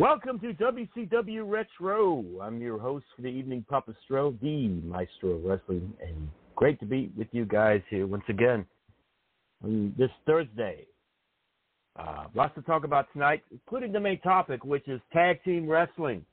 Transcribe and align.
Welcome 0.00 0.40
to 0.40 0.54
WCW 0.54 1.42
Retro. 1.44 2.24
I'm 2.40 2.58
your 2.62 2.78
host 2.78 3.04
for 3.14 3.20
the 3.20 3.28
evening, 3.28 3.66
Papa 3.68 3.94
Stro, 4.08 4.34
the 4.40 4.68
Maestro 4.82 5.32
of 5.32 5.44
Wrestling, 5.44 5.92
and 6.00 6.26
great 6.56 6.80
to 6.80 6.86
be 6.86 7.10
with 7.18 7.28
you 7.32 7.44
guys 7.44 7.82
here 7.90 8.06
once 8.06 8.22
again 8.30 8.64
on 9.62 9.94
this 9.98 10.08
Thursday. 10.26 10.86
Uh, 11.98 12.24
lots 12.34 12.54
to 12.54 12.62
talk 12.62 12.84
about 12.84 13.12
tonight, 13.12 13.42
including 13.52 13.92
the 13.92 14.00
main 14.00 14.18
topic, 14.22 14.64
which 14.64 14.88
is 14.88 15.02
tag 15.12 15.44
team 15.44 15.68
wrestling. 15.68 16.24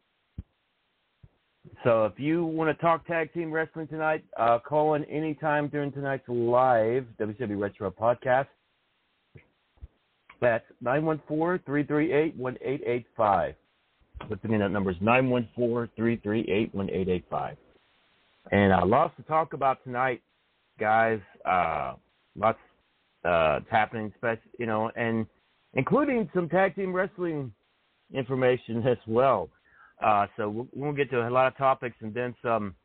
So 1.83 2.05
if 2.05 2.17
you 2.17 2.45
want 2.45 2.69
to 2.69 2.81
talk 2.81 3.05
tag 3.05 3.33
team 3.33 3.51
wrestling 3.51 3.89
tonight, 3.89 4.23
uh, 4.39 4.59
call 4.59 4.93
in 4.93 5.03
anytime 5.03 5.67
during 5.67 5.91
tonight's 5.91 6.23
live 6.29 7.05
WCW 7.19 7.59
Retro 7.59 7.91
podcast. 7.91 8.47
That's 10.41 10.65
914-338-1885. 10.83 13.55
Once 14.29 14.41
again, 14.43 14.59
that 14.59 14.69
number 14.69 14.91
is 14.91 14.97
914-338-1885. 14.97 17.55
And 18.51 18.73
uh, 18.73 18.85
lots 18.85 19.15
to 19.17 19.23
talk 19.23 19.53
about 19.53 19.83
tonight, 19.83 20.21
guys. 20.79 21.19
Uh, 21.45 21.93
lots 22.35 22.59
uh, 23.25 23.59
happening, 23.69 24.13
you 24.57 24.65
know, 24.65 24.89
and 24.95 25.27
including 25.73 26.29
some 26.33 26.49
tag 26.49 26.75
team 26.75 26.93
wrestling 26.93 27.51
information 28.13 28.85
as 28.87 28.97
well. 29.07 29.49
Uh, 30.03 30.27
so 30.37 30.49
we'll, 30.49 30.67
we'll, 30.75 30.93
get 30.93 31.09
to 31.09 31.27
a 31.27 31.29
lot 31.29 31.47
of 31.47 31.57
topics 31.57 31.95
and 32.01 32.13
then 32.13 32.35
some 32.43 32.75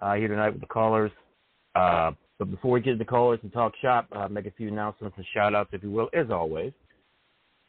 uh, 0.00 0.14
here 0.14 0.28
tonight 0.28 0.50
with 0.50 0.60
the 0.60 0.66
callers. 0.66 1.10
Uh, 1.74 2.12
but 2.38 2.50
before 2.50 2.72
we 2.72 2.80
get 2.80 2.92
to 2.92 2.98
the 2.98 3.04
callers 3.04 3.38
and 3.42 3.52
talk 3.52 3.72
shop, 3.80 4.06
uh, 4.12 4.28
make 4.28 4.46
a 4.46 4.50
few 4.52 4.68
announcements 4.68 5.16
and 5.16 5.26
shout 5.32 5.54
outs, 5.54 5.70
if 5.72 5.82
you 5.82 5.90
will, 5.90 6.08
as 6.12 6.30
always. 6.30 6.72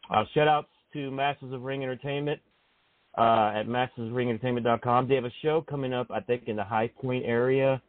Uh, 0.10 0.24
shout 0.34 0.48
outs 0.48 0.68
to 0.94 1.12
Masters 1.12 1.54
of 1.54 1.62
Ring 1.62 1.84
Entertainment 1.84 2.40
uh, 3.18 3.52
at 3.56 3.64
mastersofringentertainment.com. 3.68 5.08
They 5.08 5.16
have 5.16 5.26
a 5.26 5.32
show 5.42 5.62
coming 5.70 5.94
up, 5.94 6.08
I 6.12 6.20
think, 6.20 6.44
in 6.48 6.56
the 6.56 6.64
High 6.64 6.88
Point 7.02 7.26
area. 7.26 7.82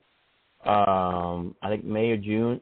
Um, 0.64 1.55
I 1.62 1.69
think 1.69 1.85
May 1.85 2.11
or 2.11 2.17
June. 2.17 2.61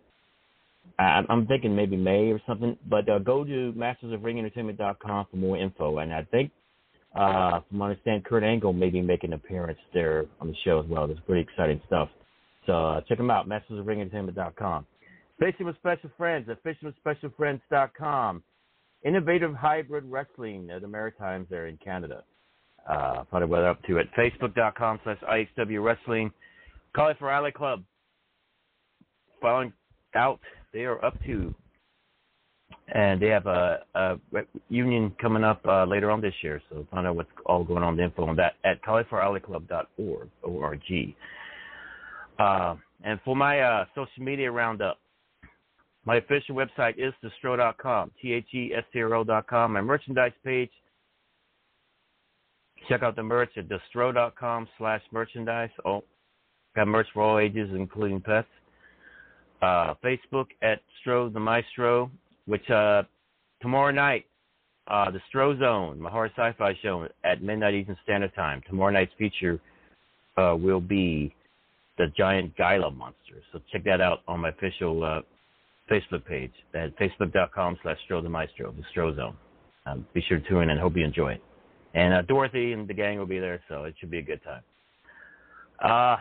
I, 0.98 1.22
I'm 1.28 1.46
thinking 1.46 1.74
maybe 1.76 1.96
May 1.96 2.30
or 2.30 2.40
something. 2.46 2.76
But 2.88 3.08
uh, 3.08 3.18
go 3.18 3.44
to 3.44 3.72
mastersofringentertainment.com 3.76 5.26
for 5.30 5.36
more 5.36 5.56
info. 5.58 5.98
And 5.98 6.12
I 6.12 6.22
think 6.30 6.50
Uh, 7.14 7.60
from 7.68 7.78
what 7.80 7.86
I 7.86 7.90
understand, 7.90 8.24
Kurt 8.24 8.44
Angle 8.44 8.72
may 8.72 8.88
be 8.88 9.02
making 9.02 9.30
an 9.32 9.34
appearance 9.34 9.80
there 9.92 10.26
on 10.40 10.46
the 10.46 10.54
show 10.64 10.78
as 10.80 10.86
well. 10.86 11.08
That's 11.08 11.18
pretty 11.26 11.42
exciting 11.42 11.80
stuff. 11.86 12.08
So 12.66 12.72
uh, 12.72 13.00
check 13.08 13.18
them 13.18 13.30
out, 13.32 13.48
mastersofringentertainment.com. 13.48 14.86
Fishing 15.40 15.66
with 15.66 15.76
Special 15.78 16.08
Friends 16.16 16.48
at 16.48 16.62
fishingwithspecialfriends.com. 16.62 18.42
Innovative 19.04 19.54
Hybrid 19.54 20.04
Wrestling 20.04 20.70
at 20.70 20.82
the 20.82 20.88
Maritimes 20.88 21.46
there 21.50 21.66
in 21.66 21.78
Canada. 21.78 22.22
Uh, 22.88 23.24
find 23.30 23.44
out 23.44 23.50
what 23.50 23.64
up 23.64 23.82
to 23.84 23.98
at 23.98 24.06
facebook.com 24.14 25.00
slash 25.04 25.18
IHW 25.22 25.82
Wrestling. 25.82 26.30
Cauliflower 26.94 27.32
Alley 27.32 27.52
Club. 27.52 27.82
Following 29.40 29.72
out, 30.14 30.40
they 30.72 30.80
are 30.80 31.02
up 31.02 31.14
to, 31.24 31.54
and 32.94 33.22
they 33.22 33.28
have 33.28 33.46
a, 33.46 33.78
a 33.94 34.16
union 34.68 35.14
coming 35.20 35.44
up 35.44 35.62
uh, 35.66 35.84
later 35.84 36.10
on 36.10 36.20
this 36.20 36.34
year. 36.42 36.60
So 36.68 36.86
find 36.90 37.06
out 37.06 37.16
what's 37.16 37.30
all 37.46 37.64
going 37.64 37.82
on, 37.82 37.96
the 37.96 38.04
info 38.04 38.26
on 38.26 38.36
that 38.36 38.54
at 38.64 38.82
caulifloweralleyclub.org. 38.82 40.28
O-R-G. 40.44 41.16
Uh, 42.38 42.74
and 43.04 43.18
for 43.24 43.34
my 43.34 43.60
uh, 43.60 43.84
social 43.94 44.22
media 44.22 44.50
roundup, 44.50 44.98
my 46.06 46.16
official 46.16 46.56
website 46.56 46.94
is 46.96 47.12
thestro.com, 47.22 48.10
T-H-E-S-T-R-O.com. 48.20 49.72
My 49.72 49.80
merchandise 49.80 50.32
page, 50.44 50.70
check 52.88 53.02
out 53.02 53.16
the 53.16 53.22
merch 53.22 53.50
at 53.56 53.66
thestro.com 53.68 54.68
slash 54.78 55.02
merchandise. 55.12 55.70
Oh, 55.84 56.02
got 56.74 56.88
merch 56.88 57.06
for 57.12 57.22
all 57.22 57.38
ages, 57.38 57.68
including 57.74 58.20
pets. 58.20 58.48
Uh, 59.60 59.94
Facebook 60.02 60.46
at 60.62 60.80
Stro 61.04 61.30
the 61.30 61.40
Maestro, 61.40 62.10
which 62.46 62.68
uh, 62.70 63.02
tomorrow 63.60 63.90
night, 63.90 64.24
uh, 64.88 65.10
the 65.10 65.20
Stro 65.32 65.58
Zone, 65.58 66.00
my 66.00 66.10
horror 66.10 66.30
sci-fi 66.34 66.72
show 66.82 67.06
at 67.24 67.42
midnight 67.42 67.74
Eastern 67.74 67.96
Standard 68.02 68.34
Time. 68.34 68.62
Tomorrow 68.66 68.92
night's 68.92 69.12
feature 69.18 69.60
uh, 70.38 70.56
will 70.58 70.80
be 70.80 71.34
the 71.98 72.06
giant 72.16 72.56
Gila 72.56 72.90
monster. 72.90 73.42
So 73.52 73.60
check 73.70 73.84
that 73.84 74.00
out 74.00 74.20
on 74.26 74.40
my 74.40 74.48
official 74.48 75.04
uh, 75.04 75.20
Facebook 75.90 76.24
page 76.24 76.52
at 76.74 76.96
facebook.com 76.98 77.78
slash 77.82 77.98
Maestro, 78.10 78.72
the 78.72 78.82
Stro 78.94 79.14
Zone. 79.16 79.36
Um, 79.86 80.06
be 80.14 80.22
sure 80.28 80.38
to 80.38 80.48
tune 80.48 80.62
in 80.64 80.70
and 80.70 80.80
hope 80.80 80.96
you 80.96 81.04
enjoy 81.04 81.32
it. 81.32 81.42
And 81.94 82.14
uh, 82.14 82.22
Dorothy 82.22 82.72
and 82.72 82.86
the 82.86 82.94
gang 82.94 83.18
will 83.18 83.26
be 83.26 83.40
there, 83.40 83.60
so 83.68 83.84
it 83.84 83.94
should 83.98 84.10
be 84.10 84.18
a 84.18 84.22
good 84.22 84.40
time. 84.44 84.62
Uh, 85.82 86.16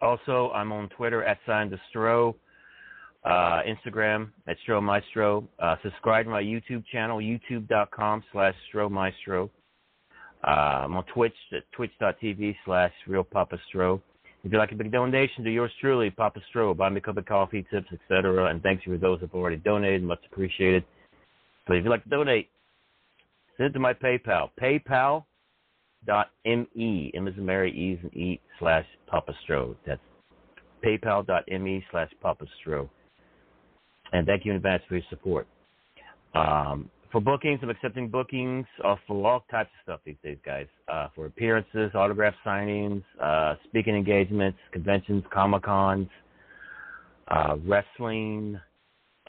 also, 0.00 0.50
I'm 0.54 0.72
on 0.72 0.88
Twitter 0.90 1.22
at 1.22 1.38
sign 1.46 1.70
the 1.70 1.78
Stro, 1.94 2.34
uh, 3.24 3.62
Instagram 3.62 4.30
at 4.48 4.56
Stro 4.66 4.82
Maestro. 4.82 5.48
Uh, 5.58 5.76
subscribe 5.82 6.26
to 6.26 6.30
my 6.30 6.42
YouTube 6.42 6.84
channel, 6.90 7.18
youtube.com 7.18 8.24
slash 8.32 8.54
Stro 8.72 8.90
Maestro. 8.90 9.50
Uh, 10.46 10.84
I'm 10.84 10.96
on 10.96 11.04
Twitch 11.14 11.34
at 11.52 11.62
twitch.tv 11.72 12.56
slash 12.64 12.92
Real 13.06 13.24
Papa 13.24 13.58
Stro. 13.72 14.00
If 14.44 14.52
you'd 14.52 14.58
like 14.58 14.72
a 14.72 14.76
big 14.76 14.92
donation 14.92 15.42
to 15.42 15.50
yours 15.50 15.72
truly, 15.80 16.10
Papa 16.10 16.40
Stro, 16.54 16.76
buy 16.76 16.90
me 16.90 16.98
a 16.98 17.00
cup 17.00 17.16
of 17.16 17.24
coffee, 17.24 17.64
tips, 17.70 17.88
etc. 17.90 18.50
And 18.50 18.62
thanks 18.62 18.84
for 18.84 18.98
those 18.98 19.20
who 19.20 19.26
have 19.26 19.34
already 19.34 19.56
donated. 19.56 20.02
Much 20.02 20.20
appreciated. 20.30 20.84
But 21.66 21.78
if 21.78 21.84
you'd 21.84 21.90
like 21.90 22.04
to 22.04 22.10
donate, 22.10 22.50
send 23.56 23.70
it 23.70 23.72
to 23.72 23.78
my 23.78 23.94
PayPal. 23.94 24.50
PayPal.me. 24.60 25.24
M 27.14 27.28
is 27.28 27.34
Mary, 27.38 27.72
E 27.72 27.98
E, 28.18 28.38
slash 28.58 28.84
Papa 29.06 29.32
Stro. 29.48 29.76
That's 29.86 30.02
paypal.me 30.84 31.84
slash 31.90 32.10
Papa 32.20 32.44
Stro. 32.60 32.90
And 34.12 34.26
thank 34.26 34.44
you 34.44 34.50
in 34.50 34.58
advance 34.58 34.82
for 34.86 34.96
your 34.96 35.04
support. 35.08 35.46
Um, 36.34 36.90
for 37.14 37.20
bookings, 37.20 37.60
I'm 37.62 37.70
accepting 37.70 38.08
bookings 38.08 38.66
uh, 38.84 38.96
for 39.06 39.24
all 39.24 39.44
types 39.48 39.70
of 39.72 39.82
stuff 39.84 40.00
these 40.04 40.16
days, 40.24 40.36
guys. 40.44 40.66
Uh, 40.88 41.06
for 41.14 41.26
appearances, 41.26 41.92
autograph 41.94 42.34
signings, 42.44 43.04
uh, 43.22 43.54
speaking 43.68 43.94
engagements, 43.94 44.58
conventions, 44.72 45.22
comic 45.32 45.62
cons, 45.62 46.08
uh, 47.28 47.54
wrestling, 47.64 48.58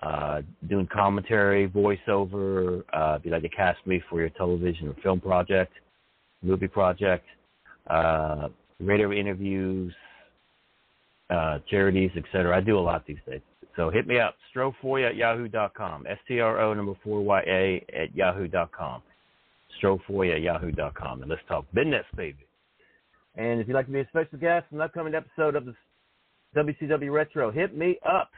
uh, 0.02 0.42
doing 0.68 0.88
commentary, 0.92 1.70
voiceover. 1.70 2.82
Uh, 2.92 3.18
if 3.20 3.26
you'd 3.26 3.34
like 3.34 3.44
to 3.44 3.50
cast 3.50 3.78
me 3.86 4.02
for 4.10 4.20
your 4.20 4.30
television 4.30 4.88
or 4.88 4.96
film 5.04 5.22
project, 5.22 5.74
movie 6.42 6.68
project, 6.68 7.28
radio 8.80 9.12
interviews, 9.12 9.94
charities, 11.70 12.12
etc. 12.16 12.56
I 12.56 12.62
do 12.62 12.78
a 12.78 12.80
lot 12.80 13.06
these 13.06 13.18
days. 13.28 13.42
So 13.76 13.90
hit 13.90 14.08
me 14.08 14.20
up, 14.20 14.36
strofoya 14.56 15.10
at 15.10 15.16
yahoo.com, 15.16 16.06
S-T-R-O 16.08 16.74
number 16.74 16.94
4-Y-A 17.06 17.86
at 17.94 18.16
yahoo.com, 18.16 19.02
strofoya 19.82 20.36
at 20.36 20.42
yahoo.com, 20.42 21.22
and 21.22 21.30
let's 21.30 21.42
talk 21.48 21.66
business, 21.74 22.06
baby. 22.16 22.38
And 23.36 23.60
if 23.60 23.68
you'd 23.68 23.74
like 23.74 23.88
to 23.88 23.92
be 23.92 24.00
a 24.00 24.08
special 24.08 24.40
guest 24.40 24.68
in 24.72 24.78
an 24.78 24.82
upcoming 24.82 25.14
episode 25.14 25.56
of 25.56 25.66
the 25.66 25.76
WCW 26.56 27.12
Retro, 27.12 27.52
hit 27.52 27.76
me 27.76 27.98
up. 28.08 28.32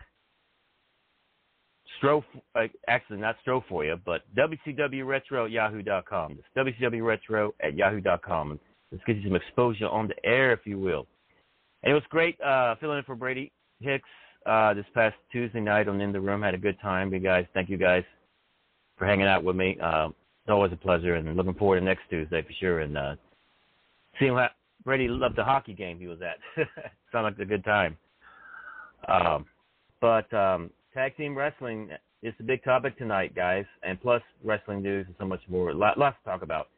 Stro, 2.01 2.23
uh, 2.55 2.63
actually 2.87 3.17
not 3.17 3.35
Stro 3.45 3.61
for 3.69 3.85
you, 3.85 3.97
but 4.05 4.21
WCW 4.35 5.05
Retro 5.05 5.45
at 5.45 5.51
yahoo.com. 5.51 6.39
It's 6.39 6.79
WCW 6.81 7.05
Retro 7.05 7.53
at 7.61 7.75
yahoo.com. 7.75 8.59
Let's 8.91 9.03
get 9.05 9.17
you 9.17 9.23
some 9.23 9.35
exposure 9.35 9.87
on 9.87 10.07
the 10.07 10.25
air, 10.25 10.51
if 10.51 10.61
you 10.65 10.79
will. 10.79 11.05
And 11.83 11.91
it 11.91 11.93
was 11.93 12.03
great 12.09 12.39
uh, 12.41 12.75
filling 12.79 12.97
in 12.97 13.03
for 13.03 13.15
Brady 13.15 13.51
Hicks 13.79 14.09
uh, 14.45 14.73
this 14.73 14.85
past 14.93 15.15
Tuesday 15.31 15.59
night 15.59 15.87
on 15.87 16.01
In 16.01 16.11
the 16.11 16.19
Room. 16.19 16.41
Had 16.41 16.53
a 16.53 16.57
good 16.57 16.79
time. 16.81 17.13
You 17.13 17.19
guys, 17.19 17.45
thank 17.53 17.69
you 17.69 17.77
guys 17.77 18.03
for 18.97 19.05
hanging 19.05 19.27
out 19.27 19.43
with 19.43 19.55
me. 19.55 19.77
Uh, 19.81 20.07
it's 20.07 20.49
always 20.49 20.71
a 20.71 20.77
pleasure, 20.77 21.15
and 21.15 21.35
looking 21.35 21.53
forward 21.53 21.79
to 21.79 21.85
next 21.85 22.03
Tuesday 22.09 22.41
for 22.41 22.53
sure. 22.59 22.79
And 22.79 22.97
uh, 22.97 23.15
seeing 24.19 24.33
how 24.33 24.49
Brady 24.83 25.07
loved 25.07 25.35
the 25.35 25.43
hockey 25.43 25.73
game 25.73 25.99
he 25.99 26.07
was 26.07 26.19
at. 26.21 26.65
Sounded 27.11 27.37
like 27.37 27.39
a 27.39 27.45
good 27.45 27.65
time. 27.65 27.97
Um, 29.07 29.45
but 30.01 30.31
um, 30.33 30.69
tag 30.93 31.15
team 31.17 31.37
wrestling 31.37 31.89
is 32.23 32.33
the 32.37 32.43
big 32.43 32.63
topic 32.63 32.97
tonight, 32.97 33.35
guys, 33.35 33.65
and 33.83 34.01
plus 34.01 34.21
wrestling 34.43 34.81
news 34.81 35.05
and 35.05 35.15
so 35.19 35.25
much 35.25 35.41
more. 35.49 35.73
Lots 35.73 35.97
to 35.97 36.29
talk 36.29 36.41
about. 36.41 36.69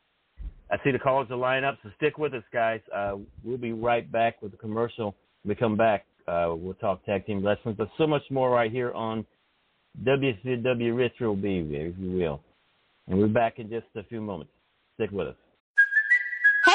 I 0.71 0.77
see 0.83 0.91
the 0.91 0.99
callers 0.99 1.27
are 1.31 1.37
lining 1.37 1.65
up, 1.65 1.77
so 1.81 1.89
stick 1.97 2.17
with 2.17 2.33
us, 2.33 2.43
guys. 2.53 2.81
Uh, 2.95 3.17
we'll 3.43 3.57
be 3.57 3.73
right 3.73 4.09
back 4.11 4.41
with 4.41 4.51
the 4.51 4.57
commercial 4.57 5.15
when 5.43 5.49
we 5.49 5.55
come 5.55 5.75
back. 5.75 6.05
Uh, 6.27 6.53
we'll 6.55 6.75
talk 6.75 7.03
tag 7.05 7.25
team 7.25 7.43
wrestling, 7.43 7.75
but 7.75 7.89
so 7.97 8.05
much 8.05 8.21
more 8.29 8.51
right 8.51 8.71
here 8.71 8.91
on 8.93 9.25
WCW 10.05 10.95
Retro 10.95 11.35
Baby, 11.35 11.75
if 11.75 11.95
you 11.97 12.11
will. 12.11 12.39
And 13.07 13.17
we're 13.17 13.27
back 13.27 13.57
in 13.57 13.69
just 13.69 13.87
a 13.95 14.03
few 14.03 14.21
moments. 14.21 14.51
Stick 14.95 15.11
with 15.11 15.29
us. 15.29 15.35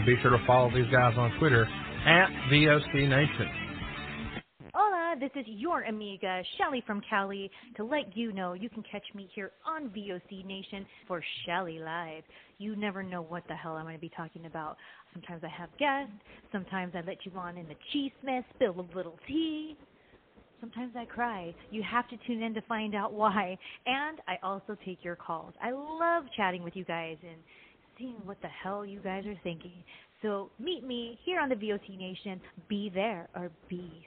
And 0.00 0.06
be 0.06 0.16
sure 0.22 0.30
to 0.30 0.42
follow 0.46 0.70
these 0.70 0.90
guys 0.90 1.12
on 1.18 1.30
Twitter 1.38 1.64
at 2.06 2.30
VOC 2.50 3.06
Nation. 3.06 4.70
Hola, 4.72 5.14
this 5.20 5.30
is 5.34 5.44
your 5.46 5.82
amiga, 5.82 6.42
Shelly 6.56 6.82
from 6.86 7.02
Cali, 7.10 7.50
to 7.76 7.84
let 7.84 8.16
you 8.16 8.32
know 8.32 8.54
you 8.54 8.70
can 8.70 8.82
catch 8.90 9.02
me 9.14 9.28
here 9.34 9.50
on 9.66 9.90
VOC 9.90 10.46
Nation 10.46 10.86
for 11.06 11.22
Shelly 11.44 11.80
Live. 11.80 12.22
You 12.56 12.76
never 12.76 13.02
know 13.02 13.20
what 13.20 13.42
the 13.46 13.54
hell 13.54 13.74
I'm 13.76 13.84
going 13.84 13.94
to 13.94 14.00
be 14.00 14.10
talking 14.16 14.46
about. 14.46 14.78
Sometimes 15.12 15.42
I 15.44 15.48
have 15.48 15.68
guests, 15.78 16.14
sometimes 16.50 16.94
I 16.94 17.02
let 17.06 17.18
you 17.26 17.32
on 17.36 17.58
in 17.58 17.68
the 17.68 17.76
cheese 17.92 18.12
mess, 18.24 18.44
spill 18.54 18.80
a 18.80 18.96
little 18.96 19.18
tea. 19.28 19.76
Sometimes 20.62 20.92
I 20.96 21.04
cry. 21.04 21.54
You 21.70 21.82
have 21.82 22.08
to 22.08 22.16
tune 22.26 22.42
in 22.42 22.54
to 22.54 22.62
find 22.62 22.94
out 22.94 23.12
why. 23.12 23.58
And 23.84 24.18
I 24.26 24.36
also 24.42 24.78
take 24.84 25.04
your 25.04 25.16
calls. 25.16 25.52
I 25.62 25.72
love 25.72 26.24
chatting 26.36 26.62
with 26.62 26.74
you 26.74 26.84
guys 26.84 27.16
and 27.22 27.38
what 28.24 28.40
the 28.42 28.48
hell 28.48 28.84
you 28.84 29.00
guys 29.00 29.24
are 29.26 29.38
thinking. 29.42 29.84
So 30.22 30.50
meet 30.58 30.84
me 30.84 31.18
here 31.24 31.40
on 31.40 31.48
the 31.48 31.54
VOC 31.54 31.96
Nation. 31.98 32.40
Be 32.68 32.90
there 32.92 33.28
or 33.34 33.50
be 33.68 34.06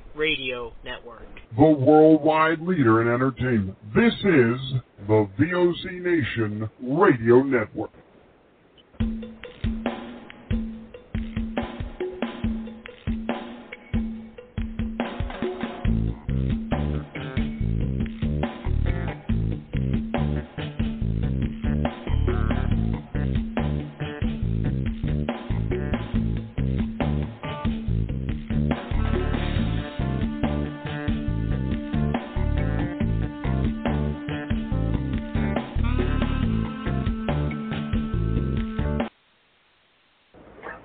Radio 0.15 0.73
Network. 0.83 1.27
The 1.55 1.63
worldwide 1.63 2.61
leader 2.61 3.01
in 3.01 3.07
entertainment. 3.07 3.77
This 3.93 4.13
is 4.13 4.59
the 5.07 5.27
VOC 5.39 6.01
Nation 6.01 6.69
Radio 6.81 7.41
Network. 7.41 7.91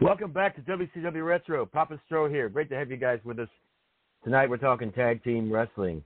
Welcome 0.07 0.31
back 0.31 0.55
to 0.55 0.63
WCW 0.63 1.27
Retro. 1.27 1.67
Papa 1.67 1.99
Stro 2.09 2.31
here. 2.31 2.49
Great 2.49 2.69
to 2.69 2.77
have 2.77 2.93
you 2.93 2.97
guys 2.97 3.19
with 3.25 3.41
us. 3.41 3.49
Tonight 4.23 4.49
we're 4.49 4.57
talking 4.57 4.93
tag 4.93 5.25
team 5.25 5.53
wrestling. 5.53 6.05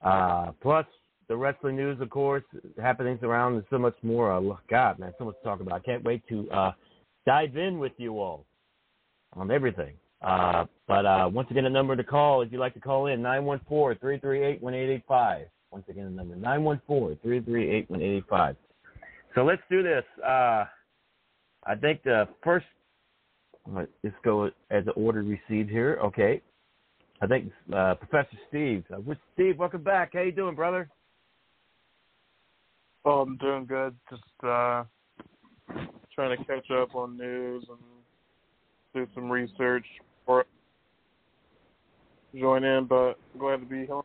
Uh, 0.00 0.52
plus 0.62 0.86
the 1.26 1.36
wrestling 1.36 1.74
news, 1.74 2.00
of 2.00 2.10
course, 2.10 2.44
happenings 2.80 3.18
around 3.24 3.54
and 3.54 3.64
so 3.68 3.76
much 3.76 3.96
more. 4.04 4.32
Uh, 4.32 4.54
God, 4.70 5.00
man, 5.00 5.12
so 5.18 5.24
much 5.24 5.34
to 5.42 5.44
talk 5.48 5.58
about. 5.58 5.74
I 5.74 5.80
can't 5.80 6.04
wait 6.04 6.22
to 6.28 6.48
uh, 6.52 6.70
dive 7.26 7.56
in 7.56 7.80
with 7.80 7.90
you 7.96 8.20
all 8.20 8.46
on 9.32 9.50
everything. 9.50 9.94
Uh, 10.22 10.66
but 10.86 11.04
uh, 11.04 11.28
once 11.32 11.50
again, 11.50 11.66
a 11.66 11.70
number 11.70 11.96
to 11.96 12.04
call, 12.04 12.42
if 12.42 12.52
you'd 12.52 12.60
like 12.60 12.74
to 12.74 12.80
call 12.80 13.06
in, 13.06 13.20
914-338-1885. 13.20 15.46
Once 15.72 15.84
again, 15.88 16.04
the 16.04 16.10
number, 16.10 16.36
914-338-1885. 16.36 18.54
So 19.34 19.42
let's 19.42 19.62
do 19.68 19.82
this. 19.82 20.04
Uh, 20.24 20.66
I 21.66 21.74
think 21.80 22.04
the 22.04 22.28
first 22.44 22.66
let's 23.74 24.16
go 24.24 24.50
as 24.70 24.84
the 24.84 24.92
order 24.92 25.22
received 25.22 25.70
here. 25.70 25.98
Okay. 26.04 26.40
I 27.22 27.26
think 27.26 27.52
uh, 27.74 27.94
Professor 27.96 28.36
Steve. 28.48 28.84
Uh, 28.92 29.14
Steve, 29.34 29.58
welcome 29.58 29.82
back. 29.82 30.10
How 30.14 30.22
you 30.22 30.32
doing, 30.32 30.54
brother? 30.54 30.88
Oh, 33.04 33.20
I'm 33.20 33.36
doing 33.36 33.66
good. 33.66 33.94
Just 34.08 34.22
uh, 34.42 34.84
trying 36.14 36.36
to 36.36 36.44
catch 36.44 36.70
up 36.70 36.94
on 36.94 37.16
news 37.16 37.64
and 37.68 37.78
do 38.94 39.06
some 39.14 39.30
research 39.30 39.84
before 40.20 40.44
join 42.38 42.64
in, 42.64 42.86
but 42.86 43.14
glad 43.38 43.58
to 43.58 43.66
be 43.66 43.86
here. 43.86 44.00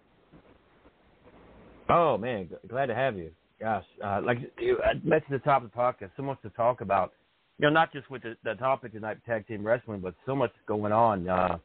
Oh 1.89 2.17
man, 2.17 2.49
glad 2.67 2.87
to 2.87 2.95
have 2.95 3.17
you. 3.17 3.31
Gosh, 3.59 3.85
uh, 4.03 4.21
like 4.23 4.37
you 4.59 4.77
I 4.83 4.93
mentioned 5.03 5.33
at 5.33 5.43
the 5.43 5.49
top 5.49 5.63
of 5.63 5.71
the 5.71 5.77
podcast, 5.77 6.11
so 6.17 6.23
much 6.23 6.41
to 6.41 6.49
talk 6.49 6.81
about 6.81 7.13
you 7.57 7.65
know, 7.65 7.69
not 7.69 7.91
just 7.93 8.09
with 8.09 8.23
the, 8.23 8.35
the 8.43 8.55
topic 8.55 8.93
tonight, 8.93 9.17
tag 9.25 9.47
team 9.47 9.65
wrestling, 9.65 9.99
but 9.99 10.13
so 10.25 10.35
much 10.35 10.51
going 10.67 10.91
on. 10.91 11.27
Uh, 11.27 11.57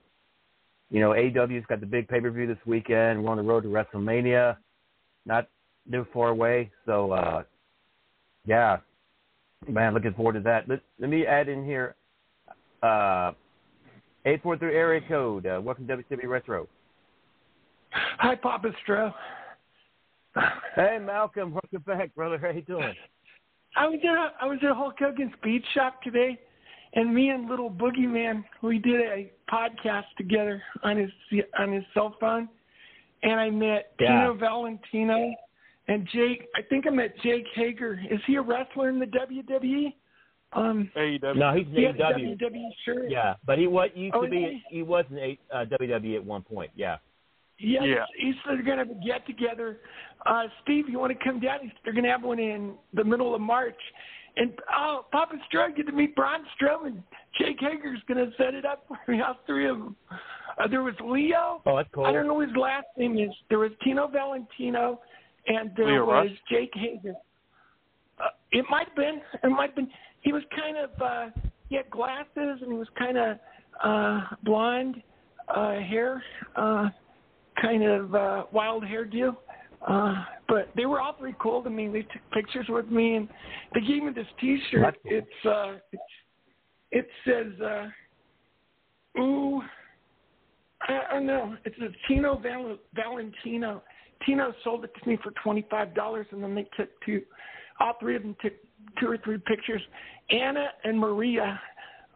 you 0.91 1.01
know, 1.01 1.11
AEW's 1.11 1.67
got 1.67 1.81
the 1.81 1.87
big 1.87 2.09
pay 2.09 2.21
per 2.21 2.31
view 2.31 2.47
this 2.47 2.59
weekend. 2.67 3.23
We're 3.23 3.31
on 3.31 3.37
the 3.37 3.43
road 3.43 3.63
to 3.63 3.69
WrestleMania, 3.69 4.57
not 5.27 5.49
too 5.91 6.07
far 6.13 6.29
away. 6.29 6.71
So, 6.87 7.13
uh, 7.13 7.43
yeah, 8.47 8.79
man, 9.69 9.95
looking 9.95 10.15
forward 10.15 10.35
to 10.35 10.41
that. 10.41 10.69
Let, 10.69 10.81
let 10.99 11.11
me 11.11 11.27
add 11.27 11.49
in 11.49 11.65
here. 11.65 11.95
Uh, 12.83 13.33
Eight 14.27 14.43
four 14.43 14.59
three 14.59 14.75
area 14.75 15.01
code. 15.09 15.47
Uh, 15.47 15.61
welcome 15.63 15.87
to 15.87 15.97
WCW 15.97 16.29
Retro. 16.29 16.69
Hi, 17.91 18.35
Papa 18.35 18.69
Stro. 18.87 19.15
Hey, 20.77 20.99
Malcolm. 21.01 21.53
Welcome 21.53 21.83
back, 21.87 22.15
brother. 22.15 22.39
How 22.39 22.51
you 22.51 22.61
doing? 22.63 22.95
I 23.77 23.87
was 23.87 24.01
at 24.03 24.15
a, 24.17 24.33
I 24.41 24.47
was 24.47 24.59
at 24.63 24.75
Hulk 24.77 24.95
Hogan's 24.99 25.33
Beach 25.43 25.65
Shop 25.75 26.03
today, 26.03 26.39
and 26.95 27.15
me 27.15 27.29
and 27.31 27.49
Little 27.49 27.71
Boogeyman 27.71 28.45
we 28.63 28.79
did 28.79 29.01
a 29.01 29.31
podcast 29.53 30.05
together 30.17 30.63
on 30.83 30.97
his 30.97 31.11
on 31.59 31.73
his 31.73 31.85
cell 31.95 32.17
phone, 32.21 32.49
and 33.23 33.39
I 33.41 33.51
met 33.51 33.93
Yeah. 34.01 34.09
Tino 34.09 34.35
Valentino 34.35 35.33
and 35.89 36.09
Jake. 36.13 36.49
I 36.57 36.63
think 36.63 36.87
I 36.87 36.91
met 36.91 37.15
Jake 37.23 37.47
Hager. 37.55 38.01
Is 38.11 38.21
he 38.27 38.37
a 38.37 38.43
wrestler 38.43 38.89
in 38.89 38.99
the 38.99 39.07
WWE? 39.07 39.93
Um, 40.53 40.91
AEW. 40.97 41.37
No, 41.37 41.55
he's 41.55 41.67
in 41.69 41.75
he 41.75 41.85
has 41.85 41.95
a 41.95 41.99
AEW. 41.99 42.41
WWE 42.41 42.71
shirt. 42.85 43.09
Yeah, 43.09 43.35
but 43.47 43.57
he 43.59 43.69
was 43.69 43.89
used 43.95 44.15
Oh, 44.17 44.23
to 44.23 44.27
is 44.27 44.31
be. 44.33 44.65
He 44.69 44.83
was 44.83 45.05
in 45.11 45.19
a, 45.19 45.39
uh, 45.55 45.65
WWE 45.67 46.17
at 46.17 46.25
one 46.25 46.43
point. 46.43 46.73
Yeah. 46.75 46.97
Yes, 47.61 47.83
Yeah. 47.87 48.05
he 48.17 48.33
said 48.45 48.57
they're 48.59 48.63
going 48.77 48.87
to 48.89 48.95
get 49.07 49.27
together. 49.27 49.81
Uh, 50.27 50.45
Steve, 50.63 50.89
you 50.89 50.99
want 50.99 51.17
to 51.17 51.25
come 51.25 51.41
down? 51.41 51.61
He's- 51.61 51.75
They're 51.85 51.93
going 51.93 52.05
to 52.05 52.11
have 52.11 52.23
one 52.23 52.39
in 52.39 52.75
the 52.95 53.05
middle 53.05 53.35
of 53.35 53.41
March. 53.41 53.81
And 54.37 54.53
oh, 54.77 55.07
Papa 55.13 55.35
Strode, 55.49 55.77
get 55.77 55.87
to 55.87 55.93
meet 55.93 56.15
Braun 56.15 56.45
Strowman. 56.61 57.03
Jake 57.39 57.59
Hager's 57.61 58.01
going 58.07 58.19
to 58.25 58.35
set 58.37 58.55
it 58.55 58.65
up 58.65 58.87
for 58.89 58.99
me. 59.13 59.21
All 59.27 59.37
three 59.47 59.69
of 59.69 59.79
them. 59.79 59.97
Uh, 60.59 60.69
there 60.69 60.83
was 60.83 60.95
Leo. 61.05 61.61
Oh, 61.67 61.77
that's 61.77 61.89
cool. 61.93 62.05
I 62.07 62.13
don't 62.13 62.27
know 62.27 62.41
his 62.41 62.55
last 62.57 62.87
name 62.97 63.19
is. 63.19 63.31
There 63.49 63.59
was 63.59 63.73
Tino 63.83 64.07
Valentino, 64.07 65.01
and 65.47 65.71
there 65.77 65.87
Leo 65.87 66.05
was 66.07 66.29
Rush? 66.29 66.39
Jake 66.51 66.71
Hager. 66.75 67.15
Uh, 68.21 68.25
it 68.53 68.65
might 68.71 68.87
have 68.89 68.97
been. 68.97 69.21
It 69.43 69.49
might 69.49 69.71
have 69.71 69.77
been. 69.77 69.91
He 70.21 70.33
was 70.33 70.43
kind 70.57 70.77
of. 70.77 70.91
uh 71.03 71.31
He 71.69 71.77
had 71.77 71.91
glasses, 71.91 72.29
and 72.63 72.71
he 72.71 72.79
was 72.79 72.89
kind 72.99 73.19
of 73.19 73.39
uh 73.83 74.21
blonde 74.45 75.03
uh 75.49 75.73
hair. 75.81 76.23
uh 76.57 76.89
kind 77.61 77.83
of 77.85 78.15
uh, 78.15 78.45
wild 78.53 78.85
hairdo. 78.85 79.37
Uh, 79.87 80.15
but 80.49 80.69
they 80.77 80.85
were 80.85 81.01
all 81.01 81.13
pretty 81.13 81.37
cool 81.41 81.63
to 81.63 81.71
me. 81.71 81.89
They 81.89 82.03
took 82.03 82.23
pictures 82.33 82.67
with 82.69 82.89
me, 82.89 83.17
and 83.17 83.29
they 83.75 83.81
gave 83.81 84.03
me 84.03 84.13
this 84.15 84.27
T-shirt. 84.41 84.97
Cool. 85.03 85.13
It's 85.13 85.47
uh, 85.47 85.73
it's, 85.93 86.03
it 86.93 87.09
says, 87.25 87.61
uh, 87.61 89.21
"Ooh, 89.21 89.63
I, 90.83 91.01
I 91.11 91.15
don't 91.15 91.27
know." 91.27 91.57
It's 91.65 91.79
a 91.79 91.89
Tino 92.07 92.39
Val- 92.39 92.79
Valentino. 92.95 93.83
Tino 94.27 94.53
sold 94.65 94.85
it 94.85 94.91
to 95.03 95.09
me 95.09 95.17
for 95.23 95.33
twenty 95.43 95.67
five 95.71 95.95
dollars, 95.95 96.27
and 96.31 96.43
then 96.43 96.55
they 96.55 96.67
took 96.77 96.91
two. 97.07 97.23
All 97.81 97.95
three 97.99 98.17
of 98.17 98.23
them 98.23 98.37
took 98.43 98.53
two 99.01 99.11
or 99.11 99.17
three 99.25 99.39
pictures. 99.39 99.81
Anna 100.29 100.69
and 100.85 100.99
Maria, 100.99 101.59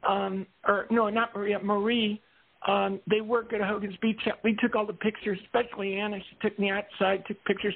um, 0.07 0.47
or 0.69 0.87
no, 0.91 1.09
not 1.09 1.35
Maria, 1.35 1.59
Marie. 1.61 2.21
Um, 2.67 3.01
they 3.09 3.21
work 3.21 3.53
at 3.53 3.61
Hogan's 3.61 3.97
Beach. 4.01 4.21
We 4.43 4.57
took 4.57 4.75
all 4.75 4.87
the 4.87 4.93
pictures, 4.95 5.39
especially 5.45 5.97
Anna. 5.97 6.19
She 6.19 6.49
took 6.49 6.59
me 6.59 6.71
outside, 6.71 7.25
took 7.27 7.43
pictures. 7.45 7.75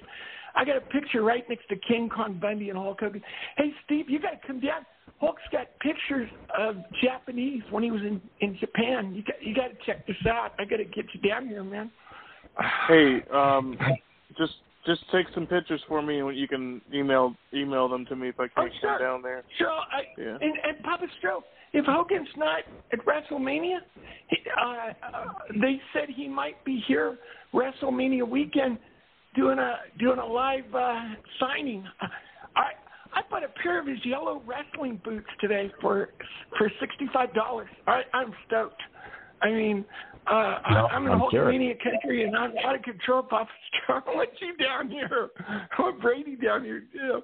I 0.54 0.64
got 0.64 0.76
a 0.76 0.80
picture 0.80 1.22
right 1.22 1.46
next 1.48 1.68
to 1.68 1.76
King 1.76 2.08
Kong 2.08 2.38
Bundy 2.40 2.70
and 2.70 2.78
Hulk 2.78 3.00
Hogan. 3.00 3.22
Hey, 3.56 3.70
Steve, 3.84 4.08
you 4.08 4.18
got 4.18 4.40
to 4.40 4.46
come 4.46 4.60
down. 4.60 4.86
Hulk's 5.20 5.42
got 5.52 5.66
pictures 5.80 6.28
of 6.56 6.76
Japanese 7.02 7.62
when 7.70 7.82
he 7.82 7.90
was 7.90 8.02
in 8.02 8.20
in 8.40 8.56
Japan. 8.58 9.14
You 9.14 9.22
got 9.24 9.42
you 9.42 9.54
got 9.54 9.68
to 9.68 9.76
check 9.84 10.06
this 10.06 10.16
out. 10.28 10.52
I 10.58 10.64
got 10.64 10.76
to 10.76 10.84
get 10.84 11.06
you 11.12 11.28
down 11.28 11.48
here, 11.48 11.64
man. 11.64 11.90
Hey, 12.86 13.22
um, 13.32 13.76
just 14.38 14.52
just 14.86 15.02
take 15.12 15.26
some 15.34 15.46
pictures 15.46 15.80
for 15.88 16.00
me, 16.02 16.20
and 16.20 16.36
you 16.36 16.48
can 16.48 16.80
email 16.94 17.34
email 17.52 17.88
them 17.88 18.06
to 18.06 18.16
me 18.16 18.28
if 18.28 18.38
I 18.40 18.44
Oh, 18.44 18.48
can't 18.62 18.72
sure. 18.80 18.90
come 18.90 19.00
down 19.00 19.22
there. 19.22 19.42
Sure. 19.58 19.68
I, 19.68 20.02
Yeah. 20.16 20.38
and, 20.40 20.42
and 20.42 20.82
Papa 20.82 21.06
Stro, 21.20 21.42
if 21.72 21.84
Hogan's 21.84 22.28
not 22.36 22.60
at 22.92 22.98
WrestleMania, 23.04 23.78
he, 24.28 24.36
uh, 24.60 25.16
uh, 25.16 25.24
they 25.60 25.80
said 25.92 26.08
he 26.14 26.28
might 26.28 26.62
be 26.64 26.82
here 26.86 27.18
WrestleMania 27.52 28.28
weekend 28.28 28.78
doing 29.34 29.58
a 29.58 29.76
doing 29.98 30.18
a 30.18 30.26
live 30.26 30.74
uh, 30.74 31.00
signing. 31.40 31.84
I 32.56 32.70
I 33.14 33.22
bought 33.30 33.44
a 33.44 33.48
pair 33.62 33.80
of 33.80 33.86
his 33.86 33.98
yellow 34.04 34.42
wrestling 34.46 35.00
boots 35.04 35.28
today 35.40 35.70
for 35.80 36.10
for 36.56 36.70
sixty 36.80 37.06
five 37.12 37.32
dollars. 37.34 37.68
I 37.86 38.02
I'm 38.12 38.32
stoked. 38.46 38.82
I 39.40 39.50
mean, 39.50 39.84
uh, 40.30 40.34
I, 40.34 40.74
No, 40.74 40.86
I'm 40.88 41.06
in 41.06 41.12
I'm 41.12 41.22
sure. 41.30 41.46
Hulkamania 41.46 41.76
country 41.82 42.24
and 42.24 42.36
I'm 42.36 42.52
out 42.64 42.74
of 42.74 42.82
control, 42.82 43.22
Papa 43.22 43.50
Stro. 43.88 44.02
I 44.06 44.14
want 44.14 44.30
you 44.40 44.56
down 44.56 44.90
here. 44.90 45.30
I 45.48 45.66
want 45.82 46.00
Brady 46.00 46.36
down 46.36 46.64
here 46.64 46.84
too. 46.92 47.22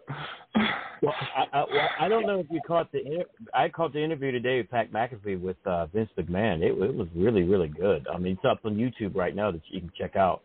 Well, 1.03 1.15
I, 1.37 1.45
I, 1.53 1.65
well, 1.71 1.89
I 2.01 2.09
don't 2.09 2.27
know 2.27 2.41
if 2.41 2.47
you 2.51 2.61
caught 2.67 2.91
the. 2.93 3.05
inter- 3.05 3.25
I 3.53 3.69
caught 3.69 3.93
the 3.93 4.03
interview 4.03 4.31
today 4.31 4.59
with 4.59 4.71
Pat 4.71 4.91
McAfee 4.93 5.41
with 5.41 5.57
uh, 5.67 5.87
Vince 5.87 6.11
McMahon. 6.19 6.63
It, 6.63 6.73
it 6.83 6.95
was 6.95 7.09
really, 7.15 7.43
really 7.43 7.69
good. 7.69 8.07
I 8.13 8.17
mean, 8.19 8.35
it's 8.35 8.45
up 8.45 8.61
on 8.65 8.77
YouTube 8.77 9.15
right 9.15 9.35
now 9.35 9.51
that 9.51 9.61
you 9.69 9.81
can 9.81 9.93
check 9.99 10.17
out 10.17 10.43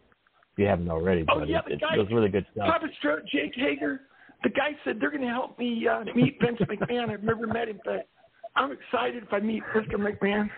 if 0.54 0.60
you 0.60 0.66
haven't 0.66 0.90
already. 0.90 1.24
Oh, 1.30 1.40
but 1.40 1.48
yeah, 1.50 1.60
it, 1.60 1.66
the 1.68 1.74
it, 1.74 1.82
guy- 1.82 1.96
it 1.96 2.00
was 2.00 2.08
really 2.12 2.30
good 2.30 2.46
stuff. 2.54 2.68
Papa 2.68 2.88
Stroke, 2.98 3.26
Jake 3.32 3.54
Hager, 3.56 4.02
the 4.44 4.50
guy 4.50 4.72
said 4.84 4.98
they're 5.00 5.12
going 5.12 5.24
to 5.24 5.30
help 5.30 5.58
me 5.60 5.88
uh, 5.88 6.04
meet 6.16 6.38
Vince 6.42 6.60
McMahon. 6.60 7.10
I've 7.10 7.24
never 7.24 7.48
met 7.48 7.70
him, 7.70 7.80
but 7.86 8.08
I'm 8.56 8.72
excited 8.72 9.24
if 9.24 9.32
I 9.32 9.40
meet 9.40 9.64
Mr. 9.76 9.96
McMahon. 9.96 10.50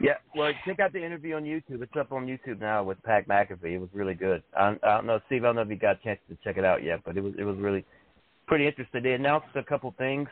Yeah, 0.00 0.14
well, 0.34 0.52
check 0.64 0.80
out 0.80 0.92
the 0.92 1.04
interview 1.04 1.34
on 1.34 1.44
YouTube. 1.44 1.82
It's 1.82 1.96
up 1.98 2.12
on 2.12 2.26
YouTube 2.26 2.60
now 2.60 2.82
with 2.84 3.02
Pat 3.02 3.28
McAfee. 3.28 3.72
It 3.72 3.78
was 3.78 3.88
really 3.92 4.14
good. 4.14 4.42
I, 4.56 4.76
I 4.82 4.96
don't 4.96 5.06
know, 5.06 5.20
Steve. 5.26 5.44
I 5.44 5.48
don't 5.48 5.56
know 5.56 5.62
if 5.62 5.68
you 5.68 5.76
got 5.76 6.00
a 6.00 6.04
chance 6.04 6.20
to 6.28 6.38
check 6.44 6.56
it 6.56 6.64
out 6.64 6.82
yet, 6.82 7.00
but 7.04 7.16
it 7.16 7.20
was 7.20 7.34
it 7.38 7.44
was 7.44 7.56
really 7.58 7.84
pretty 8.46 8.66
interesting. 8.66 9.02
They 9.02 9.12
announced 9.12 9.48
a 9.56 9.62
couple 9.62 9.94
things 9.98 10.28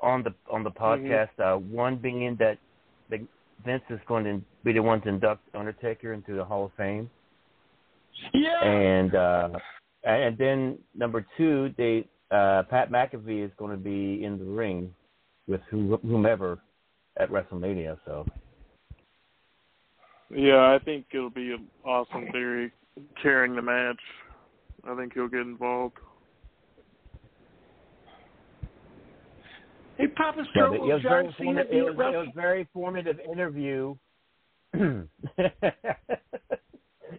on 0.00 0.22
the 0.22 0.34
on 0.50 0.64
the 0.64 0.70
podcast. 0.70 1.28
Uh, 1.38 1.58
one 1.58 1.96
being 1.96 2.36
that 2.38 2.58
the, 3.10 3.26
Vince 3.64 3.82
is 3.90 4.00
going 4.06 4.24
to 4.24 4.40
be 4.64 4.72
the 4.72 4.80
one 4.80 5.00
to 5.02 5.08
induct 5.08 5.42
Undertaker 5.54 6.12
into 6.12 6.34
the 6.34 6.44
Hall 6.44 6.66
of 6.66 6.72
Fame. 6.76 7.10
Yeah. 8.32 8.62
And 8.64 9.14
uh, 9.14 9.48
and 10.04 10.38
then 10.38 10.78
number 10.94 11.26
two, 11.36 11.72
they 11.76 12.06
uh, 12.30 12.62
Pat 12.68 12.90
McAfee 12.90 13.44
is 13.44 13.50
going 13.58 13.70
to 13.70 13.82
be 13.82 14.24
in 14.24 14.38
the 14.38 14.44
ring 14.44 14.94
with 15.46 15.60
whomever 15.70 16.58
at 17.18 17.30
WrestleMania. 17.30 17.98
So 18.04 18.26
Yeah, 20.34 20.72
I 20.74 20.78
think 20.84 21.06
it'll 21.12 21.30
be 21.30 21.52
an 21.52 21.66
awesome 21.84 22.26
theory 22.32 22.72
carrying 23.22 23.54
the 23.54 23.62
match. 23.62 24.00
I 24.88 24.94
think 24.96 25.14
he'll 25.14 25.28
get 25.28 25.40
involved. 25.40 25.94
Hey, 29.96 30.08
Papa 30.08 30.38
Yeah, 30.38 30.50
Stroke, 30.50 30.70
but 30.70 30.76
it 30.76 30.80
will 30.80 30.88
was 30.88 31.02
very 31.02 31.24
John 31.24 31.34
Cena 31.38 31.50
informative. 31.62 31.70
be 31.70 31.76
It 31.76 31.80
at 31.80 31.84
was, 31.86 31.94
it 31.94 31.98
Wrestle- 31.98 32.20
was 32.20 32.28
very 32.34 32.60
informative 32.60 33.20
interview. 33.20 33.94
it 34.74 35.08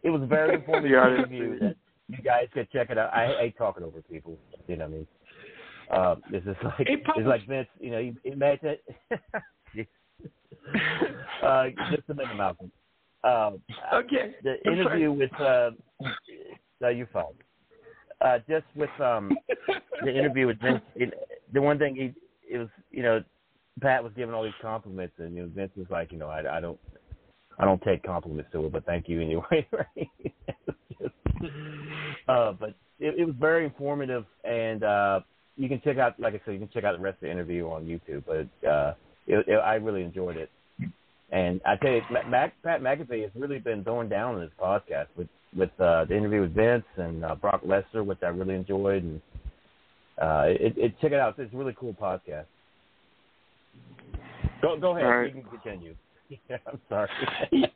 was 0.04 0.22
a 0.22 0.26
very 0.28 0.56
informative 0.60 0.92
Yeah, 0.92 1.08
interview. 1.16 1.60
That 1.60 1.76
you 2.10 2.18
guys 2.24 2.48
could 2.54 2.70
check 2.72 2.90
it 2.90 2.98
out. 2.98 3.14
I 3.14 3.36
hate 3.40 3.58
talking 3.58 3.84
over 3.84 4.02
people. 4.02 4.38
You 4.68 4.78
know 4.78 4.86
what 4.86 4.94
I 4.94 4.96
mean? 4.96 5.08
Uh, 5.90 6.16
this 6.30 6.44
is 6.44 6.56
like 6.64 6.88
Hey, 6.88 6.98
Papa- 6.98 7.20
it's 7.20 7.28
like 7.28 7.48
Vince. 7.48 7.68
You 7.80 7.92
know, 7.92 8.00
he, 8.00 8.14
he 8.24 8.32
it. 8.32 8.84
uh, 11.44 11.66
just 11.90 12.10
a 12.10 12.14
minute, 12.14 12.36
Malcolm. 12.36 12.72
Um, 13.24 13.62
Okay. 13.94 14.36
the 14.44 14.56
I'm 14.66 14.74
interview 14.74 15.12
with 15.12 15.34
uh, 15.40 15.72
no, 16.82 16.90
you're 16.90 17.08
fine. 17.08 17.26
Uh, 18.22 18.40
just 18.50 18.66
with 18.76 18.90
um, 19.00 19.38
the 20.04 20.16
interview 20.16 20.48
with 20.48 20.60
Vince, 20.60 20.82
it, 20.96 21.14
the 21.54 21.62
one 21.62 21.78
thing 21.78 21.96
he 21.96 22.14
it 22.54 22.58
was 22.58 22.70
you 22.92 23.04
know 23.04 23.24
Pat 23.82 24.04
was 24.04 24.14
giving 24.16 24.34
all 24.34 24.44
these 24.44 24.54
compliments 24.62 25.16
and 25.20 25.36
you 25.36 25.44
know 25.44 25.50
Vince 25.54 25.72
was 25.76 25.88
like 25.90 26.12
you 26.12 26.18
know 26.18 26.28
I, 26.28 26.58
I 26.58 26.60
don't 26.60 26.80
I 27.60 27.66
don't 27.66 27.82
take 27.84 28.04
compliments 28.04 28.52
to 28.54 28.66
it 28.66 28.72
but 28.72 28.86
thank 28.86 29.08
you 29.08 29.22
anyway. 29.22 29.68
Right? 29.72 30.10
uh, 32.28 32.52
but 32.54 32.70
it, 33.00 33.20
it 33.20 33.26
was 33.26 33.36
very 33.40 33.66
informative 33.66 34.26
and 34.44 34.84
uh, 34.84 35.20
you 35.56 35.68
can 35.70 35.82
check 35.84 35.98
out 35.98 36.20
like 36.20 36.34
I 36.34 36.42
said 36.46 36.54
you 36.54 36.60
can 36.60 36.70
check 36.70 36.84
out 36.84 36.96
the 36.96 37.04
rest 37.04 37.16
of 37.16 37.22
the 37.22 37.32
interview 37.32 37.68
on 37.70 37.86
YouTube. 37.86 38.24
But 38.26 38.68
uh, 38.68 38.94
it, 39.28 39.48
it, 39.48 39.56
I 39.56 39.76
really 39.76 40.04
enjoyed 40.04 40.38
it. 40.38 40.50
And 41.32 41.60
I 41.66 41.76
tell 41.76 41.92
you, 41.92 42.02
Ma- 42.10 42.28
Mac, 42.28 42.54
Pat 42.64 42.82
McAfee 42.82 43.24
has 43.24 43.32
really 43.36 43.60
been 43.60 43.84
throwing 43.84 44.10
down 44.10 44.36
on 44.36 44.42
this 44.42 44.52
podcast 44.60 45.08
with 45.16 45.28
with 45.56 45.70
uh, 45.80 46.06
the 46.06 46.16
interview 46.16 46.42
with 46.42 46.54
Vince 46.54 46.86
and 46.98 47.24
uh, 47.26 47.36
Brock 47.36 47.62
Lesnar, 47.64 48.06
which 48.06 48.20
I 48.22 48.28
really 48.28 48.56
enjoyed. 48.56 49.04
And 49.04 49.22
uh, 50.22 50.44
it, 50.48 50.74
it 50.78 50.94
check 51.02 51.12
it 51.12 51.20
out; 51.20 51.38
it's 51.38 51.54
a 51.54 51.58
really 51.58 51.76
cool 51.80 51.94
podcast. 51.94 52.46
Go 54.62 54.78
go 54.80 54.92
ahead, 54.92 55.06
All 55.06 55.18
right. 55.18 55.36
you 55.36 55.42
can 55.42 55.50
continue. 55.50 55.96
Yeah, 56.30 56.58
I'm 56.68 56.80
sorry. 56.90 57.10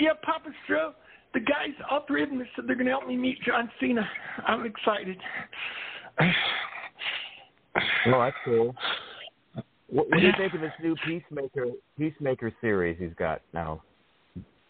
Yeah, 0.00 0.12
Papa 0.22 0.48
Stroke, 0.64 0.94
the 1.34 1.40
guys, 1.40 1.74
all 1.90 2.04
three 2.06 2.22
of 2.22 2.30
them 2.30 2.42
said 2.56 2.64
they're 2.66 2.74
going 2.74 2.86
to 2.86 2.92
help 2.92 3.06
me 3.06 3.16
meet 3.16 3.36
John 3.46 3.70
Cena. 3.78 4.08
I'm 4.46 4.64
excited. 4.64 5.18
oh, 6.20 6.24
that's 8.06 8.36
cool. 8.44 8.74
What, 9.90 10.08
what 10.08 10.20
do 10.20 10.26
you 10.26 10.32
think 10.38 10.54
of 10.54 10.60
this 10.60 10.72
new 10.82 10.94
Peacemaker 11.06 11.66
Peacemaker 11.98 12.52
series 12.60 12.96
he's 12.98 13.14
got 13.18 13.42
now? 13.52 13.82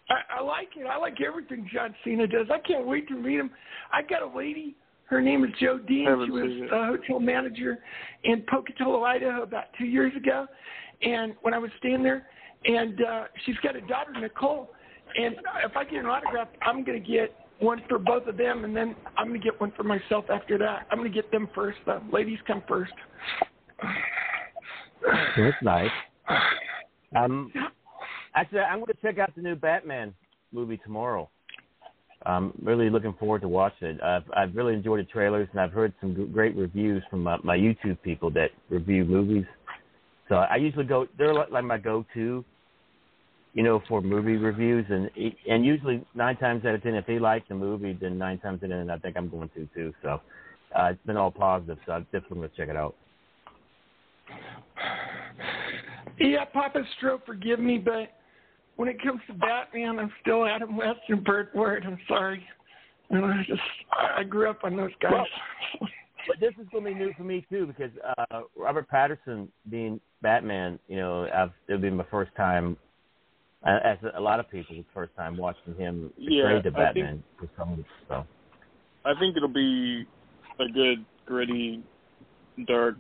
I, 0.09 0.38
I 0.38 0.42
like 0.42 0.70
it. 0.76 0.87
I 0.87 0.98
like 0.98 1.20
everything 1.20 1.68
John 1.72 1.94
Cena 2.04 2.26
does. 2.26 2.46
I 2.52 2.59
can't 2.59 2.87
wait 2.87 3.06
to 3.09 3.14
meet 3.14 3.38
him. 3.38 3.50
I 3.92 4.02
got 4.02 4.22
a 4.22 4.37
lady. 4.37 4.76
Her 5.04 5.20
name 5.20 5.44
is 5.44 5.50
Joe 5.61 5.78
Dean. 5.78 6.06
She 6.24 6.30
was 6.30 6.70
a 6.72 6.87
hotel 6.87 7.20
manager 7.20 7.78
in 8.24 8.44
Pocatello, 8.48 9.02
Idaho, 9.02 9.42
about 9.42 9.64
two 9.76 9.85
years 9.85 10.14
ago, 10.16 10.46
and 11.02 11.35
when 11.42 11.52
I 11.52 11.59
was 11.59 11.70
staying 11.78 12.04
there, 12.04 12.26
and 12.64 13.00
uh, 13.02 13.24
she's 13.44 13.56
got 13.56 13.74
a 13.74 13.80
daughter, 13.80 14.12
Nicole, 14.20 14.70
and 15.16 15.35
if 15.64 15.76
I 15.76 15.83
get 15.83 15.94
an 15.94 16.06
autograph, 16.06 16.48
I'm 16.62 16.85
gonna 16.85 17.00
get 17.00 17.35
one 17.59 17.83
for 17.88 17.98
both 17.98 18.26
of 18.28 18.37
them, 18.37 18.64
and 18.64 18.76
then 18.76 18.94
I'm 19.16 19.26
gonna 19.26 19.40
get 19.40 19.61
one 19.61 19.72
for 19.76 19.83
myself 19.83 20.26
after 20.33 20.56
that. 20.59 20.87
I'm 20.92 20.98
gonna 20.98 21.09
get 21.09 21.33
them 21.33 21.48
first. 21.56 21.78
The 21.87 22.00
ladies 22.12 22.38
come 22.46 22.62
first. 22.68 22.92
That's 25.36 25.62
nice. 25.62 25.90
Um, 27.16 27.52
actually, 28.36 28.60
I'm 28.60 28.78
going 28.78 28.86
to 28.86 29.02
check 29.02 29.18
out 29.18 29.34
the 29.34 29.42
new 29.42 29.56
Batman 29.56 30.14
movie 30.52 30.76
tomorrow. 30.76 31.28
I'm 32.24 32.52
really 32.62 32.90
looking 32.90 33.14
forward 33.14 33.40
to 33.40 33.48
watching 33.48 33.88
it. 33.88 34.02
I've 34.02 34.22
I've 34.36 34.54
really 34.54 34.74
enjoyed 34.74 35.00
the 35.00 35.10
trailers, 35.10 35.48
and 35.50 35.60
I've 35.60 35.72
heard 35.72 35.92
some 36.00 36.30
great 36.32 36.54
reviews 36.54 37.02
from 37.10 37.24
my, 37.24 37.38
my 37.42 37.56
YouTube 37.56 38.00
people 38.02 38.30
that 38.32 38.50
review 38.68 39.04
movies. 39.04 39.44
So 40.28 40.36
I 40.36 40.56
usually 40.56 40.84
go; 40.84 41.06
they're 41.18 41.34
like, 41.34 41.50
like 41.50 41.64
my 41.64 41.78
go-to, 41.78 42.44
you 43.54 43.62
know, 43.62 43.82
for 43.88 44.02
movie 44.02 44.36
reviews, 44.36 44.84
and 44.90 45.10
and 45.48 45.64
usually 45.64 46.04
nine 46.14 46.36
times 46.36 46.64
out 46.66 46.74
of 46.74 46.82
ten, 46.82 46.94
if 46.94 47.06
they 47.06 47.18
like 47.18 47.48
the 47.48 47.54
movie, 47.54 47.96
then 47.98 48.18
nine 48.18 48.38
times 48.38 48.62
out 48.62 48.70
of 48.70 48.78
ten, 48.78 48.90
I 48.90 48.98
think 48.98 49.16
I'm 49.16 49.30
going 49.30 49.48
to 49.56 49.66
too. 49.74 49.94
So 50.02 50.20
uh, 50.78 50.90
it's 50.92 51.06
been 51.06 51.16
all 51.16 51.30
positive. 51.30 51.78
So 51.86 51.92
I'm 51.92 52.04
definitely 52.04 52.38
going 52.38 52.50
to 52.50 52.56
check 52.56 52.68
it 52.68 52.76
out. 52.76 52.94
Yeah, 56.19 56.45
Papa 56.45 56.83
Stro, 57.01 57.25
forgive 57.25 57.61
me, 57.61 57.79
but 57.79 58.12
when 58.77 58.88
it 58.88 59.03
comes 59.03 59.21
to 59.27 59.35
Batman, 59.35 59.99
I'm 59.99 60.12
still 60.21 60.47
Adam 60.47 60.77
West 60.77 61.01
and 61.09 61.25
Burt 61.25 61.51
Ward. 61.55 61.85
I'm 61.87 61.99
sorry. 62.09 62.45
And 63.11 63.25
I 63.25 63.43
just 63.47 63.61
I 64.16 64.23
grew 64.23 64.49
up 64.49 64.61
on 64.62 64.77
those 64.77 64.90
guys. 65.01 65.12
Well, 65.12 65.27
but 66.29 66.38
this 66.38 66.53
is 66.61 66.69
going 66.71 66.85
to 66.85 66.90
be 66.90 66.95
new 66.95 67.12
for 67.16 67.25
me 67.25 67.45
too 67.51 67.66
because 67.66 67.90
uh 68.19 68.43
Robert 68.57 68.87
Pattinson 68.90 69.49
being 69.69 70.01
Batman, 70.23 70.79
you 70.88 70.97
know, 70.97 71.27
I've, 71.35 71.51
it'll 71.69 71.81
be 71.81 71.90
my 71.90 72.07
first 72.11 72.31
time, 72.37 72.77
uh, 73.66 73.79
as 73.83 73.99
a 74.14 74.21
lot 74.21 74.40
of 74.40 74.51
people's 74.51 74.85
first 74.95 75.14
time 75.16 75.37
watching 75.37 75.75
him 75.77 76.12
Yeah, 76.16 76.43
portray 76.43 76.62
the 76.62 76.71
Batman 76.71 77.23
for 77.38 77.49
some. 77.59 77.85
So 78.09 78.27
I 79.05 79.14
think 79.19 79.37
it'll 79.37 79.49
be 79.49 80.07
a 80.59 80.69
good, 80.73 81.05
gritty, 81.27 81.83
dark 82.66 82.96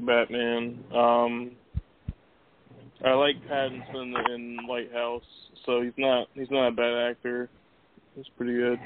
Batman. 0.00 0.78
Um, 0.94 1.50
I 3.04 3.12
like 3.12 3.36
Pattinson 3.48 4.34
in 4.34 4.58
Lighthouse, 4.68 5.22
so 5.64 5.82
he's 5.82 5.92
not 5.98 6.28
he's 6.34 6.50
not 6.50 6.68
a 6.68 6.72
bad 6.72 7.10
actor. 7.10 7.48
He's 8.14 8.24
pretty 8.36 8.54
good. 8.54 8.78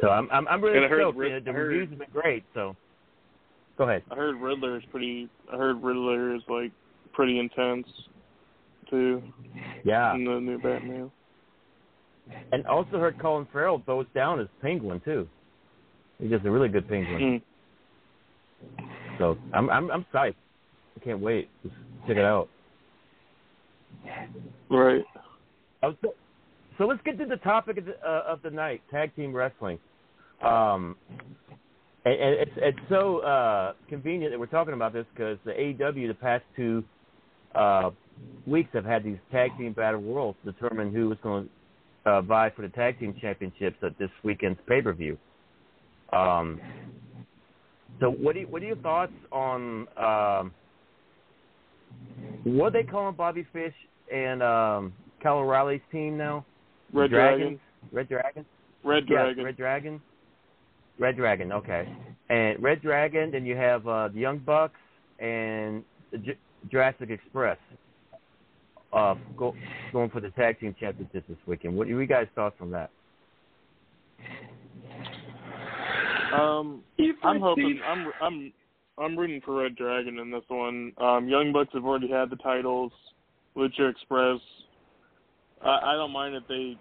so 0.00 0.08
I'm 0.08 0.28
I'm, 0.30 0.46
I'm 0.48 0.62
really 0.62 0.76
And 0.76 0.86
I 0.86 0.88
heard 0.88 1.00
stoked. 1.02 1.18
Rid- 1.18 1.44
the 1.44 1.50
I 1.50 1.54
heard- 1.54 1.68
reviews 1.68 1.90
have 1.90 1.98
been 1.98 2.08
great. 2.12 2.44
So 2.54 2.76
go 3.76 3.84
ahead. 3.84 4.02
I 4.10 4.14
heard 4.14 4.36
Riddler 4.36 4.76
is 4.76 4.84
pretty. 4.90 5.28
I 5.52 5.56
heard 5.56 5.82
Riddler 5.82 6.34
is 6.34 6.42
like 6.48 6.72
pretty 7.12 7.38
intense 7.38 7.86
too. 8.88 9.22
Yeah. 9.84 10.14
In 10.14 10.24
the 10.24 10.40
new 10.40 10.58
Batman. 10.58 11.10
And 12.52 12.64
also 12.66 12.98
heard 12.98 13.18
Colin 13.20 13.46
Farrell 13.52 13.82
throws 13.84 14.06
down 14.14 14.38
as 14.40 14.46
Penguin 14.62 15.00
too. 15.04 15.28
He 16.20 16.28
does 16.28 16.40
a 16.44 16.50
really 16.50 16.68
good 16.68 16.88
Penguin. 16.88 17.42
Mm. 18.60 18.78
So 19.18 19.36
I'm 19.52 19.70
I'm 19.70 19.90
I'm 19.90 20.06
psyched. 20.12 20.34
I 20.96 21.04
can't 21.04 21.20
wait. 21.20 21.48
Just 21.62 21.74
check 22.06 22.16
it 22.16 22.24
out. 22.24 22.48
Right. 24.70 25.04
Oh, 25.82 25.94
so, 26.02 26.14
so 26.78 26.84
let's 26.86 27.00
get 27.04 27.18
to 27.18 27.26
the 27.26 27.36
topic 27.36 27.78
of 27.78 27.86
the, 27.86 27.92
uh, 28.06 28.24
of 28.26 28.42
the 28.42 28.50
night: 28.50 28.82
tag 28.90 29.14
team 29.16 29.34
wrestling. 29.34 29.78
Um, 30.42 30.96
and, 32.04 32.14
and 32.14 32.34
it's 32.40 32.52
it's 32.56 32.78
so 32.88 33.18
uh, 33.18 33.72
convenient 33.88 34.32
that 34.32 34.38
we're 34.38 34.46
talking 34.46 34.74
about 34.74 34.92
this 34.92 35.06
because 35.14 35.38
the 35.44 35.52
AEW 35.52 36.08
the 36.08 36.14
past 36.14 36.44
two 36.56 36.82
uh, 37.54 37.90
weeks 38.46 38.70
have 38.72 38.84
had 38.84 39.04
these 39.04 39.18
tag 39.30 39.50
team 39.58 39.72
battle 39.72 40.00
royals 40.00 40.36
to 40.44 40.52
determine 40.52 40.92
who 40.92 41.08
was 41.08 41.18
going 41.22 41.44
to 42.04 42.10
uh, 42.10 42.22
vie 42.22 42.50
for 42.56 42.62
the 42.62 42.68
tag 42.68 42.98
team 42.98 43.14
championships 43.20 43.76
at 43.82 43.98
this 43.98 44.10
weekend's 44.22 44.58
pay 44.66 44.80
per 44.80 44.92
view. 44.92 45.18
Um, 46.12 46.60
so 48.00 48.10
what 48.10 48.34
do 48.34 48.40
you, 48.40 48.46
what 48.46 48.62
are 48.62 48.66
your 48.66 48.76
thoughts 48.76 49.12
on 49.30 49.86
um, 49.96 50.52
what 52.44 52.68
are 52.68 52.82
they 52.82 52.82
calling 52.82 53.14
Bobby 53.14 53.46
Fish 53.52 53.74
and 54.12 54.42
um, 54.42 54.92
Kyle 55.22 55.38
O'Reilly's 55.38 55.80
team 55.92 56.16
now? 56.16 56.44
Red 56.92 57.10
Dragons? 57.10 57.40
Dragon. 57.40 57.60
Red 57.92 58.08
Dragon. 58.08 58.46
Red 58.84 59.04
Yeah, 59.08 59.22
Dragon. 59.24 59.44
Red 59.44 59.56
Dragon. 59.56 60.02
Red 60.98 61.16
Dragon. 61.16 61.52
Okay. 61.52 61.88
And 62.28 62.62
Red 62.62 62.82
Dragon. 62.82 63.30
Then 63.30 63.44
you 63.44 63.56
have 63.56 63.86
uh, 63.86 64.08
the 64.08 64.20
Young 64.20 64.38
Bucks 64.38 64.78
and 65.18 65.84
the 66.12 66.18
J- 66.18 66.38
Jurassic 66.70 67.10
Express. 67.10 67.58
Uh, 68.92 69.14
go, 69.36 69.54
going 69.92 70.10
for 70.10 70.20
the 70.20 70.30
tag 70.30 70.58
team 70.58 70.74
championships 70.78 71.26
this 71.28 71.38
weekend. 71.46 71.76
What 71.76 71.86
are 71.86 71.90
you 71.90 72.06
guys' 72.06 72.26
thoughts 72.34 72.56
on 72.60 72.70
that? 72.72 72.90
Um, 76.32 76.82
I'm 77.24 77.40
hoping 77.40 77.80
I'm 77.86 78.12
I'm 78.20 78.52
I'm 78.98 79.18
rooting 79.18 79.40
for 79.44 79.62
Red 79.62 79.76
Dragon 79.76 80.18
in 80.18 80.30
this 80.30 80.44
one. 80.48 80.92
Um, 80.98 81.28
Young 81.28 81.52
Bucks 81.52 81.70
have 81.74 81.84
already 81.84 82.08
had 82.08 82.30
the 82.30 82.36
titles. 82.36 82.92
Lucha 83.56 83.90
Express. 83.90 84.38
I, 85.62 85.92
I 85.92 85.92
don't 85.94 86.12
mind 86.12 86.34
if 86.34 86.46
they 86.48 86.76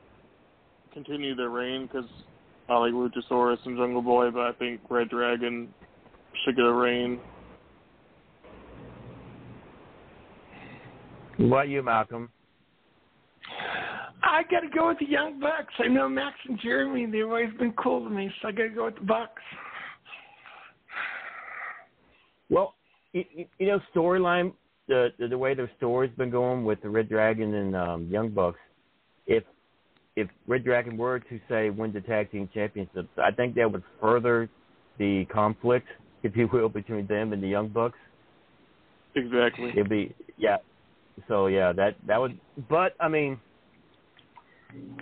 continue 0.93 1.35
their 1.35 1.49
reign 1.49 1.87
because 1.87 2.09
I 2.67 2.77
like 2.77 2.93
Luchasaurus 2.93 3.57
and 3.65 3.77
Jungle 3.77 4.01
Boy, 4.01 4.29
but 4.31 4.41
I 4.41 4.51
think 4.53 4.81
Red 4.89 5.09
Dragon 5.09 5.73
should 6.43 6.55
get 6.55 6.65
a 6.65 6.73
reign. 6.73 7.19
What 11.37 11.47
about 11.47 11.69
you, 11.69 11.81
Malcolm? 11.81 12.29
I 14.23 14.43
got 14.43 14.61
to 14.61 14.67
go 14.67 14.89
with 14.89 14.99
the 14.99 15.05
Young 15.05 15.39
Bucks. 15.39 15.73
I 15.79 15.87
know 15.87 16.09
Max 16.09 16.35
and 16.47 16.59
Jeremy; 16.61 17.05
they've 17.05 17.25
always 17.25 17.53
been 17.57 17.73
cool 17.73 18.03
to 18.03 18.09
me, 18.09 18.31
so 18.41 18.49
I 18.49 18.51
got 18.51 18.63
to 18.63 18.69
go 18.69 18.85
with 18.85 18.95
the 18.95 19.01
Bucks. 19.05 19.41
Well, 22.49 22.75
you, 23.13 23.23
you- 23.33 23.45
you 23.59 23.67
know, 23.67 23.79
storyline 23.95 24.53
the, 24.87 25.09
the 25.19 25.27
the 25.27 25.37
way 25.37 25.53
their 25.53 25.69
story's 25.77 26.11
been 26.17 26.31
going 26.31 26.65
with 26.65 26.81
the 26.81 26.89
Red 26.89 27.09
Dragon 27.09 27.53
and 27.53 27.75
um, 27.75 28.07
Young 28.09 28.29
Bucks. 28.29 28.59
If 29.27 29.43
if 30.15 30.27
Red 30.47 30.63
Dragon 30.65 30.97
were 30.97 31.19
to 31.19 31.39
say 31.47 31.69
win 31.69 31.93
the 31.93 32.01
tag 32.01 32.31
team 32.31 32.49
championships, 32.53 33.09
I 33.17 33.31
think 33.31 33.55
that 33.55 33.71
would 33.71 33.83
further 34.01 34.49
the 34.97 35.25
conflict, 35.31 35.87
if 36.23 36.35
you 36.35 36.49
will, 36.51 36.67
between 36.69 37.07
them 37.07 37.31
and 37.31 37.41
the 37.41 37.47
Young 37.47 37.69
Bucks. 37.69 37.97
Exactly. 39.15 39.69
It'd 39.69 39.89
be 39.89 40.13
yeah. 40.37 40.57
So 41.27 41.47
yeah, 41.47 41.71
that 41.73 41.95
that 42.07 42.19
would. 42.19 42.37
But 42.69 42.95
I 42.99 43.07
mean, 43.07 43.39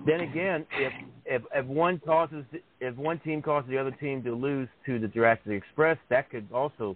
then 0.06 0.22
again, 0.22 0.66
if 0.74 0.94
if 1.26 1.42
if 1.54 1.66
one 1.66 2.00
causes 2.00 2.46
if 2.80 2.96
one 2.96 3.20
team 3.20 3.42
causes 3.42 3.70
the 3.70 3.78
other 3.78 3.92
team 3.92 4.24
to 4.24 4.34
lose 4.34 4.70
to 4.86 5.00
the 5.00 5.08
Jurassic 5.08 5.48
Express, 5.48 5.98
that 6.10 6.30
could 6.30 6.48
also 6.54 6.96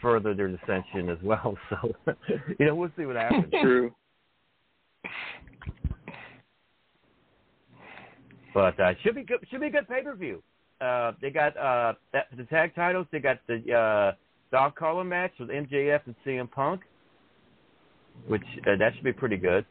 further 0.00 0.34
their 0.34 0.48
dissension 0.48 1.08
as 1.08 1.18
well. 1.22 1.56
So 1.70 1.94
you 2.58 2.66
know, 2.66 2.74
we'll 2.74 2.90
see 2.96 3.06
what 3.06 3.16
happens. 3.16 3.46
True. 3.62 3.94
But 8.52 8.78
uh, 8.78 8.92
should 9.02 9.14
be 9.14 9.22
good. 9.22 9.38
Should 9.50 9.60
be 9.60 9.68
a 9.68 9.70
good 9.70 9.88
pay 9.88 10.02
per 10.02 10.14
view. 10.14 10.42
Uh, 10.80 11.12
they 11.22 11.30
got 11.30 11.56
uh, 11.56 11.94
that, 12.12 12.26
the 12.36 12.44
tag 12.44 12.74
titles. 12.74 13.06
They 13.10 13.20
got 13.20 13.38
the 13.46 13.72
uh, 13.72 14.12
dog 14.50 14.74
collar 14.74 15.04
match 15.04 15.32
with 15.40 15.48
MJF 15.48 16.00
and 16.04 16.14
CM 16.26 16.50
Punk, 16.50 16.82
which 18.26 18.42
uh, 18.66 18.76
that 18.78 18.94
should 18.94 19.04
be 19.04 19.12
pretty 19.12 19.38
good. 19.38 19.64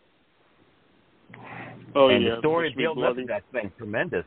Oh 1.95 2.09
and 2.09 2.23
yeah. 2.23 2.35
the 2.35 2.39
story 2.39 2.67
it 2.67 2.71
should 2.71 2.77
be 2.77 2.83
build 2.83 3.03
up 3.03 3.15
to 3.15 3.25
that's 3.27 3.45
been 3.51 3.71
tremendous. 3.77 4.25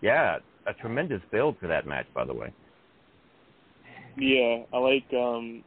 Yeah, 0.00 0.38
a 0.66 0.74
tremendous 0.74 1.20
build 1.30 1.56
for 1.60 1.66
that 1.68 1.86
match, 1.86 2.06
by 2.14 2.24
the 2.24 2.34
way. 2.34 2.52
Yeah, 4.16 4.62
I 4.72 4.78
like 4.78 5.04
um 5.12 5.62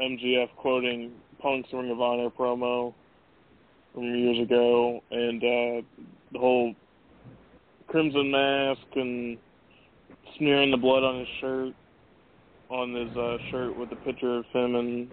MJF 0.00 0.48
quoting 0.56 1.12
Punk's 1.40 1.68
Ring 1.72 1.90
of 1.90 2.00
Honor 2.00 2.30
promo 2.30 2.94
from 3.94 4.04
years 4.04 4.40
ago, 4.40 5.00
and 5.10 5.42
uh 5.42 5.86
the 6.32 6.38
whole 6.38 6.74
crimson 7.88 8.30
mask 8.30 8.80
and 8.94 9.38
smearing 10.38 10.70
the 10.70 10.76
blood 10.76 11.04
on 11.04 11.20
his 11.20 11.28
shirt, 11.40 11.74
on 12.70 12.94
his 12.94 13.16
uh 13.16 13.36
shirt 13.50 13.76
with 13.76 13.90
the 13.90 13.96
picture 13.96 14.38
of 14.38 14.44
him 14.52 14.76
and 14.76 15.08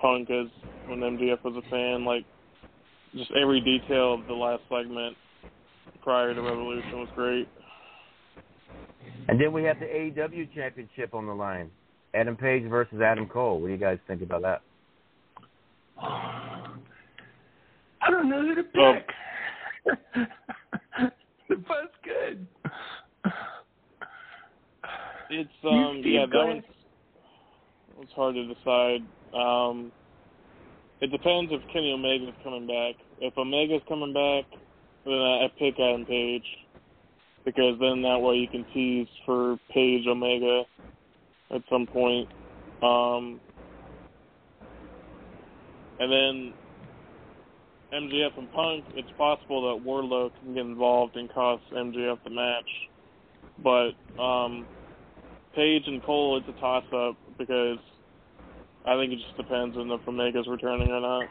Punk 0.00 0.30
as 0.30 0.46
when 0.86 1.00
MJF 1.00 1.42
was 1.42 1.56
a 1.56 1.70
fan. 1.70 2.04
Like, 2.04 2.24
just 3.16 3.30
every 3.40 3.60
detail 3.60 4.14
of 4.14 4.26
the 4.26 4.34
last 4.34 4.62
segment 4.68 5.16
prior 6.02 6.34
to 6.34 6.40
Revolution 6.40 6.98
was 7.00 7.08
great. 7.14 7.48
And 9.28 9.40
then 9.40 9.52
we 9.52 9.62
have 9.64 9.78
the 9.80 9.86
AEW 9.86 10.54
Championship 10.54 11.14
on 11.14 11.26
the 11.26 11.34
line. 11.34 11.68
Adam 12.14 12.36
Page 12.36 12.68
versus 12.68 13.00
Adam 13.00 13.26
Cole. 13.26 13.60
What 13.60 13.66
do 13.68 13.72
you 13.72 13.78
guys 13.78 13.98
think 14.06 14.22
about 14.22 14.42
that? 14.42 14.62
I 16.00 16.76
don't 18.10 18.28
know 18.28 18.42
who 18.42 18.54
to 18.54 18.62
pick. 18.62 19.08
They're 21.48 21.58
both 21.58 21.90
good. 22.04 22.46
It's 25.28 25.50
um 25.64 25.98
Steve, 26.00 26.12
yeah 26.12 26.26
that 26.26 26.38
ahead. 26.38 26.54
one's 26.54 26.64
It's 28.02 28.12
hard 28.12 28.36
to 28.36 28.46
decide. 28.54 29.02
Um, 29.34 29.90
it 31.00 31.10
depends 31.10 31.52
if 31.52 31.62
Kenny 31.72 31.92
Omega's 31.92 32.34
coming 32.42 32.66
back. 32.66 32.96
If 33.18 33.36
Omega's 33.36 33.82
coming 33.88 34.12
back, 34.12 34.44
then 35.04 35.14
I, 35.14 35.48
pick 35.58 35.78
Adam 35.78 36.06
Page 36.06 36.44
because 37.44 37.78
then 37.80 38.02
that 38.02 38.18
way 38.18 38.36
you 38.36 38.48
can 38.48 38.66
tease 38.72 39.08
for 39.24 39.58
Page 39.72 40.06
Omega 40.06 40.64
at 41.54 41.62
some 41.70 41.86
point. 41.86 42.28
Um, 42.82 43.40
and 45.98 46.12
then 46.12 46.54
MJF 47.92 48.36
and 48.36 48.50
Punk, 48.50 48.86
it's 48.94 49.10
possible 49.16 49.74
that 49.74 49.86
Wardlow 49.86 50.30
can 50.40 50.54
get 50.54 50.64
involved 50.64 51.16
and 51.16 51.32
cost 51.32 51.62
MJF 51.72 52.18
the 52.24 52.30
match. 52.30 52.64
But 53.58 54.22
um, 54.22 54.66
Page 55.54 55.84
and 55.86 56.02
Cole, 56.02 56.38
it's 56.38 56.48
a 56.48 56.60
toss 56.60 56.84
up 56.92 57.16
because 57.38 57.78
I 58.86 58.96
think 58.96 59.12
it 59.12 59.18
just 59.24 59.36
depends 59.36 59.76
on 59.76 59.90
if 59.90 60.06
Omega's 60.06 60.46
returning 60.48 60.88
or 60.90 61.00
not. 61.00 61.24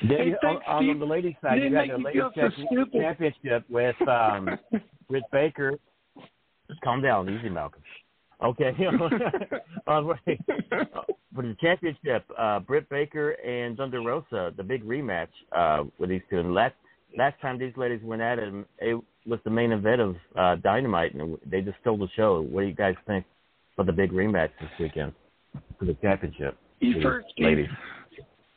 Hey, 0.00 0.28
you- 0.28 0.36
thanks, 0.42 0.62
on, 0.66 0.88
on 0.90 0.98
the 0.98 1.04
ladies' 1.06 1.34
side, 1.42 1.56
you 1.56 1.68
Didn't 1.70 1.74
got 1.74 1.80
make 1.88 2.14
the 2.14 2.20
ladies' 2.20 2.22
feel 2.34 2.50
champion- 2.50 2.90
championship 2.92 3.64
with 3.68 4.08
um, 4.08 4.48
Britt 5.08 5.24
Baker. 5.32 5.78
Just 6.68 6.80
Calm 6.82 7.00
down, 7.02 7.28
easy, 7.30 7.48
Malcolm. 7.48 7.82
Okay, 8.44 8.70
for 9.84 11.42
the 11.42 11.56
championship, 11.60 12.24
uh, 12.38 12.60
Britt 12.60 12.88
Baker 12.88 13.30
and 13.32 13.76
Thunder 13.76 14.00
Rosa, 14.00 14.52
the 14.56 14.62
big 14.62 14.84
rematch 14.84 15.28
uh, 15.56 15.84
with 15.98 16.10
these 16.10 16.22
two. 16.30 16.38
And 16.38 16.54
last 16.54 16.74
last 17.16 17.40
time 17.40 17.58
these 17.58 17.72
ladies 17.76 18.00
went 18.02 18.22
at 18.22 18.38
it, 18.38 18.52
it 18.78 19.00
was 19.26 19.40
the 19.44 19.50
main 19.50 19.72
event 19.72 20.00
of 20.00 20.16
uh, 20.36 20.54
Dynamite, 20.56 21.14
and 21.14 21.36
they 21.46 21.60
just 21.62 21.78
stole 21.80 21.96
the 21.98 22.06
show. 22.14 22.40
What 22.42 22.60
do 22.60 22.66
you 22.68 22.74
guys 22.74 22.94
think 23.08 23.24
of 23.78 23.86
the 23.86 23.92
big 23.92 24.12
rematch 24.12 24.50
this 24.60 24.70
weekend 24.78 25.12
for 25.78 25.84
the 25.84 25.94
championship? 26.02 26.56
You 26.80 26.94
for 26.94 26.98
the 26.98 27.02
first, 27.04 27.26
Steve. 27.32 27.44
ladies. 27.44 27.68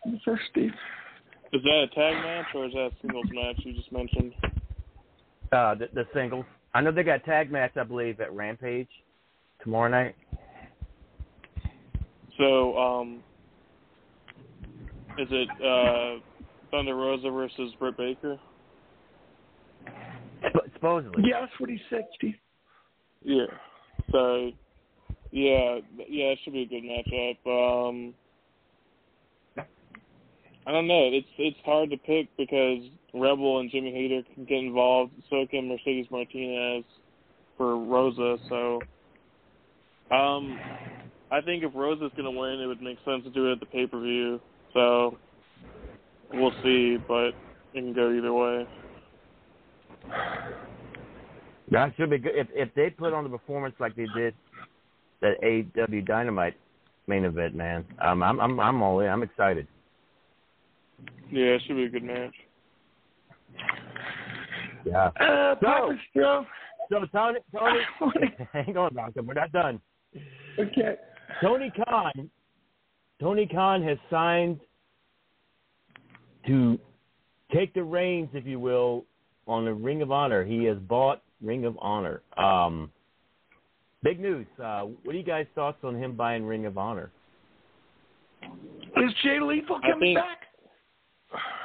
You 0.05 0.17
first, 0.25 0.43
Steve. 0.51 0.71
Is 1.53 1.61
that 1.63 1.83
a 1.83 1.87
tag 1.95 2.15
match 2.23 2.45
or 2.55 2.65
is 2.65 2.73
that 2.73 2.87
a 2.87 2.91
singles 3.01 3.25
match 3.31 3.55
you 3.59 3.73
just 3.73 3.91
mentioned? 3.91 4.33
Uh, 5.51 5.75
the, 5.75 5.89
the 5.93 6.05
singles. 6.13 6.45
I 6.73 6.81
know 6.81 6.91
they 6.91 7.03
got 7.03 7.25
tag 7.25 7.51
match, 7.51 7.71
I 7.75 7.83
believe, 7.83 8.21
at 8.21 8.33
Rampage 8.33 8.87
tomorrow 9.61 9.89
night. 9.89 10.15
So, 12.37 12.77
um, 12.77 13.21
is 15.19 15.27
it 15.29 15.49
uh, 15.61 16.21
Thunder 16.71 16.95
Rosa 16.95 17.29
versus 17.29 17.73
Britt 17.77 17.97
Baker? 17.97 18.39
Sp- 20.49 20.71
supposedly. 20.73 21.23
Yeah, 21.27 21.41
that's 21.41 21.59
what 21.59 21.69
he 21.69 21.79
said, 21.89 22.05
Steve. 22.15 22.35
Yeah. 23.23 23.45
So, 24.11 24.51
yeah, 25.31 25.79
yeah, 26.09 26.25
it 26.25 26.39
should 26.43 26.53
be 26.53 26.63
a 26.63 26.65
good 26.65 26.83
matchup. 26.83 27.87
Um, 27.87 28.13
I 30.67 30.71
don't 30.71 30.87
know. 30.87 31.09
It's 31.11 31.27
it's 31.37 31.57
hard 31.65 31.89
to 31.89 31.97
pick 31.97 32.27
because 32.37 32.83
Rebel 33.13 33.59
and 33.59 33.71
Jamie 33.71 33.91
Hayter 33.91 34.21
can 34.33 34.45
get 34.45 34.59
involved. 34.59 35.13
So 35.29 35.45
can 35.49 35.67
Mercedes 35.67 36.05
Martinez 36.11 36.83
for 37.57 37.77
Rosa. 37.77 38.37
So, 38.49 38.79
um, 40.15 40.59
I 41.31 41.41
think 41.41 41.63
if 41.63 41.71
Rosa's 41.73 42.11
gonna 42.15 42.31
win, 42.31 42.59
it 42.59 42.67
would 42.67 42.81
make 42.81 42.97
sense 43.05 43.23
to 43.23 43.29
do 43.29 43.49
it 43.49 43.53
at 43.53 43.59
the 43.59 43.65
pay 43.67 43.87
per 43.87 43.99
view. 43.99 44.41
So, 44.73 45.17
we'll 46.33 46.53
see, 46.63 46.97
but 47.07 47.29
it 47.73 47.81
can 47.81 47.93
go 47.93 48.11
either 48.11 48.33
way. 48.33 48.67
That 51.69 51.93
should 51.95 52.09
be 52.09 52.17
good. 52.17 52.35
If 52.35 52.47
if 52.53 52.73
they 52.75 52.89
put 52.89 53.13
on 53.13 53.23
the 53.23 53.29
performance 53.29 53.75
like 53.79 53.95
they 53.95 54.07
did 54.15 54.33
that 55.21 55.41
AEW 55.43 56.05
Dynamite 56.05 56.55
main 57.07 57.25
event, 57.25 57.55
man, 57.55 57.85
um, 57.99 58.23
I'm 58.23 58.39
I'm 58.39 58.59
I'm 58.59 58.81
all 58.81 58.99
in. 58.99 59.07
I'm 59.07 59.23
excited. 59.23 59.67
Yeah, 61.31 61.45
it 61.55 61.61
should 61.65 61.77
be 61.77 61.83
a 61.85 61.89
good 61.89 62.03
match. 62.03 62.33
Yeah. 64.85 65.07
Uh, 65.19 65.55
So- 65.61 65.95
Papa 66.13 66.45
So 66.89 67.05
Tony, 67.13 67.39
Tony, 67.55 67.79
hang 68.53 68.77
on, 68.77 68.93
Malcolm. 68.93 69.27
We're 69.27 69.35
not 69.35 69.51
done. 69.51 69.79
Okay. 70.59 70.95
Tony 71.41 71.71
Khan, 71.85 72.29
Tony 73.21 73.47
Khan 73.47 73.81
has 73.83 73.97
signed 74.09 74.59
to 76.47 76.77
take 77.53 77.73
the 77.73 77.83
reins, 77.83 78.29
if 78.33 78.45
you 78.45 78.59
will, 78.59 79.05
on 79.47 79.63
the 79.65 79.73
Ring 79.73 80.01
of 80.01 80.11
Honor. 80.11 80.43
He 80.43 80.65
has 80.65 80.77
bought 80.77 81.21
Ring 81.41 81.65
of 81.65 81.77
Honor. 81.79 82.21
Um, 82.37 82.91
big 84.03 84.19
news. 84.19 84.47
Uh, 84.61 84.83
what 85.03 85.15
are 85.15 85.17
you 85.17 85.23
guys' 85.23 85.45
thoughts 85.55 85.77
on 85.83 85.95
him 85.95 86.15
buying 86.15 86.45
Ring 86.45 86.65
of 86.65 86.77
Honor? 86.77 87.11
Is 88.43 89.11
Jay 89.23 89.39
Lethal 89.39 89.79
coming 89.81 90.15
back? 90.15 90.39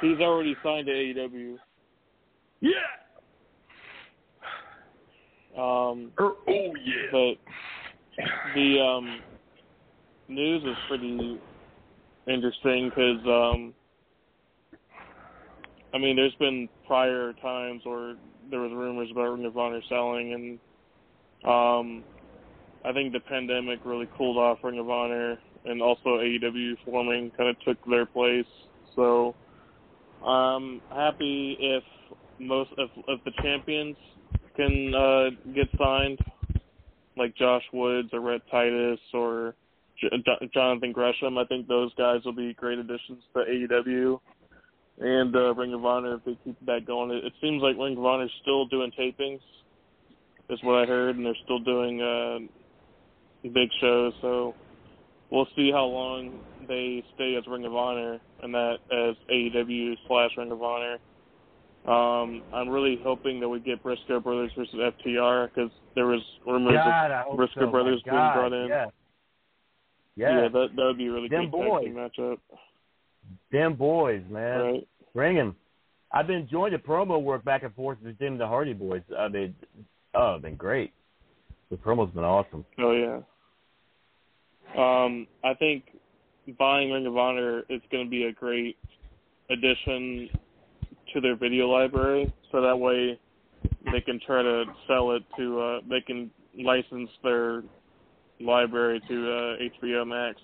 He's 0.01 0.19
already 0.19 0.55
signed 0.63 0.85
to 0.87 0.91
AEW. 0.91 1.57
Yeah. 2.61 2.71
Um, 5.57 6.11
Or, 6.19 6.35
oh 6.47 6.73
yeah. 6.83 7.11
but 7.11 8.25
the 8.55 8.79
um, 8.79 9.19
news 10.27 10.63
is 10.63 10.75
pretty 10.87 11.39
interesting 12.27 12.89
because 12.89 13.25
um, 13.25 13.73
I 15.93 15.97
mean, 15.97 16.15
there's 16.15 16.35
been 16.35 16.69
prior 16.85 17.33
times 17.41 17.81
where 17.83 18.15
there 18.51 18.59
was 18.59 18.71
rumors 18.71 19.09
about 19.11 19.31
Ring 19.33 19.45
of 19.45 19.57
Honor 19.57 19.81
selling, 19.89 20.33
and 20.33 20.59
um, 21.43 22.03
I 22.85 22.93
think 22.93 23.13
the 23.13 23.19
pandemic 23.19 23.79
really 23.85 24.07
cooled 24.17 24.37
off 24.37 24.59
Ring 24.63 24.79
of 24.79 24.89
Honor, 24.89 25.37
and 25.65 25.81
also 25.81 26.17
AEW 26.17 26.77
forming 26.85 27.31
kind 27.31 27.49
of 27.49 27.59
took 27.61 27.77
their 27.89 28.05
place. 28.05 28.45
So 28.95 29.35
I'm 30.25 30.81
happy 30.89 31.57
if 31.59 31.83
most 32.39 32.71
if, 32.77 32.89
if 33.07 33.23
the 33.23 33.31
champions 33.41 33.95
can 34.55 34.93
uh, 34.93 35.29
get 35.53 35.67
signed, 35.77 36.19
like 37.17 37.35
Josh 37.35 37.63
Woods 37.73 38.09
or 38.13 38.21
Rhett 38.21 38.41
Titus 38.49 38.99
or 39.13 39.55
J- 39.99 40.09
Jonathan 40.53 40.91
Gresham. 40.91 41.37
I 41.37 41.45
think 41.45 41.67
those 41.67 41.93
guys 41.95 42.21
will 42.25 42.33
be 42.33 42.53
great 42.53 42.79
additions 42.79 43.23
to 43.33 43.39
AEW 43.39 44.19
and 44.99 45.35
uh, 45.35 45.53
Ring 45.53 45.73
of 45.73 45.85
Honor 45.85 46.15
if 46.15 46.25
they 46.25 46.37
keep 46.43 46.57
that 46.65 46.85
going. 46.85 47.11
It, 47.11 47.25
it 47.25 47.33
seems 47.41 47.61
like 47.61 47.77
Ring 47.77 47.97
of 47.97 48.05
Honor 48.05 48.25
is 48.25 48.31
still 48.41 48.65
doing 48.65 48.91
tapings, 48.97 49.39
is 50.49 50.59
what 50.63 50.83
I 50.83 50.85
heard, 50.85 51.17
and 51.17 51.25
they're 51.25 51.35
still 51.43 51.59
doing 51.59 52.01
uh, 52.01 52.39
big 53.43 53.69
shows. 53.79 54.13
So 54.21 54.53
we'll 55.29 55.47
see 55.55 55.71
how 55.71 55.85
long 55.85 56.39
they 56.67 57.03
stay 57.15 57.35
as 57.35 57.45
Ring 57.47 57.65
of 57.65 57.75
Honor 57.75 58.19
and 58.43 58.53
that 58.53 58.75
as 58.91 59.15
AEW 59.33 59.95
slash 60.07 60.31
Ring 60.37 60.51
of 60.51 60.61
Honor. 60.61 60.97
Um, 61.85 62.43
I'm 62.53 62.67
really 62.67 62.99
hoping 63.01 63.39
that 63.39 63.47
we 63.47 63.59
get 63.59 63.81
Briscoe 63.81 64.19
Brothers 64.19 64.51
versus 64.57 64.75
FTR 64.75 65.47
because 65.53 65.71
there 65.95 66.05
was 66.07 66.21
rumors 66.45 66.73
God, 66.73 67.11
of 67.11 67.37
Briscoe 67.37 67.61
so. 67.61 67.71
Brothers 67.71 68.01
being 68.03 68.15
brought 68.15 68.51
in. 68.53 68.67
Yeah. 68.67 68.85
Yeah, 70.15 70.41
Yeah. 70.41 70.47
that 70.49 70.67
that 70.75 70.83
would 70.83 70.97
be 70.97 71.07
a 71.07 71.11
really 71.11 71.29
Them 71.29 71.43
good 71.43 71.51
boys. 71.51 71.87
matchup. 71.89 72.39
Them 73.51 73.75
boys, 73.75 74.23
man. 74.29 74.59
Right. 74.59 74.87
Bring 75.13 75.37
'em. 75.37 75.55
I've 76.11 76.27
been 76.27 76.37
enjoying 76.37 76.71
the 76.73 76.79
promo 76.79 77.21
work 77.21 77.43
back 77.45 77.63
and 77.63 77.73
forth 77.75 77.99
with 78.01 78.17
them 78.17 78.33
and 78.33 78.41
the 78.41 78.47
Hardy 78.47 78.73
Boys. 78.73 79.03
I 79.17 79.27
mean, 79.27 79.55
oh, 80.13 80.39
been 80.39 80.55
great. 80.55 80.93
The 81.69 81.77
promo's 81.77 82.11
been 82.11 82.23
awesome. 82.23 82.65
Oh 82.79 82.91
yeah. 82.91 83.19
Um, 84.77 85.27
I 85.43 85.53
think 85.53 85.83
buying 86.57 86.91
Ring 86.91 87.05
of 87.05 87.17
Honor 87.17 87.63
is 87.69 87.81
going 87.91 88.05
to 88.05 88.09
be 88.09 88.25
a 88.25 88.31
great 88.31 88.77
addition 89.49 90.29
to 91.13 91.21
their 91.21 91.35
video 91.35 91.67
library, 91.67 92.33
so 92.51 92.61
that 92.61 92.77
way 92.77 93.19
they 93.91 94.01
can 94.01 94.19
try 94.25 94.41
to 94.41 94.65
sell 94.87 95.11
it 95.11 95.23
to. 95.37 95.59
Uh, 95.59 95.79
they 95.89 96.01
can 96.01 96.31
license 96.57 97.09
their 97.23 97.63
library 98.39 99.01
to 99.07 99.31
uh, 99.31 99.85
HBO 99.85 100.07
Max 100.07 100.39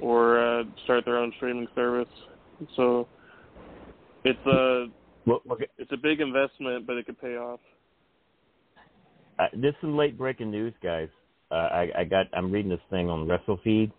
or 0.00 0.60
uh, 0.60 0.64
start 0.84 1.04
their 1.04 1.18
own 1.18 1.32
streaming 1.36 1.68
service. 1.74 2.08
So 2.76 3.06
it's 4.24 4.46
a 4.46 4.86
look, 5.26 5.60
it's 5.78 5.92
a 5.92 5.96
big 5.96 6.20
investment, 6.20 6.86
but 6.86 6.96
it 6.96 7.06
could 7.06 7.20
pay 7.20 7.36
off. 7.36 7.60
Uh, 9.40 9.46
this 9.54 9.74
is 9.82 9.88
late 9.88 10.18
breaking 10.18 10.50
news, 10.50 10.74
guys. 10.82 11.08
Uh, 11.50 11.54
I, 11.54 11.88
I 11.98 12.04
got. 12.04 12.26
I'm 12.34 12.52
reading 12.52 12.70
this 12.70 12.80
thing 12.90 13.08
on 13.08 13.26
WrestleFeed, 13.26 13.90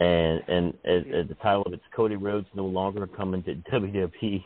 and 0.00 0.42
and 0.48 0.74
uh, 0.84 1.26
the 1.28 1.36
title 1.42 1.62
of 1.62 1.72
it's 1.72 1.82
Cody 1.96 2.16
Rhodes 2.16 2.46
no 2.54 2.66
longer 2.66 3.06
coming 3.06 3.42
to 3.44 3.54
WWE. 3.72 4.44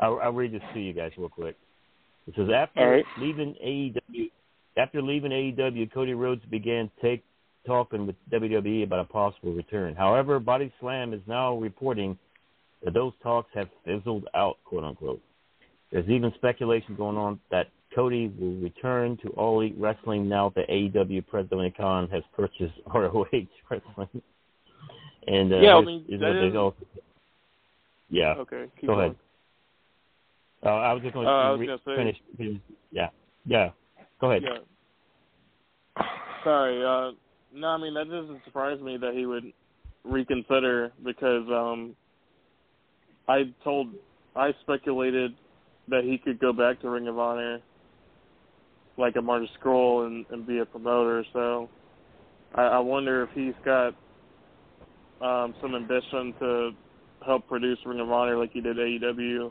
I'll, 0.00 0.20
I'll 0.22 0.32
read 0.32 0.52
this 0.52 0.62
to 0.74 0.80
you 0.80 0.92
guys 0.92 1.12
real 1.18 1.28
quick. 1.28 1.56
It 2.26 2.34
says 2.36 2.48
after 2.54 2.90
right. 2.90 3.04
leaving 3.18 3.54
AEW, 3.64 4.30
after 4.76 5.02
leaving 5.02 5.32
AEW, 5.32 5.92
Cody 5.92 6.14
Rhodes 6.14 6.44
began 6.50 6.90
take 7.02 7.22
talking 7.66 8.06
with 8.06 8.16
WWE 8.32 8.84
about 8.84 9.00
a 9.00 9.04
possible 9.04 9.52
return. 9.52 9.94
However, 9.94 10.38
Body 10.40 10.72
Slam 10.80 11.12
is 11.12 11.20
now 11.26 11.56
reporting 11.56 12.18
that 12.84 12.94
those 12.94 13.12
talks 13.22 13.50
have 13.54 13.68
fizzled 13.84 14.26
out, 14.34 14.56
quote 14.64 14.84
unquote. 14.84 15.20
There's 15.92 16.08
even 16.08 16.32
speculation 16.36 16.96
going 16.96 17.16
on 17.16 17.40
that 17.50 17.66
Cody 17.94 18.28
will 18.38 18.54
return 18.60 19.16
to 19.22 19.28
All 19.30 19.60
Elite 19.60 19.74
Wrestling 19.78 20.28
now 20.28 20.52
that 20.54 20.68
AEW 20.68 21.26
President 21.26 21.76
Khan 21.76 22.08
has 22.10 22.22
purchased 22.36 22.74
ROH 22.94 23.24
Wrestling. 23.70 24.22
And 25.26 25.52
uh, 25.52 25.56
Yeah, 25.58 25.76
I 25.76 25.80
mean, 25.82 26.04
here's 26.08 26.20
that 26.20 26.26
what 26.28 26.40
they 26.40 26.46
is- 26.46 26.52
go- 26.52 26.74
Yeah. 28.08 28.34
Okay, 28.38 28.66
keep 28.80 28.88
Go 28.88 28.94
going. 28.94 29.04
ahead. 29.06 29.16
Uh, 30.64 30.68
I 30.68 30.92
was 30.92 31.02
just 31.02 31.14
going 31.14 31.26
Uh, 31.26 31.42
to 31.44 31.50
was 31.52 31.60
re- 31.60 31.66
gonna 31.66 31.78
say- 31.84 31.96
finish. 31.96 32.16
finish- 32.36 32.60
Yeah. 32.92 33.08
Yeah. 33.46 33.70
Go 34.20 34.30
ahead. 34.30 34.42
Yeah. 34.44 34.58
Sorry. 36.44 36.84
Uh, 36.84 37.12
no, 37.52 37.68
I 37.68 37.76
mean 37.78 37.94
that 37.94 38.08
doesn't 38.08 38.44
surprise 38.44 38.80
me 38.80 38.96
that 38.98 39.14
he 39.14 39.26
would 39.26 39.52
reconsider 40.04 40.92
because 41.04 41.46
um, 41.50 41.94
I 43.28 43.52
told 43.64 43.88
I 44.36 44.52
speculated 44.62 45.34
that 45.88 46.04
he 46.04 46.18
could 46.18 46.38
go 46.38 46.52
back 46.52 46.80
to 46.80 46.90
Ring 46.90 47.08
of 47.08 47.18
Honor 47.18 47.60
like 49.00 49.16
a 49.16 49.22
Marty 49.22 49.50
Scurll 49.58 50.06
and, 50.06 50.26
and 50.30 50.46
be 50.46 50.58
a 50.58 50.66
promoter. 50.66 51.24
So 51.32 51.68
I, 52.54 52.62
I 52.62 52.78
wonder 52.78 53.22
if 53.22 53.30
he's 53.34 53.54
got 53.64 53.94
um, 55.20 55.54
some 55.60 55.74
ambition 55.74 56.34
to 56.38 56.70
help 57.24 57.48
produce 57.48 57.78
Ring 57.84 58.00
of 58.00 58.10
Honor 58.10 58.36
like 58.36 58.52
he 58.52 58.60
did 58.60 58.76
AEW. 58.76 59.50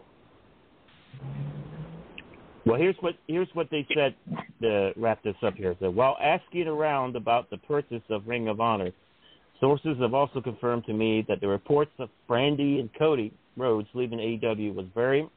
Well, 2.66 2.80
here's 2.80 2.96
what 3.00 3.16
here's 3.28 3.48
what 3.54 3.70
they 3.72 3.88
said 3.96 4.16
to 4.62 4.92
wrap 4.96 5.24
this 5.24 5.36
up 5.42 5.56
here. 5.56 5.76
So, 5.80 5.90
while 5.90 6.18
asking 6.22 6.68
around 6.68 7.16
about 7.16 7.50
the 7.50 7.58
purchase 7.58 8.04
of 8.10 8.28
Ring 8.28 8.48
of 8.48 8.60
Honor, 8.60 8.92
sources 9.60 9.98
have 10.00 10.14
also 10.14 10.42
confirmed 10.42 10.86
to 10.86 10.94
me 10.94 11.26
that 11.28 11.42
the 11.42 11.48
reports 11.48 11.92
of 12.00 12.10
Brandi 12.30 12.80
and 12.80 12.90
Cody 12.98 13.34
Rhodes 13.58 13.88
leaving 13.94 14.20
AEW 14.20 14.76
was 14.76 14.86
very 14.94 15.28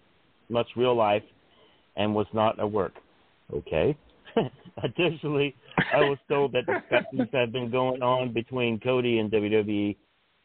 much 0.48 0.66
real 0.77 0.94
life 0.94 1.22
and 1.96 2.14
was 2.14 2.27
not 2.35 2.61
a 2.61 2.66
work. 2.66 2.94
Okay. 3.52 3.96
Additionally, 4.83 5.55
I 5.94 6.00
was 6.00 6.18
told 6.28 6.52
that 6.52 6.66
discussions 6.66 7.28
have 7.33 7.52
been 7.52 7.70
going 7.70 8.02
on 8.02 8.33
between 8.33 8.81
Cody 8.81 9.18
and 9.18 9.31
WWE, 9.31 9.96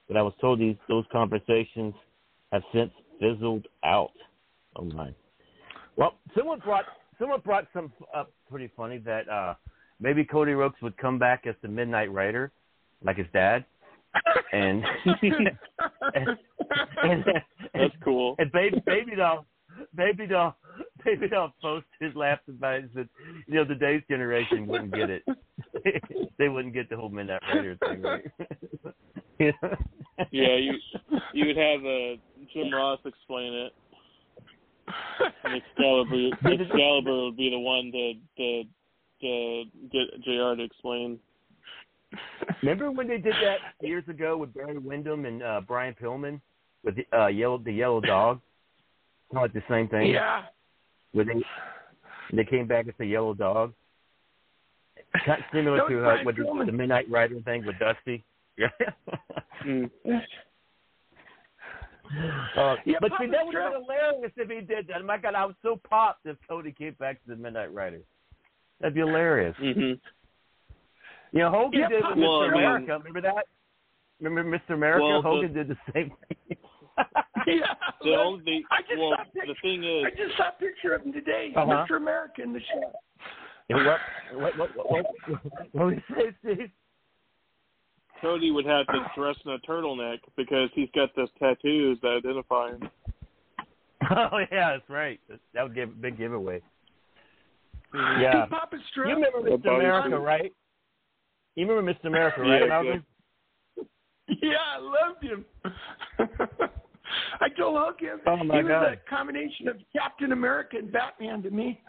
but 0.07 0.17
I 0.17 0.21
was 0.21 0.33
told 0.41 0.59
these 0.59 0.75
those 0.89 1.05
conversations 1.11 1.93
have 2.51 2.63
since 2.73 2.91
fizzled 3.19 3.67
out. 3.83 4.11
Oh 4.75 4.85
my. 4.85 5.13
Well, 5.95 6.15
someone 6.35 6.59
brought 6.59 6.85
someone 7.19 7.41
brought 7.41 7.67
some 7.73 7.91
up 8.15 8.31
pretty 8.49 8.69
funny 8.75 8.97
that 8.99 9.29
uh 9.29 9.55
maybe 9.99 10.23
Cody 10.23 10.51
Rhodes 10.51 10.75
would 10.81 10.97
come 10.97 11.17
back 11.17 11.45
as 11.47 11.55
the 11.61 11.67
Midnight 11.67 12.11
Rider, 12.11 12.51
like 13.03 13.17
his 13.17 13.27
dad, 13.33 13.65
and 14.51 14.83
and, 15.21 16.29
and, 17.03 17.25
That's 17.73 17.93
cool. 18.03 18.35
And 18.39 18.51
baby 18.51 18.81
baby 18.85 19.15
doll, 19.15 19.45
baby 19.95 20.27
doll, 20.27 20.55
baby 21.05 21.27
doll 21.27 21.53
posted 21.61 22.15
laughing 22.15 22.55
about 22.57 22.75
it 22.75 22.83
and 22.83 22.89
said, 22.95 23.09
you 23.47 23.55
know, 23.55 23.65
today's 23.65 24.01
generation 24.09 24.67
wouldn't 24.67 24.93
get 24.93 25.09
it. 25.09 25.23
they 26.37 26.49
wouldn't 26.49 26.73
get 26.73 26.89
the 26.89 26.95
whole 26.95 27.09
Midnight 27.09 27.41
Rider 27.53 27.77
thing, 27.85 28.01
right? 28.01 28.25
yeah. 29.39 29.51
Yeah, 30.31 30.55
you 30.55 30.73
you 31.33 31.45
would 31.47 31.57
have 31.57 31.81
uh, 31.85 32.15
Jim 32.53 32.73
Ross 32.73 32.99
explain 33.05 33.53
it. 33.53 33.73
And 35.43 35.61
Excalibur, 35.61 36.29
Excalibur 36.45 37.23
would 37.25 37.37
be 37.37 37.49
the 37.49 37.59
one 37.59 37.91
to 37.91 38.13
to 38.37 38.63
to 39.21 39.63
get 39.91 40.23
Jr. 40.23 40.55
to 40.55 40.63
explain. 40.63 41.19
Remember 42.61 42.91
when 42.91 43.07
they 43.07 43.17
did 43.17 43.33
that 43.33 43.85
years 43.85 44.07
ago 44.07 44.37
with 44.37 44.53
Barry 44.53 44.77
Windham 44.77 45.25
and 45.25 45.43
uh, 45.43 45.61
Brian 45.67 45.93
Pillman 46.01 46.39
with 46.83 46.95
the, 46.95 47.17
uh, 47.17 47.27
yellow 47.27 47.57
the 47.57 47.71
yellow 47.71 47.99
dog? 47.99 48.39
Kind 49.31 49.37
of 49.37 49.41
like 49.43 49.53
the 49.53 49.63
same 49.69 49.87
thing. 49.89 50.11
Yeah. 50.11 50.43
Where 51.11 51.25
they 51.25 51.43
they 52.33 52.43
came 52.45 52.67
back 52.67 52.87
as 52.87 52.93
the 52.97 53.05
yellow 53.05 53.33
dog. 53.33 53.73
Kind 55.25 55.39
of 55.39 55.45
similar 55.53 55.77
to 55.89 55.99
uh, 55.99 56.01
Brian 56.03 56.25
what 56.25 56.35
the, 56.35 56.63
the 56.65 56.71
Midnight 56.71 57.09
Rider 57.09 57.39
thing 57.41 57.65
with 57.65 57.77
Dusty. 57.79 58.23
Yeah. 58.57 58.69
Mm. 59.65 59.89
Uh, 62.57 62.75
Yeah, 62.85 62.95
but 63.01 63.11
see, 63.19 63.27
that 63.29 63.45
would 63.45 63.53
have 63.55 63.73
been 63.73 63.81
hilarious 63.83 64.31
if 64.37 64.49
he 64.49 64.61
did 64.61 64.87
that. 64.87 65.03
My 65.05 65.17
God, 65.17 65.35
I 65.35 65.45
was 65.45 65.55
so 65.61 65.79
popped 65.89 66.25
if 66.25 66.37
Cody 66.49 66.71
came 66.71 66.93
back 66.99 67.21
to 67.23 67.29
the 67.29 67.35
Midnight 67.35 67.73
Rider. 67.73 67.99
That'd 68.79 68.93
be 68.95 69.01
hilarious. 69.01 69.55
hmm 69.57 69.63
You 69.69 69.99
know, 71.33 71.51
Hogan 71.51 71.79
Yeah, 71.81 71.89
did 71.89 72.03
with 72.03 72.17
Mr. 72.17 72.21
Well, 72.21 72.41
mean- 72.49 72.53
America. 72.53 72.97
Remember 72.99 73.21
that? 73.21 73.45
Remember 74.21 74.57
Mr. 74.57 74.73
America? 74.73 75.03
Well, 75.05 75.21
the- 75.21 75.27
Hogan 75.29 75.53
did 75.53 75.67
the 75.67 75.77
same 75.93 76.11
thing. 76.29 76.57
Yeah. 77.55 77.73
The 78.03 78.15
only 78.15 78.43
the, 78.43 78.61
I 78.71 78.81
just 78.81 78.99
well, 78.99 79.11
saw 79.15 79.21
a 79.21 79.25
the 79.25 79.39
picture. 79.39 79.53
thing 79.61 79.83
is, 79.83 80.03
I 80.05 80.09
just 80.11 80.37
saw 80.37 80.49
a 80.49 80.59
picture 80.59 80.93
of 80.93 81.01
him 81.03 81.13
today, 81.13 81.53
Uh-huh. 81.55 81.85
Mr. 81.89 81.95
America 81.97 82.41
in 82.43 82.51
the 82.53 82.59
show. 82.59 82.91
what, 83.69 83.99
what, 84.57 84.57
what, 84.57 84.69
what, 84.75 85.05
what, 85.27 85.45
what 85.71 85.87
we 85.87 85.95
say, 86.13 86.35
Steve? 86.43 86.69
Cody 88.21 88.51
would 88.51 88.65
have 88.65 88.87
to 88.87 88.99
dress 89.15 89.35
in 89.45 89.51
a 89.51 89.59
turtleneck 89.59 90.17
because 90.35 90.69
he's 90.73 90.89
got 90.95 91.15
those 91.15 91.29
tattoos 91.39 91.99
that 92.01 92.19
identify 92.25 92.69
him. 92.71 92.89
Oh 94.09 94.37
yeah, 94.51 94.73
that's 94.73 94.89
right. 94.89 95.19
That 95.53 95.63
would 95.63 95.73
give 95.75 95.89
a 95.89 95.91
big 95.91 96.17
giveaway. 96.17 96.61
Yeah. 97.93 98.43
Hey, 98.43 98.49
Papa 98.49 98.77
Stro- 98.95 99.09
You 99.09 99.15
remember 99.15 99.39
Mr. 99.39 99.63
Bobby 99.63 99.85
America, 99.85 100.09
Stro- 100.09 100.23
right? 100.25 100.53
You 101.55 101.67
remember 101.67 101.93
Mr. 101.93 102.05
America, 102.05 102.41
right, 102.41 102.61
yeah. 102.61 102.67
Malcolm? 102.67 103.05
Yeah, 104.27 104.57
I 104.75 104.77
loved 104.79 105.23
him. 105.23 105.45
I 107.39 107.49
told 107.49 107.77
Hogan 107.77 108.19
Oh, 108.25 108.37
my 108.43 108.57
he 108.57 108.63
was 108.63 108.69
God. 108.69 108.83
a 108.93 109.09
combination 109.09 109.67
of 109.67 109.77
Captain 109.95 110.31
America 110.31 110.77
and 110.77 110.91
Batman 110.91 111.41
to 111.43 111.49
me. 111.49 111.79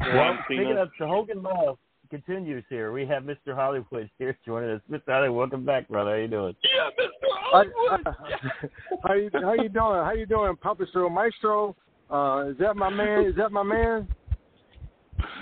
Well, 0.00 0.10
Cena. 0.10 0.38
speaking 0.44 0.78
of 0.78 0.88
the 0.98 1.06
Hogan 1.06 1.42
love 1.42 1.78
continues 2.10 2.64
here. 2.68 2.90
We 2.92 3.06
have 3.06 3.22
Mr. 3.22 3.54
Hollywood 3.54 4.10
here 4.18 4.36
joining 4.44 4.70
us. 4.70 4.80
Mr. 4.90 5.00
Hollywood, 5.08 5.38
welcome 5.38 5.64
back, 5.64 5.88
brother. 5.88 6.10
How 6.12 6.16
you 6.16 6.28
doing? 6.28 6.56
Yeah, 6.64 7.04
Mr. 7.04 7.28
Hi- 7.52 7.64
Hollywood. 7.88 8.70
how 9.04 9.14
you 9.14 9.30
how 9.34 9.52
you 9.54 9.68
doing? 9.68 10.04
How 10.04 10.12
you 10.12 10.26
doing, 10.26 10.56
Papa 10.56 10.84
Stro 10.94 11.10
Maestro? 11.10 11.76
Uh, 12.10 12.50
is 12.50 12.58
that 12.58 12.76
my 12.76 12.90
man? 12.90 13.24
Is 13.26 13.36
that 13.36 13.52
my 13.52 13.62
man? 13.62 14.08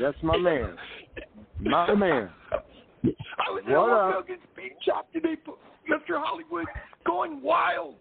That's 0.00 0.16
my 0.22 0.36
man. 0.36 0.76
My 1.60 1.94
man. 1.94 2.30
I 3.04 3.50
was 3.50 3.62
in 3.66 3.72
What 3.72 3.88
Hulk 3.90 3.90
up? 3.90 4.14
Hogan's 4.14 4.40
Beach 4.54 4.72
Shop 4.84 5.10
today, 5.12 5.36
Mr. 5.88 6.18
Hollywood, 6.22 6.66
going 7.06 7.42
wild. 7.42 7.94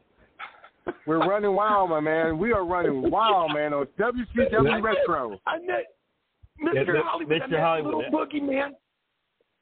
We're 1.06 1.20
running 1.20 1.54
wild, 1.54 1.90
my 1.90 2.00
man. 2.00 2.38
We 2.38 2.54
are 2.54 2.64
running 2.66 3.12
wild, 3.12 3.54
man, 3.54 3.74
on 3.74 3.88
WCW 4.00 4.82
Retro. 4.82 5.38
I 5.46 5.60
met 5.60 5.86
Mr. 6.64 6.86
Yeah, 6.86 6.94
Mi- 6.94 7.00
Hollywood. 7.04 7.42
I 7.42 7.46
Mr. 7.46 7.50
met 7.52 7.60
Hollywood. 7.60 7.96
Little 7.96 8.12
Boogeyman 8.26 8.70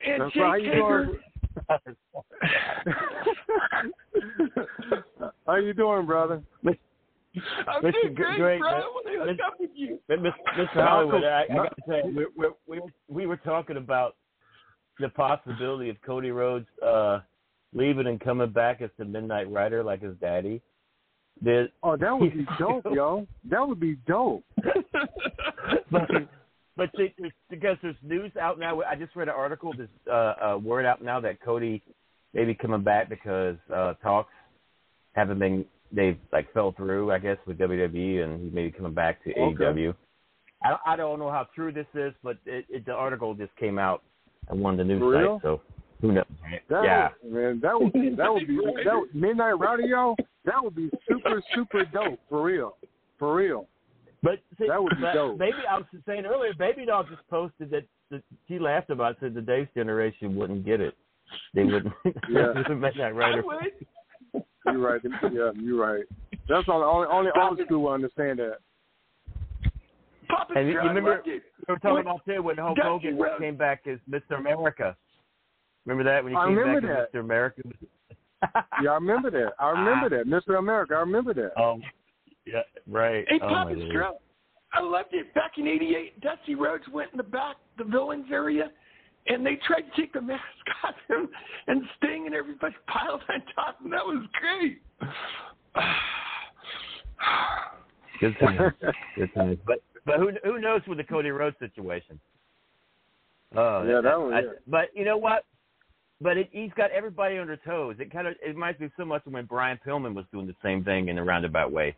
and 0.05 0.21
That's 0.21 0.33
Jake 0.33 0.43
right. 0.43 0.49
How 0.49 0.55
you 0.55 0.71
Hager. 0.71 1.05
doing? 1.05 1.19
How 5.47 5.55
you 5.55 5.73
doing, 5.73 6.05
brother? 6.05 6.41
I'm 6.65 6.75
Mr. 7.83 7.91
doing 8.01 8.15
great, 8.15 8.37
great, 8.39 8.59
bro. 8.59 8.71
man. 8.71 8.81
When 9.03 9.21
I 9.21 9.25
hook 9.25 9.37
Mr. 9.37 9.47
up 9.47 9.53
with 9.59 9.69
you. 9.75 9.99
Mr. 10.09 10.31
Mr. 10.57 10.87
Hollywood, 10.87 11.23
I, 11.23 11.43
I 11.51 11.55
got 11.55 11.75
to 11.75 11.81
tell 11.87 12.09
you, 12.09 12.31
we, 12.37 12.47
we, 12.67 12.79
we, 12.79 12.81
we 13.09 13.25
were 13.25 13.37
talking 13.37 13.77
about 13.77 14.15
the 14.99 15.09
possibility 15.09 15.89
of 15.89 15.97
Cody 16.05 16.31
Rhodes 16.31 16.67
uh, 16.85 17.19
leaving 17.75 18.07
and 18.07 18.19
coming 18.19 18.49
back 18.49 18.81
as 18.81 18.89
the 18.97 19.05
Midnight 19.05 19.51
Rider 19.51 19.83
like 19.83 20.01
his 20.01 20.15
daddy. 20.19 20.61
Did, 21.43 21.71
Oh, 21.83 21.95
that 21.97 22.17
would 22.17 22.33
be 22.33 22.47
dope, 22.59 22.85
yo. 22.91 23.27
That 23.49 23.67
would 23.67 23.79
be 23.79 23.97
dope. 24.07 24.43
but 25.91 26.09
but 26.77 26.89
see, 26.97 27.13
because 27.49 27.77
there's 27.81 27.95
news 28.01 28.31
out 28.41 28.57
now. 28.57 28.81
I 28.81 28.95
just 28.95 29.15
read 29.15 29.27
an 29.27 29.35
article. 29.37 29.73
There's 29.75 29.89
uh, 30.11 30.33
a 30.53 30.57
word 30.57 30.85
out 30.85 31.03
now 31.03 31.19
that 31.21 31.41
Cody 31.41 31.83
may 32.33 32.45
be 32.45 32.55
coming 32.55 32.83
back 32.83 33.09
because 33.09 33.57
uh, 33.73 33.93
talks 33.95 34.31
haven't 35.13 35.39
been 35.39 35.65
they've 35.91 36.17
like 36.31 36.51
fell 36.53 36.73
through. 36.75 37.11
I 37.11 37.19
guess 37.19 37.37
with 37.45 37.57
WWE, 37.57 38.23
and 38.23 38.41
he 38.41 38.49
may 38.49 38.65
be 38.67 38.71
coming 38.71 38.93
back 38.93 39.23
to 39.25 39.31
Okay. 39.31 39.63
AEW. 39.63 39.93
I, 40.63 40.93
I 40.93 40.95
don't 40.95 41.19
know 41.19 41.29
how 41.29 41.47
true 41.53 41.71
this 41.71 41.85
is, 41.93 42.13
but 42.23 42.37
it, 42.45 42.65
it, 42.69 42.85
the 42.85 42.93
article 42.93 43.33
just 43.35 43.55
came 43.57 43.77
out 43.77 44.01
on 44.49 44.59
one 44.61 44.73
of 44.73 44.77
the 44.79 44.83
news 44.85 45.01
sites. 45.13 45.41
So 45.43 45.61
who 46.01 46.11
knows? 46.11 46.25
That 46.69 46.83
yeah. 46.83 47.09
would, 47.23 47.33
man, 47.33 47.59
that 47.61 47.79
would 47.79 47.93
that 48.17 48.33
would 48.33 48.47
be 48.47 48.57
that 48.85 48.95
would, 48.95 49.15
Midnight 49.15 49.59
Radio. 49.59 50.15
That 50.45 50.63
would 50.63 50.75
be 50.75 50.89
super 51.09 51.41
super 51.53 51.85
dope 51.85 52.19
for 52.29 52.43
real, 52.43 52.77
for 53.17 53.35
real. 53.35 53.67
But 54.25 54.39
see, 54.57 54.67
That 54.67 54.81
would 54.81 54.95
be 54.95 55.01
but 55.01 55.13
dope. 55.13 55.37
Baby, 55.37 55.57
I 55.69 55.77
was 55.77 55.85
saying 56.07 56.25
earlier, 56.25 56.51
Baby 56.57 56.85
Doll 56.87 57.03
just 57.03 57.21
posted 57.29 57.69
that, 57.69 57.83
that 58.09 58.23
she 58.47 58.57
laughed 58.57 58.89
about 58.89 59.11
it, 59.11 59.17
said 59.19 59.33
the 59.35 59.41
Dave's 59.41 59.69
generation 59.75 60.35
wouldn't 60.35 60.65
get 60.65 60.81
it. 60.81 60.95
They 61.53 61.63
wouldn't. 61.63 61.93
Yeah. 62.29 62.53
Midnight 62.69 62.99
I 62.99 63.11
would. 63.11 64.43
You're 64.65 64.77
right. 64.79 65.01
Yeah, 65.31 65.51
you're 65.55 65.79
right. 65.79 66.05
That's 66.49 66.67
only 66.67 66.85
only, 66.85 67.07
only 67.11 67.31
old 67.39 67.59
school 67.65 67.83
will 67.83 67.91
understand 67.91 68.39
that. 68.39 68.57
Papa 70.27 70.53
And 70.55 70.67
you, 70.67 70.73
you 70.73 70.79
Stro, 70.79 70.83
I 70.83 70.87
remember 70.87 71.21
we 71.25 71.41
were 71.67 71.79
talking 71.79 71.99
about 71.99 72.25
too 72.25 72.41
when 72.41 72.57
Hulk 72.57 72.77
Dusty 72.77 73.11
Hogan 73.11 73.19
came 73.39 73.55
back 73.55 73.83
as 73.85 73.99
Mr. 74.09 74.39
America. 74.39 74.95
Remember 75.85 76.03
that 76.09 76.23
when 76.23 76.33
you 76.33 76.39
I 76.39 76.45
came 76.47 76.55
remember 76.57 76.81
back 76.81 76.97
as 76.99 77.07
that. 77.11 77.17
Mr. 77.17 77.19
America? 77.21 77.61
Yeah, 78.83 78.91
I 78.91 78.95
remember 78.95 79.31
that. 79.31 79.53
I 79.59 79.69
remember 79.69 80.09
that, 80.09 80.27
Mr. 80.27 80.59
America. 80.59 80.93
I 80.95 80.99
remember 80.99 81.33
that. 81.33 81.59
Um, 81.59 81.81
Yeah, 82.45 82.61
right. 82.87 83.25
Hey, 83.27 83.39
oh, 83.41 83.47
Papa 83.47 83.73
my 83.75 84.11
I 84.73 84.81
loved 84.81 85.13
it. 85.13 85.33
Back 85.33 85.53
in 85.57 85.67
'88, 85.67 86.19
Dusty 86.21 86.53
Rhodes 86.53 86.83
went 86.91 87.11
in 87.11 87.17
the 87.17 87.23
back, 87.23 87.55
the 87.77 87.85
villains 87.85 88.27
area, 88.31 88.69
and 89.27 89.43
they 89.43 89.55
tried 89.65 89.81
to 89.81 89.89
take 89.99 90.13
the 90.13 90.21
mask 90.21 90.43
off 90.83 90.93
him, 91.07 91.27
and 91.67 91.81
Sting 91.97 92.25
and 92.27 92.35
everybody 92.35 92.75
piled 92.87 93.21
on 93.29 93.41
top, 93.55 93.77
and 93.83 93.91
that 93.93 94.05
was 94.05 94.23
great. 94.39 94.81
Good 98.19 98.35
times. 98.39 98.73
Good 99.15 99.33
times. 99.33 99.57
But 99.65 99.81
but 100.05 100.17
who 100.17 100.31
who 100.43 100.59
knows 100.59 100.81
with 100.87 100.97
the 100.97 101.03
Cody 101.03 101.29
Rhodes 101.31 101.57
situation? 101.59 102.19
Oh, 103.55 103.83
Yeah, 103.87 104.01
that 104.01 104.19
one, 104.19 104.33
I- 104.33 104.41
yeah. 104.41 104.47
But 104.67 104.89
you 104.93 105.05
know 105.05 105.17
what? 105.17 105.45
But 106.21 106.37
it, 106.37 106.49
he's 106.51 106.71
got 106.77 106.91
everybody 106.91 107.37
on 107.37 107.47
their 107.47 107.57
toes. 107.57 107.95
It 107.99 108.11
kind 108.11 108.27
of 108.27 108.35
it 108.41 108.49
reminds 108.49 108.79
me 108.79 108.89
so 108.97 109.03
much 109.05 109.25
of 109.25 109.33
when 109.33 109.45
Brian 109.45 109.79
Pillman 109.85 110.13
was 110.13 110.25
doing 110.31 110.47
the 110.47 110.55
same 110.63 110.83
thing 110.83 111.09
in 111.09 111.17
a 111.17 111.23
roundabout 111.23 111.71
way, 111.71 111.95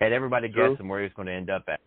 had 0.00 0.12
everybody 0.12 0.48
True. 0.48 0.72
guessing 0.72 0.86
where 0.88 1.00
he 1.00 1.04
was 1.04 1.12
going 1.14 1.26
to 1.26 1.32
end 1.32 1.48
up 1.50 1.64
at. 1.68 1.80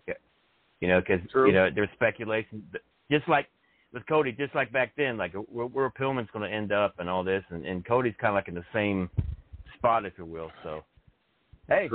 You 0.79 0.87
know, 0.87 0.99
because 0.99 1.21
you 1.33 1.51
know 1.51 1.69
there's 1.73 1.89
speculation, 1.93 2.63
just 3.11 3.27
like 3.27 3.47
with 3.93 4.05
Cody, 4.07 4.31
just 4.31 4.53
like 4.55 4.71
back 4.71 4.91
then, 4.97 5.17
like 5.17 5.33
where, 5.49 5.65
where 5.67 5.89
Pillman's 5.89 6.29
going 6.33 6.49
to 6.49 6.55
end 6.55 6.71
up 6.71 6.95
and 6.99 7.09
all 7.09 7.23
this, 7.23 7.43
and, 7.49 7.65
and 7.65 7.85
Cody's 7.85 8.13
kind 8.19 8.29
of 8.31 8.35
like 8.35 8.47
in 8.47 8.55
the 8.55 8.65
same 8.73 9.09
spot, 9.77 10.05
if 10.05 10.13
you 10.17 10.25
will. 10.25 10.51
So, 10.63 10.83
hey, 11.67 11.89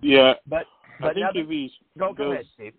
Yeah, 0.00 0.34
but 0.46 0.64
I 1.00 1.12
think 1.12 1.26
if 1.34 1.46
that- 1.46 1.52
he 1.52 1.70
go 1.98 2.12
go 2.12 2.24
goes, 2.24 2.32
ahead, 2.34 2.46
Steve. 2.54 2.72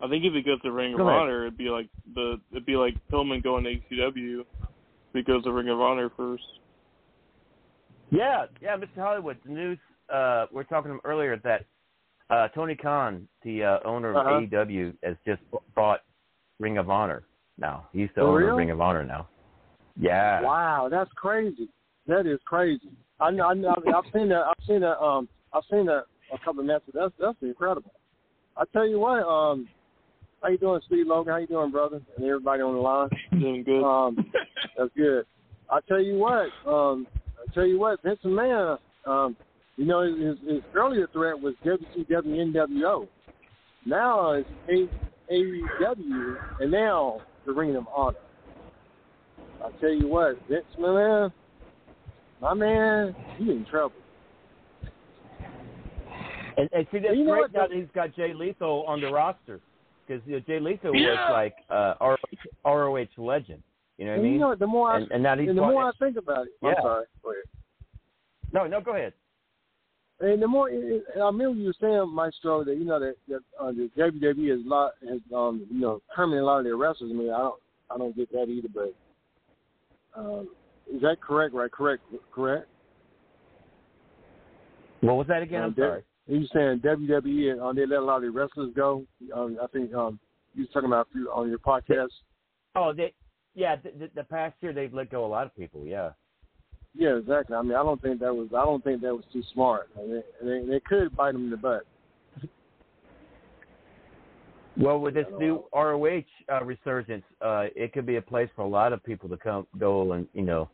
I 0.00 0.08
think 0.08 0.24
if 0.24 0.32
he 0.34 0.42
goes 0.42 0.60
to 0.62 0.70
Ring 0.72 0.94
of 0.94 1.00
ahead. 1.00 1.12
Honor, 1.12 1.46
it'd 1.46 1.56
be 1.58 1.70
like 1.70 1.88
the 2.14 2.40
it'd 2.52 2.66
be 2.66 2.76
like 2.76 2.94
Pillman 3.10 3.42
going 3.42 3.64
to 3.64 3.70
ECW. 3.94 4.44
He 5.16 5.22
goes 5.22 5.44
to 5.44 5.52
Ring 5.52 5.68
of 5.68 5.80
Honor 5.80 6.10
first. 6.16 6.44
Yeah, 8.10 8.46
yeah, 8.60 8.76
Mr. 8.76 8.96
Hollywood. 8.96 9.38
The 9.44 9.52
news 9.52 9.78
uh, 10.12 10.46
we 10.52 10.60
are 10.60 10.64
talking 10.64 10.98
earlier 11.04 11.38
that 11.42 11.64
uh, 12.30 12.48
Tony 12.48 12.74
Khan, 12.76 13.26
the 13.42 13.64
uh, 13.64 13.78
owner 13.84 14.10
of 14.10 14.16
Uh-huh. 14.16 14.40
AEW, 14.40 14.94
has 15.02 15.16
just 15.26 15.40
bought 15.74 16.00
Ring 16.60 16.78
of 16.78 16.90
Honor. 16.90 17.24
Now 17.58 17.88
he's 17.92 18.08
the 18.14 18.20
For 18.20 18.28
owner 18.28 18.36
real? 18.38 18.50
of 18.50 18.56
Ring 18.58 18.70
of 18.70 18.80
Honor 18.80 19.04
now. 19.04 19.28
Yeah. 19.98 20.42
Wow, 20.42 20.88
that's 20.90 21.10
crazy. 21.16 21.68
That 22.06 22.26
is 22.26 22.38
crazy. 22.44 22.90
I 23.18 23.30
know. 23.30 23.46
I 23.48 23.54
know. 23.54 23.74
I've 23.94 24.12
seen 24.12 24.28
that. 24.28 24.44
I've 24.46 24.64
seen 24.66 24.80
that. 24.80 24.98
Um, 25.02 25.28
I've 25.52 25.62
seen 25.70 25.86
that 25.86 26.04
a 26.32 26.38
couple 26.44 26.60
of 26.60 26.66
matches. 26.66 26.90
That's 26.94 27.12
that's 27.18 27.38
incredible. 27.40 27.92
I 28.56 28.64
tell 28.72 28.86
you 28.86 29.00
what. 29.00 29.22
Um, 29.26 29.66
how 30.46 30.52
you 30.52 30.58
doing, 30.58 30.80
Steve 30.86 31.08
Logan? 31.08 31.32
How 31.32 31.38
you 31.38 31.48
doing, 31.48 31.72
brother? 31.72 32.00
And 32.16 32.24
everybody 32.24 32.62
on 32.62 32.74
the 32.74 32.80
line. 32.80 33.08
Doing 33.32 33.64
good. 33.64 33.82
Um, 33.82 34.16
that's 34.78 34.90
good. 34.96 35.26
I 35.68 35.80
tell 35.88 36.00
you 36.00 36.14
what. 36.14 36.46
Um, 36.64 37.08
I 37.20 37.52
tell 37.52 37.66
you 37.66 37.80
what. 37.80 38.00
Vince 38.04 38.20
McMahon. 38.24 38.78
Um, 39.06 39.36
you 39.76 39.86
know, 39.86 40.02
his, 40.02 40.38
his 40.48 40.62
earlier 40.72 41.08
threat 41.12 41.38
was 41.38 41.54
WCW 41.64 42.54
NWO. 42.54 43.08
Now 43.84 44.32
it's 44.32 44.48
A- 44.68 45.34
AEW, 45.34 46.36
and 46.60 46.70
now 46.70 47.22
the 47.44 47.52
Ring 47.52 47.74
of 47.74 47.88
Honor. 47.94 48.16
I 49.64 49.70
tell 49.80 49.90
you 49.90 50.06
what, 50.06 50.38
Vince 50.48 50.64
McMahon, 50.78 51.32
my 52.40 52.54
man, 52.54 53.16
he 53.36 53.50
in 53.50 53.66
trouble. 53.68 53.96
And, 56.56 56.68
and 56.72 56.86
see, 56.92 57.00
that's 57.00 57.16
You 57.16 57.24
know 57.24 57.32
great 57.32 57.52
now 57.52 57.66
that 57.66 57.76
he's 57.76 57.88
got 57.94 58.14
Jay 58.14 58.32
Lethal 58.32 58.84
on 58.86 59.00
the 59.00 59.10
roster 59.10 59.60
because 60.06 60.22
you 60.26 60.34
know, 60.34 60.40
Jay 60.46 60.60
Lethal 60.60 60.94
Yeah. 60.94 61.10
was 61.10 61.30
like 61.32 61.54
uh, 61.70 61.94
ROH, 62.00 62.96
ROH 62.96 63.06
legend. 63.16 63.62
You 63.98 64.04
know 64.06 64.12
what 64.12 64.20
I 64.20 64.22
mean? 64.22 64.32
you 64.34 64.38
know? 64.40 64.54
The 64.54 64.66
more 64.66 64.90
I 64.92 64.96
and, 64.98 65.10
and 65.10 65.22
now 65.22 65.36
he's 65.36 65.48
and 65.48 65.56
the 65.58 65.62
brought- 65.62 65.72
more 65.72 65.84
I 65.88 65.92
think 65.98 66.16
about 66.16 66.46
it, 66.46 66.52
I'm 66.62 66.68
Yeah. 66.76 66.82
sorry. 66.82 67.06
No, 68.52 68.66
no, 68.66 68.80
go 68.80 68.92
ahead. 68.94 69.12
And 70.20 70.40
the 70.42 70.48
more 70.48 70.68
and 70.68 71.02
I 71.16 71.26
remember 71.26 71.58
you 71.60 71.66
were 71.66 71.74
saying, 71.80 72.08
Maestro, 72.14 72.64
that 72.64 72.76
you 72.76 72.84
know 72.84 72.98
that, 73.00 73.16
that 73.28 73.40
uh, 73.60 73.72
the 73.72 73.90
WWE 73.98 74.50
has 74.50 74.60
lot 74.64 74.92
has 75.08 75.20
um 75.34 75.66
you 75.70 75.80
know 75.80 76.00
terminated 76.14 76.42
a 76.42 76.46
lot 76.46 76.58
of 76.58 76.64
their 76.64 76.76
wrestlers. 76.76 77.10
I 77.12 77.14
mean, 77.14 77.30
I 77.30 77.38
don't 77.38 77.60
I 77.90 77.98
don't 77.98 78.16
get 78.16 78.30
that 78.32 78.48
either, 78.48 78.68
but 78.72 78.94
um, 80.18 80.48
is 80.90 81.02
that 81.02 81.20
correct? 81.20 81.54
Right? 81.54 81.70
Correct? 81.70 82.02
Correct? 82.32 82.66
What 85.00 85.16
was 85.16 85.26
that 85.26 85.42
again? 85.42 85.62
I'm 85.62 85.70
Uh, 85.72 86.00
sorry. 86.26 86.38
You 86.40 86.46
saying 86.52 86.80
WWE 86.80 87.70
uh, 87.70 87.72
they 87.72 87.86
let 87.86 87.98
a 88.00 88.04
lot 88.04 88.16
of 88.16 88.22
their 88.22 88.32
wrestlers 88.32 88.72
go? 88.74 89.04
Um, 89.34 89.58
I 89.62 89.66
think 89.68 89.94
um, 89.94 90.18
you 90.54 90.62
was 90.62 90.70
talking 90.72 90.88
about 90.88 91.08
on 91.34 91.48
your 91.48 91.58
podcast. 91.58 92.08
Oh, 92.74 92.92
they, 92.92 93.12
yeah. 93.54 93.76
The, 93.76 93.90
the, 93.98 94.10
the 94.16 94.24
past 94.24 94.54
year 94.60 94.72
they've 94.72 94.92
let 94.92 95.10
go 95.10 95.24
a 95.24 95.28
lot 95.28 95.46
of 95.46 95.56
people. 95.56 95.84
Yeah. 95.84 96.10
Yeah, 96.98 97.16
exactly. 97.16 97.54
I 97.54 97.62
mean, 97.62 97.74
I 97.74 97.82
don't 97.82 98.00
think 98.00 98.20
that 98.20 98.34
was 98.34 98.48
I 98.56 98.64
don't 98.64 98.82
think 98.82 99.02
that 99.02 99.14
was 99.14 99.24
too 99.32 99.42
smart. 99.52 99.90
I 99.98 100.02
mean, 100.02 100.22
they, 100.42 100.64
they 100.66 100.80
could 100.80 101.14
bite 101.14 101.32
them 101.32 101.44
in 101.44 101.50
the 101.50 101.56
butt. 101.56 101.82
Well, 104.78 104.98
with 104.98 105.14
this 105.14 105.26
new 105.38 105.64
ROH 105.74 106.20
uh, 106.52 106.64
resurgence, 106.64 107.24
uh, 107.40 107.64
it 107.74 107.94
could 107.94 108.04
be 108.04 108.16
a 108.16 108.22
place 108.22 108.48
for 108.54 108.62
a 108.62 108.68
lot 108.68 108.92
of 108.92 109.02
people 109.02 109.28
to 109.30 109.36
come, 109.38 109.66
go, 109.78 110.12
and 110.12 110.26
you 110.34 110.42
know, 110.42 110.68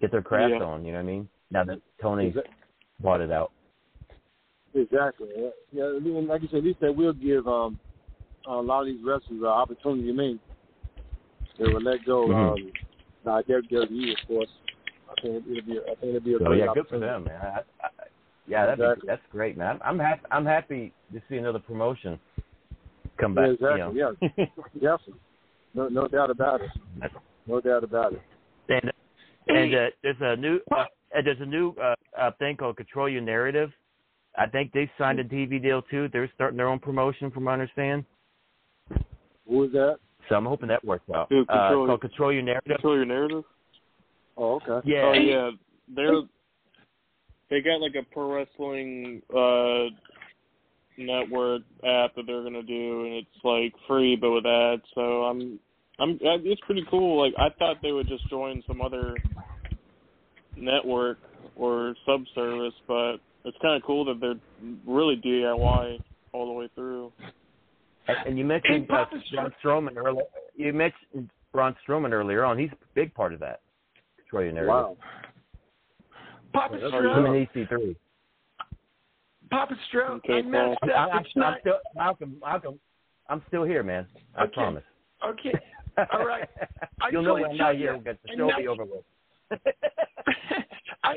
get 0.00 0.10
their 0.10 0.22
craft 0.22 0.54
Yeah. 0.58 0.64
on. 0.64 0.84
You 0.84 0.92
know 0.92 0.98
what 0.98 1.04
I 1.04 1.06
mean? 1.06 1.28
Now 1.50 1.64
that 1.64 1.80
Tony's 2.00 2.34
bought 3.00 3.20
it 3.20 3.30
out. 3.30 3.52
Exactly. 4.74 5.28
Yeah, 5.36 5.50
Yeah, 5.72 5.84
I 5.84 6.20
like 6.22 6.42
you 6.42 6.48
said, 6.48 6.58
at 6.58 6.64
least 6.64 6.80
they 6.80 6.90
will 6.90 7.12
give 7.12 7.46
um, 7.46 7.78
a 8.46 8.52
lot 8.54 8.80
of 8.80 8.86
these 8.86 9.00
wrestlers 9.04 9.40
an 9.40 9.46
opportunity. 9.46 10.10
I 10.10 10.12
mean, 10.12 10.40
they 11.58 11.64
will 11.66 11.80
let 11.82 12.04
go. 12.04 12.28
Mhm. 12.28 12.54
Um, 12.54 12.72
by 13.24 13.42
WWE, 13.42 14.12
of 14.12 14.28
course. 14.28 14.50
I 15.08 15.20
think 15.22 15.44
it'll 15.50 15.62
be. 15.62 15.80
I 15.80 15.94
think 15.94 16.02
it'll 16.02 16.20
be 16.20 16.34
a 16.34 16.38
So 16.38 16.44
great 16.46 16.58
yeah, 16.58 16.74
good 16.74 16.88
for 16.88 16.98
them, 16.98 17.24
man. 17.24 17.40
I, 17.40 17.60
I, 17.82 17.88
yeah, 18.46 18.66
that'd 18.66 18.80
Exactly. 18.80 19.00
be, 19.02 19.06
that's 19.06 19.22
great, 19.30 19.56
man. 19.56 19.78
I'm 19.82 19.98
happy. 19.98 20.22
I'm 20.30 20.44
happy 20.44 20.92
to 21.12 21.22
see 21.28 21.36
another 21.36 21.58
promotion 21.58 22.18
come 23.18 23.34
Yeah, 23.34 23.42
back. 23.42 23.50
exactly. 23.54 23.96
You 23.96 24.02
know. 24.02 24.16
Yeah, 24.36 24.44
definitely. 24.74 25.20
No, 25.74 25.88
no 25.88 26.08
doubt 26.08 26.30
about 26.30 26.60
it. 26.60 26.70
No 27.46 27.60
doubt 27.60 27.84
about 27.84 28.12
it. 28.12 28.22
And 28.68 28.92
and 29.48 29.74
uh, 29.74 29.86
there's 30.02 30.16
a 30.20 30.36
new 30.36 30.60
uh, 30.70 30.84
uh, 31.16 31.22
there's 31.24 31.40
a 31.40 31.46
new 31.46 31.74
uh, 31.82 31.94
uh, 32.18 32.30
thing 32.38 32.56
called 32.56 32.76
Control 32.76 33.08
Your 33.08 33.22
Narrative. 33.22 33.70
I 34.36 34.46
think 34.46 34.72
they 34.72 34.90
signed 34.98 35.20
a 35.20 35.24
TV 35.24 35.62
deal 35.62 35.82
too. 35.82 36.08
They're 36.12 36.30
starting 36.34 36.56
their 36.56 36.68
own 36.68 36.80
promotion, 36.80 37.30
from 37.30 37.44
what 37.44 37.52
I 37.52 37.54
understand. 37.54 38.04
Who 39.48 39.58
was 39.58 39.72
that? 39.72 39.98
So 40.28 40.34
I'm 40.34 40.44
hoping 40.46 40.68
that 40.68 40.84
works 40.84 41.08
out. 41.14 41.28
Who, 41.28 41.42
uh, 41.42 41.44
Control- 41.44 41.84
it's 41.84 41.88
called 41.88 42.00
Control 42.00 42.32
Your 42.32 42.42
Narrative. 42.42 42.76
Control 42.76 42.96
your 42.96 43.04
narrative. 43.04 43.44
Oh, 44.36 44.54
okay. 44.54 44.88
Yeah. 44.88 45.02
Oh 45.02 45.12
yeah, 45.12 45.50
they're 45.94 46.22
they 47.50 47.60
got 47.60 47.80
like 47.80 47.94
a 47.94 48.02
pro 48.12 48.34
wrestling 48.34 49.22
uh 49.34 49.94
network 50.96 51.62
app 51.84 52.14
that 52.14 52.24
they're 52.26 52.42
gonna 52.42 52.62
do, 52.62 53.04
and 53.04 53.14
it's 53.14 53.44
like 53.44 53.72
free 53.86 54.16
but 54.16 54.32
with 54.32 54.46
ads. 54.46 54.82
So 54.94 55.24
I'm 55.24 55.60
I'm 56.00 56.12
uh, 56.14 56.42
it's 56.42 56.60
pretty 56.62 56.84
cool. 56.90 57.20
Like 57.20 57.34
I 57.38 57.50
thought 57.58 57.76
they 57.82 57.92
would 57.92 58.08
just 58.08 58.28
join 58.28 58.62
some 58.66 58.80
other 58.80 59.14
network 60.56 61.18
or 61.56 61.94
sub 62.06 62.22
service, 62.34 62.74
but 62.88 63.18
it's 63.44 63.56
kind 63.60 63.76
of 63.76 63.82
cool 63.82 64.04
that 64.06 64.20
they're 64.20 64.34
really 64.86 65.16
DIY 65.16 65.98
all 66.32 66.46
the 66.46 66.52
way 66.52 66.68
through. 66.74 67.12
And, 68.08 68.16
and 68.26 68.38
you 68.38 68.44
mentioned 68.44 68.90
uh, 68.90 69.06
Braun 69.32 69.52
Strowman 69.62 69.96
earlier. 69.96 70.24
You 70.56 70.72
mentioned 70.72 71.30
Braun 71.52 71.74
Strowman 71.86 72.12
earlier 72.12 72.44
on. 72.44 72.58
He's 72.58 72.70
a 72.72 72.76
big 72.94 73.14
part 73.14 73.32
of 73.32 73.40
that. 73.40 73.60
Control 74.18 74.44
Your 74.44 74.52
Narrative. 74.52 74.68
Wow. 74.68 74.96
Papa 76.52 76.76
Him 76.76 76.90
Stro, 76.92 77.36
and 77.36 77.68
EC3. 77.68 77.96
Papa 79.50 79.74
Stro, 79.92 80.10
Okay, 80.16 80.34
I 80.34 80.42
messed 80.42 80.78
I'm, 80.82 80.90
up. 80.90 80.96
I'm, 81.12 81.18
It's 81.20 81.28
I'm 81.34 81.40
not 81.40 81.60
still, 81.60 81.78
Malcolm, 81.94 82.36
Malcolm, 82.40 82.80
I'm 83.28 83.42
still 83.48 83.64
here, 83.64 83.82
man. 83.82 84.06
I 84.36 84.44
Okay. 84.44 84.52
promise. 84.54 84.84
okay. 85.26 85.52
All 86.12 86.26
right. 86.26 86.48
I 87.00 87.10
You'll 87.10 87.22
know 87.22 87.34
when 87.34 87.44
I'm 87.52 87.56
not 87.56 87.76
here 87.76 87.98
because 87.98 88.16
the 88.24 88.32
I 88.32 88.36
show 88.36 88.46
will 88.46 88.56
be 88.56 88.68
over 88.68 88.84
with. 88.84 89.04
I 91.04 91.14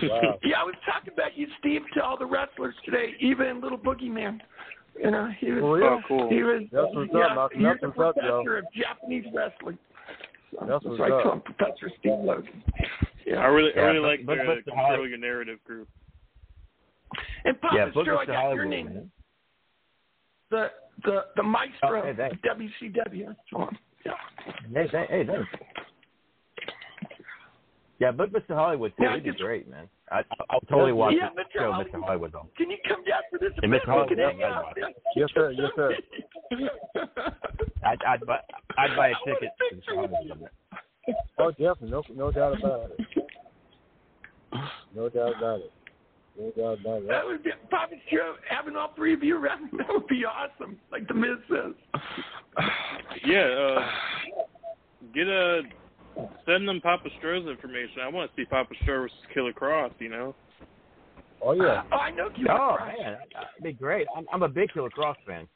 Yeah, 0.00 0.58
I 0.58 0.64
was 0.64 0.74
talking 0.84 1.12
about 1.12 1.36
you, 1.36 1.48
Steve, 1.58 1.82
to 1.94 2.04
all 2.04 2.16
the 2.16 2.26
wrestlers 2.26 2.74
today, 2.84 3.14
even 3.20 3.60
Little 3.60 3.78
Boogeyman. 3.78 4.40
You 4.98 5.10
know, 5.10 5.28
he 5.38 5.52
was. 5.52 5.62
Oh, 5.64 5.74
yeah? 5.76 5.84
Oh, 5.86 6.00
cool. 6.08 6.28
He 6.30 6.42
was. 6.42 6.62
That's 6.72 6.86
what's 6.92 7.10
yeah, 7.12 7.26
up, 7.26 7.34
Malcolm. 7.36 7.58
He's 7.58 7.66
That's 7.68 7.82
a 7.82 7.86
what's 7.88 7.98
up, 8.18 8.24
Joe. 8.24 8.42
professor 8.44 8.58
of 8.58 8.64
Japanese 8.74 9.24
wrestling. 9.34 9.78
So, 10.52 10.66
That's 10.66 10.84
so 10.84 10.90
what's 10.90 11.00
I 11.02 11.10
up. 11.10 11.22
call 11.22 11.32
him 11.34 11.40
Professor 11.42 11.90
Steve 11.98 12.12
Logan. 12.22 12.62
Yeah. 13.26 13.36
I 13.38 13.46
really 13.46 13.72
I 13.76 13.80
really 13.80 13.98
but- 14.00 14.06
like 14.06 14.26
but- 14.26 14.36
the 14.38 14.62
but- 14.64 14.72
Control 14.72 15.08
Your 15.08 15.18
Narrative 15.18 15.58
group. 15.64 15.88
And 17.44 17.60
Papa 17.60 17.74
yeah, 17.76 17.86
Stro, 17.88 17.94
Booker's 17.94 18.18
I 18.20 18.24
to 18.26 18.32
got 18.32 18.52
your 18.52 18.64
name. 18.64 18.86
man. 18.86 19.10
The 20.50 20.70
the 21.04 21.20
the 21.36 21.42
maestro 21.42 22.00
Oh, 22.00 22.02
hey, 22.04 22.10
of 22.10 22.16
thanks. 22.16 22.36
WCW. 22.46 23.34
Yeah. 24.04 24.12
Hey, 24.72 24.86
th- 24.88 25.08
hey, 25.10 25.26
thanks. 25.26 25.48
Yeah, 27.98 28.12
but 28.12 28.30
Mr. 28.32 28.54
Hollywood 28.54 28.92
too. 28.98 29.04
Yeah, 29.04 29.14
he 29.14 29.20
did 29.20 29.32
just- 29.34 29.42
great, 29.42 29.68
man. 29.70 29.88
I, 30.12 30.22
I'll 30.50 30.60
totally 30.70 30.92
watch 30.92 31.14
Yeah, 31.18 31.30
the 31.34 31.40
Mr. 31.42 31.44
show 31.54 31.72
Hollywood. 31.72 31.92
Mr. 31.92 32.04
Hollywood's 32.04 32.34
on. 32.36 32.48
Can 32.56 32.70
you 32.70 32.76
come 32.86 33.02
down 33.04 33.22
for 33.30 33.38
this 33.40 33.52
And 33.62 33.72
event? 33.74 33.82
Mr. 33.84 34.02
We 34.08 34.08
can 34.14 34.18
Hollywood, 34.18 34.18
hang 34.18 34.38
yeah, 34.38 34.62
yeah. 34.76 34.86
Yes, 35.16 35.28
sir. 35.34 35.50
Yes, 35.50 35.70
sir. 35.74 35.96
I'd, 37.84 38.02
I'd 38.06 38.26
buy, 38.26 38.38
I'd 38.78 38.96
buy 38.96 39.08
a 39.08 39.14
ticket 39.24 39.50
to 39.58 39.76
Mr. 39.76 39.94
Hollywood. 39.96 40.50
Oh, 41.38 41.50
definitely. 41.50 41.90
No, 41.90 42.02
no 42.14 42.30
doubt 42.30 42.58
about 42.58 42.90
it. 42.90 43.00
No 44.94 45.08
doubt 45.08 45.34
about 45.38 45.60
it. 45.60 45.72
No 46.38 46.50
doubt 46.56 46.80
about 46.80 47.02
it. 47.02 47.08
That 47.08 47.24
would 47.26 47.42
be 47.42 47.50
Papa 47.70 47.94
Stro 48.12 48.34
having 48.48 48.76
all 48.76 48.92
three 48.94 49.14
of 49.14 49.22
you 49.22 49.36
around. 49.42 49.70
That 49.78 49.86
would 49.88 50.06
be 50.06 50.22
awesome. 50.24 50.78
Like 50.92 51.08
the 51.08 51.14
Miz 51.14 51.38
says. 51.48 51.74
Yeah, 53.24 53.40
uh 53.40 53.88
get 55.14 55.26
a 55.28 55.62
send 56.46 56.68
them 56.68 56.80
Papa 56.80 57.08
Stroh's 57.22 57.48
information. 57.48 58.00
I 58.02 58.08
want 58.08 58.30
to 58.30 58.36
see 58.40 58.44
Papa 58.46 58.72
Stroh 58.82 59.02
versus 59.02 59.16
Killer 59.34 59.52
Cross, 59.52 59.92
you 59.98 60.08
know. 60.08 60.34
Oh, 61.42 61.52
yeah. 61.52 61.82
Oh, 61.92 61.96
I 61.96 62.10
know 62.10 62.28
you. 62.36 62.46
Oh 62.50 62.76
man, 62.80 63.16
that'd 63.34 63.62
be 63.62 63.72
great. 63.72 64.06
I'm, 64.16 64.26
I'm 64.32 64.42
a 64.42 64.48
big 64.48 64.72
Killer 64.72 64.90
Cross 64.90 65.16
fan. 65.26 65.46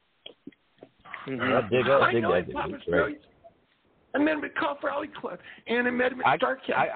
Mhm. 1.27 1.65
I 1.65 1.69
dig, 1.69 1.87
I 1.87 1.99
I 2.01 2.13
dig 2.13 2.23
know 2.23 2.33
that. 2.33 2.53
Papa 2.53 2.69
He's 2.77 2.85
great. 2.89 3.17
Stro. 3.17 3.25
I 4.15 4.19
met 4.19 4.35
him 4.35 4.45
at 4.45 4.57
Cauliflower 4.57 4.93
Alley 4.93 5.09
Club, 5.21 5.39
and 5.67 5.87
I 5.87 5.91
met 5.91 6.13
him 6.13 6.23
I, 6.27 6.35
at 6.35 6.41
Starrcast. 6.41 6.75
I, 6.77 6.87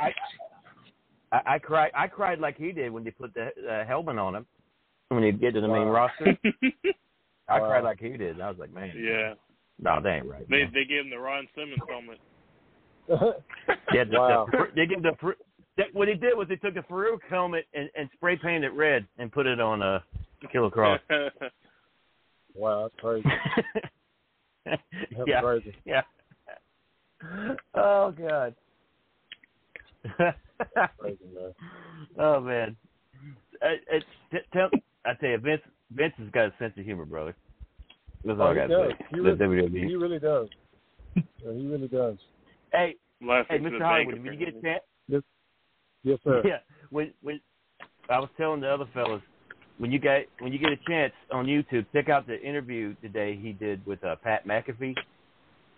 I, 1.33 1.37
I, 1.37 1.55
I 1.55 1.59
cried. 1.59 1.91
I 1.95 2.07
cried 2.09 2.41
like 2.41 2.57
he 2.57 2.73
did 2.73 2.91
when 2.93 3.05
they 3.05 3.11
put 3.11 3.33
the 3.35 3.51
uh, 3.71 3.85
helmet 3.87 4.19
on 4.19 4.35
him 4.35 4.47
when 5.09 5.23
he 5.23 5.31
get 5.33 5.55
to 5.55 5.61
the 5.61 5.69
main 5.69 5.87
roster. 5.89 6.37
I 7.49 7.61
Wow. 7.61 7.69
cried 7.69 7.85
like 7.85 8.01
he 8.01 8.17
did. 8.17 8.33
And 8.33 8.43
I 8.43 8.49
was 8.49 8.59
like, 8.59 8.73
man, 8.73 8.93
yeah. 8.97 9.35
no, 9.79 10.01
that 10.03 10.09
ain't 10.09 10.27
right. 10.27 10.49
They 10.49 10.63
man. 10.65 10.71
they 10.73 10.85
gave 10.85 11.05
him 11.05 11.11
the 11.11 11.19
Ron 11.19 11.47
Simmons 11.55 11.81
helmet. 11.89 12.19
Yeah, 13.93 14.05
Wow. 14.11 14.47
the, 14.51 14.59
they 14.75 14.87
give 14.87 15.03
the 15.03 15.13
that, 15.77 15.87
what 15.93 16.09
he 16.09 16.15
did 16.15 16.37
was 16.37 16.47
he 16.49 16.57
took 16.57 16.77
a 16.77 16.83
Farooq 16.83 17.19
helmet 17.29 17.67
and, 17.75 17.89
and 17.97 18.09
spray 18.15 18.37
painted 18.37 18.65
it 18.65 18.75
red 18.75 19.07
and 19.19 19.31
put 19.33 19.47
it 19.47 19.61
on 19.61 19.83
a 19.83 20.03
Killer 20.53 20.71
Cross. 20.71 21.01
wow, 22.55 22.83
that's 22.89 22.95
crazy. 23.01 23.29
That's 24.67 24.81
yeah, 25.27 25.41
crazy. 25.43 25.75
yeah. 25.85 26.01
Oh 27.75 28.13
God. 28.17 28.55
Crazy, 30.99 31.19
man. 31.35 31.53
oh 32.19 32.41
man. 32.41 32.77
I, 33.63 33.75
I, 33.95 33.99
t- 34.31 34.39
tell, 34.53 34.71
I 35.05 35.15
tell 35.15 35.31
you, 35.31 35.39
Vince. 35.39 35.63
Vince 35.93 36.15
has 36.19 36.31
got 36.33 36.47
a 36.47 36.53
sense 36.59 36.73
of 36.79 36.85
humor, 36.85 37.05
brother. 37.05 37.35
That's 38.25 38.39
all 38.41 38.47
Oh, 38.47 38.51
I 38.51 38.55
got 38.55 38.69
does. 38.69 38.91
to 38.93 38.97
say. 38.99 39.07
He 39.13 39.21
really, 39.21 39.71
he 39.87 39.95
really 39.97 40.19
does. 40.19 40.49
Yeah, 41.15 41.23
he 41.53 41.67
really 41.67 41.89
does. 41.89 42.17
Hey, 42.75 42.97
Laughing 43.23 43.63
hey, 43.63 43.71
Mr. 43.71 43.79
the 43.79 43.85
Hollywood, 43.85 44.23
when 44.23 44.33
you 44.33 44.39
get 44.39 44.49
a 44.57 44.61
chance, 44.61 44.83
Yes, 45.09 45.23
yes 46.03 46.19
sir. 46.25 46.43
yeah. 46.45 46.59
When 46.91 47.13
when 47.23 47.41
I 48.11 48.19
was 48.19 48.29
telling 48.37 48.61
the 48.61 48.69
other 48.69 48.87
fellas, 48.93 49.23
when 49.79 49.93
you 49.93 49.99
get 49.99 50.27
when 50.41 50.53
you 50.53 50.59
get 50.59 50.73
a 50.73 50.77
chance 50.89 51.13
on 51.33 51.47
YouTube, 51.47 51.87
check 51.93 52.09
out 52.09 52.27
the 52.27 52.41
interview 52.43 52.95
today 53.01 53.39
he 53.41 53.53
did 53.53 53.85
with 53.87 54.03
uh, 54.05 54.17
Pat 54.23 54.47
McAfee. 54.47 54.95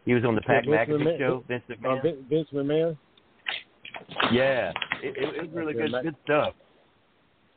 He 0.06 0.14
was 0.14 0.24
on 0.24 0.34
the 0.34 0.40
Pat 0.40 0.64
Yeah, 0.66 0.84
Vince 0.86 0.90
McAfee 1.02 1.06
McMahon. 1.06 1.18
show. 1.18 1.44
Vince 1.48 1.62
Uh, 1.68 1.74
McMahon. 1.74 2.02
Vince, 2.02 2.16
Vince 2.30 2.48
McMahon. 2.54 2.98
Yeah, 4.32 4.72
it, 5.02 5.16
it, 5.16 5.36
it 5.36 5.42
was 5.42 5.50
really 5.52 5.74
Okay, 5.74 5.82
good 5.82 5.92
Mac- 5.92 6.02
good 6.04 6.16
stuff. 6.24 6.54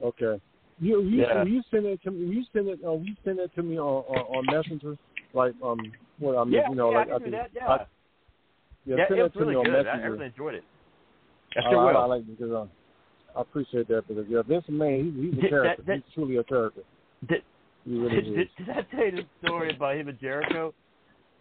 Okay. 0.02 0.42
You 0.80 1.02
you 1.04 1.22
Yeah. 1.22 1.40
will 1.44 1.48
you 1.50 1.62
send 1.72 1.86
it 1.86 2.02
to 2.04 2.12
me? 2.12 2.26
Will 2.26 2.34
you 2.34 2.44
send 2.54 2.68
it? 2.68 2.80
Uh, 2.86 2.92
will 2.94 3.06
you 3.06 3.16
send 3.24 3.40
it 3.40 3.54
to 3.56 3.64
me 3.64 3.78
on, 3.80 4.04
on 4.06 4.38
on 4.38 4.46
Messenger? 4.46 4.98
Like 5.34 5.54
um, 5.64 5.80
what 6.20 6.38
I 6.38 6.44
mean, 6.44 6.54
Yeah, 6.54 6.70
you 6.70 6.76
know, 6.76 6.92
yeah, 6.92 6.98
like 6.98 7.08
I 7.08 7.12
can 7.12 7.20
do 7.20 7.24
think- 7.26 7.36
that. 7.36 7.50
Yeah, 7.56 7.68
I, 7.68 7.86
yeah, 8.90 9.06
yeah, 9.10 9.16
it 9.16 9.20
it 9.20 9.24
was 9.24 9.32
really 9.36 9.64
good. 9.66 9.88
I, 9.88 9.92
I 9.92 9.96
really 10.06 10.26
enjoyed 10.26 10.56
it. 10.56 10.64
I 11.56 11.60
I, 11.60 11.72
sure 11.72 11.80
I, 11.80 11.92
will. 11.94 11.98
I 12.02 12.06
like 12.06 12.28
because 12.28 12.52
um, 12.54 12.70
I 13.36 13.42
appreciate 13.42 13.88
that 13.88 14.08
because 14.08 14.26
yeah, 14.30 14.42
Vince 14.42 14.66
McMahon, 14.70 15.16
he's, 15.16 15.24
he's 15.34 15.40
a 15.40 15.42
Did- 15.42 15.50
character. 15.50 15.84
that- 15.84 15.86
that- 15.88 16.04
he's 16.06 16.14
truly 16.14 16.36
a 16.38 16.44
character. 16.44 16.82
Did, 17.28 17.42
He 17.86 17.98
really 18.00 18.16
did, 18.22 18.28
is. 18.28 18.36
did, 18.58 18.66
did 18.66 18.70
I 18.78 18.82
tell 18.96 19.06
you 19.06 19.12
the 19.12 19.48
story 19.48 19.76
about 19.76 19.96
him 19.96 20.08
and 20.08 20.20
Jericho? 20.20 20.74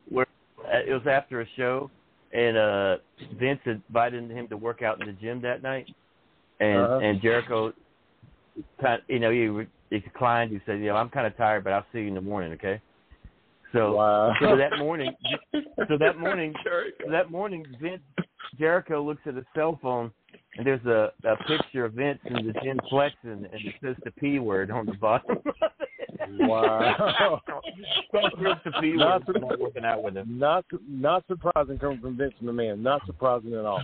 Where 0.08 0.26
uh, 0.64 0.78
it 0.86 0.92
was 0.92 1.06
after 1.10 1.40
a 1.40 1.46
show, 1.56 1.90
and 2.32 2.56
uh 2.56 2.96
Vince 3.40 3.60
invited 3.66 4.30
him 4.30 4.48
to 4.48 4.56
work 4.56 4.82
out 4.82 5.00
in 5.00 5.06
the 5.06 5.12
gym 5.14 5.40
that 5.42 5.62
night, 5.62 5.86
and 6.60 6.78
Uh-huh. 6.80 6.98
and 6.98 7.20
Jericho, 7.22 7.72
kind 8.80 9.00
you 9.08 9.18
know, 9.18 9.30
he, 9.30 9.66
he 9.90 10.00
declined. 10.00 10.50
He 10.50 10.60
said, 10.66 10.80
"Yeah, 10.80 10.94
I'm 10.94 11.08
kind 11.10 11.26
of 11.26 11.36
tired, 11.36 11.64
but 11.64 11.72
I'll 11.72 11.86
see 11.92 12.00
you 12.00 12.08
in 12.08 12.14
the 12.14 12.20
morning, 12.20 12.52
okay?" 12.54 12.80
So, 13.72 13.96
Wow. 13.96 14.32
so 14.40 14.56
that 14.56 14.78
morning, 14.78 15.14
so 15.52 15.98
that 15.98 16.18
morning, 16.18 16.54
so 16.64 17.10
that 17.10 17.30
morning, 17.30 17.64
Vince 17.80 18.02
Jericho 18.58 19.02
looks 19.02 19.20
at 19.26 19.34
his 19.34 19.44
cell 19.54 19.78
phone, 19.82 20.10
and 20.56 20.66
there's 20.66 20.84
a, 20.86 21.12
a 21.24 21.36
picture 21.44 21.84
of 21.84 21.92
Vince 21.92 22.18
in 22.24 22.46
the 22.46 22.54
gym 22.62 22.80
flexing, 22.88 23.30
and 23.30 23.44
it 23.52 23.74
says 23.82 23.96
the 24.04 24.10
P 24.12 24.38
word 24.38 24.70
on 24.70 24.86
the 24.86 24.94
bottom. 24.94 25.38
Wow. 26.40 27.40
That's 28.12 28.60
the 28.64 28.72
P 28.80 28.92
Not 28.94 29.26
word. 29.26 29.40
Not 29.40 29.60
working 29.60 29.84
out 29.84 30.02
with 30.02 30.16
him. 30.16 30.38
Not 30.38 30.64
not 30.88 31.24
surprising 31.26 31.78
coming 31.78 32.00
from 32.00 32.16
Vince 32.16 32.34
McMahon. 32.42 32.80
Not 32.80 33.02
surprising 33.06 33.54
at 33.54 33.64
all. 33.64 33.82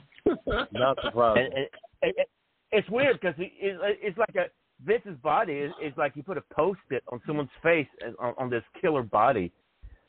Not 0.72 0.99
surprising. 1.03 1.45
And, 1.45 1.55
and, 1.55 1.66
and, 2.03 2.12
and 2.18 2.26
it's 2.72 2.89
weird 2.91 3.20
because 3.20 3.35
it, 3.39 3.53
it's 3.61 4.18
like 4.18 4.35
a 4.37 4.47
Vince's 4.85 5.16
body 5.22 5.53
is, 5.55 5.72
is 5.82 5.93
like 5.97 6.16
you 6.16 6.22
put 6.22 6.37
a 6.37 6.43
post 6.53 6.80
it 6.91 7.03
on 7.12 7.20
someone's 7.26 7.51
face 7.62 7.87
uh, 8.05 8.11
on, 8.22 8.35
on 8.37 8.51
this 8.51 8.64
killer 8.80 9.03
body, 9.03 9.53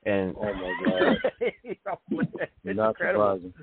and 0.06 0.36
oh 0.38 0.54
my 0.54 0.74
god. 0.86 1.18
it's 1.42 1.80
Not 2.64 2.90
incredible. 2.90 3.40
surprising. 3.42 3.54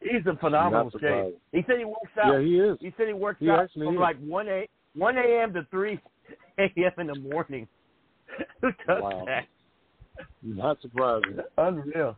He's 0.00 0.26
in 0.26 0.36
phenomenal 0.38 0.90
shape. 1.00 1.38
He 1.52 1.62
said 1.66 1.78
he 1.78 1.84
works 1.84 2.10
out. 2.22 2.32
Yeah, 2.32 2.40
he 2.40 2.58
is. 2.58 2.78
He 2.80 2.92
said 2.96 3.06
he 3.06 3.12
works 3.14 3.38
He 3.40 3.48
out 3.50 3.70
from 3.72 3.82
is. 3.94 4.00
like 4.00 4.16
one 4.20 4.48
a 4.48 4.68
one 4.94 5.16
a.m. 5.16 5.52
to 5.54 5.66
three 5.70 6.00
a.m. 6.58 6.92
in 6.98 7.06
the 7.06 7.14
morning. 7.14 7.66
Who 8.60 8.70
does 8.86 9.02
Wow. 9.02 9.24
that? 9.26 9.46
Not 10.42 10.80
surprising. 10.82 11.38
Unreal. 11.56 12.16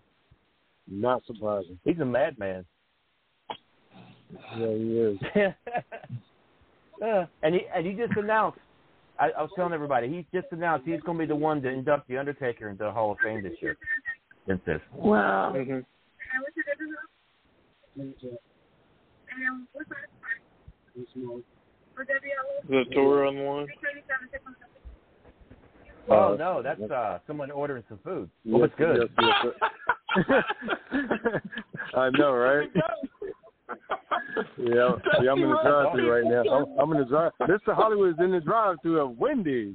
Not 0.91 1.23
surprising. 1.27 1.79
He's 1.85 1.99
a 2.01 2.05
madman. 2.05 2.65
Yeah, 4.59 4.67
he 4.69 4.99
is. 4.99 5.19
Uh, 7.05 7.27
and 7.43 7.57
he 7.57 7.63
and 7.75 7.85
he 7.85 7.93
just 7.93 8.17
announced. 8.17 8.59
I, 9.19 9.31
I 9.31 9.43
was 9.43 9.51
telling 9.55 9.73
everybody 9.73 10.09
he's 10.09 10.25
just 10.33 10.53
announced 10.53 10.87
he's 10.87 11.01
going 11.01 11.19
to 11.19 11.23
be 11.25 11.29
the 11.29 11.37
one 11.37 11.63
to 11.63 11.69
induct 11.69 12.09
the 12.09 12.19
Undertaker 12.19 12.69
into 12.69 12.85
the 12.85 12.91
Hall 12.91 13.13
of 13.13 13.19
Fame 13.23 13.43
this 13.43 13.53
year. 13.61 13.77
Vince 14.47 14.61
says. 14.67 14.81
Wow. 14.93 15.53
Mm-hmm. 15.57 15.81
The 22.69 22.85
tour 22.93 23.27
on 23.27 23.37
the 23.37 23.43
one. 23.43 23.67
Oh 26.09 26.37
no, 26.39 26.63
that's 26.63 26.81
uh 26.83 27.19
someone 27.27 27.51
ordering 27.51 27.83
some 27.89 27.99
food. 28.05 28.29
Oh, 28.53 28.59
Yes, 28.59 28.69
it's 28.69 28.75
good. 28.77 29.09
yes, 29.23 29.55
yes. 30.29 30.43
I 31.97 32.11
know, 32.11 32.33
right? 32.33 32.69
Yeah, 34.59 34.91
yeah, 35.23 35.31
I'm 35.33 35.43
in 35.43 35.51
the 35.51 35.59
drive-through 35.63 36.11
right 36.11 36.25
now. 36.25 36.43
I'm, 36.53 36.79
I'm 36.79 36.93
in 36.93 36.99
the 36.99 37.05
drive. 37.05 37.33
Mr. 37.43 37.75
Hollywood 37.75 38.15
is 38.15 38.25
in 38.25 38.33
the 38.33 38.41
drive-through 38.41 39.01
of 39.01 39.19
Wendy's. 39.19 39.75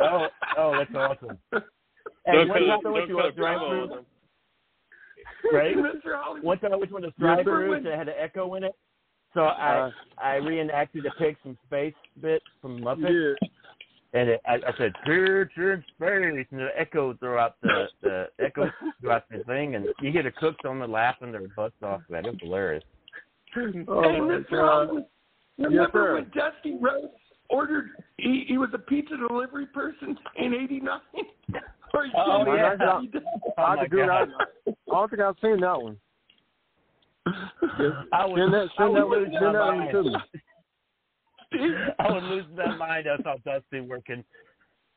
oh, 0.00 0.26
oh, 0.58 0.72
that's 0.78 0.94
awesome. 0.94 1.38
Hey, 1.52 2.32
Don't 2.32 2.48
what 2.48 2.58
cut- 2.58 2.66
happened 2.68 2.82
don't 2.84 2.92
with 2.94 3.08
you 3.08 3.16
cut 3.16 3.36
drive 3.36 3.58
promo 3.58 3.82
on 3.82 3.88
through? 3.88 5.58
right? 5.58 5.76
Mr. 5.76 6.16
Hollywood. 6.16 6.44
One 6.44 6.58
time 6.58 6.72
I 6.72 6.76
to 6.88 6.92
one 6.94 7.04
of 7.04 7.12
the 7.16 7.20
drive-throughs 7.24 7.84
that 7.84 7.98
had 7.98 8.08
an 8.08 8.14
echo 8.18 8.54
in 8.54 8.64
it. 8.64 8.74
So 9.34 9.40
I 9.42 9.78
Uh, 9.86 9.90
I 10.18 10.34
reenacted 10.36 11.04
the 11.04 11.10
Pigs 11.18 11.38
from 11.42 11.58
Space 11.66 11.94
bit 12.20 12.42
from 12.62 12.80
Muppet. 12.80 13.34
Yeah. 13.42 13.48
And 14.20 14.28
it, 14.30 14.40
I, 14.46 14.54
I 14.54 14.72
said, 14.78 14.92
"Pigs 15.04 15.50
in 15.56 15.84
space," 15.96 16.46
and 16.52 16.60
the 16.60 16.68
echo 16.78 17.14
throughout 17.14 17.56
the 17.62 17.86
the 18.00 18.28
echo 18.38 18.70
throughout 19.00 19.24
the 19.28 19.42
thing, 19.42 19.74
and 19.74 19.86
you 20.00 20.12
hear 20.12 20.22
the 20.22 20.30
cooks 20.30 20.64
on 20.64 20.78
the 20.78 20.86
laughing 20.86 21.32
their 21.32 21.48
butts 21.56 21.74
off. 21.82 22.00
Man, 22.08 22.24
it 22.24 22.30
was 22.30 22.38
hilarious. 22.40 22.84
Oh 23.56 24.02
hey, 24.02 24.20
my 24.20 24.26
Mr. 24.26 24.50
God. 24.50 25.04
Remember 25.58 25.90
sir. 25.92 26.14
when 26.14 26.24
Dusty 26.34 26.76
Rhodes 26.80 27.12
ordered? 27.48 27.90
He, 28.18 28.44
he 28.48 28.58
was 28.58 28.70
a 28.74 28.78
pizza 28.78 29.16
delivery 29.16 29.66
person 29.66 30.16
in 30.36 30.54
'89. 30.54 31.00
Oh, 32.16 32.44
yeah. 32.56 32.74
out- 32.80 33.02
he 33.02 33.06
did- 33.06 33.22
Oh, 33.56 33.62
I 33.62 33.86
do 33.86 34.00
it. 34.00 34.02
I, 34.02 34.06
God. 34.26 34.28
I 34.66 34.72
don't 34.90 35.10
think 35.10 35.22
I've 35.22 35.36
seen 35.40 35.60
that 35.60 35.80
one. 35.80 35.96
I 37.26 38.26
was, 38.26 38.36
Send 38.36 38.52
that, 38.52 38.68
I 38.76 38.82
send 38.82 38.92
was 38.92 38.98
that, 38.98 39.06
one- 39.08 39.18
losing 39.20 39.32
send 39.40 39.54
that 39.54 39.64
one 39.64 39.78
mind. 39.78 39.92
to 39.92 40.02
me. 40.02 41.74
I 42.00 42.12
would 42.12 42.22
lose 42.24 42.44
my 42.56 42.76
mind. 42.76 43.06
I 43.08 43.22
saw 43.22 43.36
Dusty 43.44 43.80
working 43.80 44.24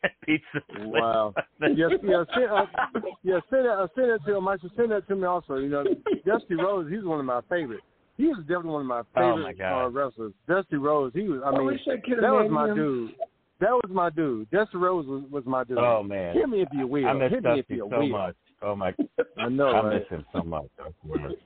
at 0.03 0.11
pizza. 0.25 0.59
Wow. 0.79 1.35
yes, 1.61 1.91
yes, 2.03 2.25
send, 2.33 2.45
uh, 2.51 2.65
yeah, 3.23 3.39
send 3.51 3.65
that, 3.65 3.73
uh, 3.73 3.87
send 3.95 4.09
that 4.09 4.25
to 4.25 4.35
him. 4.35 4.47
I 4.47 4.57
should 4.57 4.71
send 4.75 4.89
that 4.91 5.07
to 5.07 5.15
me 5.15 5.25
also. 5.25 5.57
You 5.57 5.69
know, 5.69 5.83
Dusty 6.25 6.55
Rhodes, 6.55 6.89
he's 6.91 7.03
one 7.03 7.19
of 7.19 7.25
my 7.25 7.41
favorites. 7.47 7.83
He 8.17 8.27
was 8.27 8.39
definitely 8.39 8.71
one 8.71 8.81
of 8.81 8.87
my 8.87 8.99
Oh, 9.01 9.05
favorite 9.13 9.43
my 9.43 9.53
God. 9.53 9.85
uh, 9.85 9.89
wrestlers. 9.89 10.33
Dusty 10.47 10.77
Rhodes, 10.77 11.15
he 11.15 11.23
was. 11.23 11.41
I 11.45 11.49
I 11.49 11.51
mean, 11.51 11.65
wish 11.67 11.81
I 11.87 11.97
could 11.97 12.17
that 12.23 12.31
was 12.31 12.49
my 12.51 12.69
him. 12.69 12.75
dude. 12.75 13.11
That 13.59 13.71
was 13.71 13.89
my 13.89 14.09
dude. 14.09 14.49
Dusty 14.51 14.77
Rhodes 14.77 15.07
was, 15.07 15.23
was 15.31 15.43
my 15.45 15.63
dude. 15.63 15.77
Oh 15.77 16.03
man, 16.03 16.35
Hit 16.35 16.49
me 16.49 16.61
if 16.61 16.69
you 16.73 16.87
will. 16.87 17.07
I 17.07 17.13
miss 17.13 17.31
Hit 17.31 17.43
me 17.43 17.51
if 17.51 17.57
Dusty 17.67 17.75
you 17.75 17.87
so 17.91 17.99
will. 17.99 18.09
much. 18.09 18.35
Oh 18.61 18.75
my, 18.75 18.93
I 19.37 19.49
know. 19.49 19.67
I 19.69 19.81
right? 19.85 19.99
miss 19.99 20.07
him 20.09 20.25
so 20.33 20.41
much. 20.43 20.67
I 20.79 20.89
swear. 21.05 21.29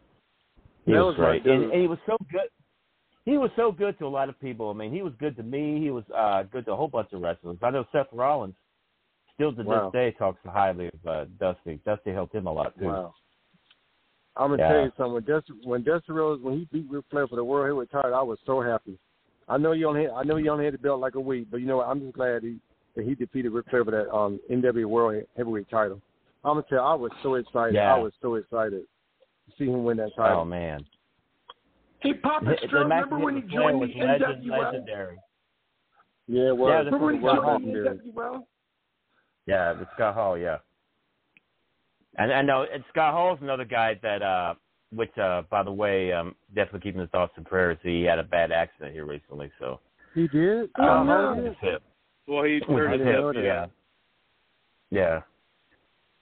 He 0.86 0.94
That 0.94 1.06
was, 1.06 1.16
was 1.16 1.20
my 1.20 1.26
great, 1.40 1.46
and, 1.46 1.72
and 1.72 1.82
he 1.82 1.88
was 1.88 2.00
so 2.08 2.18
good. 2.32 2.50
He 3.24 3.38
was 3.38 3.52
so 3.56 3.72
good 3.72 4.00
to 4.00 4.08
a 4.08 4.10
lot 4.10 4.30
of 4.30 4.40
people. 4.42 4.72
I 4.72 4.74
mean, 4.74 4.92
he 4.92 5.04
was 5.04 5.14
good 5.20 5.36
to 5.38 5.44
me. 5.44 5.80
He 5.80 5.92
was 5.92 6.04
uh 6.16 6.42
good 6.44 6.66
to 6.66 6.72
a 6.72 6.76
whole 6.76 6.88
bunch 6.88 7.10
of 7.14 7.22
wrestlers. 7.22 7.58
I 7.62 7.70
know 7.70 7.86
Seth 7.92 8.08
Rollins 8.12 8.56
still 9.36 9.54
to 9.54 9.62
Wow. 9.62 9.92
this 9.94 10.00
day 10.00 10.16
talks 10.18 10.40
highly 10.44 10.88
of 10.88 11.08
uh, 11.08 11.26
Dusty. 11.40 11.80
Dusty 11.86 12.12
helped 12.12 12.34
him 12.34 12.48
a 12.48 12.52
lot 12.52 12.74
too. 12.80 12.86
Wow. 12.86 13.14
I'm 14.38 14.52
gonna 14.52 14.64
Yeah. 14.64 14.72
tell 14.72 14.84
you 14.84 14.92
something. 14.98 15.14
When 15.14 15.24
Dusty, 15.24 15.54
when 15.64 15.84
Dusty 15.84 16.12
Rhodes, 16.14 16.42
when 16.42 16.58
he 16.58 16.66
beat 16.72 16.90
Ric 16.90 17.06
Flair 17.10 17.28
for 17.28 17.36
the 17.36 17.44
World 17.44 17.66
Heavyweight 17.66 17.92
title, 17.92 18.16
I 18.16 18.22
was 18.22 18.40
so 18.46 18.62
happy. 18.62 18.98
I 19.50 19.58
know 19.58 19.74
he 19.74 19.84
only, 19.84 20.04
had, 20.04 20.12
I 20.12 20.24
know 20.24 20.38
he 20.38 20.48
only 20.48 20.64
had 20.66 20.74
the 20.74 20.78
belt 20.78 21.02
like 21.02 21.16
a 21.16 21.20
week, 21.20 21.48
but 21.52 21.60
you 21.60 21.66
know 21.68 21.78
what? 21.78 21.88
I'm 21.88 22.00
just 22.00 22.14
glad 22.14 22.44
he 22.44 22.60
that 22.96 23.06
he 23.06 23.16
defeated 23.16 23.52
Ric 23.52 23.66
Flair 23.70 23.84
for 23.86 23.92
that 23.92 24.14
um 24.14 24.40
NWA 24.50 24.86
World 24.86 25.24
Heavyweight 25.38 25.70
title. 25.70 26.02
I'm 26.44 26.56
gonna 26.56 26.66
tell 26.70 26.80
you, 26.80 26.84
I 26.84 26.94
was 26.96 27.12
so 27.24 27.36
excited. 27.36 27.76
Yeah. 27.76 27.94
I 27.94 28.00
was 28.00 28.14
so 28.22 28.36
excited 28.36 28.82
to 28.82 29.58
see 29.58 29.66
him 29.66 29.84
win 29.84 29.98
that 29.98 30.16
title. 30.16 30.40
Oh 30.42 30.46
man, 30.46 30.86
Hey, 32.00 32.14
Papa 32.16 32.46
the, 32.46 32.68
Stroh, 32.68 32.82
the 32.84 32.88
match 32.88 33.04
remember 33.06 33.20
when 33.26 33.36
he 33.36 33.42
joined 33.44 33.80
was 33.80 33.90
the 33.94 34.00
legend, 34.04 34.44
NWO? 34.44 34.60
legendary. 34.64 35.18
Yeah, 36.28 36.48
it 36.48 36.58
was. 36.58 36.70
Yeah, 36.70 36.78
Remember 36.78 37.06
when 37.06 37.16
he 37.16 37.22
joined 37.22 37.38
the 37.38 37.70
legendary. 37.70 38.00
NWO? 38.00 38.44
Yeah, 39.46 39.74
with 39.74 39.88
Scott 39.94 40.16
Hall, 40.16 40.38
yeah. 40.38 40.58
And 42.18 42.34
I 42.34 42.42
know 42.42 42.66
and 42.72 42.84
Scott 42.90 43.14
Hall's 43.14 43.40
another 43.42 43.66
guy 43.66 44.00
that 44.04 44.22
uh 44.22 44.54
which 44.94 45.16
uh 45.18 45.44
by 45.50 45.64
the 45.64 45.72
way, 45.72 46.12
um 46.12 46.36
definitely 46.54 46.82
keeping 46.82 47.02
his 47.02 47.10
thoughts 47.12 47.34
and 47.38 47.46
prayers. 47.46 47.78
He 47.84 48.04
had 48.04 48.20
a 48.20 48.24
bad 48.24 48.52
accident 48.52 48.94
here 48.94 49.06
recently, 49.06 49.52
so 49.60 49.80
He 50.14 50.28
did. 50.28 50.70
Oh, 50.78 50.84
um, 50.90 51.08
no. 51.08 51.34
with 51.36 51.46
his 51.46 51.56
hip. 51.62 51.84
Well, 52.28 52.44
he 52.44 52.60
With 52.68 52.78
hurt 52.80 52.92
his 52.92 53.00
his 53.00 53.08
hip. 53.08 53.16
know 53.16 53.28
that. 53.34 53.36
hip, 53.36 53.46
yeah. 53.46 53.66
Yeah. 54.92 55.22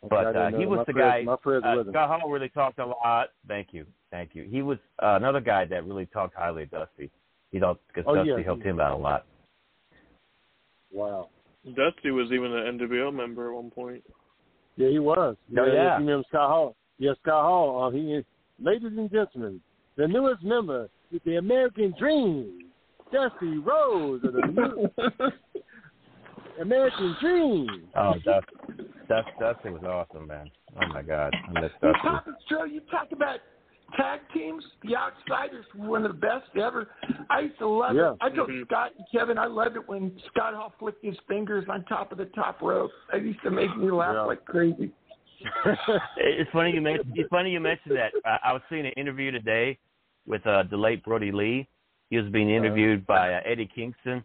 But 0.09 0.35
uh, 0.35 0.51
he 0.57 0.65
was 0.65 0.77
my 0.77 0.83
the 0.85 0.93
prayers, 0.93 1.11
guy. 1.11 1.23
My 1.23 1.35
prayers 1.35 1.63
Uh, 1.65 1.73
with 1.77 1.87
him. 1.87 1.93
Scott 1.93 2.21
Hall 2.21 2.29
really 2.29 2.49
talked 2.49 2.79
a 2.79 2.85
lot. 2.85 3.29
Thank 3.47 3.69
you, 3.73 3.85
thank 4.11 4.33
you. 4.33 4.43
He 4.49 4.61
was 4.61 4.77
uh, 5.03 5.15
another 5.15 5.41
guy 5.41 5.65
that 5.65 5.85
really 5.85 6.05
talked 6.05 6.35
highly 6.35 6.63
of 6.63 6.71
Dusty. 6.71 7.09
He 7.51 7.59
thought 7.59 7.79
because 7.87 8.05
Oh, 8.07 8.15
Dusty 8.15 8.29
yeah. 8.29 8.43
helped 8.43 8.63
him 8.63 8.79
out 8.79 8.93
a 8.93 8.95
lot. 9.01 9.25
Wow. 10.91 11.29
Dusty 11.65 12.11
was 12.11 12.27
even 12.31 12.53
an 12.53 12.77
NWO 12.79 13.13
member 13.13 13.49
at 13.49 13.55
one 13.55 13.69
point. 13.71 14.03
Yeah, 14.79 14.89
he 14.89 14.99
was. 14.99 15.35
Oh, 15.57 15.65
yeah. 15.65 15.99
You 15.99 16.05
remember 16.05 16.23
Scott 16.29 16.49
Hall? 16.49 16.75
Yeah, 16.99 17.11
Scott 17.21 17.43
Hall. 17.43 17.83
Uh, 17.83 17.91
he 17.91 18.13
is, 18.13 18.23
ladies 18.61 18.93
and 18.97 19.11
gentlemen, 19.11 19.59
the 19.97 20.07
newest 20.07 20.41
member 20.41 20.87
with 21.11 21.21
the 21.25 21.35
American 21.35 21.93
Dream, 21.99 22.59
Dusty 23.11 23.57
Rhodes 23.57 24.23
of 24.23 24.31
the 24.31 24.41
new 24.47 24.89
American 26.61 27.15
Dream. 27.19 27.67
Oh, 27.97 28.13
Dusty, 28.23 28.85
Dusty, 29.09 29.31
Dusty 29.37 29.69
was 29.69 29.83
awesome, 29.83 30.27
man. 30.27 30.49
Oh 30.81 30.87
my 30.93 31.01
God, 31.01 31.33
I 31.33 31.59
miss 31.59 31.71
Dusty. 31.81 31.99
Papa 32.01 32.31
Stroh, 32.49 32.71
you 32.71 32.79
talk 32.89 33.11
about 33.11 33.39
tag 33.97 34.19
teams. 34.33 34.63
The 34.83 34.95
Outsiders 34.95 35.65
were 35.75 35.87
one 35.89 36.05
of 36.05 36.11
the 36.13 36.17
best 36.19 36.45
ever. 36.55 36.87
I 37.29 37.41
used 37.41 37.57
to 37.59 37.67
love 37.67 37.95
Yeah. 37.95 38.11
it. 38.11 38.17
I 38.21 38.29
told 38.29 38.49
Mhm. 38.49 38.65
Scott 38.65 38.91
and 38.97 39.05
Kevin 39.11 39.37
I 39.37 39.45
loved 39.45 39.75
it 39.75 39.87
when 39.87 40.17
Scott 40.27 40.53
Hall 40.53 40.73
flicked 40.79 41.03
his 41.03 41.17
fingers 41.27 41.67
on 41.69 41.83
top 41.85 42.11
of 42.11 42.17
the 42.17 42.25
top 42.27 42.61
rope. 42.61 42.91
That 43.11 43.21
used 43.21 43.41
to 43.43 43.51
make 43.51 43.75
me 43.77 43.89
laugh 43.91 44.13
Yeah. 44.15 44.21
like 44.23 44.45
crazy. 44.45 44.91
It's 46.17 46.51
funny 46.51 46.71
you 46.71 46.81
mentioned. 46.81 47.13
It's 47.15 47.29
funny 47.29 47.51
you 47.51 47.59
mentioned 47.59 47.95
that. 47.95 48.11
I, 48.25 48.49
I 48.49 48.53
was 48.53 48.61
seeing 48.69 48.85
an 48.85 48.91
interview 48.93 49.31
today 49.31 49.77
with 50.27 50.45
uh, 50.45 50.63
the 50.69 50.77
late 50.77 51.03
Brodie 51.03 51.31
Lee. 51.31 51.67
He 52.09 52.17
was 52.17 52.29
being 52.31 52.49
interviewed 52.49 53.05
by 53.05 53.33
uh, 53.35 53.41
Eddie 53.45 53.69
Kingston, 53.73 54.23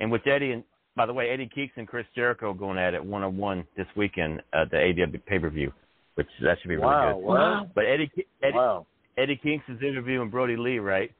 and 0.00 0.10
with 0.10 0.26
Eddie 0.26 0.52
and 0.52 0.64
by 0.96 1.04
the 1.04 1.12
way, 1.12 1.28
Eddie 1.28 1.46
Kingston, 1.54 1.80
and 1.80 1.88
Chris 1.88 2.06
Jericho 2.14 2.54
going 2.54 2.78
at 2.78 2.94
it 2.94 3.04
one 3.04 3.22
on 3.22 3.36
one 3.36 3.64
this 3.76 3.86
weekend 3.96 4.42
at 4.54 4.70
the 4.70 4.78
AW 4.78 5.18
pay 5.26 5.38
per 5.38 5.50
view, 5.50 5.70
which 6.14 6.26
that 6.42 6.58
should 6.60 6.68
be 6.68 6.76
really 6.76 6.86
wow, 6.86 7.12
good. 7.12 7.22
wow, 7.24 7.70
But 7.74 7.84
Eddie 7.84 8.10
Eddie, 8.42 8.54
wow. 8.56 8.86
Eddie 9.18 9.40
Kingston's 9.42 9.82
interviewing 9.82 10.30
Brodie 10.30 10.56
Lee, 10.56 10.78
right? 10.78 11.10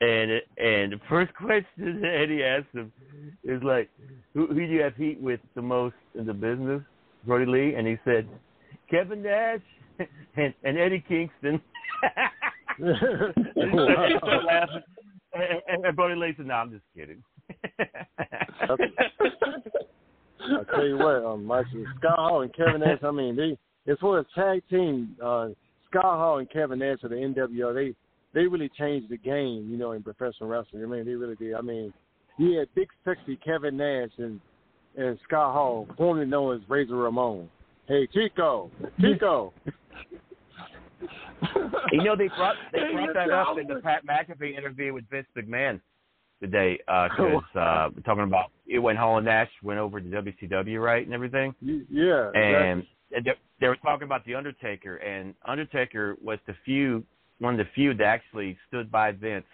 And 0.00 0.30
and 0.58 0.92
the 0.92 1.00
first 1.08 1.32
question 1.34 2.00
that 2.00 2.20
Eddie 2.22 2.42
asked 2.42 2.74
him 2.74 2.92
is 3.44 3.62
like, 3.62 3.88
who, 4.34 4.48
who 4.48 4.54
do 4.54 4.72
you 4.72 4.82
have 4.82 4.96
heat 4.96 5.20
with 5.20 5.40
the 5.54 5.62
most 5.62 5.94
in 6.18 6.26
the 6.26 6.34
business? 6.34 6.82
Brodie 7.26 7.50
Lee, 7.50 7.74
and 7.74 7.86
he 7.86 7.96
said, 8.04 8.28
Kevin 8.90 9.22
Nash 9.22 9.60
and, 10.36 10.52
and 10.62 10.78
Eddie 10.78 11.04
Kingston. 11.06 11.60
and, 12.78 13.34
and 15.84 15.96
Brodie 15.96 16.20
Lee 16.20 16.34
said, 16.36 16.46
"No, 16.46 16.54
I'm 16.54 16.70
just 16.70 16.84
kidding." 16.94 17.22
I'll 20.40 20.64
tell 20.66 20.86
you 20.86 20.98
what, 20.98 21.24
um, 21.24 21.46
Michael 21.46 21.86
Scott 21.98 22.18
Hall 22.18 22.42
and 22.42 22.54
Kevin 22.54 22.80
Nash. 22.80 22.98
I 23.02 23.10
mean, 23.10 23.36
they 23.36 23.56
as 23.90 23.96
far 24.00 24.18
as 24.18 24.26
tag 24.34 24.62
team, 24.68 25.16
uh, 25.22 25.48
Scott 25.94 26.18
Hall 26.18 26.38
and 26.38 26.50
Kevin 26.50 26.80
Nash 26.80 26.98
of 27.04 27.10
the 27.10 27.16
NWO, 27.16 27.74
they 27.74 27.94
they 28.32 28.46
really 28.46 28.70
changed 28.76 29.08
the 29.10 29.16
game, 29.16 29.68
you 29.70 29.76
know, 29.76 29.92
in 29.92 30.02
professional 30.02 30.48
wrestling. 30.48 30.82
I 30.82 30.86
mean, 30.86 31.04
they 31.04 31.14
really 31.14 31.36
did. 31.36 31.54
I 31.54 31.60
mean, 31.60 31.92
you 32.36 32.58
had 32.58 32.68
big 32.74 32.88
sexy 33.04 33.36
Kevin 33.36 33.76
Nash 33.76 34.10
and 34.18 34.40
and 34.96 35.18
Scott 35.24 35.52
Hall, 35.54 35.86
formerly 35.96 36.26
known 36.26 36.56
as 36.56 36.68
Razor 36.68 36.96
Ramon. 36.96 37.48
Hey, 37.86 38.08
Chico, 38.12 38.70
Chico. 39.00 39.52
you 41.92 42.02
know, 42.02 42.16
they 42.16 42.28
brought 42.28 42.56
they 42.72 42.80
brought 42.92 43.10
Mr. 43.10 43.14
that 43.14 43.30
up 43.30 43.58
in 43.58 43.66
the 43.66 43.80
Pat 43.80 44.04
McAfee 44.06 44.56
interview 44.56 44.92
with 44.94 45.04
Vince 45.10 45.26
McMahon 45.36 45.80
today 46.42 46.78
because 46.86 47.42
uh, 47.54 47.88
we're 47.94 48.02
talking 48.04 48.24
about 48.24 48.50
it 48.66 48.78
when 48.78 48.96
Hall 48.96 49.18
and 49.18 49.26
Nash 49.26 49.50
went 49.62 49.78
over 49.78 50.00
to 50.00 50.08
WCW, 50.08 50.82
right, 50.82 51.04
and 51.04 51.14
everything. 51.14 51.54
yeah, 51.60 52.30
and 52.34 52.56
and 52.56 52.86
they, 53.22 53.32
they 53.60 53.68
were 53.68 53.76
talking 53.76 54.04
about 54.04 54.24
the 54.24 54.34
Undertaker, 54.34 54.96
and 54.96 55.34
Undertaker 55.46 56.16
was 56.22 56.38
the 56.46 56.54
few 56.64 57.04
one 57.38 57.58
of 57.58 57.66
the 57.66 57.70
few 57.74 57.94
that 57.94 58.04
actually 58.04 58.56
stood 58.68 58.90
by 58.90 59.12
Vince 59.12 59.44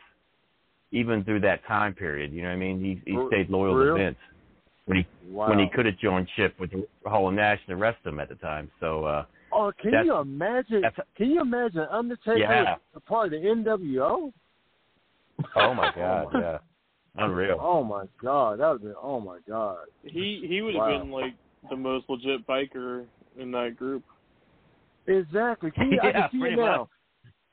even 0.93 1.25
through 1.25 1.41
that 1.41 1.65
time 1.67 1.95
period. 1.95 2.33
You 2.33 2.43
know 2.43 2.49
what 2.49 2.55
I 2.55 2.59
mean? 2.59 2.81
He 2.81 3.11
he 3.11 3.19
stayed 3.29 3.51
loyal 3.51 3.75
for 3.75 3.85
real? 3.85 3.95
to 3.95 4.01
Vince 4.03 4.19
when 4.87 4.99
he 4.99 5.07
wow. 5.29 5.49
when 5.49 5.59
he 5.59 5.67
could 5.75 5.87
have 5.87 5.99
joined 5.99 6.29
ship 6.37 6.55
with 6.59 6.71
Hall 7.05 7.29
and 7.29 7.37
Nash 7.37 7.61
and 7.67 7.77
the 7.77 7.81
rest 7.81 7.99
of 8.05 8.13
them 8.13 8.21
at 8.21 8.29
the 8.29 8.35
time. 8.37 8.71
So 8.81 9.05
uh 9.05 9.25
Oh, 9.53 9.73
can 9.81 10.05
you 10.05 10.17
imagine? 10.17 10.85
Can 11.17 11.31
you 11.31 11.41
imagine 11.41 11.87
Undertaker 11.91 12.39
Yeah. 12.39 12.77
a 12.95 13.01
part 13.01 13.27
of 13.27 13.31
the 13.33 13.49
NWO? 13.49 14.33
oh 15.57 15.75
my 15.75 15.91
god, 15.97 16.29
yeah, 16.35 16.59
unreal. 17.17 17.59
Oh 17.61 17.83
my 17.83 18.05
God, 18.23 18.61
that 18.61 18.71
would 18.71 18.83
be. 18.83 18.93
Oh 19.01 19.21
my 19.21 19.39
God. 19.49 19.79
He 20.05 20.45
he 20.49 20.63
would 20.63 20.75
have 20.75 20.85
Wow. 20.85 20.99
been 20.99 21.11
like 21.11 21.35
the 21.69 21.77
most 21.77 22.09
legit 22.09 22.47
biker 22.47 23.07
in 23.41 23.51
that 23.53 23.77
group. 23.77 24.05
Exactly. 25.07 25.71
Can 25.75 25.91
you, 25.93 26.01
I 26.03 26.13
can 26.13 26.29
see 26.33 26.39
it 26.39 26.57
now. 26.57 26.89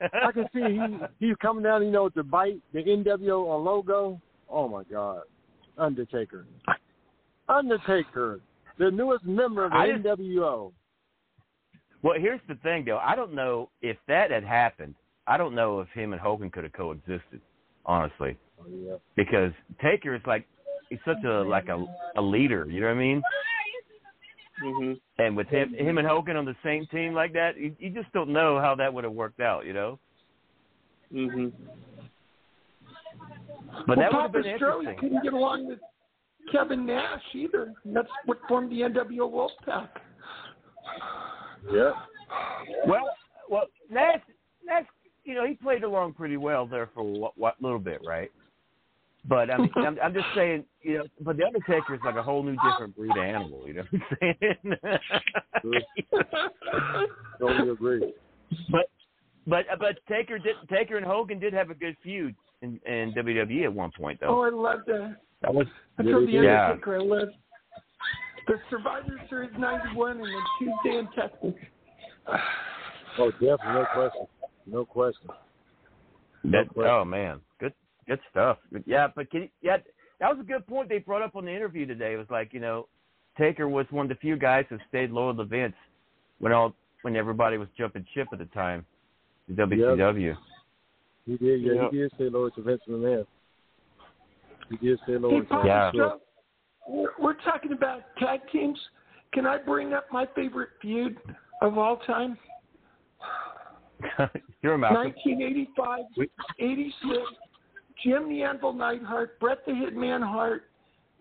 I 0.00 0.30
can 0.30 0.46
see 0.54 0.60
he 0.60 1.26
he's 1.26 1.36
coming 1.42 1.64
down, 1.64 1.84
you 1.84 1.90
know, 1.90 2.04
with 2.04 2.14
the 2.14 2.22
bite, 2.22 2.60
the 2.72 2.80
NWO 2.80 3.64
logo. 3.64 4.20
Oh 4.48 4.68
my 4.68 4.84
God, 4.84 5.22
Undertaker, 5.76 6.46
Undertaker, 7.48 8.40
the 8.78 8.90
newest 8.92 9.24
member 9.24 9.64
of 9.64 9.72
the 9.72 9.76
I 9.76 9.88
NWO. 9.88 10.72
Well, 12.02 12.14
here's 12.16 12.40
the 12.46 12.54
thing, 12.56 12.84
though. 12.84 12.98
I 12.98 13.16
don't 13.16 13.34
know 13.34 13.70
if 13.82 13.96
that 14.06 14.30
had 14.30 14.44
happened. 14.44 14.94
I 15.26 15.36
don't 15.36 15.54
know 15.56 15.80
if 15.80 15.88
him 15.88 16.12
and 16.12 16.20
Hogan 16.22 16.48
could 16.50 16.62
have 16.62 16.72
coexisted, 16.74 17.40
honestly, 17.84 18.36
Oh, 18.60 18.64
yeah. 18.70 18.94
because 19.16 19.50
Taker 19.82 20.14
is 20.14 20.22
like 20.26 20.46
he's 20.90 21.00
such 21.04 21.24
a 21.24 21.42
like 21.42 21.68
a 21.68 21.84
a 22.16 22.22
leader. 22.22 22.66
You 22.70 22.80
know 22.82 22.86
what 22.86 22.94
I 22.96 22.98
mean? 22.98 23.22
Hmm 24.60 24.92
And 25.18 25.36
with 25.36 25.48
him, 25.48 25.74
him 25.74 25.98
and 25.98 26.06
Hogan 26.06 26.36
on 26.36 26.44
the 26.44 26.56
same 26.64 26.86
team 26.86 27.14
like 27.14 27.32
that, 27.34 27.56
you, 27.56 27.74
you 27.78 27.90
just 27.90 28.12
don't 28.12 28.30
know 28.30 28.60
how 28.60 28.74
that 28.76 28.92
would 28.92 29.04
have 29.04 29.12
worked 29.12 29.40
out, 29.40 29.66
you 29.66 29.72
know. 29.72 29.98
hmm 31.12 31.48
But 33.86 33.88
well, 33.88 33.96
that 33.96 34.12
would 34.12 34.22
have 34.22 34.32
Papa 34.32 34.42
been 34.42 34.44
Strowley 34.44 34.52
interesting. 34.52 34.96
couldn't 34.98 35.22
get 35.22 35.32
along 35.32 35.68
with 35.68 35.78
Kevin 36.52 36.86
Nash 36.86 37.22
either. 37.34 37.74
That's 37.84 38.08
what 38.24 38.38
formed 38.48 38.70
the 38.70 38.80
NWO 38.80 39.30
Wolfpack. 39.30 39.88
Yeah. 41.72 41.92
Well, 42.86 43.10
well, 43.50 43.66
Nash, 43.90 44.20
Nash, 44.64 44.86
you 45.24 45.34
know, 45.34 45.46
he 45.46 45.54
played 45.54 45.82
along 45.82 46.14
pretty 46.14 46.36
well 46.36 46.66
there 46.66 46.90
for 46.94 47.02
what, 47.02 47.36
what 47.36 47.60
little 47.60 47.78
bit, 47.78 48.00
right? 48.06 48.30
But 49.28 49.50
I 49.50 49.58
mean, 49.58 49.70
I'm, 49.76 49.98
I'm 50.02 50.14
just 50.14 50.26
saying, 50.34 50.64
you 50.82 50.98
know, 50.98 51.04
but 51.20 51.36
the 51.36 51.44
Undertaker 51.44 51.94
is 51.94 52.00
like 52.04 52.16
a 52.16 52.22
whole 52.22 52.42
new 52.42 52.56
different 52.70 52.96
breed 52.96 53.10
of 53.10 53.18
animal. 53.18 53.62
You 53.66 53.74
know 53.74 53.82
what 53.90 54.02
I'm 54.22 54.34
saying? 55.62 55.80
Totally 57.40 57.70
agree. 57.70 58.14
but 58.70 58.90
but 59.46 59.66
uh, 59.72 59.76
but 59.78 59.98
Taker 60.08 60.38
did 60.38 60.56
Taker 60.70 60.96
and 60.96 61.06
Hogan 61.06 61.38
did 61.38 61.52
have 61.52 61.70
a 61.70 61.74
good 61.74 61.96
feud 62.02 62.34
in, 62.62 62.80
in 62.86 63.12
WWE 63.12 63.64
at 63.64 63.72
one 63.72 63.90
point, 63.98 64.20
though. 64.20 64.40
Oh. 64.40 64.42
I 64.42 64.50
love 64.50 64.80
that. 64.86 65.16
That 65.42 65.54
was 65.54 65.66
That's 65.96 66.08
from 66.08 66.26
the 66.26 66.32
yeah. 66.32 66.70
Undertaker. 66.70 66.96
I 66.96 67.02
love 67.02 67.28
the 68.46 68.54
Survivor 68.70 69.20
Series 69.28 69.50
'91 69.58 70.12
and 70.12 70.20
then 70.20 70.32
Tuesday 70.58 70.98
in 70.98 71.08
Texas. 71.14 71.54
Oh, 73.18 73.30
definitely, 73.32 73.58
no 73.66 73.86
question. 73.94 74.26
No 74.66 74.84
question. 74.84 75.28
That, 76.44 76.68
question. 76.68 76.90
oh 76.90 77.04
man, 77.04 77.40
good 78.08 78.18
good 78.18 78.20
stuff. 78.30 78.58
Yeah, 78.86 79.08
but 79.14 79.30
can 79.30 79.42
you, 79.42 79.48
yeah, 79.62 79.76
that 80.20 80.28
was 80.28 80.38
a 80.40 80.46
good 80.46 80.66
point 80.66 80.88
they 80.88 80.98
brought 80.98 81.22
up 81.22 81.36
on 81.36 81.44
the 81.44 81.54
interview 81.54 81.86
today. 81.86 82.14
It 82.14 82.16
was 82.16 82.26
like 82.30 82.52
you 82.52 82.60
know, 82.60 82.86
Taker 83.38 83.68
was 83.68 83.86
one 83.90 84.06
of 84.06 84.08
the 84.10 84.16
few 84.16 84.36
guys 84.36 84.64
who 84.68 84.78
stayed 84.88 85.10
loyal 85.10 85.34
to 85.36 85.44
Vince 85.44 85.74
when 86.38 86.52
all 86.52 86.74
when 87.02 87.16
everybody 87.16 87.58
was 87.58 87.68
jumping 87.76 88.04
ship 88.14 88.28
at 88.32 88.38
the 88.38 88.46
time. 88.46 88.84
The 89.48 89.54
WCW. 89.54 90.36
He 91.24 91.36
did, 91.36 91.62
yeah, 91.62 91.72
Yep. 91.72 91.90
he 91.92 91.98
did 91.98 92.12
stay 92.14 92.28
loyal 92.28 92.50
to 92.50 92.62
Vince 92.62 92.80
McMahon. 92.88 93.26
He 94.70 94.76
did 94.78 94.98
stay 95.04 95.16
loyal 95.16 95.34
Hey, 95.34 95.40
to 95.40 95.46
Papa 95.46 95.66
Yeah. 95.66 95.90
Joe, 95.94 96.20
we're, 96.88 97.12
we're 97.18 97.34
talking 97.44 97.72
about 97.72 98.00
tag 98.18 98.40
teams. 98.50 98.78
Can 99.32 99.46
I 99.46 99.58
bring 99.58 99.92
up 99.92 100.06
my 100.10 100.26
favorite 100.34 100.70
feud 100.80 101.18
of 101.62 101.76
all 101.78 101.98
time? 101.98 102.38
You're 104.62 104.74
a 104.74 104.78
Malcolm. 104.78 105.12
1985, 105.26 106.00
86. 106.58 106.94
Jim 108.04 108.28
the 108.28 108.42
Anvil 108.42 108.72
Neidhart, 108.72 109.38
Bret 109.40 109.64
the 109.66 109.72
Hitman 109.72 110.22
Hart. 110.26 110.64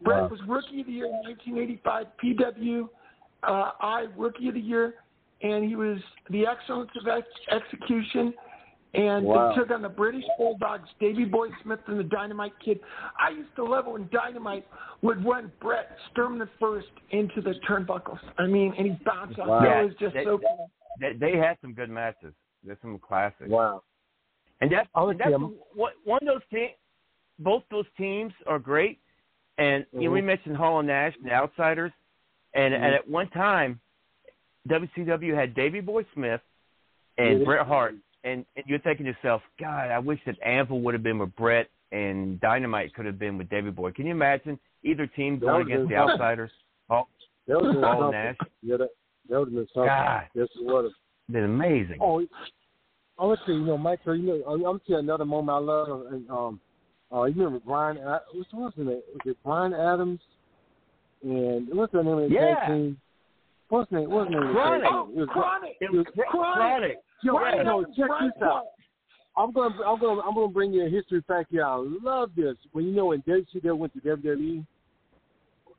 Bret 0.03 0.23
Wow. 0.23 0.27
was 0.27 0.39
Rookie 0.47 0.81
of 0.81 0.87
the 0.87 0.93
Year 0.93 1.05
in 1.05 1.11
1985. 1.23 2.07
PW, 2.23 2.89
uh, 3.43 3.71
I 3.81 4.07
Rookie 4.15 4.47
of 4.49 4.53
the 4.53 4.59
Year, 4.61 4.95
and 5.41 5.65
he 5.65 5.75
was 5.75 5.97
the 6.29 6.45
Excellence 6.45 6.91
of 7.01 7.07
ex- 7.07 7.27
Execution. 7.49 8.33
And 8.93 9.25
Wow. 9.25 9.49
they 9.49 9.55
took 9.55 9.69
on 9.71 9.81
the 9.81 9.89
British 9.89 10.23
Bulldogs, 10.37 10.87
Davy 10.99 11.25
Boy 11.25 11.49
Smith 11.61 11.79
and 11.87 11.99
the 11.99 12.03
Dynamite 12.05 12.53
Kid. 12.63 12.79
I 13.19 13.29
used 13.31 13.53
to 13.57 13.63
love 13.63 13.85
it 13.87 13.91
when 13.91 14.07
Dynamite 14.11 14.65
would 15.01 15.23
run 15.25 15.51
Bret 15.59 15.97
Sturm 16.11 16.39
the 16.39 16.47
first 16.59 16.87
into 17.11 17.41
the 17.41 17.53
turnbuckles. 17.67 18.19
I 18.37 18.47
mean, 18.47 18.73
and 18.77 18.87
he 18.87 18.93
bounced 19.03 19.37
off. 19.39 19.47
Wow. 19.47 19.59
That 19.61 19.83
was 19.85 19.95
just 19.99 20.13
They- 20.13 20.23
so 20.23 20.37
cool. 20.39 20.71
They, 20.99 21.13
they 21.13 21.37
had 21.37 21.57
some 21.61 21.73
good 21.73 21.89
matches. 21.89 22.33
There's 22.63 22.79
some 22.81 22.97
classics. 22.97 23.49
Wow. 23.49 23.83
And 24.61 24.71
that's, 24.71 24.87
and 24.95 25.19
that's 25.19 25.31
what, 25.75 25.93
one 26.03 26.19
of 26.21 26.27
those 26.27 26.41
teams. 26.51 26.71
Both 27.39 27.63
those 27.69 27.85
teams 27.97 28.33
are 28.47 28.57
great. 28.59 28.99
And 29.59 29.85
you 29.93 30.05
know, 30.05 30.11
we 30.11 30.21
Mhm. 30.21 30.25
mentioned 30.25 30.57
Hall 30.57 30.79
and 30.79 30.87
Nash, 30.87 31.15
and 31.15 31.25
the 31.25 31.33
Outsiders, 31.33 31.91
and 32.53 32.73
Mhm. 32.73 32.77
and 32.77 32.95
at 32.95 33.07
one 33.07 33.27
time, 33.29 33.79
WCW 34.67 35.33
had 35.35 35.53
Davy 35.53 35.79
Boy 35.79 36.05
Smith 36.13 36.41
and 37.17 37.39
Yeah. 37.39 37.45
Bret 37.45 37.67
Hart, 37.67 37.95
and 38.23 38.45
and 38.55 38.65
you're 38.67 38.79
thinking 38.79 39.05
to 39.05 39.11
yourself, 39.11 39.41
God, 39.59 39.91
I 39.91 39.99
wish 39.99 40.19
that 40.25 40.37
Anvil 40.41 40.81
would 40.81 40.93
have 40.93 41.03
been 41.03 41.17
with 41.19 41.35
Bret 41.35 41.69
and 41.91 42.39
Dynamite 42.39 42.93
could 42.93 43.05
have 43.05 43.17
been 43.17 43.37
with 43.37 43.49
Davy 43.49 43.69
Boy. 43.71 43.91
Can 43.91 44.05
you 44.05 44.11
imagine 44.11 44.59
either 44.83 45.07
team 45.07 45.39
going 45.39 45.67
against 45.67 45.89
the 45.89 45.95
something. 45.95 46.11
Outsiders? 46.13 46.51
Hall, 46.89 47.07
That 47.47 47.57
would 47.57 47.65
have 47.65 47.73
been 47.75 47.83
Hall 47.83 48.03
and. 48.03 48.11
Nash, 48.11 48.37
Yeah, 48.61 48.77
that, 48.77 48.89
that 49.29 49.39
would 49.39 49.47
have 49.47 49.53
been 49.55 49.67
something. 49.73 49.87
God. 49.87 50.27
this 50.35 50.49
would 50.57 50.83
have. 50.85 50.93
been 51.29 51.43
amazing. 51.45 51.97
Oh, 52.01 52.25
I 53.19 53.25
would 53.25 53.39
say, 53.47 53.53
you 53.53 53.65
know, 53.65 53.77
Mike, 53.77 53.99
you 54.05 54.17
know, 54.17 54.43
I'm 54.47 54.63
I'm 54.65 54.79
telling 54.87 55.05
you 55.05 55.09
another 55.11 55.25
moment 55.25 55.55
I 55.55 55.59
love. 55.59 56.05
And, 56.11 56.29
um, 56.29 56.59
uh, 57.11 57.23
you 57.23 57.35
remember 57.35 57.59
Brian? 57.65 57.97
what's 57.97 58.75
his 58.75 58.85
name? 58.85 59.01
Was 59.13 59.21
it 59.25 59.37
Brian 59.43 59.73
Adams? 59.73 60.19
And 61.23 61.67
what's 61.75 61.91
the 61.93 62.03
name 62.03 62.13
of 62.13 62.29
the 62.29 62.35
Yeah. 62.35 62.67
team? 62.67 62.97
What's 63.69 63.89
the 63.89 63.97
name? 63.99 64.09
What's 64.11 64.29
the 64.29 64.39
name? 64.39 64.43
Kronik. 64.53 64.87
Oh. 64.91 65.09
It 65.13 65.19
was- 65.19 65.29
Kronik. 65.29 65.75
It 65.81 65.91
was 65.91 66.05
chronic. 66.29 66.97
Yo, 67.23 67.33
no, 67.33 67.45
Adams, 67.45 67.95
check 67.95 68.07
Brian 68.07 68.31
this 68.33 68.43
out. 68.43 68.65
I'm 69.35 69.51
gonna, 69.51 69.75
I'm 69.83 69.99
gonna, 69.99 70.21
I'm 70.21 70.33
gonna 70.35 70.47
bring 70.47 70.73
you 70.73 70.85
a 70.85 70.89
history 70.89 71.21
fact 71.27 71.51
here. 71.51 71.65
I 71.65 71.75
love 71.75 72.31
this. 72.35 72.55
When 72.71 72.85
you 72.85 72.91
know 72.91 73.07
when 73.07 73.21
WCW 73.23 73.77
went 73.77 73.93
to 73.93 73.99
WWE, 74.01 74.65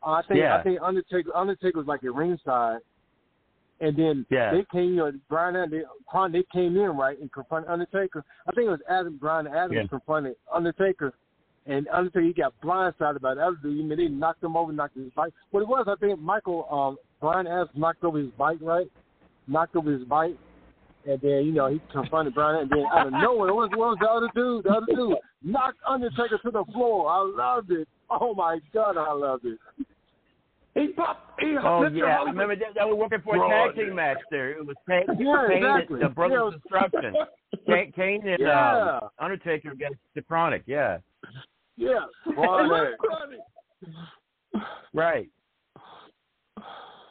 I 0.02 0.22
think, 0.22 0.40
Yeah. 0.40 0.56
I 0.58 0.62
think 0.62 0.78
Undertaker, 0.80 1.34
Undertaker 1.36 1.78
was 1.78 1.86
like 1.88 2.04
at 2.04 2.14
ringside, 2.14 2.78
and 3.80 3.96
then 3.96 4.26
Yeah. 4.30 4.52
they 4.52 4.64
came, 4.72 4.90
you 4.90 4.96
know, 4.96 5.12
Brian, 5.28 5.56
and 5.56 5.72
they, 5.72 5.82
they 6.32 6.44
came 6.52 6.76
in 6.76 6.96
right 6.96 7.18
and 7.20 7.30
confronted 7.32 7.70
Undertaker. 7.70 8.24
I 8.48 8.52
think 8.52 8.66
it 8.66 8.70
was 8.70 8.80
Adam, 8.88 9.16
Brian 9.20 9.46
Adams 9.46 9.74
Yeah. 9.74 9.86
confronted 9.86 10.36
Undertaker, 10.52 11.12
and 11.66 11.86
Undertaker 11.88 12.24
he 12.26 12.32
got 12.32 12.54
blindsided 12.62 13.20
by 13.20 13.34
the 13.34 13.46
other 13.46 13.56
dude. 13.62 13.78
I 13.80 13.84
mean, 13.84 13.98
they 13.98 14.08
knocked 14.08 14.42
him 14.42 14.56
over, 14.56 14.72
knocked 14.72 14.96
his 14.96 15.12
bike. 15.12 15.32
What 15.50 15.62
it 15.62 15.68
was, 15.68 15.86
I 15.88 15.94
think 15.96 16.18
Michael, 16.20 16.66
um, 16.70 16.98
Brian 17.20 17.46
Adams 17.46 17.70
knocked 17.74 18.04
over 18.04 18.18
his 18.18 18.30
bike, 18.32 18.58
right? 18.60 18.90
Knocked 19.46 19.76
over 19.76 19.90
his 19.90 20.04
bike. 20.04 20.36
And 21.06 21.20
then, 21.20 21.46
you 21.46 21.52
know, 21.52 21.68
he 21.68 21.80
confronted 21.92 22.34
Brian, 22.34 22.62
and 22.62 22.70
then 22.70 22.84
out 22.92 23.06
of 23.06 23.12
nowhere, 23.12 23.54
what 23.54 23.70
was, 23.70 23.78
what 23.78 23.88
was 23.90 23.98
the 24.00 24.10
other 24.10 24.28
dude? 24.34 24.64
The 24.64 24.70
other 24.70 24.86
dude 24.94 25.16
knocked 25.42 25.78
Undertaker 25.86 26.38
to 26.38 26.50
the 26.50 26.64
floor. 26.72 27.08
I 27.10 27.20
loved 27.20 27.70
it. 27.70 27.88
Oh 28.10 28.34
my 28.34 28.58
God, 28.74 28.96
I 28.96 29.12
loved 29.12 29.44
it. 29.46 29.58
Hey, 30.74 30.88
Pop. 30.88 31.34
Hey, 31.38 31.54
Oh 31.58 31.80
Mr. 31.82 31.96
yeah, 31.96 32.04
I 32.04 32.10
Hollywood. 32.18 32.34
remember 32.34 32.56
that, 32.56 32.74
that 32.74 32.86
was 32.86 32.96
working 32.98 33.20
for 33.24 33.36
a 33.36 33.38
tag 33.48 33.74
team 33.76 33.94
match 33.94 34.18
there. 34.30 34.50
It 34.50 34.66
was 34.66 34.76
Kane, 34.88 35.04
Yeah, 35.18 35.46
Kane 35.48 35.64
exactly. 35.64 36.00
and 36.00 36.10
the 36.10 36.14
Brothers 36.14 36.38
Yeah. 36.38 36.46
of 36.46 36.52
Destruction. 36.62 37.14
Kane, 37.66 37.92
Kane 37.92 38.28
and 38.28 38.38
Yeah. 38.40 38.98
um, 39.02 39.08
Undertaker 39.18 39.70
against 39.72 39.98
the 40.14 40.20
Kronik. 40.22 40.62
Yeah, 40.66 40.98
Yeah. 41.76 42.04
Kronik. 42.28 42.94
right. 44.94 45.28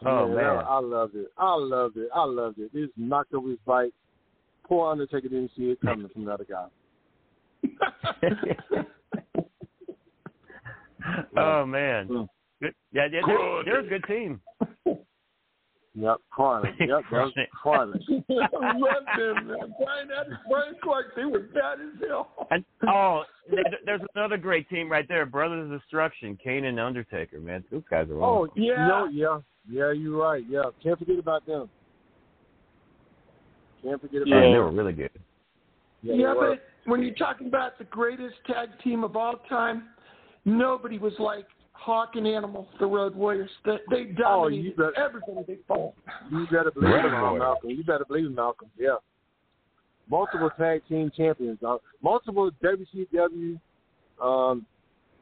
Oh 0.06 0.28
Yeah, 0.30 0.36
man, 0.36 0.64
I 0.68 0.78
loved 0.80 1.16
it. 1.16 1.32
I 1.38 1.56
loved 1.56 1.98
it. 1.98 2.10
I 2.14 2.24
loved 2.24 2.60
it. 2.60 2.70
He 2.72 2.86
just 2.86 2.98
knocked 2.98 3.34
over 3.34 3.50
his 3.50 3.58
bike. 3.66 3.92
Poor 4.64 4.92
Undertaker 4.92 5.28
didn't 5.30 5.52
see 5.58 5.72
it 5.72 5.82
coming 5.82 6.08
from 6.10 6.22
another 6.24 6.46
guy. 6.46 6.68
oh 11.38 11.66
man. 11.66 12.28
Good. 12.62 12.74
Yeah, 12.92 13.08
yeah 13.12 13.22
they're, 13.26 13.64
they're 13.66 13.80
a 13.80 13.88
good 13.88 14.04
team. 14.08 14.42
Yep, 16.00 16.18
chronic. 16.30 16.76
Yep, 16.80 16.90
that 16.90 17.12
was 17.12 17.34
chronic. 17.60 18.02
I 18.08 18.78
love 18.78 19.04
them, 19.18 19.48
man. 19.48 19.74
Brian 19.80 20.10
Adams, 20.16 20.38
Brian 20.48 20.76
Clark, 20.84 21.08
they 21.16 21.26
were 21.26 21.40
bad 21.40 21.80
as 21.82 22.08
hell. 22.08 22.48
And 22.52 22.64
oh, 22.88 23.24
there's 23.84 24.02
another 24.14 24.38
great 24.38 24.70
team 24.70 24.92
right 24.92 25.08
there, 25.08 25.26
Brothers 25.26 25.72
of 25.72 25.80
Destruction, 25.80 26.38
Kane 26.44 26.66
and 26.66 26.80
Undertaker. 26.80 27.40
Man, 27.40 27.64
those 27.72 27.82
guys 27.90 28.10
are 28.10 28.22
Oh, 28.22 28.46
awesome. 28.46 28.52
yeah. 28.62 28.88
No, 28.88 29.08
yeah. 29.12 29.40
Yeah, 29.70 29.92
you're 29.92 30.22
right. 30.22 30.44
Yeah, 30.48 30.64
can't 30.84 31.00
forget 31.00 31.18
about 31.18 31.48
them. 31.48 31.68
Can't 33.84 34.00
forget 34.00 34.22
about 34.22 34.30
Man, 34.30 34.42
them. 34.44 34.52
they 34.52 34.60
were 34.60 34.72
really 34.72 34.94
good. 34.94 35.10
Yeah, 36.04 36.14
Yeah, 36.14 36.34
but 36.40 36.62
when 36.86 37.02
you're 37.02 37.16
talking 37.16 37.48
about 37.48 37.80
the 37.80 37.86
greatest 37.86 38.36
tag 38.46 38.70
team 38.84 39.04
of 39.04 39.16
all 39.16 39.38
time, 39.50 39.86
nobody 40.46 41.00
was 41.00 41.14
like 41.18 41.48
Hawk 41.80 42.12
and 42.16 42.28
Animal, 42.28 42.68
the 42.80 42.86
Road 42.86 43.16
Warriors. 43.16 43.50
They, 43.66 43.78
they 43.90 43.96
Oh, 44.26 44.48
you 44.48 44.74
dominated 44.74 44.78
bet- 44.78 44.94
everybody 44.98 45.44
they 45.48 45.58
fought. 45.68 45.94
You 46.32 46.46
better 46.52 46.72
believe 46.72 46.90
it, 46.90 47.08
Right. 47.08 47.38
Malcolm. 47.38 47.70
You 47.70 47.84
better 47.84 48.06
believe 48.06 48.26
it, 48.26 48.32
Malcolm. 48.36 48.70
Yeah. 48.78 48.96
Multiple 50.10 50.50
tag 50.58 50.82
team 50.90 51.12
champions. 51.16 51.60
Uh, 51.66 51.78
multiple 52.02 52.50
WCW, 52.64 53.60
um, 54.22 54.66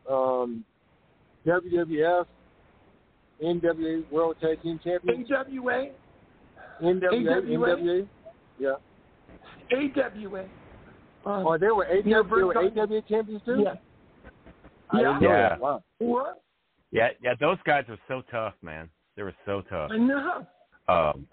um, 0.10 0.64
WWF, 1.46 2.26
NWA 3.44 4.10
World 4.12 4.36
Tag 4.42 4.62
Team 4.62 4.80
Champions. 4.84 5.30
AWA, 5.30 5.90
NWA, 6.82 7.04
AWA? 7.12 7.76
NWA. 7.76 8.08
Yeah. 8.60 8.76
AWA. 9.72 10.42
Um, 11.26 11.48
Oh, 11.48 11.58
they 11.58 11.68
were 11.68 11.86
AWA, 11.86 12.04
they 12.04 12.44
were 12.44 12.58
AWA 12.58 13.02
champions 13.10 13.42
too. 13.46 13.62
yeah. 13.64 13.74
I 14.92 14.98
didn't 14.98 15.22
know 15.22 15.28
Yeah. 15.30 15.50
that. 15.50 15.60
Wow. 15.60 15.84
What? 15.98 16.42
Yeah, 16.96 17.10
yeah, 17.22 17.34
those 17.40 17.58
guys 17.66 17.84
were 17.90 17.98
so 18.08 18.22
tough, 18.32 18.54
man. 18.62 18.90
They 19.18 19.24
were 19.24 19.34
so 19.46 19.62
tough. 19.70 19.92
I 19.92 19.98
know. 19.98 20.48
Um, 20.88 21.28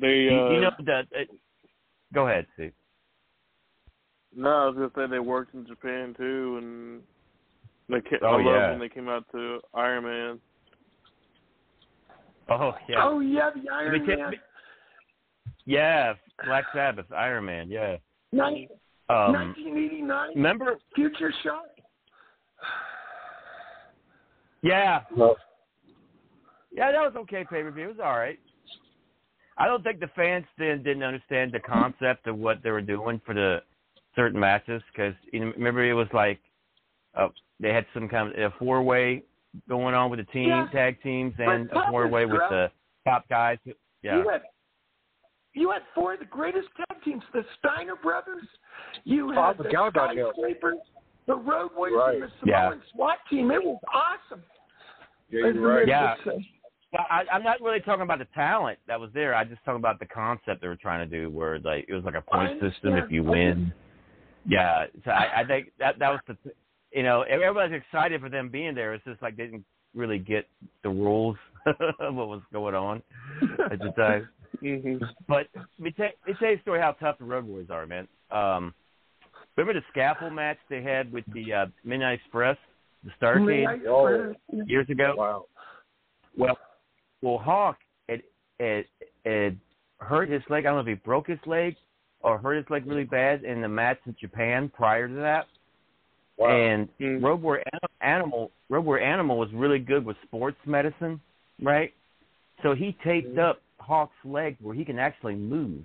They, 0.00 0.20
you, 0.22 0.30
uh, 0.40 0.50
you 0.50 0.60
know 0.62 0.70
that. 0.86 1.06
Uh, 1.14 1.24
go 2.14 2.26
ahead, 2.28 2.46
Steve. 2.54 2.72
no, 4.34 4.48
I 4.48 4.66
was 4.66 4.74
gonna 4.76 4.90
say 4.96 5.10
they 5.10 5.18
worked 5.18 5.52
in 5.54 5.66
Japan 5.66 6.14
too, 6.16 6.58
and 6.62 7.02
they 7.88 8.00
ca- 8.08 8.16
Oh, 8.22 8.26
I 8.28 8.30
love 8.36 8.44
yeah. 8.46 8.70
when 8.70 8.78
they 8.80 8.88
came 8.88 9.08
out 9.10 9.24
to 9.32 9.60
Iron 9.74 10.04
Man. 10.04 10.40
Oh 12.48 12.74
yeah. 12.88 12.96
Oh 13.04 13.20
yeah, 13.20 13.50
the 13.50 13.60
Let 13.60 13.64
me 13.64 13.68
Iron 13.72 14.06
tell- 14.06 14.18
Man. 14.30 14.34
Yeah, 15.66 16.14
Black 16.46 16.64
Sabbath, 16.74 17.06
Iron 17.12 17.44
Man. 17.44 17.68
Yeah. 17.70 17.96
Nin- 18.32 18.68
Um, 19.10 19.32
1989. 19.32 20.28
remember? 20.34 20.76
Future 20.94 21.32
Shock. 21.42 21.66
Yeah. 24.64 25.00
Yeah, 26.72 26.90
that 26.90 27.00
was 27.00 27.12
okay 27.16 27.44
pay 27.48 27.62
per 27.62 27.70
view. 27.70 27.84
It 27.84 27.96
was 27.98 28.00
all 28.02 28.16
right. 28.18 28.38
I 29.56 29.66
don't 29.66 29.84
think 29.84 30.00
the 30.00 30.08
fans 30.16 30.44
then 30.58 30.82
didn't 30.82 31.04
understand 31.04 31.52
the 31.52 31.60
concept 31.60 32.26
of 32.26 32.36
what 32.36 32.62
they 32.64 32.70
were 32.70 32.80
doing 32.80 33.20
for 33.24 33.34
the 33.34 33.62
certain 34.16 34.40
matches 34.40 34.82
because 34.92 35.14
you 35.32 35.40
know, 35.40 35.52
remember 35.56 35.84
it 35.88 35.92
was 35.92 36.08
like 36.12 36.40
uh, 37.14 37.28
they 37.60 37.72
had 37.72 37.86
some 37.94 38.08
kind 38.08 38.34
of 38.36 38.52
a 38.52 38.54
four 38.58 38.82
way 38.82 39.22
going 39.68 39.94
on 39.94 40.10
with 40.10 40.18
the 40.18 40.24
team 40.32 40.48
Yeah. 40.48 40.66
tag 40.72 41.00
teams 41.02 41.34
and 41.38 41.70
a 41.70 41.90
four 41.90 42.08
way 42.08 42.24
with 42.26 42.40
the 42.50 42.70
top 43.04 43.28
guys. 43.28 43.58
Yeah. 44.02 44.16
You 44.18 44.28
had 44.28 44.42
you 45.52 45.70
had 45.70 45.82
four 45.94 46.14
of 46.14 46.18
the 46.18 46.24
greatest 46.24 46.66
tag 46.76 47.00
teams: 47.04 47.22
the 47.32 47.44
Steiner 47.60 47.94
brothers. 48.02 48.42
You 49.04 49.32
Oh, 49.36 49.40
I 49.40 49.46
had 49.48 49.58
the 49.58 49.64
forgot 49.64 49.88
about. 49.88 50.14
Skyscrapers, 50.14 50.78
the 51.28 51.36
Road 51.36 51.70
Warriors, 51.76 52.22
and 52.40 52.48
the 52.48 52.50
Yeah. 52.50 52.70
Samoan 52.70 52.82
SWAT 52.92 53.18
team. 53.30 53.52
It 53.52 53.62
was 53.62 53.78
awesome. 53.92 54.42
Yeah, 55.30 55.48
As 55.48 55.54
you're 55.54 55.54
the 55.54 55.60
right. 55.60 55.86
men 55.86 55.88
Yeah. 55.88 56.14
Well, 56.92 57.06
I, 57.10 57.24
I'm 57.32 57.42
not 57.42 57.60
really 57.60 57.80
talking 57.80 58.02
about 58.02 58.20
the 58.20 58.28
talent 58.36 58.78
that 58.86 59.00
was 59.00 59.10
there. 59.12 59.34
I 59.34 59.42
just 59.42 59.64
talking 59.64 59.80
about 59.80 59.98
the 59.98 60.06
concept 60.06 60.60
they 60.60 60.68
were 60.68 60.76
trying 60.76 61.08
to 61.08 61.18
do, 61.18 61.28
where 61.28 61.58
like 61.58 61.86
it 61.88 61.92
was 61.92 62.04
like 62.04 62.14
a 62.14 62.20
point 62.20 62.60
system 62.60 62.94
if 62.94 63.10
you 63.10 63.24
win. 63.24 63.72
Yeah, 64.46 64.86
so 65.04 65.10
I, 65.10 65.40
I 65.40 65.44
think 65.44 65.72
that 65.80 65.98
that 65.98 66.10
was 66.10 66.20
the, 66.28 66.36
you 66.92 67.02
know, 67.02 67.22
everybody's 67.22 67.80
excited 67.80 68.20
for 68.20 68.28
them 68.28 68.48
being 68.48 68.76
there. 68.76 68.94
It's 68.94 69.04
just 69.04 69.20
like 69.22 69.36
they 69.36 69.44
didn't 69.44 69.64
really 69.94 70.18
get 70.18 70.46
the 70.82 70.90
rules 70.90 71.36
of 71.66 72.14
what 72.14 72.28
was 72.28 72.42
going 72.52 72.76
on 72.76 73.02
at 73.72 73.78
the 73.80 73.92
time. 73.96 74.28
Mm-hmm. 74.62 75.04
But 75.26 75.46
let 75.54 75.64
me 75.80 75.90
tell, 75.90 76.06
let 76.06 76.28
me 76.28 76.34
tell 76.38 76.50
you 76.50 76.56
a 76.56 76.60
story 76.60 76.80
how 76.80 76.92
tough 76.92 77.18
the 77.18 77.24
Road 77.24 77.44
Warriors 77.44 77.70
are, 77.70 77.86
man. 77.86 78.06
Um, 78.30 78.74
remember 79.56 79.80
the 79.80 79.86
scaffold 79.90 80.32
match 80.32 80.58
they 80.68 80.82
had 80.82 81.12
with 81.12 81.24
the 81.32 81.52
uh, 81.52 81.66
Midnight 81.84 82.20
Express, 82.20 82.56
the 83.04 83.10
Starrcade? 83.20 83.46
Midnight 83.46 83.86
Oh. 83.88 84.06
Express. 84.30 84.68
years 84.68 84.88
ago. 84.90 85.14
Wow. 85.16 85.44
Well, 86.36 86.58
well, 87.22 87.38
Hawk 87.38 87.78
had, 88.08 88.22
had, 88.58 88.84
had 89.24 89.58
hurt 90.00 90.28
his 90.28 90.42
leg. 90.50 90.64
I 90.66 90.70
don't 90.70 90.74
know 90.76 90.80
if 90.92 90.98
he 90.98 91.02
broke 91.04 91.28
his 91.28 91.38
leg 91.46 91.76
or 92.20 92.38
hurt 92.38 92.56
his 92.56 92.66
leg 92.70 92.86
really 92.86 93.04
bad 93.04 93.44
in 93.44 93.60
the 93.60 93.68
match 93.68 93.98
in 94.06 94.16
Japan 94.20 94.70
prior 94.74 95.08
to 95.08 95.14
that. 95.14 95.46
Wow. 96.36 96.48
And 96.50 96.88
Mm. 97.00 97.22
Road 97.22 97.40
Warrior 97.42 97.62
Animal, 98.00 98.50
Road 98.68 98.84
Warrior 98.84 99.04
Animal 99.04 99.38
was 99.38 99.48
really 99.52 99.78
good 99.78 100.04
with 100.04 100.16
sports 100.24 100.56
medicine, 100.66 101.20
right? 101.62 101.92
So 102.62 102.74
he 102.74 102.96
taped 103.04 103.38
up 103.38 103.60
Hawk's 103.78 104.16
leg 104.24 104.56
where 104.60 104.74
he 104.74 104.84
can 104.84 104.98
actually 104.98 105.36
move. 105.36 105.84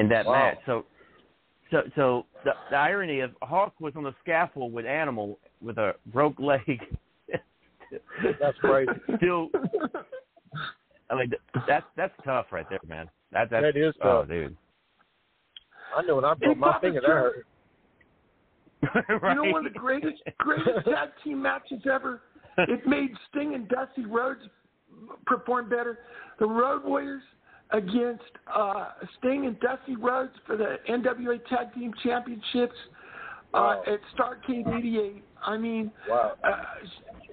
In 0.00 0.08
that 0.08 0.26
Wow. 0.26 0.32
match. 0.32 0.58
So, 0.66 0.84
so, 1.70 1.82
so 1.94 2.26
the, 2.44 2.52
the 2.70 2.76
irony 2.76 3.20
of 3.20 3.30
Hawk 3.42 3.74
was 3.80 3.94
on 3.96 4.02
the 4.04 4.14
scaffold 4.22 4.72
with 4.72 4.86
Animal 4.86 5.38
with 5.60 5.78
a 5.78 5.94
broke 6.06 6.38
leg. 6.40 6.80
That's 8.40 8.58
crazy. 8.58 8.90
Still, 9.16 9.48
I 11.10 11.14
mean, 11.16 11.32
that's 11.66 11.86
that's 11.96 12.14
tough 12.24 12.46
right 12.50 12.66
there, 12.70 12.80
man. 12.88 13.08
That 13.32 13.50
that's, 13.50 13.62
That 13.62 13.76
is 13.76 13.94
Oh, 14.02 14.20
tough. 14.20 14.28
dude. 14.28 14.56
I 15.96 16.02
know 16.02 16.16
when 16.16 16.24
I 16.24 16.34
broke 16.34 16.56
my 16.56 16.78
finger, 16.80 17.00
that 17.00 17.08
hurt. 17.08 17.46
right? 19.22 19.22
You 19.22 19.34
know, 19.44 19.50
one 19.52 19.66
of 19.66 19.72
the 19.72 19.78
greatest 19.78 20.22
greatest 20.38 20.70
tag 20.84 21.10
team 21.22 21.42
matches 21.42 21.82
ever. 21.92 22.22
It 22.58 22.86
made 22.86 23.10
Sting 23.28 23.54
and 23.54 23.68
Dusty 23.68 24.04
Rhodes 24.06 24.40
perform 25.26 25.68
better. 25.68 26.00
The 26.38 26.46
Road 26.46 26.84
Warriors 26.84 27.22
against 27.72 28.22
uh, 28.54 28.88
Sting 29.18 29.46
and 29.46 29.58
Dusty 29.60 29.96
Rhodes 29.96 30.32
for 30.46 30.56
the 30.56 30.76
NWA 30.88 31.38
Tag 31.48 31.72
Team 31.74 31.92
Championships 32.02 32.74
uh, 33.54 33.76
at 33.86 34.00
Starrcade 34.16 34.66
'88. 34.78 35.22
I 35.44 35.56
mean, 35.56 35.90
Wow. 36.08 36.32
uh, 36.44 36.50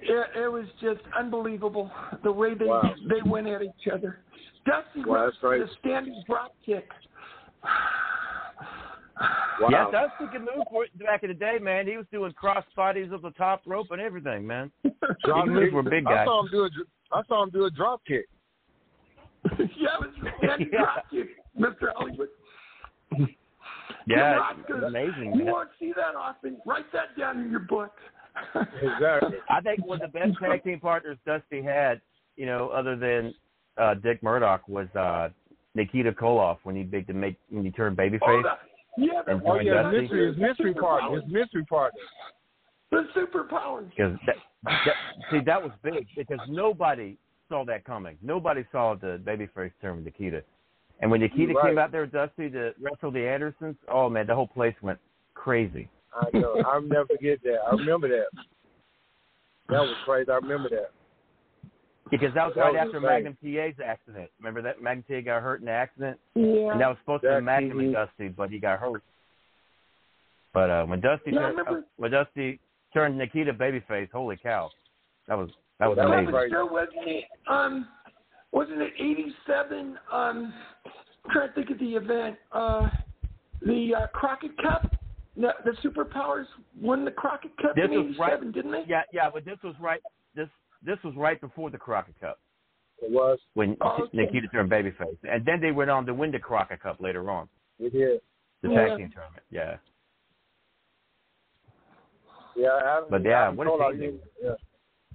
it, 0.00 0.26
it 0.44 0.50
was 0.52 0.66
just 0.80 1.00
unbelievable 1.18 1.90
the 2.24 2.32
way 2.32 2.54
they 2.54 2.64
Wow. 2.66 2.94
they 3.08 3.28
went 3.28 3.46
at 3.48 3.62
each 3.62 3.88
other. 3.92 4.20
Dusty 4.66 5.08
Wow, 5.08 5.14
Rhodes 5.24 5.36
that's 5.36 5.40
great. 5.40 5.60
the 5.60 5.68
standing 5.80 6.22
drop 6.26 6.54
kick. 6.64 6.88
Wow. 9.60 9.68
Yeah, 9.70 9.90
Dusty 9.90 10.26
could 10.30 10.42
move 10.42 10.64
for 10.70 10.84
it 10.84 10.96
back 11.00 11.24
in 11.24 11.28
the 11.30 11.34
day, 11.34 11.58
man. 11.60 11.86
He 11.88 11.96
was 11.96 12.06
doing 12.12 12.32
cross 12.32 12.64
bodies 12.76 13.10
of 13.12 13.22
the 13.22 13.30
top 13.32 13.62
rope 13.66 13.88
and 13.90 14.00
everything, 14.00 14.46
man. 14.46 14.70
Drop 15.24 15.44
he 15.46 15.50
moved 15.50 15.72
for 15.72 15.80
a 15.80 15.82
big 15.82 16.06
I 16.06 16.24
saw 16.24 16.42
him 16.44 16.48
do 16.52 16.64
a, 16.64 16.68
I 17.12 17.22
saw 17.26 17.42
him 17.42 17.50
do 17.50 17.64
a 17.64 17.70
drop 17.70 18.00
kick. 18.06 18.28
yeah, 19.58 19.94
it 19.94 20.00
was 20.00 20.10
a 20.22 20.38
standing 20.38 20.70
Yeah. 20.72 20.80
drop 20.80 21.10
kick, 21.10 21.28
Mr. 21.58 21.92
Hollywood. 21.94 22.28
Yeah, 23.10 23.26
You're 24.06 24.36
not 24.36 24.56
it's 24.58 24.86
amazing. 24.86 25.32
You 25.34 25.44
Man. 25.44 25.52
won't 25.52 25.68
see 25.78 25.92
that 25.96 26.14
often. 26.16 26.56
Write 26.66 26.90
that 26.92 27.16
down 27.18 27.40
in 27.40 27.50
your 27.50 27.60
book. 27.60 27.92
Exactly. 28.54 29.38
I 29.50 29.60
think 29.60 29.84
one 29.84 30.00
of 30.00 30.12
the 30.12 30.18
best 30.18 30.38
tag 30.38 30.62
team 30.62 30.78
partners 30.78 31.18
Dusty 31.26 31.60
had, 31.60 32.00
you 32.36 32.46
know, 32.46 32.68
other 32.68 32.94
than 32.96 33.34
uh 33.76 33.94
Dick 33.94 34.22
Murdoch, 34.22 34.66
was 34.68 34.86
uh 34.94 35.30
Nikita 35.74 36.12
Koloff 36.12 36.58
when 36.62 36.76
he 36.76 36.84
big 36.84 37.06
to 37.08 37.12
make 37.12 37.36
when 37.50 37.64
he 37.64 37.70
turned 37.72 37.96
babyface. 37.96 38.20
Oh, 38.22 38.42
the, 38.42 39.04
yeah, 39.04 39.22
the, 39.26 39.32
And 39.32 39.42
Oh 39.44 39.58
yeah, 39.58 39.82
Dusty? 39.82 40.02
mystery. 40.02 40.26
His 40.28 40.36
mystery 40.36 40.74
partner. 40.74 41.20
His 41.20 41.30
mystery 41.32 41.64
partner. 41.64 42.00
The 42.92 43.06
superpowers. 43.16 43.90
Because 43.90 44.16
that, 44.26 44.36
that, 44.64 44.94
see, 45.30 45.40
that 45.44 45.60
was 45.60 45.72
big 45.82 46.06
because 46.16 46.38
nobody 46.48 47.16
saw 47.48 47.64
that 47.64 47.84
coming. 47.84 48.16
Nobody 48.22 48.64
saw 48.72 48.94
the 48.94 49.20
babyface 49.24 49.72
turn 49.80 49.96
with 49.96 50.04
Nikita. 50.04 50.42
And 51.00 51.10
when 51.10 51.20
Nikita 51.20 51.54
right. 51.54 51.66
came 51.66 51.78
out 51.78 51.92
there 51.92 52.02
with 52.02 52.12
Dusty 52.12 52.50
to 52.50 52.72
wrestle 52.80 53.10
the 53.10 53.26
Andersons, 53.26 53.76
oh 53.88 54.08
man, 54.08 54.26
the 54.26 54.34
whole 54.34 54.48
place 54.48 54.74
went 54.82 54.98
crazy. 55.34 55.88
I 56.14 56.36
know. 56.36 56.62
I'll 56.66 56.82
never 56.82 57.06
forget 57.06 57.38
that. 57.44 57.58
I 57.66 57.74
remember 57.74 58.08
that. 58.08 58.26
That 59.68 59.80
was 59.80 59.94
crazy. 60.04 60.30
I 60.30 60.36
remember 60.36 60.68
that. 60.70 60.90
Because 62.10 62.32
that 62.34 62.46
was 62.46 62.54
That 62.54 62.62
right 62.62 62.72
was 62.72 62.80
after 62.86 62.96
insane. 62.96 63.10
Magnum 63.10 63.36
TA's 63.42 63.84
accident. 63.84 64.30
Remember 64.38 64.62
that 64.62 64.82
Magnum 64.82 65.04
TA 65.08 65.20
got 65.20 65.42
hurt 65.42 65.60
in 65.60 65.66
the 65.66 65.72
accident? 65.72 66.18
Yeah. 66.34 66.72
And 66.72 66.80
that 66.80 66.88
was 66.88 66.96
supposed 67.02 67.22
to 67.24 67.38
be 67.38 67.44
Magnum 67.44 67.78
and. 67.80 67.92
Dusty, 67.92 68.28
but 68.28 68.50
he 68.50 68.58
got 68.58 68.78
hurt. 68.80 69.02
But 70.54 70.70
uh 70.70 70.86
when 70.86 71.00
Dusty 71.00 71.32
Yeah, 71.32 71.50
I 71.50 71.54
turned, 71.54 71.68
uh, 71.68 71.80
when 71.96 72.10
Dusty 72.10 72.60
turned 72.94 73.18
Nikita 73.18 73.52
babyface, 73.52 74.10
holy 74.10 74.36
cow, 74.36 74.70
that 75.28 75.36
was 75.36 75.50
that 75.80 75.86
was 75.88 75.96
That 75.96 76.06
was 76.08 76.14
amazing. 76.14 76.30
great. 76.32 76.50
Joe, 76.52 76.66
wasn't 76.70 77.08
it? 77.08 77.24
Um, 77.48 77.88
wasn't 78.52 78.80
it 78.82 78.92
'87? 78.98 79.98
Um, 80.12 80.52
I'm 81.24 81.30
trying 81.32 81.48
to 81.48 81.54
think 81.54 81.70
of 81.70 81.78
the 81.78 81.94
event. 81.96 82.36
Uh, 82.52 82.88
the 83.62 83.94
uh, 83.94 84.06
Crockett 84.08 84.56
Cup. 84.58 84.94
The, 85.36 85.54
the 85.64 85.70
superpowers 85.88 86.46
won 86.80 87.04
the 87.04 87.12
Crockett 87.12 87.56
Cup 87.58 87.76
This 87.76 87.84
in 87.84 88.08
was 88.08 88.18
right. 88.18 88.32
'87, 88.32 88.50
didn't 88.52 88.72
they? 88.72 88.84
Yeah, 88.88 89.02
yeah, 89.12 89.30
but 89.32 89.44
this 89.44 89.58
was 89.62 89.74
right. 89.80 90.00
This 90.34 90.48
this 90.84 90.98
was 91.04 91.14
right 91.16 91.40
before 91.40 91.70
the 91.70 91.78
Crockett 91.78 92.18
Cup 92.20 92.40
It 93.00 93.10
was. 93.12 93.38
when 93.54 93.76
Oh, 93.80 93.98
okay. 94.02 94.16
Nikita 94.16 94.48
turned 94.48 94.68
babyface, 94.70 95.16
and 95.30 95.44
then 95.44 95.60
they 95.60 95.70
went 95.70 95.90
on 95.90 96.06
to 96.06 96.14
win 96.14 96.32
the 96.32 96.38
Crockett 96.40 96.80
Cup 96.82 97.00
later 97.00 97.30
on, 97.30 97.48
We 97.78 97.88
did. 97.90 98.20
the 98.62 98.70
Yeah. 98.70 98.74
tag 98.88 98.98
team 98.98 99.10
tournament. 99.14 99.44
Yeah, 99.50 99.76
Yeah. 102.56 102.68
I, 102.70 103.02
But 103.08 103.24
yeah, 103.24 103.44
Ivan 103.46 103.56
what 103.56 103.66
a 103.66 103.70
Koloff, 103.70 104.00
team. 104.00 104.20
Yeah. 104.42 104.50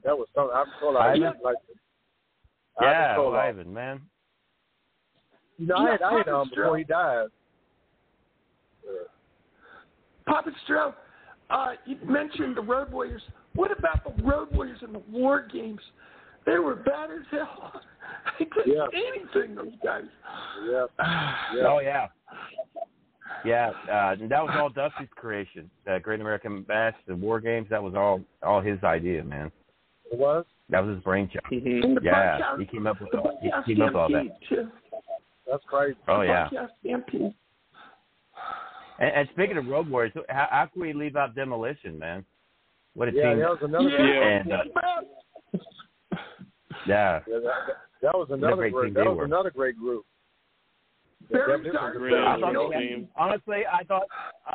That 0.04 0.18
was 0.18 0.28
something. 0.36 0.56
Ivan 0.56 0.74
Koloff. 0.82 1.02
Ivan? 1.02 1.16
he 1.16 1.22
was 1.24 1.36
like. 1.44 1.56
yeah, 2.82 3.12
Ivan 3.14 3.20
Koloff. 3.24 3.40
Ivan, 3.40 3.74
man. 3.74 4.02
You 5.58 5.68
know, 5.68 5.76
I 5.76 5.92
had, 5.92 6.02
I 6.02 6.14
had 6.18 6.24
Yeah, 6.28 6.40
um 6.40 6.50
before 6.50 6.78
he 6.78 6.84
died. 6.84 7.28
Papa 10.26 10.52
Stro, 10.68 10.94
uh, 11.50 11.72
you 11.86 11.98
mentioned 12.06 12.56
the 12.58 12.62
Road 12.62 12.92
Warriors. 12.92 13.22
What 13.56 13.78
about 13.78 14.04
the 14.04 14.24
Road 14.24 14.50
Warriors 14.54 14.80
in 14.86 14.94
the 14.94 15.02
War 15.12 15.48
Games? 15.52 15.82
They 16.46 16.58
were 16.60 16.76
bad 16.76 17.10
as 17.12 17.26
hell. 17.32 17.74
They 18.40 18.46
couldn't 18.46 18.74
Yeah. 18.74 18.86
anything, 18.94 19.56
those 19.56 19.74
guys. 19.84 20.04
Yeah. 20.70 20.86
Oh 21.68 21.80
yeah, 21.80 22.08
yeah. 23.46 23.72
Uh, 23.90 24.16
and 24.20 24.30
that 24.32 24.42
was 24.44 24.52
all 24.58 24.70
Dusty's 24.70 25.08
creation. 25.16 25.70
The 25.86 26.00
Great 26.02 26.20
American 26.22 26.64
Bash, 26.64 26.96
the 27.08 27.16
War 27.16 27.40
Games. 27.40 27.68
That 27.70 27.82
was 27.84 27.94
all 27.96 28.22
all 28.42 28.62
his 28.62 28.82
idea, 28.84 29.24
man. 29.24 29.52
It 30.12 30.18
was. 30.20 30.46
That 30.70 30.82
was 30.86 30.96
his 30.96 31.04
brainchild. 31.04 31.46
And 31.52 31.98
the 31.98 32.02
Yeah, 32.04 32.38
podcast- 32.40 32.60
he 32.60 32.66
came 32.66 32.88
up 32.88 33.00
with 33.02 33.14
all, 33.16 33.38
he 33.42 33.50
came 33.76 33.82
up 33.82 33.94
with 33.94 33.96
all 33.96 34.10
that. 34.10 34.72
That's 35.50 35.64
crazy. 35.66 35.98
Oh 36.08 36.20
The 36.22 36.26
yeah. 36.26 36.50
And, 39.00 39.12
and 39.16 39.30
speaking 39.34 39.58
of 39.58 39.68
Road 39.68 39.90
Warriors, 39.90 40.14
how, 40.30 40.48
how 40.50 40.66
can 40.72 40.82
we 40.82 40.94
leave 40.94 41.16
out 41.16 41.36
Demolition, 41.36 41.98
man? 41.98 42.24
What 42.96 43.08
a 43.10 43.12
Yeah, 43.12 43.30
team! 43.30 43.40
that 43.40 43.50
was 43.50 43.60
another 43.62 43.90
Yeah. 43.90 44.28
And 44.40 44.52
uh, 44.52 44.64
yeah, 46.88 47.20
Yeah, 47.28 47.40
that, 47.40 47.54
that 48.02 48.14
was 48.18 48.28
another 48.32 48.56
great 48.56 48.74
great. 48.74 48.86
team 48.88 48.94
That 48.96 49.06
was 49.08 49.18
were. 49.18 49.26
another 49.26 49.50
great 49.52 49.78
group. 49.78 50.06
Very 51.32 51.72
dark. 51.72 51.96
Really 52.00 52.20
I 52.20 52.38
thought 52.40 52.72
team. 52.74 53.08
honestly, 53.16 53.62
I 53.72 53.84
thought 53.86 54.04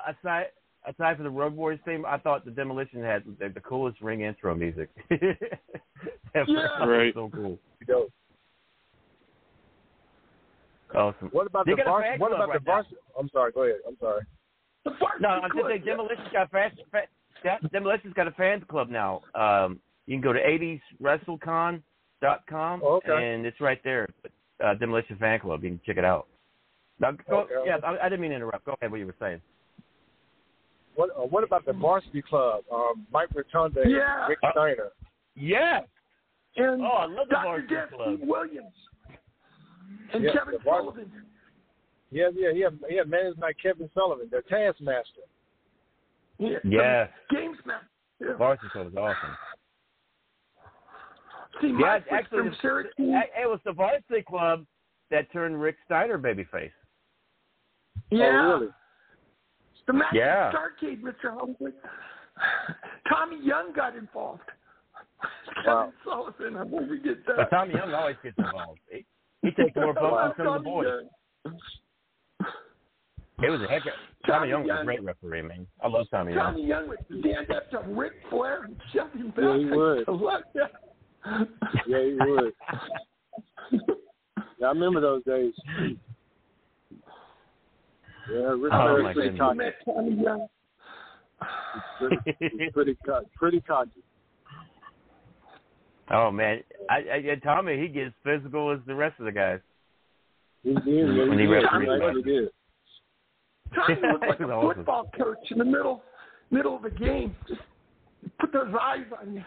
aside 0.06 0.46
aside 0.88 1.16
from 1.16 1.24
the 1.24 1.30
Road 1.30 1.54
Warriors 1.54 1.80
theme, 1.84 2.04
I 2.06 2.18
thought 2.18 2.44
the 2.44 2.50
Demolition 2.50 3.02
had 3.02 3.22
the, 3.38 3.48
the 3.48 3.60
coolest 3.60 4.00
ring 4.00 4.22
intro 4.22 4.54
music. 4.54 4.88
Ever. 5.10 6.46
Yeah. 6.48 6.84
Right. 6.86 7.14
so 7.14 7.30
cool. 7.34 7.58
dope. 7.86 8.10
Awesome. 10.94 11.28
What 11.32 11.46
about 11.46 11.66
They 11.66 11.72
the 11.72 11.76
got 11.78 11.86
a 11.86 11.90
varsity? 11.90 12.10
fan 12.12 12.18
What 12.20 12.32
about 12.32 12.48
right 12.48 12.58
the 12.60 12.64
varsity? 12.64 12.96
I'm 13.18 13.28
sorry. 13.30 13.52
Go 13.52 13.62
ahead. 13.64 13.76
I'm 13.86 13.96
sorry. 14.00 14.22
The 14.84 14.90
varsity 14.98 15.22
No, 15.22 15.28
I'm 15.28 15.50
just 15.54 15.66
saying. 15.68 15.82
Demolition's 15.84 16.28
got 16.32 16.46
a 16.46 16.48
fast, 16.48 16.76
fa- 16.90 17.58
Demolition's 17.72 18.14
got 18.14 18.26
a 18.26 18.30
fans 18.32 18.62
club 18.68 18.88
now. 18.88 19.20
Um, 19.34 19.80
you 20.06 20.14
can 20.14 20.22
go 20.22 20.32
to 20.32 20.40
80swrestlecon.com 21.02 22.80
Oh, 22.82 22.94
okay. 23.06 23.32
and 23.34 23.44
it's 23.46 23.60
right 23.60 23.80
there. 23.84 24.08
Uh, 24.64 24.74
Demolition 24.74 25.16
Fan 25.18 25.38
Club. 25.40 25.62
You 25.62 25.70
can 25.70 25.80
check 25.86 25.98
it 25.98 26.04
out. 26.04 26.26
Now, 27.00 27.12
go, 27.28 27.40
Okay. 27.42 27.52
yeah, 27.66 27.76
I, 27.84 27.96
I 28.06 28.08
didn't 28.08 28.20
mean 28.22 28.30
to 28.30 28.36
interrupt. 28.36 28.64
Go 28.64 28.74
ahead. 28.80 28.90
What 28.90 28.98
you 28.98 29.06
were 29.06 29.14
saying? 29.20 29.40
What 30.98 31.10
uh, 31.16 31.20
What 31.22 31.44
about 31.44 31.64
the 31.64 31.72
varsity 31.72 32.22
club? 32.22 32.64
Um, 32.72 33.06
Mike 33.12 33.28
Rotunda 33.32 33.82
and 33.82 33.90
Yeah. 33.92 34.26
Rick 34.26 34.38
Uh, 34.42 34.50
Steiner. 34.50 34.88
Yeah. 35.36 35.80
And 36.56 36.82
Oh, 36.82 36.86
I 36.86 37.06
love 37.06 37.28
the 37.28 37.34
Dr. 37.36 37.44
varsity 37.44 37.74
Destiny 37.74 38.16
club. 38.16 38.28
Williams. 38.28 38.74
And 40.12 40.24
Yeah, 40.24 40.32
Kevin 40.32 40.54
the 40.54 40.60
Sullivan. 40.64 41.12
Yeah, 42.10 42.30
yeah, 42.34 42.50
yeah, 42.50 42.68
yeah. 42.90 43.02
Managed 43.04 43.38
by 43.38 43.52
Kevin 43.52 43.88
Sullivan, 43.94 44.28
the 44.30 44.42
Taskmaster. 44.48 45.20
Yeah. 46.38 46.58
Yeah. 46.64 47.06
Games 47.30 47.58
man. 47.64 47.80
Yeah. 48.18 48.34
Varsity 48.36 48.68
Club 48.70 48.88
is 48.88 48.96
awesome. 48.96 49.36
See, 51.60 51.74
Yeah, 51.78 52.00
actually, 52.10 52.38
from 52.38 52.56
Syracuse. 52.60 52.94
it 52.98 53.30
it 53.42 53.48
was 53.48 53.60
the 53.64 53.72
Varsity 53.72 54.22
Club 54.22 54.66
that 55.10 55.30
turned 55.32 55.60
Rick 55.60 55.76
Steiner 55.84 56.18
babyface. 56.18 56.72
Yeah. 58.10 58.26
Oh, 58.42 58.58
really? 58.60 58.72
The 59.88 59.94
Magic 59.94 60.14
Yeah. 60.14 60.52
Starrcade, 60.52 61.00
Mr. 61.00 61.32
Hollywood. 61.32 61.72
Tommy 63.08 63.38
Young 63.42 63.72
got 63.74 63.96
involved. 63.96 64.42
Wow. 65.66 65.90
Kevin 66.04 66.34
Sullivan, 66.36 66.56
I 66.56 66.62
won't 66.62 66.88
forget 66.88 67.16
that. 67.26 67.36
But 67.36 67.50
Tommy 67.50 67.74
Young 67.74 67.92
always 67.94 68.16
gets 68.22 68.36
involved. 68.38 68.78
He, 68.90 69.04
he 69.42 69.50
takes 69.50 69.74
more 69.74 69.94
votes 69.98 70.34
than 70.36 70.46
some 70.46 70.54
of 70.54 70.62
the 70.62 70.70
boys. 70.70 70.86
It 73.40 73.50
was 73.50 73.60
a 73.62 73.66
heck 73.68 73.82
of 73.86 73.92
Tommy 74.26 74.50
Tommy 74.50 74.50
Young 74.50 74.62
was 74.66 74.78
a 74.82 74.84
great 74.84 75.02
referee, 75.02 75.42
man. 75.42 75.66
I 75.80 75.88
love 75.88 76.06
Tommy 76.10 76.34
Young. 76.34 76.44
Tommy 76.44 76.66
Young 76.66 76.88
would 76.88 76.98
stand 77.06 77.50
up 77.50 77.70
to 77.70 77.80
Ric 77.88 78.12
Flair 78.28 78.64
and 78.64 78.76
shove 78.92 79.12
him 79.12 79.30
back. 79.30 79.44
Yeah, 79.44 79.58
he 79.58 79.64
would. 79.64 80.08
I 80.08 80.12
love 80.12 80.42
that. 80.54 80.72
Yeah, 81.86 82.02
he 82.04 82.16
would. 82.20 82.52
yeah, 84.58 84.66
I 84.66 84.70
remember 84.70 85.00
those 85.00 85.24
days. 85.24 85.54
Yeah, 88.30 88.38
Rick 88.38 88.72
Oh, 88.72 88.96
Flair's 88.96 89.02
my 89.04 89.12
pretty 89.14 89.38
goodness. 89.38 89.74
cocky. 89.86 90.10
Young. 90.22 90.46
Pretty, 91.98 92.16
he's 92.58 92.72
pretty, 92.72 92.96
co- 93.06 93.28
pretty 93.36 93.60
cocky. 93.60 94.02
Oh 96.10 96.30
man, 96.30 96.60
I, 96.90 96.94
I, 97.12 97.16
and 97.32 97.42
Tommy 97.42 97.78
he 97.78 97.86
gets 97.88 98.14
physical 98.24 98.70
as 98.72 98.78
the 98.86 98.94
rest 98.94 99.18
of 99.20 99.26
the 99.26 99.32
guys. 99.32 99.60
He 100.64 100.70
did. 100.74 100.84
Yeah, 100.86 101.28
When 101.28 101.38
he 101.38 101.44
he 101.44 101.50
did. 101.50 101.64
refereed 101.64 102.16
He 102.16 102.22
did. 102.22 102.48
Tommy 103.74 103.96
looked 104.12 104.26
like 104.26 104.40
a 104.40 104.44
awesome. 104.44 104.76
football 104.76 105.10
coach 105.16 105.50
in 105.50 105.58
the 105.58 105.64
middle 105.64 106.02
middle 106.50 106.76
of 106.76 106.82
the 106.82 106.90
game. 106.90 107.36
Just 107.46 107.60
put 108.40 108.52
those 108.52 108.74
eyes 108.80 109.04
on 109.20 109.34
you. 109.34 109.42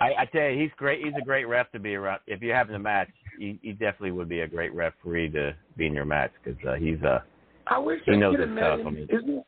I, 0.00 0.10
I 0.18 0.24
tell 0.32 0.42
you, 0.50 0.60
he's 0.60 0.70
great. 0.76 1.04
He's 1.04 1.14
a 1.20 1.24
great 1.24 1.44
ref 1.46 1.70
to 1.72 1.78
be 1.78 1.94
around. 1.94 2.20
If 2.26 2.42
you're 2.42 2.54
having 2.56 2.74
a 2.74 2.78
match, 2.80 3.08
he, 3.38 3.58
he 3.62 3.72
definitely 3.72 4.10
would 4.12 4.28
be 4.28 4.40
a 4.40 4.46
great 4.48 4.74
referee 4.74 5.30
to 5.30 5.54
be 5.76 5.86
in 5.86 5.94
your 5.94 6.04
match 6.04 6.32
because 6.42 6.58
uh, 6.66 6.74
he's 6.74 7.02
uh, 7.02 7.20
I 7.66 7.78
wish 7.78 8.00
He 8.06 8.16
knows 8.16 8.32
could 8.36 8.40
have 8.40 8.48
his 8.50 8.58
stuff, 8.58 8.80
him. 8.80 8.86
I 8.86 8.90
mean. 8.90 9.08
Isn't 9.10 9.44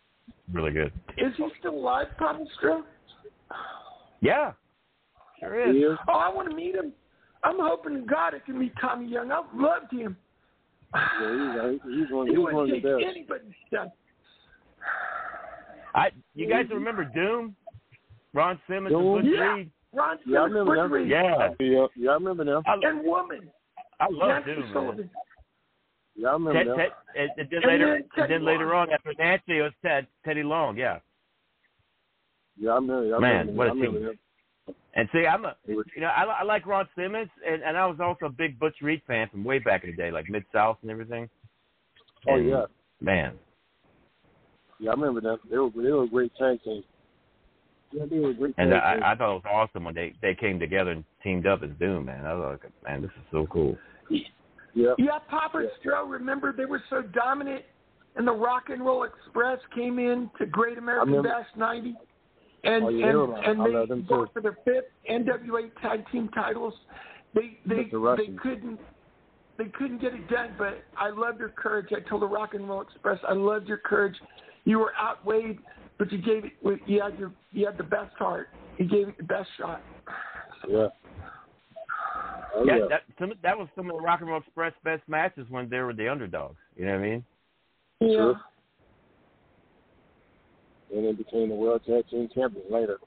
really 0.53 0.71
good. 0.73 0.93
is 1.19 1.33
he 1.37 1.47
still 1.59 1.75
alive, 1.75 2.07
Papa 2.19 2.45
Stro? 2.63 2.83
Yeah, 4.21 4.53
sure 5.41 5.69
is. 5.71 5.75
He. 5.77 5.85
Oh, 5.87 6.13
I 6.13 6.29
want 6.29 6.49
to 6.51 6.55
meet 6.57 6.75
him. 6.75 6.93
I'm 7.43 7.57
hoping 7.59 7.95
to 7.95 8.01
God 8.03 8.35
I 8.35 8.39
can 8.41 8.59
meet 8.59 8.73
Tommy 8.81 9.07
Young. 9.09 9.33
I've 9.33 9.45
loved 9.55 9.93
him. 9.93 10.17
Yeah, 10.95 11.71
he's, 11.73 11.81
he's 12.05 12.11
one. 12.13 12.27
He 12.27 12.35
He's 12.35 12.39
one 12.43 12.55
wouldn't 12.55 12.77
of 12.77 12.83
the 12.83 12.89
take 12.89 12.99
best. 12.99 13.17
anybody's 13.17 13.53
stuff. 13.69 13.89
I 15.95 16.11
you 16.35 16.49
guys 16.49 16.67
remember 16.71 17.05
Doom? 17.05 17.57
Ron 18.33 18.61
Simmons 18.69 18.93
Doom? 18.93 19.17
and 19.17 19.25
Butch 19.25 19.35
Yeah. 19.37 19.55
Reed. 19.55 19.71
Ron 19.93 20.19
Yeah, 20.27 20.39
I 20.41 20.45
Simmons, 20.47 20.55
remember 20.55 20.75
Butch 20.77 20.83
them. 20.85 20.93
Reed, 20.93 21.09
Yeah, 21.11 21.49
Yeah, 21.59 21.87
yeah, 21.97 22.11
I 22.11 22.15
remember 22.15 22.45
them. 22.45 22.63
And 22.67 23.05
Woman. 23.05 23.51
I 24.01 24.07
love 24.11 24.45
Doom. 24.45 24.73
Man. 24.73 25.11
Yeah, 26.17 26.29
I 26.29 26.33
remember 26.33 26.65
Ted. 26.65 26.77
Ted, 26.77 26.91
and, 27.17 27.31
and 27.39 27.49
then 27.51 27.61
And 27.63 27.73
later, 27.73 27.87
then 27.95 28.23
and 28.25 28.33
then 28.33 28.45
later 28.45 28.75
on 28.75 28.91
after 28.91 29.15
Nancy, 29.19 29.59
it 29.59 29.63
was 29.63 29.73
Ted, 29.83 30.07
Teddy 30.25 30.43
Long. 30.43 30.77
Yeah, 30.77 30.99
Yeah, 32.59 32.73
I 32.73 32.75
remember. 32.75 33.17
I 33.17 33.21
Man, 33.21 33.47
remember, 33.47 33.53
what 33.53 33.67
a 33.69 33.71
I 33.71 33.75
team. 33.75 34.19
and 34.95 35.09
see, 35.13 35.27
I'm 35.27 35.45
a 35.45 35.57
you 35.67 35.85
know 36.01 36.09
I, 36.09 36.25
I 36.25 36.43
like 36.43 36.67
Ron 36.67 36.89
Simmons, 36.97 37.31
and, 37.47 37.63
and 37.63 37.77
I 37.77 37.87
was 37.87 37.99
also 38.01 38.27
a 38.27 38.31
big 38.31 38.59
Butch 38.59 38.77
Reed 38.83 39.03
fan 39.07 39.29
from 39.31 39.45
way 39.45 39.59
back 39.59 39.85
in 39.85 39.91
the 39.91 39.97
day, 39.97 40.11
like 40.11 40.29
Mid 40.29 40.45
South 40.53 40.79
and 40.83 40.91
everything. 40.91 41.29
Oh 42.29 42.37
And, 42.37 42.49
yeah, 42.49 42.65
man. 43.01 43.35
yeah, 44.79 44.91
I 44.91 44.95
remember 44.95 45.21
them. 45.21 45.39
They 45.51 45.59
were 45.59 45.71
they 45.71 45.91
were 45.91 46.05
a 46.05 46.09
great 46.09 46.33
tag 46.37 46.63
team. 46.63 46.83
Yeah, 47.93 48.05
they 48.11 48.19
were 48.19 48.31
a 48.31 48.35
great 48.35 48.55
And. 48.59 48.75
I, 48.75 48.99
I 49.03 49.15
thought 49.15 49.37
it 49.37 49.43
was 49.43 49.51
awesome 49.51 49.85
when 49.85 49.95
they 49.95 50.13
they 50.21 50.35
came 50.35 50.59
together 50.61 50.91
and 50.91 51.05
teamed 51.23 51.47
up 51.47 51.63
as 51.63 51.71
Doom, 51.79 52.07
man. 52.07 52.27
I 52.27 52.35
was 52.35 52.59
like, 52.63 52.73
man, 52.85 53.01
this 53.03 53.11
is 53.17 53.25
so 53.31 53.47
cool. 53.47 53.79
Yeah, 54.75 54.95
Yeah, 54.99 55.19
Papa 55.29 55.67
Stro. 55.83 56.11
Remember 56.11 56.53
they 56.53 56.65
were 56.65 56.83
so 56.91 57.03
dominant, 57.03 57.65
and 58.17 58.27
the 58.27 58.33
Rock 58.33 58.65
and 58.69 58.85
Roll 58.85 59.05
Express 59.05 59.59
came 59.75 59.99
in 59.99 60.31
to 60.39 60.47
Great 60.47 60.79
American 60.79 61.23
Bash 61.23 61.47
'90, 61.57 61.97
and 62.65 62.85
Oh, 62.85 62.89
yeah, 62.89 63.09
and 63.09 63.61
and 63.61 63.67
they 63.67 63.87
them, 63.87 64.07
fought 64.09 64.33
for 64.33 64.41
their 64.43 64.59
fifth 64.65 64.91
NWA 65.11 65.71
Tag 65.81 66.05
Team 66.11 66.29
titles. 66.35 66.75
They 67.35 67.59
they 67.67 67.89
the 67.91 68.17
they 68.17 68.33
couldn't 68.37 68.81
they 69.59 69.67
couldn't 69.67 70.01
get 70.01 70.15
it 70.15 70.29
done, 70.29 70.55
but 70.57 70.83
I 70.97 71.11
loved 71.11 71.39
your 71.39 71.51
courage. 71.51 71.89
I 71.95 72.01
told 72.09 72.23
the 72.23 72.27
Rock 72.27 72.55
and 72.55 72.69
Roll 72.69 72.81
Express, 72.81 73.19
I 73.29 73.35
loved 73.35 73.69
your 73.69 73.79
courage. 73.79 74.17
You 74.65 74.79
were 74.79 74.93
outweighed, 74.99 75.59
but 75.99 76.11
you 76.11 76.19
gave 76.19 76.45
it. 76.47 76.53
You 76.87 77.03
had 77.03 77.19
your 77.19 77.33
you 77.53 77.67
had 77.67 77.77
the 77.77 77.85
best 77.85 78.15
heart. 78.17 78.49
You 78.79 78.89
gave 78.89 79.09
it 79.09 79.19
the 79.19 79.25
best 79.25 79.49
shot. 79.59 79.83
yeah. 80.69 80.89
Oh, 82.55 82.65
yeah, 82.65 82.79
yeah. 82.79 82.87
that 82.89 83.03
some, 83.19 83.33
that 83.43 83.57
was 83.57 83.69
some 83.77 83.91
of 83.91 83.97
the 83.97 84.03
Rock 84.03 84.21
and 84.21 84.29
Roll 84.29 84.41
Express 84.41 84.73
best 84.85 85.03
matches 85.09 85.47
when 85.51 85.69
they 85.69 85.79
were 85.79 85.93
the 85.93 86.11
underdogs. 86.11 86.57
You 86.77 86.87
know 86.87 86.93
what 86.93 87.05
I 87.05 87.09
mean? 87.11 87.25
Yeah. 88.01 88.09
Sure. 88.09 88.41
And 90.93 91.07
then 91.07 91.17
became 91.17 91.49
the 91.49 91.55
world 91.55 91.83
tag 91.87 92.09
team 92.11 92.29
champion 92.35 92.65
later. 92.69 92.99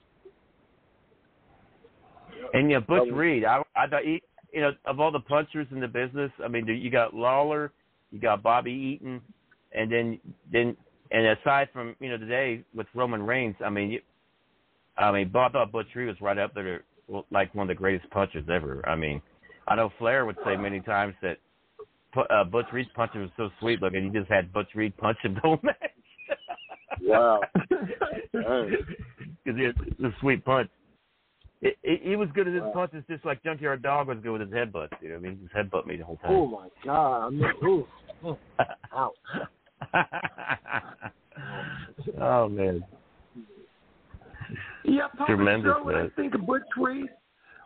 And 2.54 2.70
yeah, 2.72 2.80
Butch 2.80 3.10
Um, 3.10 3.16
Reed, 3.16 3.46
I 3.46 3.62
I 3.76 3.88
thought 3.88 4.04
he, 4.04 4.22
you 4.54 4.62
know, 4.62 4.72
of 4.86 5.00
all 5.00 5.12
the 5.12 5.20
punchers 5.20 5.68
in 5.72 5.80
the 5.80 5.88
business, 5.88 6.32
I 6.44 6.48
mean, 6.48 6.68
you 6.68 6.90
got 6.90 7.14
Lawler, 7.14 7.72
you 8.12 8.20
got 8.20 8.44
Bobby 8.44 8.72
Eaton, 8.72 9.22
and 9.74 9.92
then 9.92 10.20
then 10.52 10.78
and 11.12 11.38
aside 11.40 11.70
from 11.74 11.96
you 12.00 12.10
know 12.10 12.18
today 12.18 12.64
with 12.76 12.88
Roman 12.94 13.24
Reigns, 13.24 13.56
I 13.64 13.70
mean, 13.70 13.92
you, 13.92 14.02
I 14.98 15.12
mean, 15.12 15.32
I 15.36 15.50
thought 15.50 15.72
Butch 15.72 15.88
Reed 15.96 16.08
was 16.08 16.22
right 16.22 16.38
up 16.38 16.54
there, 16.54 16.84
like 17.32 17.54
one 17.56 17.70
of 17.70 17.76
the 17.76 17.80
greatest 17.80 18.10
punchers 18.12 18.46
ever. 18.52 18.88
I 18.88 18.96
mean, 18.96 19.22
I 19.68 19.76
know 19.76 19.92
Flair 19.98 20.26
would 20.26 20.38
say 20.46 20.56
many 20.56 20.80
times 20.82 21.14
that 21.22 21.38
pu- 22.14 22.22
uh, 22.22 22.44
Butch 22.44 22.68
Reed's 22.74 22.90
punches 22.96 23.18
was 23.22 23.30
so 23.38 23.50
sweet 23.60 23.82
looking, 23.82 24.04
he 24.12 24.20
just 24.20 24.30
had 24.32 24.52
Butch 24.54 24.70
Reed 24.76 24.96
punch 24.98 25.18
him 25.22 25.34
the 25.36 25.40
whole 25.42 25.60
match. 25.64 25.76
Wow. 27.02 27.42
Dang. 28.34 28.78
because 29.44 29.58
he 29.60 29.64
had 29.64 29.76
a 30.04 30.14
sweet 30.20 30.44
punch. 30.46 30.70
It, 31.62 31.78
it, 31.82 32.02
he 32.04 32.16
was 32.18 32.28
good 32.36 32.48
at 32.48 32.54
his 32.54 32.62
Wow. 32.64 32.72
punches, 32.74 33.04
just 33.10 33.24
like 33.26 33.42
Junkyard 33.44 33.82
Dog 33.82 34.08
was 34.10 34.18
good 34.22 34.32
with 34.32 34.42
his 34.42 34.50
headbutts. 34.52 34.90
You 35.02 35.10
know, 35.10 35.16
what 35.16 35.26
I 35.26 35.30
mean, 35.30 35.40
his 35.42 35.50
headbutt 35.56 35.86
me 35.86 35.96
the 35.96 36.04
whole 36.04 36.18
time. 36.18 36.32
Oh 36.32 36.46
my 36.48 36.68
God! 36.84 37.28
I 37.28 37.30
mean, 37.30 37.52
ooh, 37.64 37.88
ooh. 38.26 38.38
Ow. 38.94 39.12
oh 42.22 42.50
man, 42.50 42.84
Yeah, 44.84 45.08
Papa 45.18 45.26
Tremendous, 45.28 45.72
Joe, 45.78 45.84
when 45.84 45.96
I 45.96 46.10
think 46.16 46.36
of 46.36 46.46
Butch 46.46 46.62
Reed, 46.78 47.08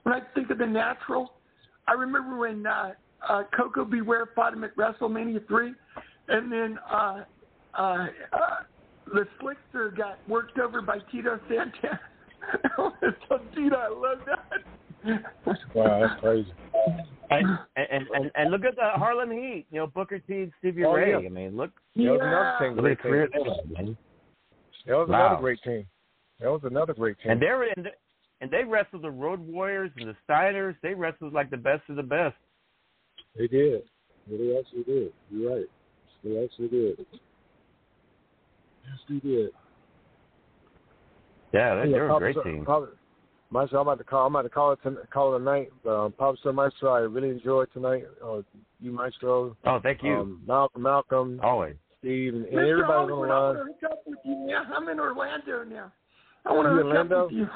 when 0.03 0.13
I 0.13 0.21
think 0.35 0.49
of 0.51 0.57
the 0.59 0.65
natural, 0.67 1.33
I 1.87 1.93
remember 1.93 2.37
when 2.37 2.65
uh, 2.65 2.91
uh, 3.27 3.43
Koko 3.55 3.85
B. 3.85 4.01
Ware 4.01 4.29
fought 4.35 4.53
him 4.53 4.63
at 4.63 4.75
WrestleMania 4.75 5.47
3, 5.47 5.73
and 6.29 6.51
then 6.51 6.77
uh, 6.91 7.23
uh, 7.77 7.81
uh, 7.81 8.07
the 9.13 9.25
Slickster 9.41 9.95
got 9.95 10.19
worked 10.27 10.59
over 10.59 10.81
by 10.81 10.99
Tito 11.11 11.39
Santana. 11.47 11.99
Gina, 13.55 13.75
I 13.75 13.87
love 13.89 14.19
that. 14.25 15.23
Wow, 15.73 15.99
that's 16.01 16.19
crazy. 16.21 16.51
And, 17.29 17.45
and 17.75 18.05
and 18.13 18.31
and 18.35 18.51
look 18.51 18.63
at 18.63 18.75
the 18.75 18.89
Harlem 18.95 19.31
Heat. 19.31 19.65
You 19.69 19.79
know 19.79 19.87
Booker 19.87 20.19
T 20.19 20.33
and 20.33 20.51
Stevie 20.59 20.85
Oh, 20.85 20.93
Ray. 20.93 21.11
yeah. 21.11 21.17
I 21.17 21.29
mean, 21.29 21.57
look. 21.57 21.71
That 21.95 22.03
was 22.03 22.19
another 22.21 22.55
team. 22.59 22.75
Look 22.77 22.91
at 22.91 22.97
the 22.97 23.03
career 23.03 23.29
they 23.33 23.39
had, 23.49 23.71
man. 23.85 23.97
That 24.85 24.95
was 24.95 25.09
Wow. 25.09 25.27
another 25.27 25.41
great 25.41 25.61
team. 25.63 25.85
That 26.39 26.49
was 26.51 26.61
another 26.63 26.93
great 26.93 27.17
team. 27.19 27.31
And 27.31 27.41
they 27.41 27.47
were 27.47 27.67
and, 27.75 27.89
and 28.41 28.49
they 28.51 28.63
wrestled 28.63 29.01
the 29.03 29.09
Road 29.11 29.39
Warriors 29.39 29.91
and 29.97 30.07
the 30.09 30.15
Steiners. 30.29 30.75
They 30.83 30.93
wrestled 30.93 31.33
like 31.33 31.49
the 31.49 31.57
best 31.57 31.83
of 31.89 31.95
the 31.95 32.03
best. 32.03 32.35
They 33.37 33.47
did. 33.47 33.83
Yeah, 34.27 34.37
they 34.37 34.57
actually 34.59 34.83
did. 34.83 35.13
You're 35.31 35.55
right. 35.57 35.65
They 36.23 36.43
actually 36.43 36.67
did. 36.69 37.05
Yes, 38.83 38.99
they 39.09 39.19
did. 39.19 39.49
Yeah, 41.53 41.75
they, 41.83 41.91
they 41.91 41.97
were 41.99 42.05
a 42.07 42.09
Papa 42.09 42.19
great 42.19 42.35
Sir- 42.35 42.43
team. 42.43 42.65
Papa- 42.65 42.89
Maestro, 43.49 43.79
I'm 43.79 43.87
about 43.87 43.97
to 43.99 44.03
call. 44.03 44.25
I'm 44.27 44.35
about 44.35 44.41
to 44.41 44.49
call 44.49 44.71
it 44.73 44.79
ton- 44.83 44.97
call 45.13 45.33
it 45.35 45.41
a 45.41 45.43
night. 45.43 45.69
Um, 45.87 46.13
Papa 46.17 46.37
Sir 46.43 46.51
Maestro, 46.51 46.91
I 46.91 46.99
really 46.99 47.29
enjoyed 47.29 47.69
tonight. 47.73 48.03
Uh, 48.23 48.41
you 48.81 48.91
Maestro. 48.91 49.55
Oh, 49.65 49.79
thank 49.81 50.03
you. 50.03 50.13
Um, 50.13 50.41
Malcolm, 50.45 50.81
Malcolm, 50.83 51.39
Always. 51.41 51.75
Steve, 51.99 52.33
and, 52.35 52.45
and 52.45 52.55
Mr. 52.57 52.69
everybody 52.71 53.11
on 53.13 53.27
the 53.27 53.33
I 53.33 53.39
line. 53.39 53.55
want 53.55 53.57
to 53.57 53.87
hook 53.87 53.91
up 53.91 53.99
with 54.05 54.19
you 54.25 54.35
now. 54.35 54.63
I'm 54.75 54.89
in 54.89 54.99
Orlando 54.99 55.63
now. 55.63 55.91
I 56.45 56.51
want 56.53 56.67
to 56.67 56.75
You 56.75 56.91
hook 56.93 57.11
up 57.11 57.25
with 57.27 57.31
you. 57.37 57.47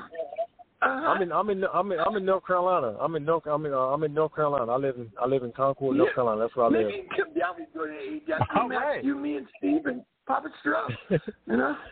Uh-huh. 0.82 1.08
I'm 1.08 1.22
in 1.22 1.32
I'm 1.32 1.50
in 1.50 1.64
I'm 1.74 1.92
in 1.92 2.00
I'm 2.00 2.16
in 2.16 2.26
North 2.26 2.46
Carolina. 2.48 2.98
I'm 3.00 3.16
in 3.16 3.24
North 3.24 3.46
I'm 3.46 3.66
in 3.66 3.74
uh, 3.74 3.78
I'm 3.78 4.04
in 4.04 4.14
North 4.14 4.34
Carolina. 4.36 4.72
I 4.72 4.78
live 4.78 4.96
in 4.98 5.12
I 5.22 5.28
live 5.28 5.44
in 5.44 5.52
Concord, 5.52 5.96
North 5.96 6.10
Yeah. 6.10 6.16
Carolina. 6.16 6.42
That's 6.42 6.56
where 6.56 6.66
I 6.66 6.70
live. 6.70 6.88
Maybe 6.88 6.98
you 6.98 7.04
can 7.16 7.26
come 7.26 7.34
down 7.40 7.56
and 7.58 7.68
go 7.74 7.86
to 7.86 7.92
AEW 7.92 8.60
All 8.62 8.68
match. 8.68 8.82
right. 8.84 9.04
You, 9.04 9.16
me, 9.16 9.38
and 9.38 9.48
Steve 9.58 9.86
and 9.86 10.04
Papa 10.26 10.50
Stroh. 10.66 10.96
you 11.10 11.58
know? 11.58 11.76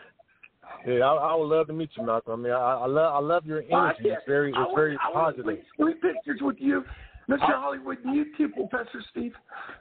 Yeah, 0.85 0.99
I, 1.05 1.31
I 1.31 1.35
would 1.35 1.45
love 1.47 1.67
to 1.67 1.73
meet 1.73 1.89
you, 1.95 2.05
Malcolm. 2.05 2.41
I 2.41 2.43
mean, 2.43 2.53
I, 2.53 2.57
I 2.57 2.85
love 2.85 3.13
I 3.15 3.19
love 3.19 3.45
your 3.45 3.63
Oh, 3.71 3.77
energy. 3.77 4.03
can't- 4.03 4.13
It's 4.17 4.23
very 4.27 4.53
I 4.55 4.61
it's 4.63 4.71
very 4.75 4.91
want, 4.97 5.01
I 5.03 5.09
want 5.17 5.35
positive. 5.37 5.45
like 5.45 5.63
three 5.77 5.93
pictures 5.95 6.39
with 6.41 6.57
you, 6.59 6.83
Mr. 7.27 7.39
Hollywood, 7.39 7.97
and 8.05 8.15
you 8.15 8.25
too, 8.37 8.49
Professor 8.49 9.01
Steve, 9.09 9.33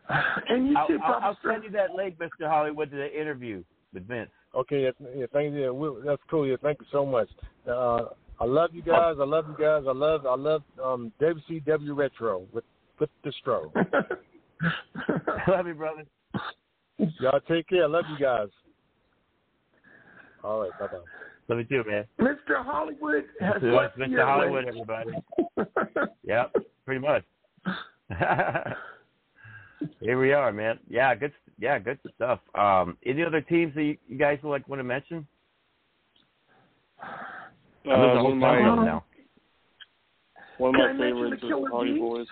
and 0.49 0.69
you 0.69 0.77
I'll, 0.79 0.87
too, 0.87 0.99
I'll, 1.05 1.15
Papa 1.15 1.27
I'll 1.27 1.35
Stroh. 1.37 1.53
send 1.55 1.65
you 1.65 1.71
that 1.73 1.91
link, 1.95 2.17
Mr. 2.19 2.49
Hollywood, 2.49 2.91
to 2.91 2.97
the 2.97 3.21
interview 3.21 3.63
with 3.93 4.09
Vince. 4.09 4.31
Okay, 4.55 4.85
yeah, 4.85 4.91
yeah 5.15 5.27
thank 5.33 5.53
you. 5.53 5.61
Yeah, 5.65 5.71
we, 5.71 5.89
that's 6.07 6.23
cool. 6.31 6.47
Yeah, 6.47 6.57
thank 6.63 6.81
you 6.81 6.87
so 6.91 7.05
much. 7.05 7.29
Uh, 7.71 8.07
I 8.41 8.45
love 8.45 8.71
you 8.73 8.83
guys. 8.83 9.17
I 9.21 9.25
love 9.25 9.47
you 9.49 9.57
guys. 9.59 9.85
I 9.89 9.93
love 9.93 10.27
I 10.27 10.35
love 10.37 10.63
um, 10.83 11.13
WCW 11.21 11.97
Retro 11.97 12.47
with 12.53 12.65
with 13.01 13.11
the 13.25 13.33
stroke. 13.41 13.75
Love 15.49 15.67
you, 15.67 15.75
brother. 15.75 16.05
Y'all 17.21 17.41
take 17.49 17.69
care. 17.69 17.85
I 17.85 17.87
love 17.87 18.05
you 18.11 18.19
guys. 18.25 18.49
All 20.43 20.61
right, 20.63 20.71
bye 20.79 20.87
bye. 20.87 20.99
Love 21.49 21.59
you 21.59 21.65
too, 21.65 21.89
man. 21.89 22.05
Mr. 22.21 22.65
Hollywood 22.65 23.25
has 23.41 23.55
It's 23.57 23.65
left 23.65 23.99
Mr. 23.99 24.25
Hollywood, 24.25 24.65
way. 24.65 24.69
everybody. 24.69 25.11
yep, 26.25 26.55
pretty 26.85 27.01
much. 27.01 27.25
Here 30.01 30.19
we 30.19 30.33
are, 30.33 30.53
man. 30.53 30.79
Yeah, 30.89 31.15
good. 31.15 31.33
Yeah, 31.61 31.79
good 31.79 31.99
stuff. 32.15 32.41
Um, 32.55 32.97
any 33.05 33.25
other 33.25 33.41
teams 33.41 33.75
that 33.75 33.83
you, 33.83 33.97
you 34.09 34.19
guys 34.19 34.39
would 34.43 34.51
like 34.51 34.69
want 34.69 34.81
to 34.81 34.85
mention? 34.85 35.27
Uh, 37.91 37.99
one 37.99 38.09
of 38.11 38.15
the 38.15 38.21
whole 38.21 38.35
my 38.35 38.59
town 38.59 38.85
now. 38.85 39.05
one 40.59 40.75
of 40.75 40.81
Can 40.81 40.99
my 40.99 41.05
favorites 41.05 41.43
the 41.43 41.49
is 41.57 41.65
Hardy 41.73 41.93
Bees? 41.93 42.01
Boys. 42.01 42.27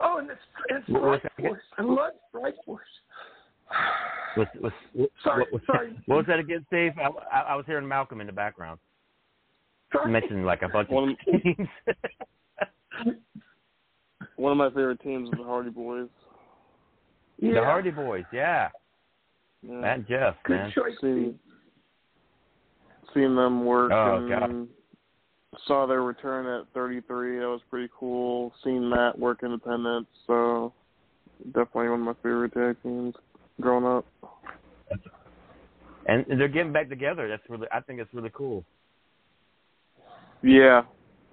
Oh, 0.00 0.18
and, 0.18 0.30
it's, 0.30 0.40
and 0.70 0.94
What 0.94 1.02
was 1.02 1.20
Strike 1.20 1.22
that 1.36 1.38
again? 1.38 1.50
Force. 1.52 1.62
I 1.78 1.82
love 1.82 2.12
Strike 2.30 2.54
Force. 2.64 2.86
Was, 4.36 4.46
was, 4.62 4.72
what, 4.94 5.10
Sorry, 5.24 5.44
what, 5.50 5.62
sorry. 5.66 5.98
what 6.06 6.16
was 6.16 6.26
that 6.28 6.38
again, 6.38 6.64
Steve? 6.68 6.92
I, 6.98 7.08
I, 7.36 7.40
I 7.52 7.54
was 7.56 7.66
hearing 7.66 7.86
Malcolm 7.88 8.20
in 8.20 8.26
the 8.26 8.32
background. 8.32 8.78
Sorry. 9.92 10.10
Mentioned 10.10 10.46
like 10.46 10.62
a 10.62 10.68
bunch 10.68 10.88
One- 10.90 11.10
of 11.10 11.42
teams. 11.42 11.68
One 14.36 14.52
of 14.52 14.58
my 14.58 14.68
favorite 14.68 15.00
teams 15.02 15.28
is 15.28 15.34
the 15.36 15.44
Hardy 15.44 15.70
Boys. 15.70 16.08
The 17.40 17.54
Hardy 17.56 17.90
Boys, 17.90 18.24
yeah. 18.32 18.68
Yeah. 19.62 19.74
Matt 19.74 19.96
and 19.98 20.08
Jeff, 20.08 20.36
Good 20.44 20.56
man. 20.56 20.72
choice. 20.72 20.94
Seeing 23.14 23.34
them 23.34 23.64
work 23.64 23.92
Oh, 23.92 24.16
and 24.16 24.68
saw 25.66 25.86
their 25.86 26.02
return 26.02 26.46
at 26.46 26.66
33. 26.74 27.38
That 27.38 27.46
was 27.46 27.60
pretty 27.70 27.88
cool. 27.98 28.52
Seeing 28.62 28.88
Matt 28.88 29.18
work 29.18 29.42
independent, 29.42 30.06
so 30.26 30.72
definitely 31.46 31.88
one 31.88 32.00
of 32.00 32.06
my 32.06 32.14
favorite 32.22 32.52
tag 32.52 32.76
teams 32.82 33.14
growing 33.60 33.84
up. 33.84 34.04
And 36.06 36.24
they're 36.28 36.48
getting 36.48 36.72
back 36.72 36.88
together. 36.88 37.28
That's 37.28 37.42
really, 37.48 37.66
I 37.72 37.80
think 37.80 38.00
it's 38.00 38.12
really 38.14 38.30
cool. 38.32 38.64
Yeah, 40.42 40.82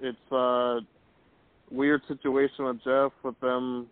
it's 0.02 0.32
a 0.32 0.80
weird 1.72 2.02
situation 2.08 2.66
with 2.66 2.84
Jeff 2.84 3.12
with 3.24 3.40
them, 3.40 3.88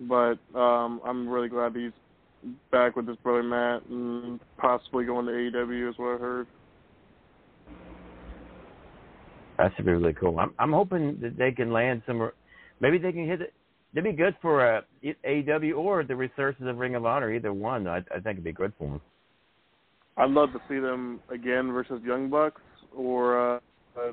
but 0.00 0.38
um 0.54 1.00
I'm 1.04 1.28
really 1.28 1.48
glad 1.48 1.74
he's 1.74 1.92
back 2.70 2.96
with 2.96 3.06
his 3.08 3.16
brother 3.18 3.42
Matt 3.42 3.86
and 3.88 4.40
possibly 4.58 5.04
going 5.04 5.26
to 5.26 5.32
AEW 5.32 5.90
is 5.90 5.98
what 5.98 6.16
I 6.16 6.18
heard. 6.18 6.46
That 9.58 9.72
should 9.76 9.86
be 9.86 9.92
really 9.92 10.14
cool. 10.14 10.38
I'm, 10.38 10.52
I'm 10.58 10.72
hoping 10.72 11.18
that 11.22 11.38
they 11.38 11.52
can 11.52 11.72
land 11.72 12.02
some. 12.06 12.30
Maybe 12.80 12.98
they 12.98 13.12
can 13.12 13.26
hit 13.26 13.40
it. 13.40 13.54
It'd 13.92 14.04
be 14.04 14.12
good 14.12 14.36
for 14.42 14.78
uh, 14.78 14.80
AEW 15.04 15.76
or 15.76 16.02
the 16.02 16.16
resources 16.16 16.66
of 16.66 16.78
Ring 16.78 16.96
of 16.96 17.06
Honor. 17.06 17.32
Either 17.32 17.52
one, 17.52 17.86
I, 17.86 17.98
I 17.98 18.14
think 18.14 18.26
it'd 18.26 18.44
be 18.44 18.52
good 18.52 18.72
for 18.76 18.88
them. 18.88 19.00
I'd 20.16 20.30
love 20.30 20.52
to 20.52 20.60
see 20.68 20.80
them 20.80 21.20
again 21.30 21.72
versus 21.72 22.00
Young 22.04 22.28
Bucks 22.28 22.60
or 22.94 23.56
uh, 23.56 23.60
uh 23.96 24.12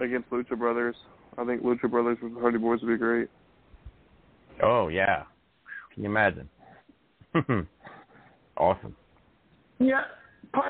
against 0.00 0.30
Lucha 0.30 0.56
Brothers. 0.58 0.96
I 1.36 1.44
think 1.44 1.62
Lucha 1.62 1.90
Brothers 1.90 2.18
versus 2.20 2.36
Hardy 2.40 2.58
Boys 2.58 2.80
would 2.82 2.88
be 2.88 2.96
great. 2.96 3.28
Oh 4.62 4.88
yeah, 4.88 5.22
can 5.94 6.02
you 6.02 6.10
imagine? 6.10 6.48
awesome. 8.56 8.96
Yeah, 9.78 10.02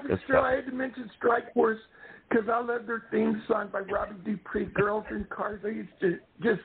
Good 0.06 0.18
Stroh. 0.28 0.42
I 0.42 0.56
had 0.56 0.66
to 0.66 0.72
mention 0.72 1.10
Strike 1.16 1.52
Force 1.54 1.78
because 2.28 2.46
I 2.52 2.60
love 2.60 2.86
their 2.86 3.04
theme 3.10 3.42
song 3.48 3.70
by 3.72 3.80
Robbie 3.80 4.16
Dupree, 4.24 4.66
Girls 4.66 5.04
in 5.10 5.26
Cars. 5.30 5.60
I 5.64 5.68
used 5.68 5.88
to 6.00 6.18
just 6.42 6.60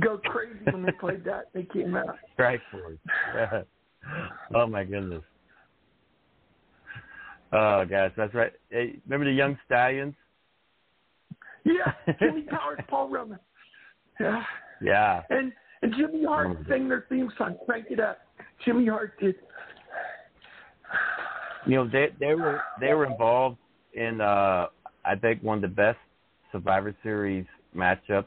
go 0.00 0.18
crazy 0.18 0.58
when 0.70 0.82
they 0.82 0.92
played 0.92 1.24
that. 1.24 1.48
They 1.54 1.64
came 1.72 1.94
out. 1.96 2.16
Strike 2.34 2.60
Force. 2.70 2.98
oh 4.54 4.66
my 4.66 4.84
goodness. 4.84 5.22
Oh 7.52 7.84
gosh, 7.88 8.12
that's 8.16 8.34
right. 8.34 8.52
Hey, 8.70 8.98
remember 9.06 9.26
the 9.26 9.36
Young 9.36 9.58
Stallions? 9.66 10.14
Yeah, 11.64 11.92
Jimmy 12.18 12.42
Powers, 12.42 12.80
Paul 12.88 13.08
Roman. 13.10 13.38
Yeah. 14.18 14.42
Yeah. 14.82 15.22
And 15.30 15.52
and 15.82 15.94
Jimmy 15.96 16.24
Hart 16.24 16.48
Mm. 16.48 16.68
sang 16.68 16.88
their 16.88 17.06
theme 17.08 17.30
song, 17.36 17.56
Crank 17.66 17.86
It 17.90 18.00
Up. 18.00 18.18
Jimmy 18.64 18.86
Hart 18.86 19.18
did. 19.20 19.34
You 21.66 21.76
know, 21.76 21.88
they 21.88 22.08
they 22.18 22.34
were 22.34 22.60
they 22.80 22.94
were 22.94 23.06
involved 23.06 23.58
in 23.94 24.20
uh 24.20 24.66
I 25.04 25.14
think 25.16 25.42
one 25.42 25.58
of 25.58 25.62
the 25.62 25.68
best 25.68 25.98
Survivor 26.50 26.94
Series 27.02 27.46
matchups 27.74 28.26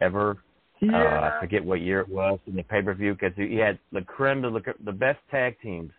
ever. 0.00 0.38
Uh, 0.82 0.96
I 0.96 1.38
forget 1.40 1.64
what 1.64 1.80
year 1.80 2.00
it 2.00 2.08
was 2.08 2.40
in 2.48 2.56
the 2.56 2.64
pay 2.64 2.82
per 2.82 2.92
view 2.92 3.14
because 3.14 3.32
he 3.36 3.54
had 3.56 3.78
the 3.92 4.00
creme 4.00 4.42
de 4.42 4.48
la, 4.48 4.58
the 4.84 4.90
best 4.90 5.20
tag 5.30 5.56
teams 5.62 5.92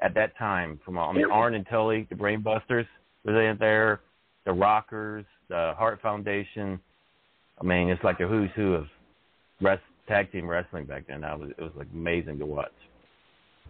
at 0.00 0.12
that 0.14 0.36
time. 0.36 0.80
From 0.84 0.98
I 0.98 1.12
mean, 1.12 1.30
Arn 1.30 1.54
and 1.54 1.64
Tully, 1.70 2.08
the 2.10 2.16
Brainbusters, 2.16 2.86
were 3.24 3.32
they 3.32 3.56
there? 3.58 4.00
The 4.44 4.52
Rockers, 4.52 5.24
the 5.48 5.74
Hart 5.76 6.00
Foundation. 6.02 6.80
I 7.60 7.64
mean, 7.64 7.88
it's 7.88 8.02
like 8.02 8.18
a 8.18 8.26
who's 8.26 8.50
who 8.56 8.74
of 8.74 8.86
rest, 9.60 9.82
tag 10.08 10.32
team 10.32 10.48
wrestling 10.48 10.86
back 10.86 11.06
then. 11.06 11.20
That 11.20 11.38
was 11.38 11.50
it 11.50 11.62
was 11.62 11.72
like 11.76 11.86
amazing 11.92 12.40
to 12.40 12.46
watch. 12.46 12.72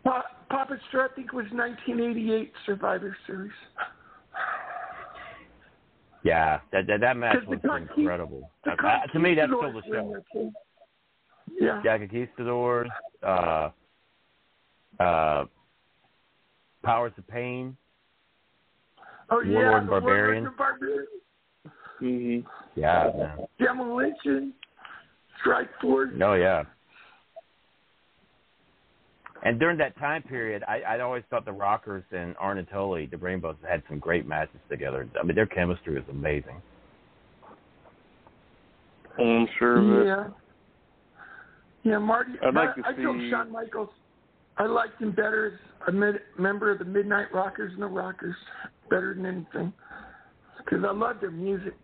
Pa- 0.04 0.24
Papa 0.50 0.76
Stroh, 0.92 1.10
I 1.10 1.14
think 1.14 1.28
it 1.28 1.32
was 1.34 1.46
1988 1.52 2.52
Survivor 2.66 3.16
Series. 3.26 3.52
Yeah, 6.22 6.60
that 6.72 6.86
that, 6.86 7.00
that 7.00 7.16
match 7.16 7.34
'Cause 7.34 7.44
the 7.44 7.50
was 7.50 7.60
Conquist- 7.60 7.98
incredible. 7.98 8.50
the 8.64 8.72
Uh, 8.72 8.86
uh, 8.86 9.06
to 9.08 9.18
me, 9.18 9.34
that's 9.34 9.48
still 9.50 9.60
the 9.60 9.66
Conquistadors 9.82 9.90
were 9.90 9.98
in 9.98 10.04
show. 10.04 10.22
there, 10.32 10.42
too. 10.42 10.52
Yeah. 11.64 11.82
Yeah, 11.84 11.98
Conquistadors, 11.98 12.90
uh, 13.22 13.70
uh, 15.00 15.44
Powers 16.82 17.12
of 17.18 17.26
Pain. 17.26 17.76
Oh 19.30 19.36
Warlord 19.36 19.48
yeah, 19.52 19.78
and 19.78 19.88
Barbarian. 19.88 20.44
Warlord 20.44 20.46
and 20.46 20.56
Barbarian. 20.56 21.06
Mm-hmm. 22.00 22.80
Yeah, 22.80 23.10
man. 23.16 23.38
Demolition, 23.58 24.54
Strike 25.40 25.70
Force. 25.80 26.10
Oh 26.22 26.34
yeah. 26.34 26.64
And 29.44 29.60
during 29.60 29.76
that 29.78 29.96
time 29.98 30.22
period, 30.22 30.62
I, 30.66 30.80
I'd 30.94 31.00
always 31.00 31.22
thought 31.28 31.44
the 31.44 31.52
Rockers 31.52 32.02
and 32.12 32.34
Arn 32.38 32.56
and 32.58 32.68
Tully, 32.68 33.06
the 33.06 33.18
Rainbows, 33.18 33.56
had 33.68 33.82
some 33.88 33.98
great 33.98 34.26
matches 34.26 34.56
together. 34.70 35.06
I 35.20 35.24
mean, 35.24 35.34
their 35.36 35.46
chemistry 35.46 35.94
was 35.94 36.04
amazing. 36.10 36.62
I'm 39.18 39.46
sure 39.58 39.78
of 39.78 40.00
it. 40.00 40.06
Yeah. 40.06 40.28
Yeah, 41.92 41.98
Marty. 41.98 42.32
I'd 42.42 42.54
like 42.54 42.70
I, 42.84 42.92
to 42.92 43.00
I 43.00 43.02
told 43.04 43.18
see- 43.18 43.30
Shawn 43.30 43.52
Michaels 43.52 43.90
I 44.56 44.66
liked 44.66 45.00
him 45.00 45.10
better 45.10 45.46
as 45.52 45.88
a 45.88 45.92
mid, 45.92 46.16
member 46.38 46.70
of 46.70 46.78
the 46.78 46.84
Midnight 46.84 47.26
Rockers 47.34 47.72
and 47.72 47.82
the 47.82 47.86
Rockers, 47.86 48.36
better 48.88 49.12
than 49.14 49.26
anything. 49.26 49.72
because 50.58 50.84
I 50.86 50.92
love 50.92 51.16
their 51.20 51.32
music. 51.32 51.74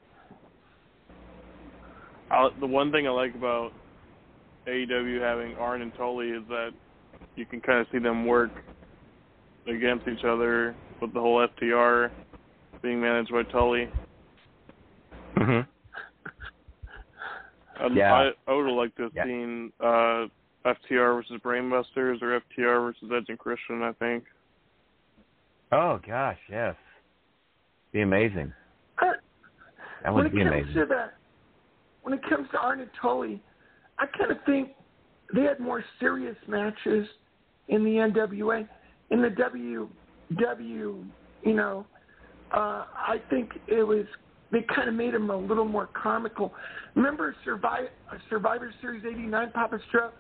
I, 2.31 2.49
the 2.61 2.67
one 2.67 2.93
thing 2.93 3.07
I 3.09 3.11
like 3.11 3.35
about 3.35 3.73
AEW 4.69 5.21
having 5.21 5.57
Arn 5.57 5.83
and 5.83 5.93
Tully 5.97 6.29
is 6.29 6.43
that 6.49 6.71
you 7.37 7.47
can 7.47 7.61
kind 7.61 7.81
of 7.81 7.87
see 7.93 7.99
them 7.99 8.27
work 8.27 8.51
against 9.67 10.07
each 10.09 10.25
other 10.25 10.75
with 11.01 11.13
the 11.15 11.21
whole 11.21 11.47
FTR 11.61 12.11
being 12.83 13.01
managed 13.01 13.31
by 13.33 13.43
Tully. 13.45 13.89
I'd, 17.81 17.93
Yeah. 17.95 18.13
I, 18.15 18.31
I 18.47 18.55
would 18.55 18.67
have 18.67 18.77
liked 18.77 18.97
to 18.97 19.05
have 19.05 19.13
Yeah. 19.15 19.25
seen 19.25 19.73
uh, 19.81 20.27
FTR 20.67 21.15
versus 21.17 21.41
Brainbusters 21.43 22.21
or 22.23 22.41
FTR 22.41 22.83
versus 22.83 23.11
Edge 23.15 23.27
and 23.29 23.39
Christian. 23.39 23.83
I 23.83 23.93
think. 23.93 24.25
Oh 25.73 25.99
gosh, 26.07 26.39
yes. 26.51 26.75
Be 27.93 28.03
amazing. 28.03 28.53
Uh, 29.01 29.13
That 30.03 30.13
when 30.15 30.25
would 30.25 30.33
be 30.33 30.43
amazing. 30.43 30.75
to 30.75 30.87
that, 30.87 31.15
when 32.03 32.15
it 32.15 32.21
comes 32.29 32.49
to 32.53 32.59
Arn 32.59 32.81
and 32.81 32.91
Tully, 33.01 33.43
I 33.99 34.07
kind 34.07 34.31
of 34.31 34.39
think 34.45 34.71
they 35.35 35.43
had 35.43 35.61
more 35.61 35.85
serious 35.99 36.37
matches 36.47 37.07
in 37.69 37.85
the 37.85 37.91
NWA. 37.91 38.69
In 39.11 39.23
the 39.23 39.29
WW, 39.29 41.05
you 41.43 41.55
know, 41.55 41.87
uh, 42.53 42.85
I 42.95 43.17
think 43.29 43.51
it 43.67 43.83
was 43.83 44.05
they 44.53 44.65
kind 44.75 44.89
of 44.89 44.95
made 44.95 45.15
them 45.15 45.31
a 45.31 45.37
little 45.37 45.65
more 45.65 45.89
comical. 46.01 46.53
Remember 46.95 47.35
Survivor, 47.45 47.89
Survivor 48.29 48.73
Series 48.81 49.05
'89, 49.05 49.51
Papa 49.53 49.79
Stroke, 49.89 50.15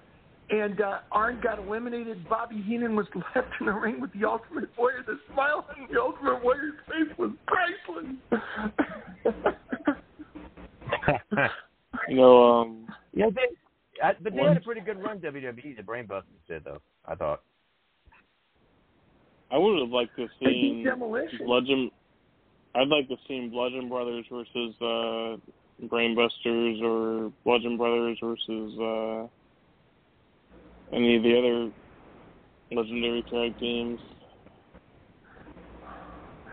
and 0.51 0.81
uh, 0.81 0.99
Arn 1.13 1.41
got 1.43 1.59
eliminated. 1.59 2.29
Bobby 2.29 2.63
Heenan 2.67 2.97
was 2.97 3.07
left 3.35 3.49
in 3.61 3.67
the 3.67 3.73
ring 3.73 4.01
with 4.01 4.13
the 4.13 4.25
Ultimate 4.25 4.71
Warrior. 4.77 5.05
The 5.07 5.19
smile 5.33 5.67
on 5.69 5.89
the 5.93 6.01
Ultimate 6.01 6.43
Warrior's 6.43 6.75
face 6.89 7.17
was 7.19 7.31
priceless. 7.47 8.07
You 12.09 12.17
know, 12.17 12.43
um, 12.43 12.87
yeah, 13.15 13.27
they, 13.35 13.43
I, 14.03 14.13
but 14.21 14.35
they 14.35 14.43
had 14.43 14.57
a 14.57 14.61
pretty 14.61 14.81
good 14.81 15.03
run. 15.03 15.19
WWE, 15.19 15.77
the 15.77 15.83
Brainbusters 15.83 16.23
did 16.49 16.65
though. 16.65 16.81
I 17.07 17.15
thought. 17.15 17.43
I 19.51 19.59
would 19.59 19.81
have 19.81 19.91
liked 19.91 20.15
to 20.17 20.23
have 20.23 20.31
seen 20.43 20.85
Demolition. 20.85 21.41
Bludgeon. 21.45 21.91
I'd 22.75 22.89
like 22.89 23.09
to 23.09 23.15
have 23.15 23.25
seen 23.27 23.51
Bludgeon 23.51 23.89
Brothers 23.89 24.25
versus 24.31 24.75
uh, 24.81 25.37
Brainbusters 25.87 26.83
or 26.83 27.33
Bludgeon 27.45 27.77
Brothers 27.77 28.19
versus 28.23 28.79
uh, 28.79 29.27
any 30.95 31.17
of 31.17 31.23
the 31.23 31.37
other 31.37 31.73
legendary 32.71 33.23
tag 33.23 33.59
teams. 33.59 33.99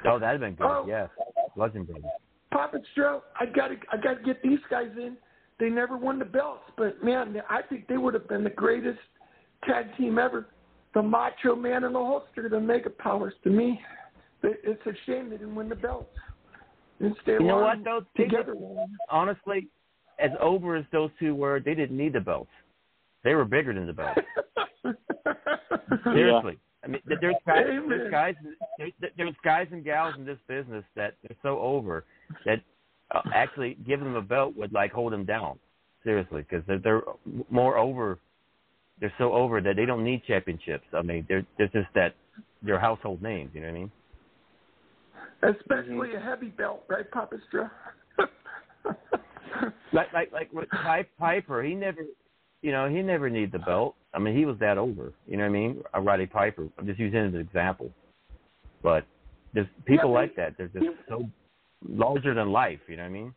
Oh, 0.06 0.18
that'd 0.20 0.42
have 0.42 0.42
been 0.42 0.56
good. 0.56 0.66
Oh. 0.66 0.86
Yes, 0.88 1.10
Legend 1.56 1.88
Brothers. 1.88 2.06
Papa 2.52 2.78
Stroh, 2.96 3.22
I 3.40 3.46
got 3.46 3.68
to, 3.68 3.76
I 3.92 3.98
got 3.98 4.20
to 4.20 4.24
get 4.26 4.42
these 4.42 4.60
guys 4.70 4.90
in. 4.96 5.18
They 5.60 5.70
never 5.70 5.98
won 5.98 6.20
the 6.20 6.26
belts, 6.26 6.64
but 6.78 7.04
man, 7.04 7.36
I 7.50 7.62
think 7.64 7.88
they 7.88 7.98
would 7.98 8.14
have 8.14 8.28
been 8.28 8.44
the 8.44 8.50
greatest 8.52 9.00
tag 9.66 9.86
team 9.98 10.20
ever. 10.20 10.48
The 10.94 11.02
Macho 11.02 11.56
Man 11.56 11.84
and 11.84 11.96
the 11.96 12.00
Hulkster, 12.00 12.50
the 12.50 12.60
Mega 12.60 12.90
Powers. 12.90 13.34
To 13.44 13.50
me, 13.50 13.82
It- 14.44 14.60
it's 14.64 14.86
a 14.86 14.94
shame 15.06 15.30
they 15.32 15.38
didn't 15.38 15.56
win 15.56 15.68
the 15.68 15.76
belts. 15.76 16.16
Stay 17.24 17.34
You 17.34 17.40
know 17.40 17.58
what 17.58 17.84
though? 17.84 18.06
Together. 18.16 18.56
honestly, 19.10 19.68
as 20.20 20.32
over 20.40 20.76
as 20.76 20.86
those 20.92 21.10
two 21.20 21.34
were, 21.36 21.60
they 21.60 21.74
didn't 21.74 21.98
need 21.98 22.14
the 22.14 22.22
belts. 22.22 22.52
They 23.24 23.34
were 23.34 23.46
bigger 23.46 23.74
than 23.74 23.88
the 23.88 23.94
belts. 23.94 24.22
Seriously. 26.04 26.60
I 26.84 26.88
mean, 26.88 27.02
there's 27.06 27.36
guys, 27.46 27.66
there's 27.88 28.12
guys, 28.12 28.36
there's, 28.78 28.94
there's 29.18 29.36
guys 29.44 29.68
and 29.72 29.84
gals 29.84 30.16
in 30.18 30.26
this 30.26 30.38
business 30.48 30.86
that 30.96 31.16
they're 31.24 31.36
so 31.42 31.60
over 31.60 32.06
that 32.46 32.62
uh, 33.12 33.22
actually 33.34 33.78
giving 33.88 34.06
them 34.06 34.16
a 34.16 34.22
belt 34.22 34.56
would 34.56 34.74
like 34.74 34.92
hold 34.92 35.14
them 35.14 35.26
down. 35.26 35.60
Seriously, 36.04 36.46
because 36.48 36.66
they're, 36.68 36.80
they're 36.80 37.02
more 37.50 37.78
over. 37.78 38.20
They're 39.00 39.14
so 39.18 39.34
over 39.34 39.62
that 39.62 39.76
they 39.76 39.86
don't 39.86 40.04
need 40.04 40.24
championships. 40.26 40.86
I 40.94 41.02
mean, 41.02 41.26
they're 41.28 41.46
they're 41.58 41.68
just 41.68 41.88
that 41.96 42.16
they're 42.64 42.80
household 42.80 43.22
names. 43.22 43.52
You 43.54 43.62
know 43.62 43.68
what 43.68 43.76
I 43.76 43.80
mean? 43.80 43.92
Especially 45.44 46.16
a 46.16 46.20
heavy 46.20 46.48
belt, 46.48 46.84
right, 46.88 47.10
Papa 47.12 47.36
Stroh? 47.54 47.70
like 49.94 50.12
like 50.14 50.32
like 50.32 50.52
with 50.52 50.70
Pi- 50.70 51.06
Piper, 51.20 51.64
he 51.64 51.76
never, 51.76 52.02
you 52.62 52.72
know, 52.72 52.90
he 52.90 53.02
never 53.02 53.30
needed 53.30 53.52
the 53.52 53.60
belt. 53.60 53.96
I 54.14 54.20
mean, 54.20 54.36
he 54.36 54.46
was 54.46 54.58
that 54.60 54.78
over. 54.78 55.14
You 55.28 55.38
know 55.38 55.44
what 55.44 55.50
I 55.50 55.54
mean? 55.54 55.84
Uh, 55.96 56.02
Roddy 56.02 56.26
Piper. 56.26 56.68
I'm 56.78 56.88
just 56.88 57.00
using 57.00 57.20
him 57.20 57.28
as 57.28 57.34
an 57.36 57.42
example. 57.42 57.92
But 58.82 59.06
there's 59.54 59.68
people 59.86 60.10
Yeah, 60.12 60.20
like 60.20 60.36
that. 60.36 60.56
They're 60.58 60.68
just 60.70 60.86
so 61.08 61.30
larger 61.88 62.34
than 62.34 62.52
life. 62.52 62.80
You 62.88 62.98
know 62.98 63.04
what 63.04 63.10
I 63.10 63.12
mean? 63.12 63.36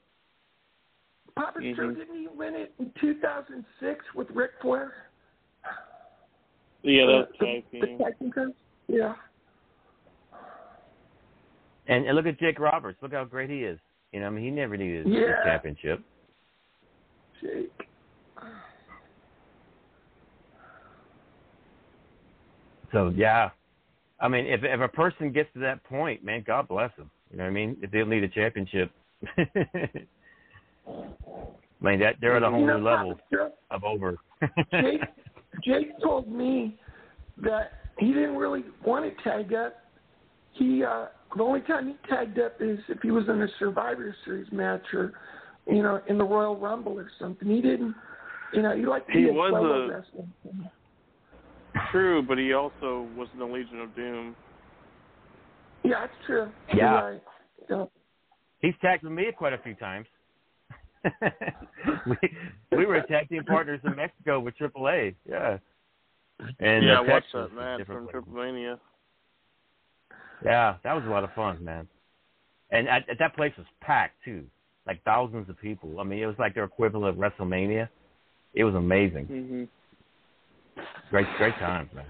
Papa 1.37 1.59
Mhm. 1.61 1.77
Stroh, 1.77 1.97
didn't 1.97 2.17
he 2.19 2.29
win 2.29 2.55
it 2.55 2.75
in 2.79 2.93
2006 3.01 4.15
with 4.15 4.31
Ric 4.31 4.53
Flair? 4.61 5.07
Yeah, 6.83 7.05
Uh, 7.05 7.19
that's 7.21 7.33
the, 7.39 7.47
tag 7.47 7.65
the 7.73 7.87
team. 7.87 7.99
tag? 7.99 8.55
Yeah. 8.89 9.15
And, 11.87 12.07
and 12.07 12.17
look 12.17 12.27
at 12.27 12.39
Jake 12.39 12.59
Roberts. 12.59 13.01
Look 13.03 13.13
how 13.13 13.25
great 13.25 13.51
he 13.51 13.65
is. 13.65 13.79
You 14.13 14.21
know, 14.21 14.27
I 14.27 14.31
mean, 14.31 14.45
he 14.45 14.51
never 14.51 14.77
needed 14.77 15.07
a 15.07 15.11
Yeah. 15.11 15.45
championship. 15.45 16.03
Jake. 17.41 17.89
So 22.93 23.09
yeah, 23.11 23.51
I 24.19 24.29
mean, 24.29 24.47
if 24.47 24.65
if 24.65 24.81
a 24.81 24.89
person 24.89 25.31
gets 25.31 25.53
to 25.53 25.61
that 25.61 25.83
point, 25.85 26.25
man, 26.25 26.43
God 26.45 26.67
bless 26.67 26.95
them. 26.97 27.11
You 27.31 27.39
know 27.39 27.45
what 27.45 27.51
I 27.51 27.53
mean? 27.53 27.77
If 27.83 27.91
they'll 27.91 28.07
need 28.07 28.25
a 28.25 28.29
championship, 28.29 28.91
I 29.39 29.45
mean 31.81 32.01
that 32.01 32.17
they're 32.21 32.37
at 32.37 32.43
a 32.43 32.51
whole 32.51 32.61
You 32.61 32.67
know, 32.67 32.79
new 32.79 32.85
level 32.85 33.15
Papa 33.31 33.53
of 33.71 33.85
over. 33.85 34.17
Jake, 34.73 35.01
Jake 35.65 36.01
told 36.03 36.31
me 36.31 36.79
that 37.43 37.73
he 37.99 38.09
didn't 38.09 38.37
really 38.37 38.65
want 38.85 39.05
to 39.05 39.23
tag 39.25 39.55
up. 39.55 39.77
He 40.53 40.83
uh 40.85 41.07
the 41.37 41.43
only 41.43 41.61
time 41.61 41.87
he 41.87 41.95
tagged 42.09 42.39
up 42.41 42.57
is 42.61 42.79
if 42.89 43.01
he 43.03 43.11
was 43.13 43.25
in 43.29 43.41
a 43.43 43.49
Survivor 43.59 44.15
Series 44.25 44.51
match 44.51 44.83
or 44.93 45.13
you 45.69 45.83
know 45.83 46.01
in 46.09 46.19
the 46.19 46.25
Royal 46.25 46.57
Rumble 46.57 46.99
or 46.99 47.09
something. 47.21 47.49
He 47.49 47.61
didn't, 47.61 47.95
you 48.53 48.63
know, 48.63 48.77
he 48.77 48.85
liked 48.85 49.07
to 49.13 49.19
He 49.19 49.27
was 49.27 49.53
solo 49.55 49.85
a- 49.85 49.89
wrestler. 49.89 50.25
True, 51.93 52.23
but 52.23 52.37
he 52.37 52.53
also 52.53 53.07
was 53.17 53.29
in 53.33 53.39
the 53.39 53.45
Legion 53.45 53.81
of 53.81 53.95
Doom. 53.95 54.35
Yeah, 55.91 56.01
that's 56.03 56.13
true. 56.27 56.49
Yeah. 56.73 57.01
Right. 57.01 57.23
Yeah. 57.69 57.85
He's 58.61 58.75
tagged 58.81 59.03
with 59.03 59.13
me 59.13 59.27
quite 59.37 59.53
a 59.53 59.59
few 59.59 59.75
times. 59.75 60.07
we 62.07 62.17
we 62.71 62.87
were 62.87 63.01
tag 63.03 63.29
team 63.29 63.43
partners 63.45 63.81
in 63.85 63.97
Mexico 63.97 64.39
with 64.39 64.55
AAA. 64.57 65.17
Yeah. 65.29 65.59
And 66.61 66.85
yeah, 66.85 67.01
what's 67.01 67.09
I 67.09 67.13
watched 67.13 67.33
that 67.33 67.55
match 67.55 67.79
and 67.79 67.87
from 67.87 67.97
different 68.07 68.11
Triple 68.11 68.33
Mania. 68.35 68.79
Yeah, 70.45 70.77
that 70.85 70.93
was 70.95 71.05
a 71.07 71.09
lot 71.09 71.25
of 71.25 71.31
fun, 71.35 71.65
man. 71.65 71.89
And 72.71 72.89
at, 72.89 73.09
at 73.11 73.19
that 73.19 73.35
place 73.35 73.53
was 73.59 73.67
packed 73.81 74.23
too, 74.25 74.45
like 74.87 75.03
thousands 75.03 75.49
of 75.51 75.59
people. 75.61 75.99
I 75.99 76.05
mean, 76.05 76.21
it 76.21 76.27
was 76.27 76.37
like 76.39 76.55
their 76.55 76.65
equivalent 76.65 77.19
of 77.19 77.33
WrestleMania. 77.33 77.89
It 78.55 78.63
was 78.65 78.75
amazing. 78.77 79.25
hmm 79.25 79.65
Great, 81.11 81.27
great 81.39 81.55
times, 81.55 81.91
man. 81.93 82.07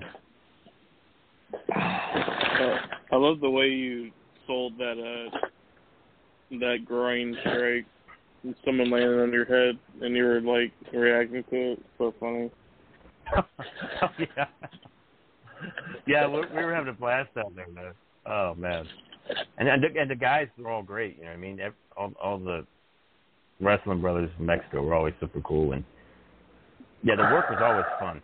I 3.13 3.17
love 3.17 3.41
the 3.41 3.51
way 3.51 3.67
you 3.67 4.11
sold 4.47 4.79
that 4.79 4.99
uh 4.99 5.37
that 6.59 6.85
groin 6.85 7.37
strike. 7.41 7.87
And 8.43 8.55
someone 8.65 8.91
landed 8.91 9.23
on 9.23 9.33
your 9.33 9.45
head, 9.45 9.79
and 10.01 10.17
you 10.17 10.25
were 10.25 10.41
like 10.41 10.73
reacting 10.95 11.45
to 11.51 11.73
it. 11.73 11.83
So 11.99 12.15
funny. 12.19 12.51
yeah, 14.19 14.47
yeah, 16.07 16.27
we, 16.27 16.41
we 16.57 16.65
were 16.65 16.75
having 16.75 16.89
a 16.89 16.97
blast 16.97 17.29
out 17.37 17.55
there, 17.55 17.69
man. 17.69 17.93
Oh 18.27 18.55
man, 18.57 18.87
and 19.59 19.69
and 19.69 19.83
the, 19.83 20.01
and 20.01 20.11
the 20.11 20.15
guys 20.15 20.49
were 20.59 20.71
all 20.71 20.83
great. 20.83 21.17
You 21.17 21.25
know 21.25 21.29
what 21.31 21.37
I 21.37 21.41
mean? 21.41 21.61
Ev 21.61 21.75
all 21.97 22.13
all 22.23 22.39
the 22.39 22.67
wrestling 23.61 24.01
brothers 24.01 24.31
from 24.37 24.47
Mexico 24.47 24.83
were 24.83 24.95
always 24.95 25.15
super 25.21 25.41
cool, 25.43 25.73
and 25.73 25.85
yeah, 27.03 27.17
the 27.17 27.23
work 27.23 27.51
was 27.51 27.61
always 27.63 27.85
fun 27.99 28.23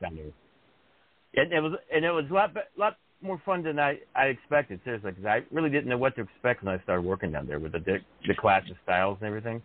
down 0.00 0.16
there. 0.16 1.42
And 1.42 1.52
it 1.52 1.60
was 1.60 1.72
and 1.92 2.04
it 2.04 2.10
was 2.10 2.24
a 2.30 2.34
lot 2.34 2.50
lot 2.76 2.96
more 3.24 3.40
fun 3.44 3.62
than 3.62 3.78
I 3.78 3.98
I 4.14 4.26
expected. 4.26 4.80
Seriously, 4.84 5.10
because 5.10 5.26
I 5.26 5.40
really 5.50 5.70
didn't 5.70 5.88
know 5.88 5.98
what 5.98 6.14
to 6.16 6.22
expect 6.22 6.62
when 6.62 6.74
I 6.74 6.82
started 6.82 7.02
working 7.02 7.32
down 7.32 7.46
there 7.46 7.58
with 7.58 7.72
the 7.72 7.80
the, 7.80 7.98
the 8.28 8.34
clash 8.34 8.68
of 8.70 8.76
styles 8.84 9.18
and 9.20 9.26
everything. 9.26 9.62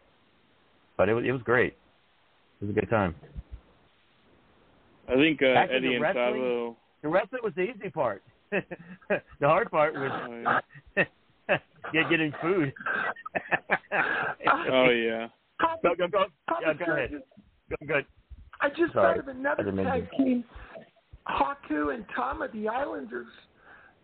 But 0.98 1.10
it 1.10 1.14
was 1.14 1.26
it 1.26 1.32
was 1.32 1.42
great. 1.44 1.74
It 2.62 2.66
was 2.66 2.70
a 2.72 2.80
good 2.80 2.90
time. 2.90 3.16
I 5.08 5.16
think 5.16 5.42
uh, 5.42 5.54
Back 5.54 5.70
Eddie 5.72 5.94
and 5.96 6.02
wrestling? 6.02 6.34
Sabo. 6.34 6.78
The 7.02 7.08
wrestling 7.08 7.42
was 7.44 7.54
the 7.56 7.64
easy 7.64 7.90
part. 7.90 8.24
the 8.52 9.22
hard 9.42 9.70
part 9.70 9.94
was 9.94 10.62
get 11.94 12.10
getting 12.10 12.34
food. 12.42 12.74
Oh 14.72 14.90
yeah. 14.90 15.28
Go 15.84 15.96
go 15.96 16.08
go. 16.08 16.26
Papa 16.48 16.62
Yeah, 16.66 16.86
go 16.86 16.94
ahead. 16.94 17.12
Go, 17.12 17.86
good. 17.86 18.06
I 18.62 18.70
just 18.70 18.94
Sorry. 18.94 19.16
thought 19.16 19.20
of 19.20 19.28
another 19.28 19.62
I 19.62 19.64
didn't 19.64 19.76
mean 19.78 19.86
tag 19.86 20.08
team, 20.18 20.44
Haku 21.28 21.94
and 21.94 22.06
Tama, 22.16 22.50
the 22.54 22.68
Islanders. 22.68 23.28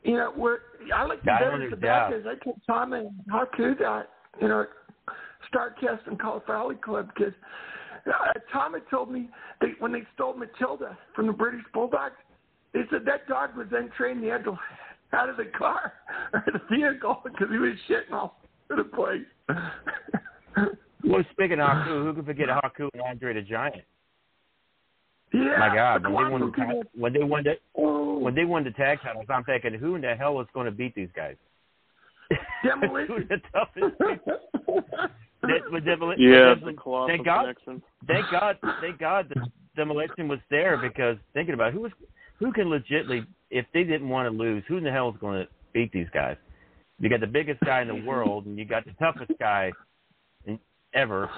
You 0.06 0.18
know, 0.18 0.34
we're 0.38 0.60
I 0.96 1.06
like 1.06 1.22
the 1.22 1.26
Got 1.26 1.40
better 1.40 1.52
on 1.54 1.60
the 1.60 1.70
his 1.70 1.80
bad 1.80 2.14
I 2.28 2.52
Tom 2.68 2.94
and 2.94 3.10
Haku 3.32 3.78
that, 3.80 4.10
you 4.40 4.48
know, 4.48 4.66
Starrcast 5.52 6.08
and 6.08 6.20
Cauliflower 6.20 6.58
Alley 6.58 6.76
Club 6.76 7.10
because 7.16 7.34
uh, 8.08 8.40
Tom 8.54 8.74
had 8.74 8.84
told 8.92 9.12
me 9.12 9.30
that 9.62 9.70
when 9.80 9.92
they 9.92 10.04
stole 10.14 10.36
Matilda 10.36 10.98
from 11.16 11.28
the 11.28 11.34
British 11.34 11.62
Bulldogs, 11.74 12.14
they 12.74 12.82
said 12.92 13.02
that 13.06 13.28
dog 13.28 13.58
was 13.58 13.68
then 13.72 13.90
trained 13.98 14.22
the 14.22 14.28
to 14.44 14.58
out 15.14 15.30
of 15.30 15.38
the 15.38 15.46
car 15.58 15.94
or 16.34 16.44
the 16.54 16.62
vehicle 16.70 17.22
because 17.24 17.48
he 17.50 17.58
was 17.58 17.74
shitting 17.90 18.14
all 18.14 18.38
over 18.72 18.84
the 18.84 18.90
place. 18.90 19.58
Well, 21.08 21.24
speaking 21.34 21.60
of 21.60 21.68
Haku, 21.68 22.04
who 22.04 22.14
can 22.16 22.26
forget 22.26 22.48
Haku 22.50 22.90
and 22.94 23.02
Andre 23.04 23.36
the 23.36 23.42
Giant? 23.42 23.84
Yeah, 25.34 25.58
My 25.60 25.74
God, 25.76 26.04
the 26.04 26.10
when 26.10 26.26
they 26.26 26.32
won 26.32 26.42
the 26.42 26.52
Quantum 26.52 26.78
tag, 26.84 26.88
when 26.94 27.14
they 27.14 27.24
won 27.24 27.44
the 27.44 27.54
Oh. 27.78 28.20
when 28.20 28.36
they 28.36 28.46
won 28.46 28.64
the 28.64 28.72
tag 28.72 29.00
titles, 29.02 29.26
I'm 29.30 29.44
thinking, 29.44 29.74
who 29.74 29.96
in 29.96 30.02
the 30.02 30.16
hell 30.16 30.40
is 30.42 30.48
going 30.54 30.66
to 30.66 30.72
beat 30.72 30.96
these 30.96 31.10
guys? 31.16 31.36
Demolition. 32.64 33.28
the 33.30 33.38
toughest? 33.52 33.96
That- 35.42 35.72
with 35.72 35.84
Demoli- 35.84 36.16
Yeah, 36.18 36.56
with 36.64 36.74
it's 36.74 36.82
colossal 36.82 37.08
thank 37.08 37.24
God, 37.26 37.42
connection. 37.44 37.82
thank 38.08 38.26
God, 38.32 38.58
thank 38.82 38.98
God 38.98 39.30
the 39.30 39.46
demolition 39.76 40.28
was 40.28 40.40
there 40.50 40.76
because 40.78 41.18
thinking 41.34 41.54
about 41.54 41.68
it, 41.68 41.74
who 41.74 41.82
was 41.82 41.92
who 42.40 42.52
can 42.52 42.66
legitly 42.68 43.28
if 43.52 43.66
they 43.74 43.84
didn't 43.84 44.10
want 44.10 44.26
to 44.32 44.36
lose, 44.36 44.64
who 44.68 44.78
in 44.78 44.84
the 44.84 44.92
hell 44.92 45.10
is 45.10 45.16
going 45.22 45.40
to 45.44 45.48
beat 45.74 45.92
these 45.92 46.08
guys? 46.14 46.38
You 47.00 47.10
got 47.10 47.20
the 47.20 47.28
biggest 47.28 47.60
guy 47.60 47.82
in 47.82 47.88
the 47.90 48.04
world, 48.06 48.46
and 48.48 48.58
you 48.58 48.66
got 48.66 48.86
the 48.86 48.94
toughest 48.94 49.34
guy 49.40 49.72
in, 50.46 50.58
ever, 50.96 51.30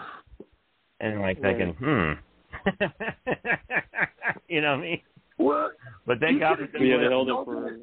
and 1.01 1.19
like 1.19 1.41
thinking, 1.41 1.73
hmm, 1.79 2.11
you 4.47 4.61
know 4.61 4.71
what 4.71 4.79
I 4.79 4.81
mean? 4.81 5.01
Well, 5.37 5.71
But 6.05 6.19
thank 6.19 6.33
you 6.33 6.39
God 6.39 6.57
could've 6.57 6.71
for 6.71 6.77
Yeah, 6.79 6.97
they 6.97 7.03
held 7.03 7.29
it 7.29 7.33
for 7.45 7.77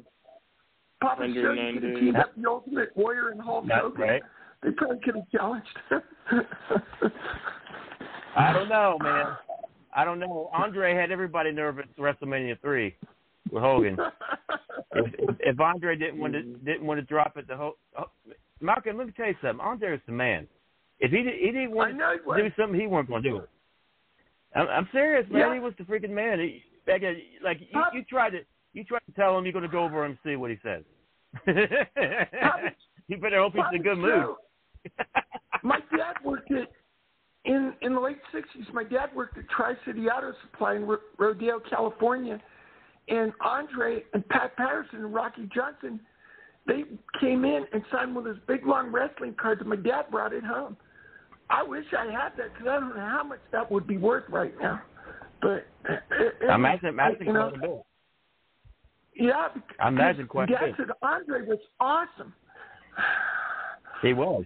Papa 1.01 1.27
Joe, 1.27 1.49
109 1.49 1.73
you 1.75 1.79
could 1.79 1.83
have 1.83 1.93
days. 1.93 1.99
teamed 2.03 2.15
up 2.17 2.31
the 2.35 2.49
Ultimate 2.49 2.95
Warrior 2.95 3.29
and 3.29 3.41
Hulk 3.41 3.65
That's 3.67 3.81
Hogan. 3.81 4.01
right. 4.01 4.21
They 4.63 4.71
probably 4.71 4.99
could 5.03 5.15
have 5.15 5.29
challenged. 5.31 5.67
I 8.37 8.51
don't 8.53 8.69
know, 8.69 8.97
man. 9.01 9.37
I 9.95 10.03
don't 10.03 10.19
know. 10.19 10.49
Andre 10.53 10.93
had 10.95 11.11
everybody 11.11 11.51
nervous 11.51 11.85
WrestleMania 11.97 12.59
three 12.61 12.95
with 13.51 13.61
Hogan. 13.61 13.97
if, 14.93 15.13
if, 15.19 15.35
if 15.39 15.59
Andre 15.59 15.95
didn't 15.95 16.19
want 16.19 16.33
to 16.33 16.39
mm-hmm. 16.39 16.65
didn't 16.65 16.85
want 16.85 16.99
to 16.99 17.05
drop 17.05 17.37
it, 17.37 17.47
the 17.47 17.55
whole 17.55 17.77
oh, 17.97 18.09
Malcolm, 18.59 18.97
let 18.97 19.07
me 19.07 19.13
tell 19.15 19.27
you 19.27 19.35
something. 19.41 19.59
Andre 19.65 19.95
is 19.95 20.01
the 20.05 20.11
man. 20.11 20.47
If 20.99 21.11
he 21.11 21.21
did, 21.23 21.35
he 21.39 21.51
didn't 21.51 21.71
want 21.71 21.93
I 21.93 21.97
know 21.97 22.15
he 22.35 22.41
to 22.41 22.49
do 22.49 22.55
something, 22.57 22.79
he 22.79 22.87
wasn't 22.87 23.09
going 23.09 23.23
to 23.23 23.29
do 23.29 23.37
it. 23.37 23.49
I'm, 24.55 24.67
I'm 24.67 24.89
serious, 24.91 25.25
man. 25.29 25.41
Yeah. 25.41 25.53
He 25.53 25.59
was 25.59 25.73
the 25.77 25.83
freaking 25.83 26.11
man. 26.11 26.39
He, 26.39 26.63
like, 26.87 27.03
uh, 27.03 27.13
like 27.43 27.59
you, 27.59 27.81
you 27.93 28.03
tried 28.05 28.31
to 28.31 28.39
you 28.73 28.83
tried 28.83 29.01
to 29.05 29.11
tell 29.15 29.37
him 29.37 29.45
you're 29.45 29.53
going 29.53 29.63
to 29.63 29.69
go 29.69 29.83
over 29.83 30.05
and 30.05 30.17
see 30.23 30.35
what 30.35 30.51
he 30.51 30.57
says. 30.63 30.83
you 33.07 33.17
better 33.17 33.39
hope 33.39 33.53
he's 33.53 33.63
in 33.73 33.81
a 33.81 33.83
good 33.83 33.97
mood. 33.97 34.35
My 35.63 35.79
dad 35.95 36.15
worked 36.23 36.51
at 36.51 36.69
in 37.45 37.73
in 37.81 37.93
the 37.93 37.99
late 37.99 38.19
sixties. 38.33 38.65
My 38.73 38.83
dad 38.83 39.09
worked 39.15 39.37
at 39.37 39.49
Tri 39.49 39.73
City 39.85 40.07
Auto 40.07 40.33
Supply 40.43 40.75
in 40.75 40.85
Ro- 40.85 40.97
Rodeo, 41.17 41.59
California, 41.69 42.39
and 43.07 43.33
Andre 43.41 44.03
and 44.13 44.27
Pat 44.29 44.55
Patterson 44.55 44.99
and 44.99 45.13
Rocky 45.13 45.49
Johnson, 45.53 45.99
they 46.67 46.83
came 47.19 47.45
in 47.45 47.65
and 47.73 47.83
signed 47.91 48.15
one 48.15 48.25
of 48.27 48.35
those 48.35 48.43
big 48.47 48.65
long 48.65 48.91
wrestling 48.91 49.35
cards, 49.39 49.61
and 49.61 49.69
my 49.69 49.75
dad 49.75 50.05
brought 50.09 50.33
it 50.33 50.43
home. 50.43 50.77
I 51.49 51.63
wish 51.63 51.85
I 51.97 52.05
had 52.05 52.29
that 52.37 52.53
because 52.53 52.67
I 52.67 52.79
don't 52.79 52.95
know 52.95 53.05
how 53.05 53.23
much 53.23 53.39
that 53.51 53.69
would 53.71 53.85
be 53.87 53.97
worth 53.97 54.23
right 54.29 54.53
now. 54.61 54.81
But 55.41 55.67
uh, 55.89 55.93
it, 56.11 56.35
it, 56.41 56.49
Imagine, 56.49 56.89
imagine 56.89 57.27
you 57.27 57.33
know, 57.33 57.49
quite 57.51 57.63
a 57.63 57.67
bit. 57.67 57.85
yeah, 59.15 59.47
because 59.53 59.75
I 59.79 59.87
imagine 59.89 60.27
quite 60.27 60.49
a 60.49 60.53
Dad 60.53 60.65
bit. 60.65 60.75
said 60.77 60.87
Andre 61.01 61.45
was 61.45 61.59
awesome. 61.79 62.33
He 64.01 64.13
was, 64.13 64.43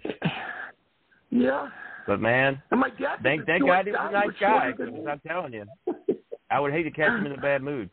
Yeah. 1.30 1.70
but 2.08 2.20
man, 2.20 2.62
And 2.72 2.80
my 2.80 2.90
dad 2.90 3.18
Thank, 3.24 3.46
thank 3.46 3.66
God 3.66 3.86
he 3.86 3.92
was 3.92 4.02
a 4.10 4.12
nice 4.12 4.32
guy. 4.40 4.72
shorter 4.72 4.86
than 4.86 4.96
'cause 4.96 5.06
me. 5.06 5.12
I'm 5.12 5.20
telling 5.28 5.54
you, 5.54 5.66
I 6.52 6.60
would 6.60 6.72
hate 6.72 6.84
to 6.84 6.92
catch 6.92 7.12
him 7.12 7.26
in 7.26 7.32
a 7.34 7.38
bad 7.38 7.62
mood. 7.62 7.90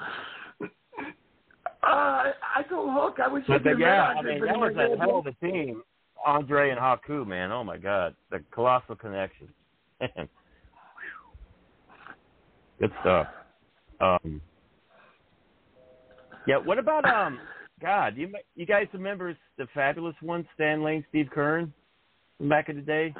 Uh, 0.00 1.86
I 1.86 2.32
I 2.56 2.62
told 2.64 2.90
Hulk 2.90 3.18
I 3.20 3.28
wish 3.28 3.44
But, 3.48 3.64
but 3.64 3.78
yeah, 3.78 4.14
I 4.18 4.22
mean 4.22 4.44
that 4.44 4.58
was 4.58 4.76
a 4.76 4.96
hell 4.98 5.18
of 5.18 5.26
a 5.26 5.32
team. 5.34 5.82
Andre 6.26 6.70
and 6.70 6.78
Haku, 6.78 7.26
man. 7.26 7.50
Oh 7.52 7.64
my 7.64 7.76
God, 7.76 8.14
the 8.30 8.42
colossal 8.52 8.96
connection. 8.96 9.48
Good 12.80 12.92
stuff. 13.00 13.26
Um, 14.00 14.40
yeah. 16.46 16.56
What 16.56 16.78
about 16.78 17.04
um? 17.04 17.38
God, 17.80 18.16
you 18.16 18.32
you 18.56 18.66
guys 18.66 18.86
remember 18.92 19.36
the 19.56 19.66
fabulous 19.74 20.14
one, 20.20 20.46
Stan 20.54 20.82
Lane, 20.82 21.04
Steve 21.08 21.28
Keirn, 21.34 21.72
from 22.38 22.48
back 22.48 22.68
in 22.68 22.76
the 22.76 22.82
day? 22.82 23.14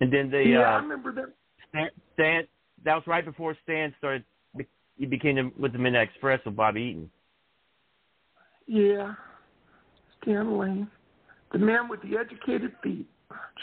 And 0.00 0.12
then 0.12 0.30
the 0.30 0.42
yeah, 0.42 0.60
uh, 0.60 0.62
I 0.62 0.76
remember 0.76 1.12
them. 1.12 1.32
Stan, 1.70 1.88
Stan, 2.14 2.42
that 2.84 2.94
was 2.94 3.04
right 3.06 3.24
before 3.24 3.56
Stan 3.62 3.94
started. 3.98 4.24
He 4.96 5.06
became 5.06 5.52
with 5.58 5.72
the 5.72 5.78
Midnight 5.78 6.08
Express 6.08 6.40
with 6.44 6.56
Bobby 6.56 6.82
Eaton. 6.82 7.10
Yeah, 8.66 9.14
Stan 10.24 10.58
Lane, 10.58 10.88
the 11.52 11.58
man 11.58 11.88
with 11.88 12.00
the 12.02 12.16
educated 12.18 12.72
feet, 12.82 13.06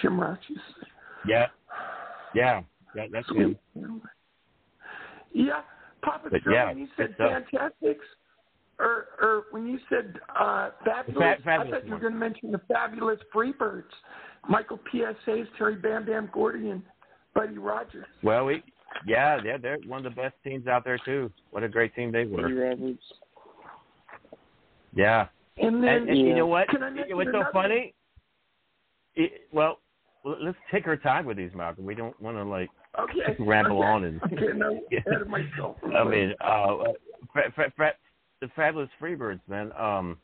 Jim 0.01 0.19
Ross 0.19 0.37
used 0.47 0.61
to 0.61 0.85
say. 0.85 0.91
Yeah, 1.27 1.47
yeah, 2.33 2.61
yeah 2.95 3.05
that's 3.11 3.29
him. 3.29 3.57
Yeah, 5.33 5.61
Papa 6.01 6.29
But 6.31 6.43
Joe, 6.43 6.51
yeah, 6.51 6.67
when 6.67 6.77
you 6.77 6.87
said. 6.97 7.15
Fantastics, 7.17 8.05
or 8.79 9.05
or 9.21 9.43
when 9.51 9.67
you 9.67 9.79
said 9.89 10.19
uh, 10.39 10.71
Fabulous, 10.83 11.37
Fa- 11.37 11.43
Fabulous 11.43 11.73
I 11.73 11.79
thought 11.79 11.85
you 11.87 11.93
were 11.93 11.99
going 11.99 12.13
to 12.13 12.19
mention 12.19 12.51
the 12.51 12.61
Fabulous 12.67 13.19
Freebirds, 13.33 13.83
Michael 14.49 14.79
P.S. 14.91 15.15
Hayes, 15.25 15.45
Terry 15.57 15.75
Bam 15.75 16.05
Bam 16.05 16.29
Gordy, 16.33 16.69
and 16.69 16.81
Buddy 17.35 17.57
Rogers. 17.57 18.07
Well, 18.23 18.45
we, 18.45 18.63
yeah, 19.05 19.37
yeah, 19.45 19.57
they're 19.57 19.77
one 19.85 20.05
of 20.05 20.15
the 20.15 20.21
best 20.21 20.35
teams 20.43 20.67
out 20.67 20.83
there 20.83 20.99
too. 21.05 21.31
What 21.51 21.63
a 21.63 21.69
great 21.69 21.95
team 21.95 22.11
they 22.11 22.23
Buddy 22.23 22.53
were. 22.53 22.95
Yeah, 24.93 25.27
And 25.57 25.83
then 25.83 25.89
and, 26.03 26.09
and 26.09 26.19
you 26.19 26.35
know 26.35 26.47
what? 26.47 26.67
Can 26.69 26.83
I 26.83 26.89
mention 26.89 27.15
What's 27.15 27.27
so 27.31 27.37
another- 27.37 27.49
funny? 27.53 27.93
It, 29.15 29.31
well, 29.51 29.79
let's 30.23 30.57
take 30.71 30.87
our 30.87 30.95
time 30.95 31.25
with 31.25 31.35
these, 31.37 31.51
Malcolm. 31.53 31.85
We 31.85 31.95
don't 31.95 32.19
want 32.21 32.37
to 32.37 32.43
like 32.43 32.69
Okay. 32.99 33.35
ramble 33.39 33.79
okay. 33.79 33.87
on 33.87 34.03
and. 34.05 34.21
Okay, 34.25 34.57
no, 34.57 34.79
ahead 34.91 35.21
of 35.21 35.27
myself. 35.27 35.77
I 35.83 36.03
mean, 36.03 36.33
uh, 36.41 36.77
fa- 37.33 37.71
fa- 37.75 37.93
the 38.39 38.47
fabulous 38.55 38.89
Freebirds, 39.01 39.41
man. 39.47 39.71
Um, 39.77 40.17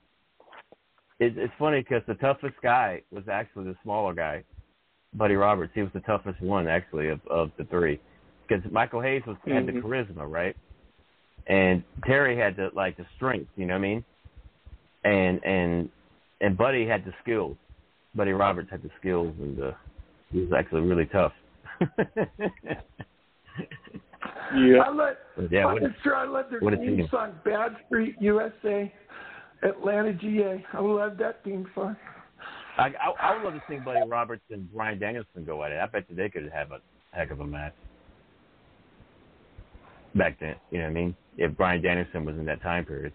it, 1.19 1.37
it's 1.37 1.53
funny 1.59 1.81
because 1.81 2.03
the 2.07 2.13
toughest 2.15 2.55
guy 2.63 3.01
was 3.11 3.23
actually 3.29 3.65
the 3.65 3.75
smaller 3.83 4.13
guy, 4.13 4.43
Buddy 5.13 5.35
Roberts. 5.35 5.71
He 5.75 5.81
was 5.81 5.91
the 5.93 5.99
toughest 6.01 6.41
one 6.41 6.67
actually 6.67 7.09
of 7.09 7.19
of 7.27 7.51
the 7.57 7.65
three, 7.65 7.99
because 8.47 8.63
Michael 8.71 9.01
Hayes 9.01 9.23
was 9.27 9.35
had 9.45 9.65
the 9.65 9.73
Mhm. 9.73 9.81
charisma, 9.81 10.29
right? 10.31 10.55
And 11.47 11.83
Terry 12.05 12.37
had 12.37 12.55
the 12.55 12.69
like 12.73 12.95
the 12.97 13.05
strength, 13.17 13.49
you 13.57 13.65
know 13.65 13.73
what 13.73 13.79
I 13.79 13.81
mean? 13.81 14.05
And 15.07 15.43
and 15.43 15.89
and 16.41 16.57
Buddy 16.57 16.85
had 16.87 17.05
the 17.05 17.13
skills. 17.23 17.55
Buddy 18.15 18.31
Roberts 18.31 18.69
had 18.69 18.81
the 18.83 18.89
skills, 18.99 19.33
and 19.39 19.61
uh, 19.61 19.71
he 20.31 20.39
was 20.41 20.49
actually 20.57 20.81
really 20.81 21.05
tough. 21.05 21.33
Yeah. 24.55 24.77
I 24.85 24.89
love, 24.89 25.15
Yeah, 25.51 25.65
what 25.65 25.81
a- 25.81 25.85
I'm 25.87 25.95
sure 26.03 26.15
I 26.15 26.25
love 26.25 26.45
their 26.49 26.59
what 26.59 26.73
a 26.73 26.77
theme 26.77 26.97
team. 26.97 27.07
song, 27.11 27.33
Bad 27.43 27.75
Street 27.85 28.15
USA, 28.21 28.91
Atlanta, 29.63 30.13
GA. 30.13 30.63
I 30.73 30.79
would 30.81 30.95
love 30.95 31.17
that 31.17 31.43
theme 31.43 31.67
song. 31.75 31.95
I, 32.77 32.87
I, 32.87 33.11
I 33.21 33.35
would 33.35 33.43
love 33.43 33.53
to 33.55 33.61
see 33.69 33.77
Buddy 33.77 34.07
Roberts 34.07 34.43
and 34.49 34.71
Bryan 34.71 34.99
Danielson 34.99 35.43
go 35.45 35.63
at 35.63 35.71
it. 35.73 35.79
I 35.81 35.87
bet 35.87 36.05
you 36.09 36.15
they 36.15 36.29
could 36.29 36.49
have 36.53 36.71
a 36.71 36.79
heck 37.11 37.31
of 37.31 37.41
a 37.41 37.45
match 37.45 37.73
back 40.15 40.39
then. 40.39 40.55
You 40.71 40.77
know 40.79 40.85
what 40.85 40.91
I 40.91 40.93
mean? 40.93 41.15
If 41.37 41.57
Bryan 41.57 41.81
Danielson 41.81 42.23
was 42.25 42.35
in 42.37 42.45
that 42.45 42.61
time 42.61 42.85
period, 42.85 43.11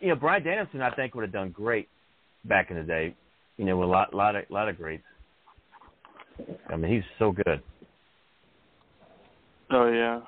you 0.00 0.08
know, 0.08 0.16
Bryan 0.16 0.42
Danielson 0.42 0.82
I 0.82 0.90
think 0.94 1.14
would 1.14 1.22
have 1.22 1.32
done 1.32 1.50
great 1.50 1.88
back 2.44 2.70
in 2.70 2.76
the 2.76 2.82
day. 2.82 3.14
You 3.56 3.64
know, 3.64 3.76
with 3.78 3.88
a 3.88 3.92
lot, 3.92 4.12
lot 4.14 4.36
of, 4.36 4.44
lot 4.50 4.68
of 4.68 4.76
greats. 4.76 5.04
I 6.68 6.76
mean, 6.76 6.92
he's 6.92 7.04
so 7.18 7.32
good. 7.32 7.62
Oh 9.70 9.90
yeah. 9.90 10.20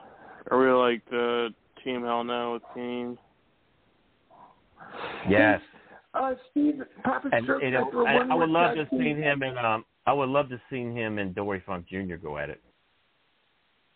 I 0.50 0.54
really 0.54 0.92
like 0.94 1.04
the 1.10 1.50
Team 1.84 2.02
Hell 2.02 2.24
No 2.24 2.54
with 2.54 2.62
Kane. 2.74 3.18
Yes, 5.28 5.60
Uh, 6.14 6.32
Steve, 6.50 6.80
Papa 7.04 7.28
and 7.32 7.44
Stroke, 7.44 7.62
you 7.62 7.70
know, 7.70 7.90
I 8.06 8.16
I, 8.30 8.34
would 8.34 8.48
love 8.48 8.70
to 8.70 8.76
tag 8.76 8.78
have 8.78 8.90
team. 8.90 9.00
seen 9.00 9.16
him 9.22 9.42
and 9.42 9.58
um, 9.58 9.84
I 10.06 10.12
would 10.14 10.30
love 10.30 10.48
to 10.48 10.60
seen 10.70 10.96
him 10.96 11.18
and 11.18 11.34
Dory 11.34 11.62
Funk 11.66 11.86
Jr. 11.88 12.16
go 12.16 12.38
at 12.38 12.48
it 12.48 12.60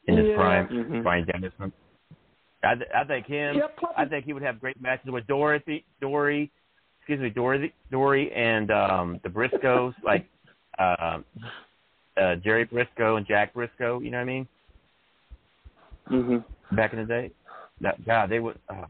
in 0.07 0.19
his 0.19 0.27
Yeah. 0.29 0.37
prime. 0.37 0.69
Mhm. 0.69 1.03
Bryan 1.03 1.27
Danielson. 1.27 1.73
I, 2.65 2.75
th- 2.75 2.91
I 2.95 3.05
think 3.05 3.27
him. 3.27 3.57
Yeah, 3.57 3.89
I 3.97 4.05
think 4.05 4.25
he 4.25 4.33
would 4.33 4.43
have 4.43 4.61
great 4.61 4.81
matches 4.81 5.11
with 5.11 5.27
Dorothy, 5.27 5.85
Dory, 6.01 6.51
excuse 7.01 7.21
me, 7.21 7.31
Dory, 7.31 7.75
Dory, 7.91 8.33
and 8.33 8.71
um 8.71 9.21
the 9.23 9.29
Briscoes, 9.29 9.95
like 10.05 10.27
um 10.79 11.25
uh, 12.21 12.37
Jerry 12.37 12.65
Briscoe 12.65 13.17
and 13.17 13.27
Jack 13.27 13.55
Briscoe. 13.55 14.01
You 14.01 14.11
know 14.11 14.19
what 14.19 14.23
I 14.23 14.27
mean? 14.27 14.49
Mhm. 16.11 16.45
Back 16.73 16.93
in 16.93 17.01
the 17.01 17.07
day. 17.07 17.31
That 17.81 18.05
God, 18.07 18.31
they 18.31 18.39
would. 18.39 18.59
Uh, 18.69 18.87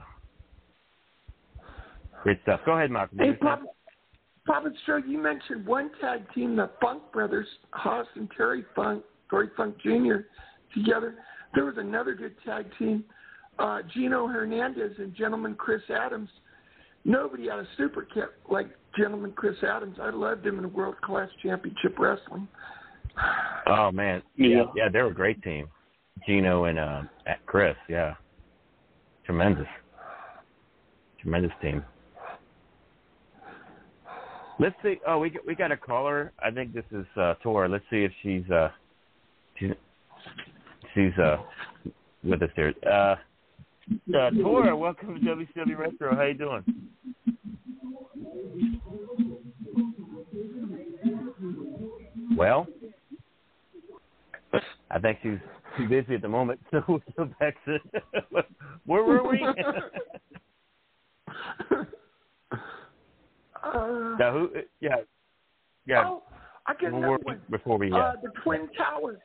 great 2.23 2.41
stuff. 2.43 2.61
Go 2.67 2.73
ahead, 2.73 2.91
Mark. 2.91 3.11
Hey, 3.17 3.33
Papa, 3.33 3.65
Papa 4.47 4.71
Joe, 4.87 4.97
you 4.97 5.19
mentioned 5.19 5.67
one 5.67 5.91
tag 6.01 6.23
team, 6.35 6.57
the 6.57 6.71
Funk 6.81 7.03
Brothers, 7.13 7.47
Haas 7.71 8.07
and 8.17 8.29
Terry 8.37 8.65
Funk, 8.75 9.05
Terry 9.31 9.49
Funk 9.57 9.77
Jr. 9.83 10.27
together. 10.75 11.15
There 11.55 11.65
was 11.65 11.77
another 11.79 12.15
good 12.15 12.35
tag 12.45 12.67
team, 12.79 13.05
uh, 13.59 13.81
Gino 13.93 14.27
Hernandez 14.27 14.93
and 14.99 15.15
Gentleman 15.15 15.55
Chris 15.55 15.83
Adams. 15.91 16.29
Nobody 17.05 17.49
had 17.49 17.59
a 17.59 17.67
superkick 17.79 18.29
like 18.49 18.69
Gentleman 18.97 19.33
Chris 19.33 19.57
Adams. 19.63 19.97
I 20.01 20.11
loved 20.11 20.47
him 20.47 20.59
in 20.59 20.73
World 20.73 21.01
Class 21.01 21.29
Championship 21.43 21.99
Wrestling. 21.99 22.49
Oh 23.67 23.91
man, 23.93 24.23
yeah, 24.37 24.65
yeah, 24.75 24.89
they 24.91 25.01
were 25.01 25.09
a 25.09 25.15
great 25.15 25.43
team. 25.43 25.69
Gino 26.27 26.65
and 26.65 26.79
uh, 26.79 27.03
Chris, 27.47 27.77
yeah, 27.89 28.15
tremendous, 29.27 29.67
tremendous 31.21 31.53
team. 31.61 31.85
Let's 34.59 34.77
see. 34.83 35.01
Oh, 35.07 35.19
we 35.19 35.37
we 35.47 35.55
got 35.55 35.73
a 35.73 35.77
caller. 35.77 36.33
I 36.43 36.51
think 36.51 36.73
this 36.73 36.85
is 36.93 37.07
uh, 37.17 37.35
Tor. 37.43 37.69
Let's 37.69 37.85
see 37.91 38.05
if 38.05 38.13
she's 38.23 38.49
uh 38.51 38.69
she's 39.59 39.71
she's 40.95 41.13
uh 41.19 41.39
with 42.23 42.43
us 42.43 42.51
here. 42.55 42.73
Uh, 42.89 43.17
uh 43.91 44.31
Tor, 44.43 44.77
welcome 44.77 45.15
to 45.15 45.21
WCW 45.21 45.79
Retro. 45.79 46.15
How 46.15 46.23
you 46.25 46.35
doing? 46.35 46.65
Well, 52.37 52.67
I 54.91 54.99
think 54.99 55.19
she's 55.23 55.39
too 55.77 55.89
busy 55.89 56.15
at 56.15 56.23
the 56.23 56.29
moment, 56.29 56.61
so 56.71 56.83
we'll 56.89 57.03
go 57.17 57.31
back 57.41 57.55
to 57.65 57.79
where 58.87 59.03
were 59.03 59.29
we? 59.29 59.43
uh, 63.63 64.17
now, 64.19 64.33
who? 64.33 64.51
Yeah, 64.81 64.97
yeah. 65.87 66.05
Oh, 66.07 66.23
I 66.67 66.75
get 66.75 66.93
Where 66.93 66.99
another 66.99 67.11
were 67.13 67.19
we 67.27 67.35
before 67.51 67.79
we? 67.79 67.93
Uh, 67.93 67.97
Uh, 67.97 68.13
the 68.23 68.31
Twin 68.43 68.69
Towers. 68.77 69.19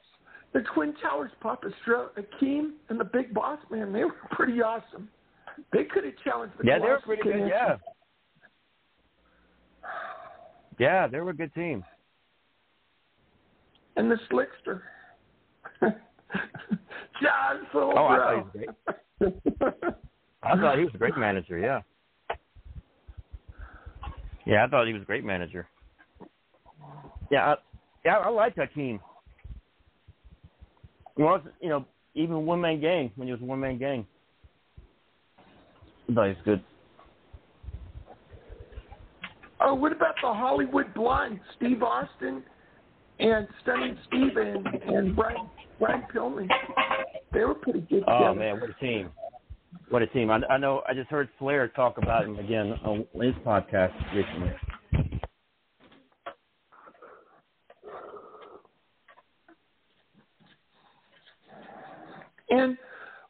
The 0.58 0.64
Twin 0.74 0.96
Towers, 1.04 1.30
Papa 1.40 1.68
Stro, 1.86 2.08
Akeem, 2.18 2.72
and 2.90 3.00
the 3.00 3.04
Big 3.04 3.32
Boss 3.32 3.60
Man, 3.70 3.94
they 3.94 4.04
were 4.04 4.16
pretty 4.32 4.60
awesome. 4.64 5.08
They 5.72 5.84
could 5.84 6.04
have 6.04 6.16
challenged 6.24 6.56
the 6.58 6.66
yeah, 6.66 6.80
they 6.80 6.86
were 6.86 7.00
pretty 7.00 7.22
good. 7.22 7.48
Yeah, 7.48 7.78
yeah, 10.80 11.06
they 11.06 11.20
were 11.20 11.30
a 11.30 11.36
good 11.36 11.54
team. 11.54 11.84
And 13.98 14.10
the 14.10 14.18
Slickster. 14.32 14.82
John 17.22 17.68
Full 17.72 17.94
Oh, 17.96 18.06
I 18.08 18.18
thought 18.18 18.34
he 18.34 18.40
was 18.40 18.72
great. 19.20 19.90
I 20.42 20.56
thought 20.56 20.78
he 20.80 20.86
was 20.86 20.94
a 20.96 20.98
great 20.98 21.18
manager. 21.18 21.60
Yeah. 21.60 21.82
Yeah, 24.48 24.66
I 24.66 24.68
thought 24.68 24.88
he 24.88 24.94
was 24.94 25.04
a 25.04 25.06
great 25.06 25.24
manager. 25.24 25.68
Yeah, 27.30 27.54
I, 27.54 27.56
yeah, 28.04 28.18
I 28.18 28.30
liked 28.30 28.58
Akeem. 28.58 29.00
He 31.18 31.24
was, 31.24 31.42
you 31.62 31.70
know, 31.70 31.86
even 32.14 32.46
one 32.46 32.62
man 32.62 32.80
gang 32.80 33.12
when 33.16 33.28
he 33.28 33.32
was 33.34 33.42
one 33.42 33.60
man 33.60 33.78
gang. 33.78 34.06
I 36.10 36.14
thought 36.14 36.24
he 36.24 36.30
was 36.30 36.38
good. 36.46 36.64
Oh, 39.60 39.74
what 39.74 39.92
about 39.92 40.16
the 40.22 40.28
Hollywood 40.28 40.94
Blondes, 40.94 41.40
Steve 41.58 41.82
Austin 41.82 42.44
and 43.20 43.48
Stunning 43.64 43.98
Steve 44.08 44.38
and, 44.38 44.68
and 44.68 45.16
Brian, 45.16 45.50
Brian 45.80 46.04
Pillman? 46.14 46.48
They 47.34 47.40
were 47.44 47.56
pretty 47.56 47.82
good 47.82 48.04
Oh 48.08 48.20
together. 48.20 48.40
man, 48.40 48.62
what 48.62 48.70
a 48.70 48.74
team! 48.74 49.10
What 49.90 50.02
a 50.04 50.08
team! 50.08 50.30
I, 50.30 50.40
I 50.50 50.58
know. 50.58 50.82
I 50.88 50.94
just 50.94 51.10
heard 51.10 51.30
Flair 51.40 51.68
talk 51.70 51.98
about 51.98 52.26
him 52.26 52.38
again 52.40 52.74
on 52.86 53.06
his 53.16 53.34
podcast 53.46 53.94
recently. 54.14 54.52
And 62.50 62.78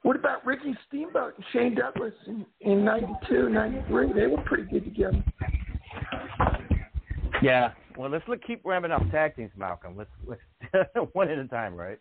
what 0.04 0.16
about 0.16 0.46
Ricky 0.46 0.76
Steamboat 0.88 1.34
and 1.36 1.46
Shane 1.54 1.76
Douglas 1.76 2.14
in, 2.28 2.46
in 2.62 2.86
92, 2.86 3.50
93? 3.50 4.14
They 4.14 4.28
were 4.28 4.42
pretty 4.44 4.64
good 4.64 4.84
together. 4.86 5.24
Yeah. 7.42 7.72
Well, 7.98 8.10
let's 8.10 8.28
look, 8.28 8.44
keep 8.46 8.62
ramming 8.64 8.92
up 8.92 9.02
tag 9.12 9.36
teams, 9.36 9.52
Malcolm. 9.58 9.96
Let's 9.98 10.10
let's 10.26 10.42
one 11.14 11.30
at 11.30 11.38
a 11.40 11.48
time, 11.48 11.76
right? 11.76 12.00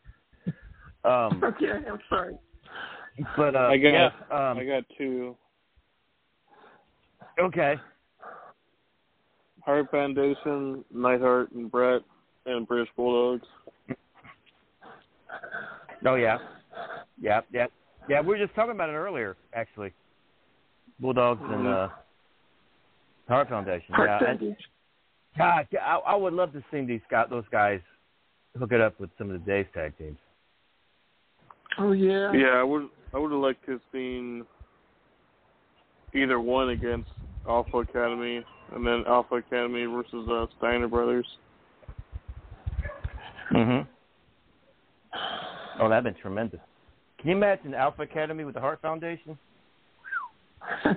Um, 1.05 1.41
Okay, 1.45 1.71
I'm 1.71 1.99
sorry. 2.09 2.37
but 3.37 3.57
uh, 3.57 3.61
I 3.71 3.79
got 3.79 3.93
yeah, 3.93 4.07
um, 4.31 4.59
I 4.59 4.65
got 4.65 4.85
two. 4.99 5.37
okay. 7.41 7.77
Hart 9.65 9.91
Foundation, 9.91 10.85
Neidhart 10.95 11.51
and 11.53 11.71
Bret, 11.71 12.03
and 12.45 12.69
British 12.69 12.89
Bulldogs. 12.95 13.47
Oh 16.07 16.15
yeah, 16.15 16.39
yeah, 17.21 17.41
yeah, 17.53 17.67
yeah. 18.09 18.21
We 18.21 18.29
were 18.29 18.39
just 18.39 18.55
talking 18.55 18.73
about 18.73 18.89
it 18.89 18.95
earlier, 18.95 19.37
actually. 19.55 19.93
Bulldogs 20.99 21.43
and 21.45 21.67
uh, 21.67 21.89
Hart 23.29 23.49
Foundation. 23.49 23.95
Hart 23.95 24.09
yeah, 24.09 24.31
and, 24.31 24.39
Foundation. 24.39 24.65
God, 25.37 25.67
yeah, 25.71 25.81
I, 25.81 25.97
I 26.13 26.15
would 26.15 26.33
love 26.33 26.53
to 26.53 26.65
see 26.71 26.85
these 26.85 27.03
guys, 27.11 27.27
those 27.29 27.45
guys, 27.53 27.81
hook 28.59 28.73
it 28.73 28.81
up 28.81 28.99
with 28.99 29.11
some 29.19 29.31
of 29.31 29.39
the 29.39 29.51
Dave's 29.51 29.69
tag 29.75 29.97
teams. 29.99 30.17
Oh 31.79 31.93
yeah. 31.93 32.33
Yeah, 32.33 32.55
I 32.55 32.63
would 32.63 32.89
I 33.13 33.19
would 33.19 33.31
have 33.31 33.41
liked 33.41 33.65
to 33.67 33.73
have 33.73 33.81
seen 33.93 34.45
either 36.15 36.41
one 36.41 36.71
against 36.71 37.11
Alpha 37.49 37.79
Academy 37.79 38.43
and 38.75 38.87
then 38.87 39.05
Alpha 39.07 39.37
Academy 39.37 39.85
versus 39.85 40.27
uh, 40.31 40.47
Steiner 40.59 40.89
Brothers. 40.89 41.27
Mm-hmm. 43.53 43.89
Oh, 45.81 45.89
that'd 45.89 46.05
been 46.05 46.21
tremendous. 46.21 46.61
Can 47.19 47.31
you 47.31 47.37
imagine 47.37 47.75
Alpha 47.75 48.03
Academy 48.03 48.45
with 48.45 48.55
the 48.55 48.61
Hart 48.61 48.81
Foundation? 48.83 49.39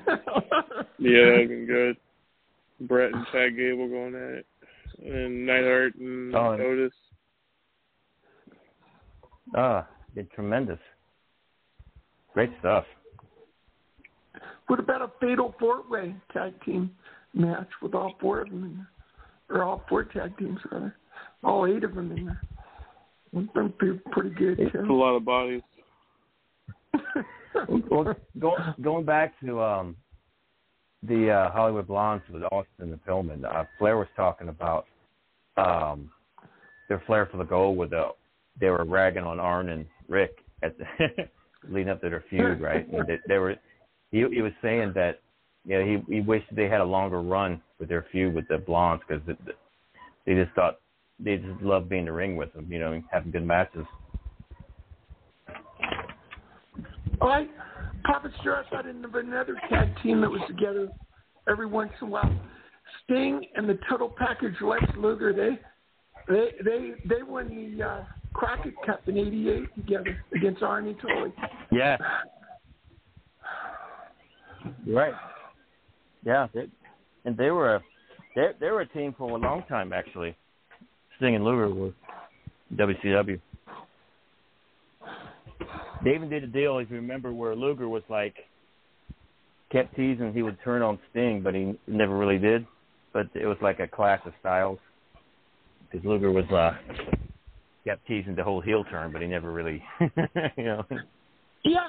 Yeah, 1.01 1.25
that'd 1.31 1.47
been 1.47 1.65
good. 1.65 1.95
Bret 2.81 3.13
and 3.13 3.25
Chad 3.31 3.55
Gable 3.55 3.87
going 3.87 4.15
at 4.15 4.39
it, 4.39 4.45
and 5.01 5.45
Neidhart 5.45 5.95
and 5.95 6.35
Oh, 6.35 6.51
and- 6.51 6.61
Otis. 6.61 6.91
Ah, 9.55 9.87
been 10.13 10.27
tremendous. 10.35 10.79
Great 12.33 12.51
stuff. 12.59 12.83
What 14.67 14.79
about 14.79 15.01
a 15.01 15.09
fatal 15.21 15.55
four-way 15.57 16.15
tag 16.33 16.53
team 16.65 16.91
match 17.33 17.69
with 17.81 17.93
all 17.95 18.15
four 18.19 18.41
of 18.41 18.49
them 18.49 18.63
in 18.65 18.85
there, 19.49 19.57
or 19.57 19.63
all 19.63 19.83
four 19.87 20.03
tag 20.03 20.37
teams 20.37 20.59
rather, 20.69 20.93
all 21.45 21.65
eight 21.65 21.85
of 21.85 21.95
them 21.95 22.11
in 22.11 22.25
there? 22.25 22.41
Wouldn't 23.31 23.53
that 23.53 23.79
be 23.79 23.99
pretty 24.11 24.31
good 24.31 24.59
It's 24.59 24.75
a 24.75 24.93
lot 24.93 25.15
of 25.15 25.25
bodies. 25.25 25.61
well, 27.89 28.15
go, 28.39 28.55
going 28.81 29.05
back 29.05 29.39
to 29.41 29.61
um, 29.61 29.95
the 31.03 31.31
uh, 31.31 31.51
Hollywood 31.51 31.87
Blondes 31.87 32.25
with 32.31 32.43
Austin 32.43 32.91
and 32.91 33.05
Pillman, 33.05 33.45
uh, 33.45 33.65
Flair 33.77 33.97
was 33.97 34.07
talking 34.15 34.49
about 34.49 34.85
um, 35.57 36.09
their 36.87 37.01
flair 37.05 37.27
for 37.31 37.37
the 37.37 37.43
goal 37.43 37.75
with 37.75 37.91
the 37.91 38.09
they 38.59 38.69
were 38.69 38.83
ragging 38.83 39.23
on 39.23 39.39
Arn 39.39 39.69
and 39.69 39.85
Rick 40.07 40.39
at 40.63 40.77
the 40.77 40.85
leading 41.69 41.89
up 41.89 42.01
to 42.01 42.09
their 42.09 42.23
feud, 42.29 42.59
right? 42.61 42.87
And 42.91 43.07
they, 43.07 43.19
they 43.27 43.37
were 43.37 43.55
he, 44.11 44.25
he 44.31 44.41
was 44.41 44.51
saying 44.61 44.93
that 44.95 45.21
you 45.65 45.77
know 45.77 45.85
he 45.85 46.15
he 46.15 46.21
wished 46.21 46.47
they 46.51 46.67
had 46.67 46.81
a 46.81 46.85
longer 46.85 47.21
run 47.21 47.61
with 47.79 47.89
their 47.89 48.05
feud 48.11 48.33
with 48.33 48.47
the 48.47 48.57
Blondes 48.57 49.03
because 49.07 49.23
they 50.25 50.33
just 50.33 50.51
thought 50.53 50.79
they 51.19 51.37
just 51.37 51.61
love 51.61 51.89
being 51.89 52.01
in 52.01 52.05
the 52.05 52.11
ring 52.11 52.35
with 52.35 52.53
them, 52.53 52.71
you 52.71 52.79
know, 52.79 52.93
and 52.93 53.03
having 53.11 53.31
good 53.31 53.45
matches. 53.45 53.85
All 57.21 57.27
right, 57.27 57.49
Papa 58.05 58.29
Star, 58.39 58.63
I 58.63 58.69
thought 58.69 58.87
of 58.87 59.15
another 59.15 59.55
tag 59.69 59.89
team 60.01 60.21
that 60.21 60.29
was 60.29 60.41
together 60.47 60.89
every 61.49 61.65
once 61.65 61.91
in 62.01 62.07
a 62.07 62.11
while. 62.11 62.39
Sting 63.03 63.43
and 63.55 63.67
the 63.67 63.77
Total 63.89 64.09
Package 64.09 64.55
Lex 64.61 64.83
Luger. 64.97 65.33
They 65.33 65.59
they 66.33 66.51
they 66.63 66.91
they 67.05 67.23
won 67.23 67.49
the 67.49 67.83
uh, 67.83 68.03
Crockett 68.33 68.73
Cup 68.85 69.07
in 69.07 69.17
'88 69.17 69.75
together 69.75 70.23
against 70.33 70.61
Arnie 70.61 70.99
Tully. 71.01 71.33
Yeah. 71.71 71.97
Right. 74.87 75.13
Yeah, 76.25 76.47
they, 76.53 76.65
and 77.25 77.37
they 77.37 77.51
were 77.51 77.75
a 77.75 77.83
they 78.35 78.51
they 78.59 78.69
were 78.69 78.81
a 78.81 78.87
team 78.87 79.13
for 79.17 79.29
a 79.29 79.35
long 79.35 79.63
time 79.67 79.91
actually. 79.93 80.35
Sting 81.19 81.35
and 81.35 81.43
Luger 81.43 81.69
were 81.69 81.91
WCW. 82.73 83.39
They 86.03 86.15
even 86.15 86.29
did 86.29 86.45
a 86.45 86.47
deal, 86.47 86.77
if 86.77 86.89
you 86.89 86.95
remember, 86.95 87.33
where 87.33 87.55
Luger 87.55 87.89
was 87.89 88.03
like 88.09 88.35
kept 89.69 89.95
teasing 89.95 90.33
he 90.33 90.41
would 90.41 90.57
turn 90.63 90.81
on 90.81 90.97
Sting, 91.11 91.41
but 91.43 91.53
he 91.53 91.77
never 91.87 92.17
really 92.17 92.37
did. 92.37 92.65
But 93.11 93.27
it 93.35 93.45
was 93.45 93.57
like 93.61 93.79
a 93.79 93.87
clash 93.87 94.21
of 94.25 94.33
styles 94.39 94.79
because 95.91 96.05
Luger 96.05 96.31
was 96.31 96.45
uh 96.51 96.71
kept 97.85 98.07
teasing 98.07 98.35
the 98.35 98.43
whole 98.43 98.61
heel 98.61 98.85
turn, 98.85 99.11
but 99.11 99.21
he 99.21 99.27
never 99.27 99.51
really, 99.51 99.83
you 100.57 100.63
know. 100.63 100.85
Yeah, 101.65 101.87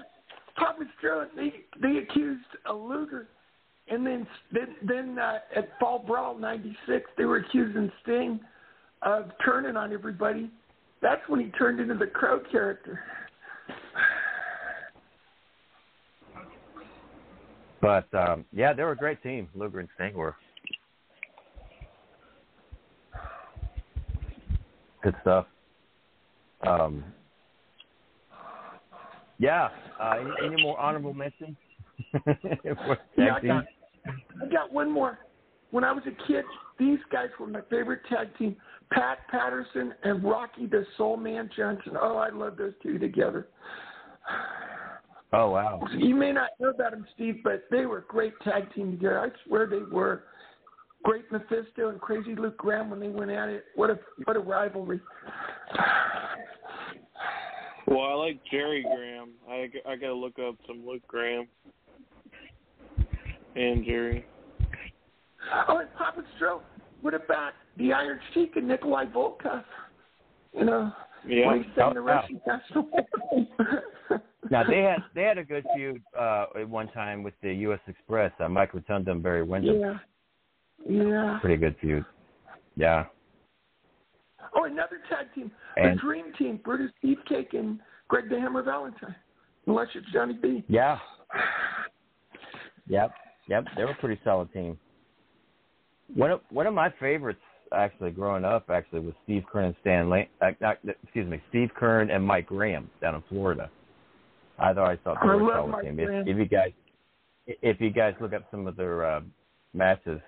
Papa 0.56 0.84
Strode, 0.98 1.28
they 1.36 1.52
they 1.80 1.98
accused 1.98 2.44
a 2.66 2.72
Luger, 2.72 3.28
and 3.88 4.04
then 4.04 4.26
then 4.50 4.76
then 4.82 5.18
uh, 5.18 5.38
at 5.54 5.68
Fall 5.78 6.00
Brawl 6.00 6.36
'96, 6.36 7.10
they 7.16 7.24
were 7.24 7.36
accusing 7.36 7.92
Sting 8.02 8.40
of 9.02 9.30
turning 9.44 9.76
on 9.76 9.92
everybody. 9.92 10.50
That's 11.02 11.22
when 11.28 11.40
he 11.40 11.46
turned 11.52 11.80
into 11.80 11.94
the 11.94 12.06
Crow 12.06 12.40
character. 12.50 13.00
But 17.80 18.12
um, 18.12 18.44
yeah, 18.52 18.72
they 18.74 18.82
were 18.82 18.92
a 18.92 18.96
great 18.96 19.22
team. 19.22 19.48
Luger 19.54 19.80
and 19.80 19.88
Sting 19.94 20.14
were 20.14 20.36
good 25.02 25.14
stuff. 25.22 25.46
Um, 26.66 27.02
yeah. 29.38 29.70
Uh, 29.98 30.16
any, 30.20 30.52
any 30.52 30.62
more 30.62 30.78
honorable 30.78 31.14
mentions? 31.14 31.56
yeah, 33.16 33.34
I 33.34 33.40
got, 33.40 33.64
I 34.06 34.46
got 34.52 34.72
one 34.72 34.90
more. 34.90 35.18
When 35.70 35.84
I 35.84 35.92
was 35.92 36.02
a 36.06 36.26
kid, 36.26 36.44
these 36.80 36.98
guys 37.12 37.28
were 37.38 37.46
my 37.46 37.60
favorite 37.70 38.00
tag 38.08 38.36
team. 38.36 38.56
Pat 38.90 39.18
Patterson 39.30 39.94
and 40.02 40.24
Rocky 40.24 40.66
the 40.66 40.84
Soul 40.96 41.16
Man 41.16 41.48
Johnson. 41.56 41.92
Oh, 42.00 42.16
I 42.16 42.30
love 42.30 42.56
those 42.56 42.72
two 42.82 42.98
together. 42.98 43.46
Oh 45.32 45.50
wow! 45.50 45.80
You 45.96 46.16
may 46.16 46.32
not 46.32 46.50
know 46.58 46.70
about 46.70 46.90
them, 46.90 47.06
Steve, 47.14 47.36
but 47.44 47.62
they 47.70 47.86
were 47.86 47.98
a 47.98 48.04
great 48.08 48.32
tag 48.42 48.74
team 48.74 48.90
together. 48.90 49.20
I 49.20 49.28
swear 49.46 49.68
they 49.68 49.78
were. 49.78 50.24
Great 51.02 51.30
Mephisto 51.32 51.88
and 51.88 52.00
Crazy 52.00 52.34
Luke 52.34 52.58
Graham 52.58 52.90
when 52.90 53.00
they 53.00 53.08
went 53.08 53.30
at 53.30 53.48
it. 53.48 53.64
What 53.76 53.90
a 53.90 53.98
what 54.24 54.36
a 54.36 54.40
rivalry! 54.40 55.00
Well, 57.86 58.06
I 58.06 58.12
like 58.14 58.40
Jerry 58.50 58.82
Graham. 58.82 59.30
I 59.48 59.68
I 59.88 59.96
gotta 59.96 60.14
look 60.14 60.38
up 60.38 60.56
some 60.66 60.86
Luke 60.86 61.02
Graham 61.08 61.46
and 63.56 63.84
Jerry. 63.84 64.26
Oh, 65.68 65.78
and 65.78 65.92
Papa 65.94 66.22
Stro. 66.38 66.60
What 67.02 67.14
about 67.14 67.52
the 67.78 67.92
Iron 67.92 68.20
Sheik 68.34 68.56
and 68.56 68.68
Nikolai 68.68 69.06
Volkov? 69.06 69.64
You 70.52 70.64
know, 70.64 70.92
yeah. 71.26 71.46
when 71.46 71.62
he 71.62 71.70
sang 71.74 71.94
the 71.94 72.00
Oh, 72.00 72.04
Russian 72.04 72.40
national 72.46 72.88
anthem. 72.96 73.48
Now 74.50 74.64
they 74.68 74.82
had 74.82 74.98
they 75.14 75.22
had 75.22 75.38
a 75.38 75.44
good 75.44 75.64
feud 75.74 76.02
uh, 76.18 76.46
at 76.58 76.68
one 76.68 76.88
time 76.88 77.22
with 77.22 77.34
the 77.42 77.52
U.S. 77.54 77.80
Express. 77.86 78.32
Uh, 78.40 78.48
Mike 78.48 78.74
Rotunda 78.74 79.12
and 79.12 79.22
Barry 79.22 79.42
Windham. 79.42 79.80
yeah, 79.80 79.98
yeah. 80.88 81.38
Pretty 81.40 81.56
good 81.56 81.76
feud. 81.80 82.04
Yeah. 82.76 83.04
Oh, 84.56 84.64
another 84.64 84.98
tag 85.08 85.26
team, 85.34 85.50
And- 85.76 85.96
the 85.96 86.00
Dream 86.02 86.32
Team, 86.38 86.58
Brutus 86.64 86.90
Beefcake 87.04 87.56
and 87.56 87.78
Greg 88.08 88.28
the 88.28 88.40
Hammer 88.40 88.62
Valentine. 88.62 89.14
Unless 89.66 89.88
it's 89.94 90.06
Johnny 90.12 90.34
B. 90.34 90.64
Yeah. 90.68 90.98
Yep. 92.88 93.12
Yep. 93.48 93.64
They 93.76 93.84
were 93.84 93.90
a 93.90 93.94
pretty 93.96 94.20
solid 94.24 94.52
team. 94.52 94.78
One 96.14 96.30
of 96.30 96.40
one 96.50 96.66
of 96.66 96.74
my 96.74 96.92
favorites 97.00 97.40
actually 97.72 98.10
growing 98.10 98.44
up 98.44 98.68
actually 98.70 99.00
was 99.00 99.14
Steve 99.24 99.44
Keirn 99.52 99.66
and 99.66 99.74
Stan 99.80 100.10
Lane. 100.10 100.26
Uh, 100.40 100.50
not, 100.60 100.78
excuse 101.02 101.28
me, 101.28 101.40
Steve 101.48 101.70
Keirn 101.80 102.14
and 102.14 102.24
Mike 102.24 102.46
Graham 102.46 102.90
down 103.00 103.14
in 103.14 103.22
Florida. 103.28 103.70
I 104.58 104.74
thought 104.74 104.90
I 104.90 104.96
thought 104.96 105.18
they 105.22 105.28
I 105.28 105.34
were 105.34 105.40
a 105.40 105.44
love 105.44 105.56
solid 105.56 105.70
Mike 105.70 105.84
team. 105.84 106.00
If, 106.00 106.28
if 106.28 106.36
you 106.36 106.44
guys 106.46 106.72
if 107.46 107.80
you 107.80 107.90
guys 107.90 108.14
look 108.20 108.32
up 108.32 108.44
some 108.50 108.66
of 108.66 108.76
their 108.76 109.04
uh, 109.04 109.20
matches, 109.72 110.20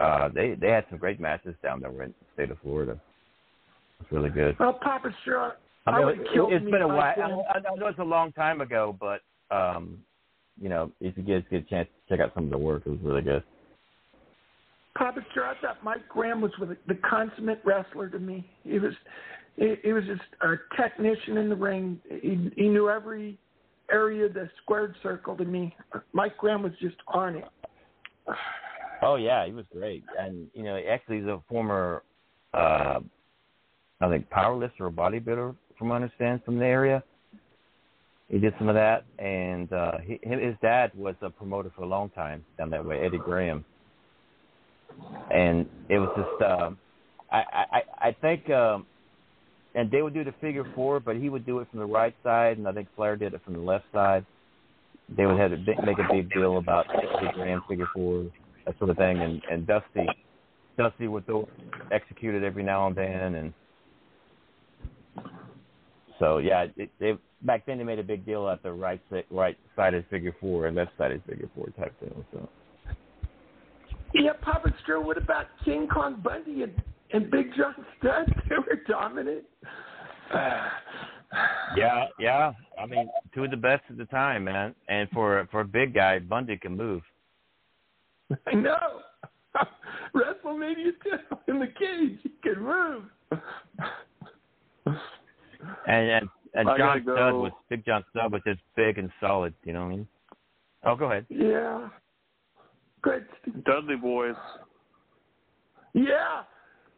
uh, 0.00 0.28
they 0.34 0.54
they 0.54 0.68
had 0.68 0.84
some 0.90 0.98
great 0.98 1.20
matches 1.20 1.54
down 1.62 1.80
there 1.80 1.90
in 1.90 1.96
the 2.08 2.14
state 2.34 2.50
of 2.50 2.58
Florida. 2.60 3.00
It's 4.00 4.12
really 4.12 4.30
good. 4.30 4.56
Well, 4.58 4.78
Papa 4.80 5.10
Stro, 5.26 5.52
I 5.86 5.90
I 5.90 5.98
mean, 5.98 6.24
would 6.34 6.52
it, 6.52 6.64
me 6.64 6.70
been 6.70 6.82
a 6.82 6.88
while. 6.88 7.44
I, 7.52 7.58
I 7.58 7.76
know 7.76 7.86
it's 7.88 7.98
a 7.98 8.04
long 8.04 8.32
time 8.32 8.60
ago, 8.60 8.96
but 8.98 9.20
um, 9.54 9.98
you 10.60 10.68
know, 10.68 10.92
if 11.00 11.16
you 11.16 11.22
guys 11.22 11.42
get 11.50 11.62
a 11.62 11.64
chance 11.64 11.88
to 11.88 12.16
check 12.16 12.24
out 12.24 12.32
some 12.34 12.44
of 12.44 12.50
the 12.50 12.58
work, 12.58 12.82
it 12.86 12.90
was 12.90 12.98
really 13.02 13.22
good. 13.22 13.42
Papa 14.98 15.20
Stro, 15.32 15.44
I 15.44 15.54
thought 15.60 15.82
Mike 15.84 16.08
Graham 16.08 16.40
was 16.40 16.50
with 16.58 16.70
the 16.88 16.96
consummate 17.08 17.60
wrestler 17.64 18.08
to 18.08 18.18
me. 18.18 18.44
He 18.64 18.80
was, 18.80 18.92
he, 19.56 19.76
he 19.84 19.92
was 19.92 20.02
just 20.04 20.20
a 20.42 20.56
technician 20.76 21.36
in 21.36 21.48
the 21.48 21.54
ring. 21.54 22.00
He, 22.20 22.50
he 22.56 22.68
knew 22.68 22.90
every 22.90 23.38
area 23.90 24.26
of 24.26 24.34
the 24.34 24.50
squared 24.62 24.96
circle 25.02 25.36
to 25.36 25.44
me. 25.44 25.74
Mike 26.12 26.36
Graham 26.36 26.64
was 26.64 26.72
just 26.80 26.96
on 27.06 27.36
it. 27.36 27.44
Oh 29.00 29.14
yeah, 29.14 29.46
he 29.46 29.52
was 29.52 29.64
great, 29.72 30.02
and 30.18 30.48
you 30.54 30.64
know, 30.64 30.76
actually, 30.90 31.18
he's 31.18 31.26
a 31.26 31.40
former, 31.48 32.02
uh, 32.52 32.98
I 34.00 34.08
think, 34.08 34.28
powerlifter 34.28 34.80
or 34.80 34.90
bodybuilder, 34.90 35.54
from 35.78 35.88
what 35.88 35.94
I 35.94 36.02
understand, 36.02 36.42
from 36.44 36.58
the 36.58 36.64
area. 36.64 37.04
He 38.28 38.40
did 38.40 38.54
some 38.58 38.68
of 38.68 38.74
that, 38.74 39.04
and 39.20 39.72
uh, 39.72 39.98
he, 40.04 40.18
his 40.24 40.56
dad 40.62 40.90
was 40.96 41.14
a 41.22 41.30
promoter 41.30 41.70
for 41.76 41.82
a 41.82 41.86
long 41.86 42.10
time 42.10 42.44
down 42.58 42.70
that 42.70 42.84
way, 42.84 42.98
Eddie 42.98 43.18
Graham. 43.18 43.64
And 45.30 45.66
it 45.88 45.98
was 45.98 46.10
just, 46.16 46.42
uh, 46.42 46.70
I, 47.30 47.42
I, 47.72 48.08
I 48.08 48.16
think, 48.20 48.48
um, 48.50 48.86
and 49.74 49.90
they 49.90 50.02
would 50.02 50.14
do 50.14 50.24
the 50.24 50.34
figure 50.40 50.64
four, 50.74 51.00
but 51.00 51.16
he 51.16 51.28
would 51.28 51.44
do 51.44 51.60
it 51.60 51.68
from 51.70 51.80
the 51.80 51.86
right 51.86 52.14
side, 52.22 52.58
and 52.58 52.66
I 52.66 52.72
think 52.72 52.88
Flair 52.96 53.16
did 53.16 53.34
it 53.34 53.40
from 53.44 53.54
the 53.54 53.60
left 53.60 53.84
side. 53.92 54.24
They 55.14 55.26
would 55.26 55.38
have 55.38 55.50
to 55.50 55.56
make 55.84 55.98
a 55.98 56.12
big 56.12 56.32
deal 56.32 56.58
about 56.58 56.86
the 56.88 57.30
grand 57.34 57.60
figure 57.68 57.88
four, 57.94 58.26
that 58.66 58.78
sort 58.78 58.90
of 58.90 58.96
thing, 58.96 59.20
and 59.20 59.42
and 59.50 59.66
Dusty, 59.66 60.06
Dusty 60.76 61.08
would 61.08 61.26
do 61.26 61.46
execute 61.92 62.34
it 62.34 62.42
every 62.42 62.62
now 62.62 62.86
and 62.86 62.96
then, 62.96 63.34
and 63.34 63.54
so 66.18 66.38
yeah, 66.38 66.66
it, 66.76 66.90
they 66.98 67.16
back 67.42 67.64
then 67.66 67.78
they 67.78 67.84
made 67.84 67.98
a 67.98 68.04
big 68.04 68.26
deal 68.26 68.46
out 68.46 68.62
the 68.62 68.72
right 68.72 69.00
right 69.30 69.56
sided 69.76 70.04
figure 70.10 70.34
four 70.40 70.66
and 70.66 70.76
left 70.76 70.92
sided 70.98 71.22
figure 71.28 71.48
four 71.54 71.66
type 71.78 71.98
thing. 72.00 72.24
So 72.32 72.48
Yeah, 74.14 74.32
Papa 74.40 74.72
Stro, 74.82 75.04
what 75.04 75.18
about 75.18 75.46
King 75.64 75.86
Kong 75.86 76.20
Bundy 76.22 76.62
and, 76.62 76.72
and 77.12 77.30
Big 77.30 77.50
John 77.56 77.74
Studd? 77.98 78.34
They 78.48 78.56
were 78.56 78.80
dominant. 78.88 79.44
yeah, 81.76 82.06
yeah, 82.18 82.52
I 82.80 82.86
mean 82.86 83.10
two 83.34 83.44
of 83.44 83.50
the 83.50 83.56
best 83.56 83.82
at 83.90 83.98
the 83.98 84.06
time, 84.06 84.44
man, 84.44 84.74
and 84.88 85.08
for 85.10 85.46
for 85.50 85.60
a 85.60 85.64
big 85.64 85.94
guy, 85.94 86.18
Bundy 86.18 86.56
can 86.56 86.76
move. 86.76 87.02
I 88.46 88.54
know. 88.54 89.00
WrestleMania 90.14 90.92
2 91.02 91.52
in 91.52 91.58
the 91.58 91.66
cage. 91.66 92.18
He 92.22 92.30
can 92.42 92.62
move. 92.62 93.04
And 95.86 96.10
and, 96.10 96.28
and 96.54 96.70
I 96.70 96.78
John 96.78 97.04
go. 97.04 97.14
Studd 97.14 97.34
was 97.34 97.52
Big 97.68 97.84
John 97.84 98.04
Studd 98.10 98.32
was 98.32 98.42
just 98.46 98.60
big 98.76 98.98
and 98.98 99.10
solid. 99.20 99.54
You 99.64 99.72
know 99.72 99.80
what 99.80 99.86
I 99.86 99.96
mean? 99.96 100.08
Oh, 100.84 100.96
go 100.96 101.06
ahead. 101.06 101.26
Yeah. 101.28 101.88
Good. 103.08 103.64
Dudley 103.64 103.96
Boys. 103.96 104.34
Yeah. 105.94 106.42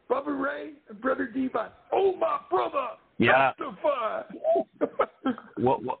Bubba 0.09 0.37
Ray 0.41 0.71
and 0.89 0.99
Brother 1.01 1.25
Devon. 1.27 1.69
Oh, 1.93 2.15
my 2.17 2.39
brother. 2.49 2.87
Yeah. 3.17 3.51
Testify. 3.57 4.23
What 5.57 5.83
what 5.83 5.99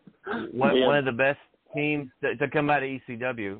one, 0.53 0.75
Yeah. 0.75 0.87
one 0.87 0.97
of 0.97 1.05
the 1.05 1.11
best 1.11 1.39
teams 1.73 2.09
to, 2.21 2.35
to 2.35 2.47
come 2.49 2.69
out 2.69 2.83
of 2.83 2.89
ECW, 2.89 3.59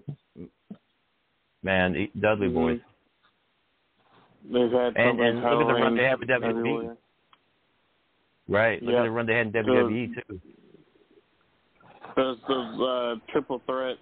man, 1.64 1.96
E- 1.96 2.12
Dudley 2.20 2.48
Mhm. 2.50 2.54
Boys. 2.54 2.80
They've 4.52 4.72
had 4.72 4.98
And- 4.98 5.10
something 5.20 5.26
and 5.28 5.42
look 5.42 5.62
at 5.62 5.68
the 5.68 5.74
run 5.74 5.96
they 5.96 6.04
have 6.06 6.20
with 6.20 6.28
WWE. 6.30 6.60
everywhere. 6.78 6.98
Right. 8.50 8.82
Look 8.82 8.92
Yeah. 8.94 9.00
at 9.02 9.04
the 9.04 9.12
run 9.12 9.26
they 9.28 9.36
had 9.36 9.48
in 9.48 9.52
WWE 9.54 10.08
too. 10.16 10.42
Those 12.16 12.38
those 12.48 12.82
uh, 12.82 13.16
triple 13.32 13.60
threat 13.66 13.98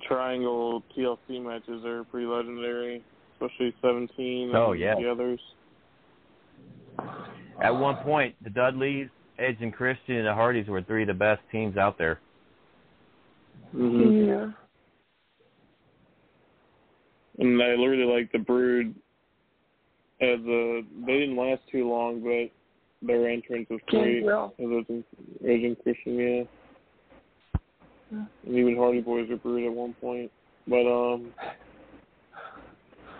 triangle 0.00 0.82
TLC 0.96 1.42
matches 1.42 1.84
are 1.84 2.04
pretty 2.04 2.26
legendary, 2.26 3.02
especially 3.34 3.74
17 3.82 4.52
Oh, 4.54 4.72
and 4.72 4.80
yeah. 4.80 4.94
the 4.94 5.10
others. 5.10 5.40
At 7.62 7.70
one 7.70 7.96
point, 7.96 8.34
the 8.42 8.50
Dudleys, 8.50 9.08
Edge 9.38 9.56
and 9.60 9.72
Christian, 9.72 10.16
and 10.16 10.26
the 10.26 10.34
Hardys 10.34 10.68
were 10.68 10.82
three 10.82 11.02
of 11.02 11.08
the 11.08 11.14
best 11.14 11.40
teams 11.50 11.76
out 11.76 11.98
there. 11.98 12.20
hmm 13.72 14.26
Yeah. 14.26 14.50
And 17.38 17.62
I 17.62 17.66
really 17.66 18.04
like 18.04 18.32
the 18.32 18.38
Brood 18.38 18.94
as 20.20 20.40
a. 20.40 20.82
They 21.06 21.18
didn't 21.20 21.36
last 21.36 21.62
too 21.70 21.88
long, 21.88 22.20
but 22.20 22.50
their 23.06 23.28
entrance 23.28 23.68
was 23.70 23.80
great. 23.86 24.20
Gangrel. 24.20 24.54
As 24.58 24.66
a 24.66 25.48
Edge 25.48 25.62
and 25.62 25.76
Christian, 25.82 26.14
yeah. 26.16 26.42
And 28.10 28.28
even 28.46 28.76
Hardy 28.76 29.00
Boys 29.00 29.28
were 29.28 29.36
Brood 29.36 29.66
at 29.66 29.72
one 29.72 29.94
point, 30.00 30.30
but 30.66 30.86
um. 30.86 31.32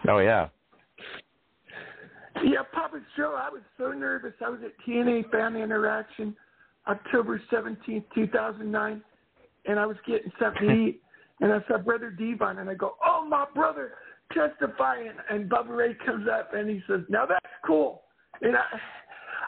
Oh 0.08 0.18
yeah. 0.18 0.48
Yeah, 2.44 2.62
Papa 2.72 3.00
Joe, 3.16 3.36
I 3.36 3.50
was 3.50 3.62
so 3.76 3.90
nervous. 3.90 4.32
I 4.44 4.48
was 4.48 4.60
at 4.64 4.72
TNA 4.86 5.30
Family 5.30 5.62
Interaction 5.62 6.36
October 6.88 7.40
17th, 7.52 8.04
2009, 8.14 9.02
and 9.66 9.78
I 9.78 9.86
was 9.86 9.96
getting 10.06 10.32
something 10.40 10.68
to 10.68 10.74
eat, 10.74 11.02
and 11.40 11.52
I 11.52 11.58
saw 11.68 11.78
Brother 11.78 12.10
Devon, 12.10 12.58
and 12.58 12.70
I 12.70 12.74
go, 12.74 12.94
oh, 13.04 13.26
my 13.28 13.44
brother, 13.54 13.92
testify, 14.32 14.98
and, 14.98 15.18
and 15.30 15.50
Bubba 15.50 15.76
Ray 15.76 15.96
comes 16.06 16.26
up, 16.28 16.54
and 16.54 16.70
he 16.70 16.80
says, 16.88 17.00
now 17.08 17.26
that's 17.26 17.44
cool. 17.66 18.02
And 18.40 18.56
I, 18.56 18.62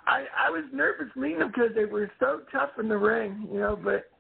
I, 0.07 0.25
I 0.49 0.51
was 0.51 0.65
nervous 0.73 1.15
meeting 1.17 1.39
them 1.39 1.53
because 1.55 1.71
they 1.75 1.85
were 1.85 2.11
so 2.19 2.41
tough 2.53 2.71
in 2.79 2.89
the 2.89 2.99
ring, 2.99 3.49
you 3.53 3.61
know, 3.61 3.79
but 3.83 4.11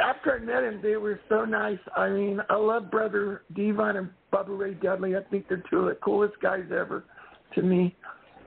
after 0.00 0.34
I 0.34 0.38
met 0.40 0.64
him, 0.64 0.80
they 0.82 0.96
were 0.96 1.20
so 1.28 1.44
nice. 1.44 1.78
I 1.96 2.08
mean, 2.08 2.40
I 2.50 2.56
love 2.56 2.90
brother 2.90 3.42
Devon 3.54 3.96
and 3.96 4.10
Bubba 4.32 4.58
Ray 4.58 4.74
Dudley. 4.74 5.16
I 5.16 5.20
think 5.30 5.48
they're 5.48 5.62
two 5.70 5.80
of 5.80 5.86
the 5.86 5.94
coolest 6.02 6.34
guys 6.42 6.64
ever 6.70 7.04
to 7.54 7.62
me. 7.62 7.94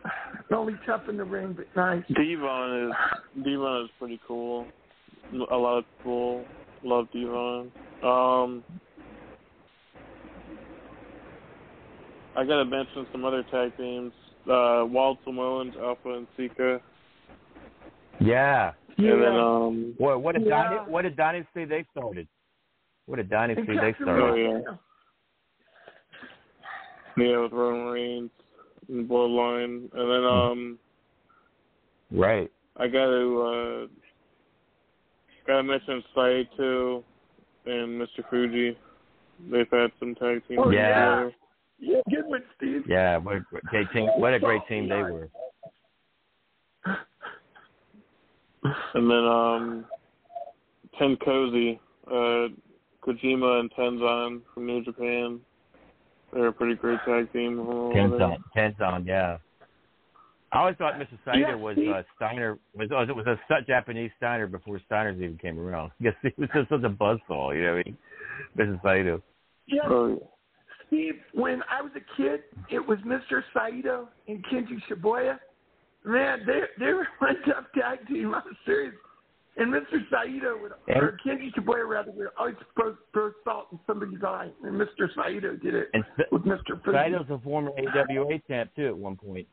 Only 0.53 0.73
tough 0.85 1.03
in 1.09 1.17
the 1.17 1.23
ring, 1.23 1.55
but 1.55 1.67
nice. 1.75 2.03
Devon 2.09 2.89
is 2.89 3.43
Devon 3.43 3.83
is 3.85 3.89
pretty 3.99 4.19
cool. 4.27 4.67
A 5.33 5.55
lot 5.55 5.79
of 5.79 5.85
people 5.97 6.45
love 6.83 7.07
Devon. 7.13 7.71
Um, 8.03 8.63
I 12.35 12.43
gotta 12.45 12.65
mention 12.65 13.07
some 13.11 13.25
other 13.25 13.43
tag 13.51 13.75
teams. 13.77 14.11
Uh, 14.45 14.85
Wild 14.85 15.17
Samoans, 15.25 15.73
Afa 15.81 16.09
and 16.09 16.27
Sika. 16.37 16.79
Yeah. 18.19 18.71
And 18.97 19.21
then 19.23 19.35
um 19.35 19.93
What 19.97 20.21
what 20.21 20.35
a 20.35 20.39
Yeah. 20.39 20.49
dyna- 20.49 20.85
what 20.89 21.05
a 21.05 21.09
dynasty 21.11 21.65
they 21.65 21.85
started. 21.91 22.27
What 23.05 23.19
a 23.19 23.23
dynasty 23.23 23.61
And 23.67 23.79
they 23.79 23.93
started. 23.93 24.23
Oh 24.23 24.35
yeah. 24.35 24.61
Yeah, 27.17 27.37
with 27.39 27.51
Roman 27.51 27.87
Reigns 27.87 28.31
and 28.89 29.09
Bloodline. 29.09 29.89
And 29.93 30.11
then 30.11 30.23
um 30.25 30.79
Right. 32.11 32.51
I 32.77 32.87
gotta 32.87 33.39
uh 33.39 33.87
gotta 35.45 35.63
mention 35.63 36.03
Saito 36.15 37.03
and 37.65 37.99
Mr. 38.01 38.27
Fuji. 38.29 38.77
They've 39.51 39.69
had 39.71 39.91
some 39.99 40.15
tag 40.15 40.41
teams 40.47 40.59
Oh, 40.63 40.69
Yeah. 40.71 40.87
together. 40.87 41.33
Yeah, 41.79 42.01
good 42.09 42.25
one, 42.25 42.43
Steve. 42.55 42.83
Yeah, 42.87 43.17
what 43.17 43.35
a 43.37 43.45
great 43.65 43.87
team 43.91 44.07
what 44.17 44.33
a 44.33 44.39
great 44.39 44.61
team 44.67 44.89
they 44.89 45.01
were. 45.03 45.29
And 48.93 49.09
then 49.09 49.25
um 49.25 49.85
Ten 50.99 51.17
Cozy, 51.23 51.79
uh 52.07 52.47
Kojima 53.05 53.59
and 53.59 53.71
Tenzan 53.73 54.41
from 54.53 54.65
New 54.65 54.83
Japan. 54.83 55.39
They're 56.33 56.47
a 56.47 56.53
pretty 56.53 56.75
great 56.75 56.99
tag 57.05 57.31
team. 57.31 57.59
Oh, 57.59 57.91
Tenzan 57.95 58.37
Tenzan, 58.55 59.05
yeah. 59.07 59.37
I 60.51 60.59
always 60.59 60.77
thought 60.77 60.93
Mr. 60.93 61.19
Steiner 61.23 61.49
Yeah, 61.49 61.55
was 61.55 61.75
see? 61.75 61.91
uh, 61.91 62.03
Steiner 62.15 62.57
was 62.73 62.89
was 62.89 63.09
it 63.09 63.15
was 63.15 63.25
a 63.27 63.61
Japanese 63.65 64.11
Steiner 64.17 64.47
before 64.47 64.79
Steiners 64.89 65.15
even 65.17 65.37
came 65.37 65.59
around. 65.59 65.91
I 65.99 66.03
guess 66.03 66.13
he 66.21 66.29
was 66.37 66.49
just 66.53 66.69
such 66.69 66.83
a 66.83 66.89
buzzsaw, 66.89 67.55
you 67.55 67.63
know 67.63 67.75
what 67.75 67.79
I 67.79 67.83
mean? 67.85 67.97
Mr. 68.57 68.81
Saito. 68.81 69.21
Yeah, 69.67 69.81
Oh, 69.89 70.29
Steve, 70.87 71.15
when 71.33 71.61
I 71.69 71.81
was 71.81 71.91
a 71.95 72.15
kid, 72.21 72.41
it 72.69 72.79
was 72.85 72.97
Mr. 72.99 73.41
Saito 73.53 74.07
and 74.29 74.43
Kenji 74.45 74.81
Shibuya. 74.89 75.37
Man, 76.07 76.39
they 76.45 76.61
they 76.79 76.93
were 76.93 77.07
my 77.21 77.33
tough 77.45 77.65
tag 77.75 78.07
team. 78.07 78.33
I'm 78.33 78.43
serious. 78.65 78.95
And 79.59 79.73
Mr. 79.73 79.97
Saito 80.11 80.55
would, 80.61 80.71
or 80.95 81.17
Kenji 81.25 81.51
Shibuya 81.55 81.89
rather, 81.89 82.11
would 82.11 82.27
always 82.37 82.53
throw, 82.75 82.95
throw 83.11 83.31
salt 83.43 83.69
in 83.71 83.79
somebody's 83.87 84.23
eye. 84.23 84.49
And 84.63 84.79
Mr. 84.79 85.07
Saito 85.15 85.55
did 85.55 85.73
it 85.73 85.87
And 85.95 86.03
with 86.31 86.43
Mr. 86.43 86.79
Fuji. 86.85 86.95
Saito's 86.95 87.25
a 87.31 87.39
former 87.39 87.71
AWA 87.71 88.37
champ 88.47 88.69
too 88.75 88.85
at 88.85 88.95
one 88.95 89.15
point. 89.15 89.47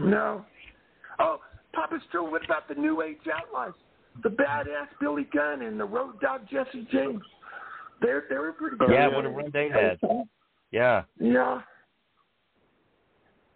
No. 0.00 0.44
Oh, 1.20 1.38
Papa 1.74 2.00
Stro, 2.10 2.28
what 2.28 2.44
about 2.44 2.66
the 2.68 2.74
New 2.74 3.02
Age 3.02 3.18
Outlaws? 3.32 3.74
The 4.24 4.30
badass 4.30 4.88
Billy 5.00 5.28
Gunn 5.32 5.62
and 5.62 5.78
the 5.78 5.84
Road 5.84 6.20
Dog 6.20 6.42
Jesse 6.50 6.88
James. 6.90 7.22
They're 8.00 8.24
they 8.28 8.36
were 8.36 8.52
pretty 8.52 8.78
good. 8.78 8.90
Yeah, 8.90 9.08
what 9.08 9.24
a 9.24 9.28
run 9.28 9.50
they 9.52 9.68
had. 9.68 9.98
Yeah. 10.72 11.04
Yeah. 11.20 11.60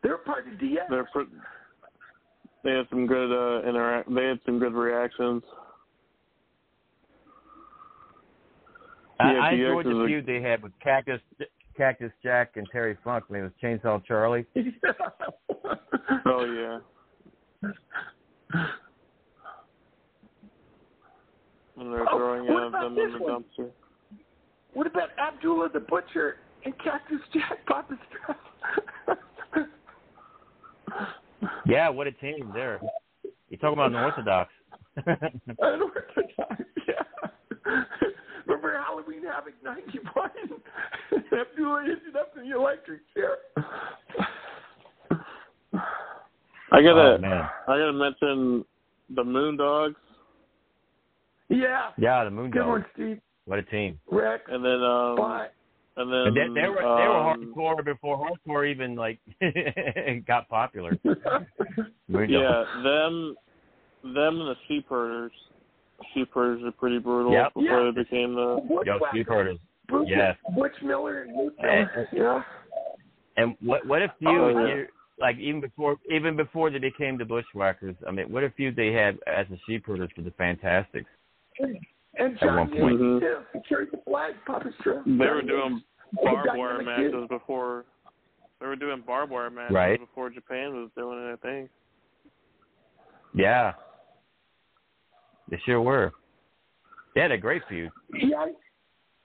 They're 0.02 0.18
part 0.18 0.46
of 0.48 0.54
DX. 0.54 0.76
they're 0.88 1.08
pretty, 1.12 1.30
they 2.64 2.72
had 2.72 2.86
some 2.90 3.06
good 3.06 3.30
uh 3.32 3.68
interact 3.68 4.14
they 4.14 4.24
had 4.26 4.40
some 4.46 4.58
good 4.58 4.72
reactions. 4.74 5.42
I, 9.18 9.32
Yeah, 9.32 9.40
I 9.42 9.52
DX 9.52 9.54
enjoyed 9.54 9.86
is 9.86 9.92
the 9.92 10.00
a- 10.00 10.06
feud 10.06 10.26
they 10.26 10.40
had 10.40 10.62
with 10.62 10.72
Cactus 10.82 11.20
Cactus 11.76 12.12
Jack 12.22 12.52
and 12.56 12.66
Terry 12.72 12.96
Funk 13.04 13.24
when 13.28 13.40
it 13.40 13.42
was 13.44 13.52
Chainsaw 13.62 14.04
Charlie. 14.04 14.46
Oh 16.26 16.44
yeah. 16.44 16.80
And 21.78 21.92
they're 21.92 22.06
Oh, 22.10 22.16
throwing 22.18 22.46
what 22.52 22.62
out 22.62 22.68
about 22.68 22.82
them 22.94 22.98
in 22.98 23.12
the 23.12 23.18
one? 23.18 23.44
dumpster. 23.58 23.70
What 24.74 24.86
about 24.86 25.08
Abdullah 25.18 25.70
the 25.72 25.80
Butcher 25.80 26.36
and 26.64 26.74
Cactus 26.78 27.20
Jack 27.32 27.64
Papa 27.66 27.96
Stro? 28.10 29.16
Yeah, 31.66 31.88
what 31.88 32.06
a 32.06 32.12
team 32.12 32.50
there. 32.54 32.80
You 33.48 33.56
talking 33.56 33.72
about 33.74 33.86
unorthodox. 33.90 34.50
Unorthodox, 35.58 36.62
yeah. 36.88 37.02
Remember 38.46 38.78
Halloween 38.84 39.22
Havoc 39.24 39.54
91? 39.64 40.30
Abdullah 41.32 41.82
hit 41.84 41.98
it 42.08 42.16
up 42.16 42.32
in 42.40 42.48
the 42.48 42.56
electric 42.56 43.00
chair. 43.14 43.36
I 46.72 46.82
gotta 46.82 47.16
Oh, 47.16 47.18
man. 47.18 47.48
I 47.66 47.78
gotta 47.78 47.92
mention 47.92 48.64
the 49.14 49.22
Moondogs 49.24 49.94
Yeah. 51.48 51.90
Yeah, 51.98 52.24
the 52.24 52.30
Moon 52.30 52.50
Good 52.50 52.60
Dogs. 52.60 52.68
one, 52.68 52.84
Steve. 52.94 53.20
What 53.46 53.58
a 53.58 53.62
team. 53.62 53.98
and 54.48 54.64
then 54.64 54.82
um 54.82 55.16
Bye. 55.16 55.48
And 55.96 56.12
then 56.12 56.26
And 56.28 56.36
they, 56.36 56.60
they 56.62 56.68
were 56.68 56.76
they 56.76 57.08
were 57.08 57.16
um, 57.16 57.54
hardcore 57.56 57.84
before 57.84 58.30
hardcore 58.46 58.70
even 58.70 58.94
like 58.94 59.18
got 60.26 60.48
popular. 60.48 60.98
Yeah, 62.08 62.64
them 62.82 63.34
them 64.02 64.40
and 64.40 64.48
the 64.48 64.54
sheep 64.66 64.88
herders. 64.88 65.32
Sheep 66.14 66.32
herders 66.32 66.62
are 66.64 66.72
pretty 66.72 66.98
brutal 66.98 67.32
Yep. 67.32 67.54
before 67.54 67.62
Yeah. 67.62 67.90
they 67.94 68.02
became 68.02 68.34
the 68.34 68.82
Yo, 68.86 68.98
Steve 69.10 69.26
Herders. 69.28 69.58
Bruce, 69.86 70.08
Yes. 70.08 70.36
Butch 70.56 70.72
Miller 70.82 71.22
and 71.22 71.36
Luke 71.36 71.54
Miller. 71.60 72.08
Yeah. 72.12 72.42
And 73.36 73.56
what 73.60 73.86
what 73.86 74.02
if 74.02 74.10
feud 74.18 74.40
Oh, 74.40 74.48
yeah. 74.66 74.74
you 74.74 74.86
like 75.18 75.36
even 75.38 75.60
before 75.60 75.96
even 76.10 76.36
before 76.36 76.70
they 76.70 76.78
became 76.78 77.18
the 77.18 77.24
Bushwhackers. 77.24 77.94
I 78.06 78.10
mean, 78.10 78.32
what 78.32 78.42
a 78.42 78.50
feud 78.50 78.74
they 78.74 78.92
had 78.92 79.18
as 79.26 79.46
the 79.50 79.58
sheep 79.66 79.86
herders 79.86 80.10
for 80.16 80.22
the 80.22 80.30
Fantastics. 80.32 81.10
And 82.18 82.36
At 82.42 82.56
one 82.56 82.68
point. 82.70 82.94
Ace, 82.94 83.00
Mhm. 83.00 83.20
too. 83.20 83.38
He 83.52 83.60
carried 83.68 83.90
the 83.92 83.98
flag, 83.98 84.34
Papa 84.46 84.68
Stro. 84.80 85.04
They 85.04 85.26
were 85.26 85.42
doing 85.42 85.76
Ace. 85.76 86.24
barbed 86.24 86.58
wire 86.58 86.82
matches 86.82 87.28
before 87.28 87.84
they 88.60 88.66
were 88.66 88.76
doing 88.76 89.00
barbed 89.06 89.30
wire 89.32 89.48
matches 89.50 89.74
Right. 89.74 89.98
before 90.00 90.28
Japan 90.30 90.74
was 90.74 90.90
doing 90.96 91.18
it, 91.24 91.32
I 91.32 91.36
think. 91.36 91.70
Yeah. 93.32 93.74
They 95.48 95.58
sure 95.58 95.80
were. 95.80 96.12
They 97.14 97.20
had 97.20 97.30
a 97.32 97.38
great 97.38 97.62
feud. 97.68 97.90
Yeah, 98.12 98.36
I, 98.38 98.52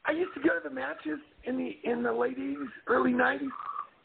I 0.06 0.12
used 0.12 0.34
to 0.36 0.40
go 0.40 0.49
to 0.60 0.62
the 0.68 0.74
matches 0.74 1.20
in 1.44 1.57
the 1.57 1.80
in 1.84 2.02
the 2.03 2.12
late 2.14 2.38
eighties, 2.38 2.68
early 2.88 3.14
nineties, 3.14 3.52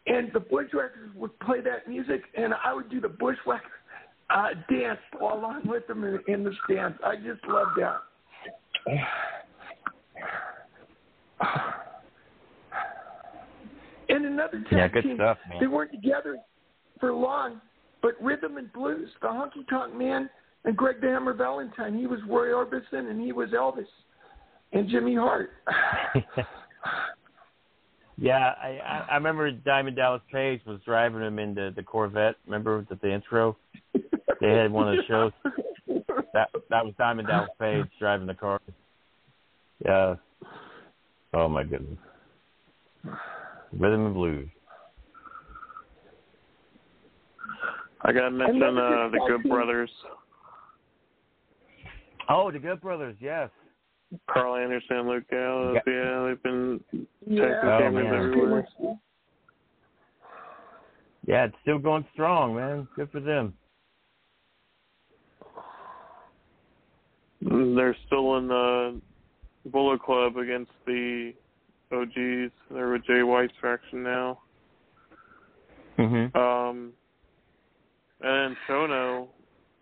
and 0.07 0.31
the 0.32 0.40
Bushwhackers 0.40 1.15
would 1.15 1.39
play 1.40 1.61
that 1.61 1.86
music, 1.89 2.23
and 2.36 2.52
I 2.55 2.73
would 2.74 2.90
do 2.90 3.01
the 3.01 3.09
Bushwhacker 3.09 3.70
uh, 4.31 4.48
dance 4.69 5.01
along 5.20 5.62
with 5.66 5.86
them 5.86 6.05
in, 6.05 6.20
in 6.28 6.44
the 6.44 6.52
stands. 6.65 6.98
I 7.05 7.16
just 7.16 7.44
loved 7.47 7.78
that. 7.78 8.01
And 14.09 14.24
another 14.24 14.61
tag 14.69 14.73
Yeah, 14.73 14.89
good 14.89 15.02
team, 15.05 15.16
stuff, 15.16 15.39
man. 15.48 15.61
they 15.61 15.69
weren't 15.69 15.93
together 15.93 16.36
for 16.98 17.12
long, 17.12 17.61
but 18.02 18.20
Rhythm 18.20 18.57
and 18.57 18.73
Blues, 18.73 19.09
the 19.23 19.28
Honky 19.28 19.66
Tonk 19.70 19.94
Man, 19.94 20.28
and 20.65 20.77
Greg 20.77 21.01
the 21.01 21.07
Hammer 21.07 21.32
Valentine. 21.32 21.97
He 21.97 22.09
was 22.09 22.19
Roy 22.28 22.48
Orbison, 22.48 23.09
and 23.09 23.20
he 23.20 23.31
was 23.31 23.51
Elvis, 23.51 23.86
and 24.73 24.89
Jimmy 24.89 25.15
Hart. 25.15 25.51
Yeah, 28.23 28.52
I, 28.62 28.78
I 28.85 29.07
I 29.12 29.15
remember 29.15 29.51
Diamond 29.51 29.97
Dallas 29.97 30.20
Page 30.31 30.61
was 30.66 30.78
driving 30.85 31.23
him 31.23 31.39
into 31.39 31.73
the 31.74 31.82
Corvette. 31.82 32.35
Remember 32.44 32.86
the, 32.90 32.97
the 32.97 33.11
intro? 33.11 33.57
They 33.94 34.51
had 34.51 34.70
one 34.70 34.90
of 34.90 34.97
the 34.97 35.02
shows. 35.09 35.32
That 36.32 36.49
that 36.70 36.85
was 36.85 36.95
Diamond 36.99 37.28
Dallas 37.28 37.51
Page 37.59 37.87
driving 37.99 38.27
the 38.27 38.35
car. 38.35 38.61
Yeah. 39.85 40.15
Oh 41.35 41.49
my 41.49 41.65
goodness. 41.65 41.99
Rhythm 43.73 44.07
and 44.07 44.15
blues. 44.15 44.49
I 48.03 48.12
gotta 48.12 48.31
mention 48.31 48.62
uh, 48.62 49.09
the 49.11 49.20
Good. 49.28 49.49
Brothers, 49.49 49.91
Oh, 52.28 52.51
the 52.51 52.59
Good 52.59 52.81
Brothers. 52.81 53.16
Yes. 53.20 53.51
Karl 54.28 54.57
Anderson, 54.57 55.09
Luke 55.09 55.24
Gallows. 55.31 55.78
Yeah. 55.87 55.93
Yeah, 55.93 56.27
they've 56.27 56.43
been 56.43 56.81
Yeah. 57.27 57.47
tag 57.47 57.65
Oh, 57.65 57.78
team 57.78 57.95
man. 57.95 58.07
everywhere. 58.07 58.66
Yeah, 61.27 61.45
it's 61.45 61.55
still 61.62 61.78
going 61.78 62.05
strong, 62.12 62.57
man. 62.57 62.89
Good 62.97 63.11
for 63.12 63.20
them. 63.20 63.55
They're 67.43 67.97
still 68.07 68.37
in 68.37 68.49
the 68.49 69.01
Bullet 69.67 70.03
Club 70.03 70.37
against 70.37 70.73
the 70.87 71.33
OGs. 71.93 72.53
They're 72.71 72.91
with 72.91 73.07
Jay 73.07 73.23
White's 73.23 73.55
faction 73.61 74.03
now. 74.03 74.41
Mhm. 75.99 76.35
Um, 76.37 76.93
and 78.21 78.57
Chono 78.69 79.29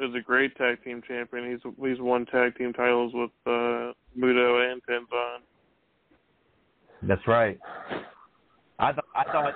is 0.01 0.15
a 0.15 0.21
great 0.21 0.57
tag 0.57 0.83
team 0.85 1.03
champion. 1.07 1.51
He's 1.51 1.73
he's 1.83 2.01
won 2.01 2.27
tag 2.27 2.57
team 2.57 2.73
titles 2.73 3.13
with 3.15 3.31
uh, 3.47 3.93
Muto 4.17 4.73
and 4.73 4.81
Tenzan. 4.85 5.39
That's 7.03 7.27
right. 7.27 7.59
I 8.79 8.93
thought 8.93 9.05
I 9.15 9.25
thought 9.25 9.55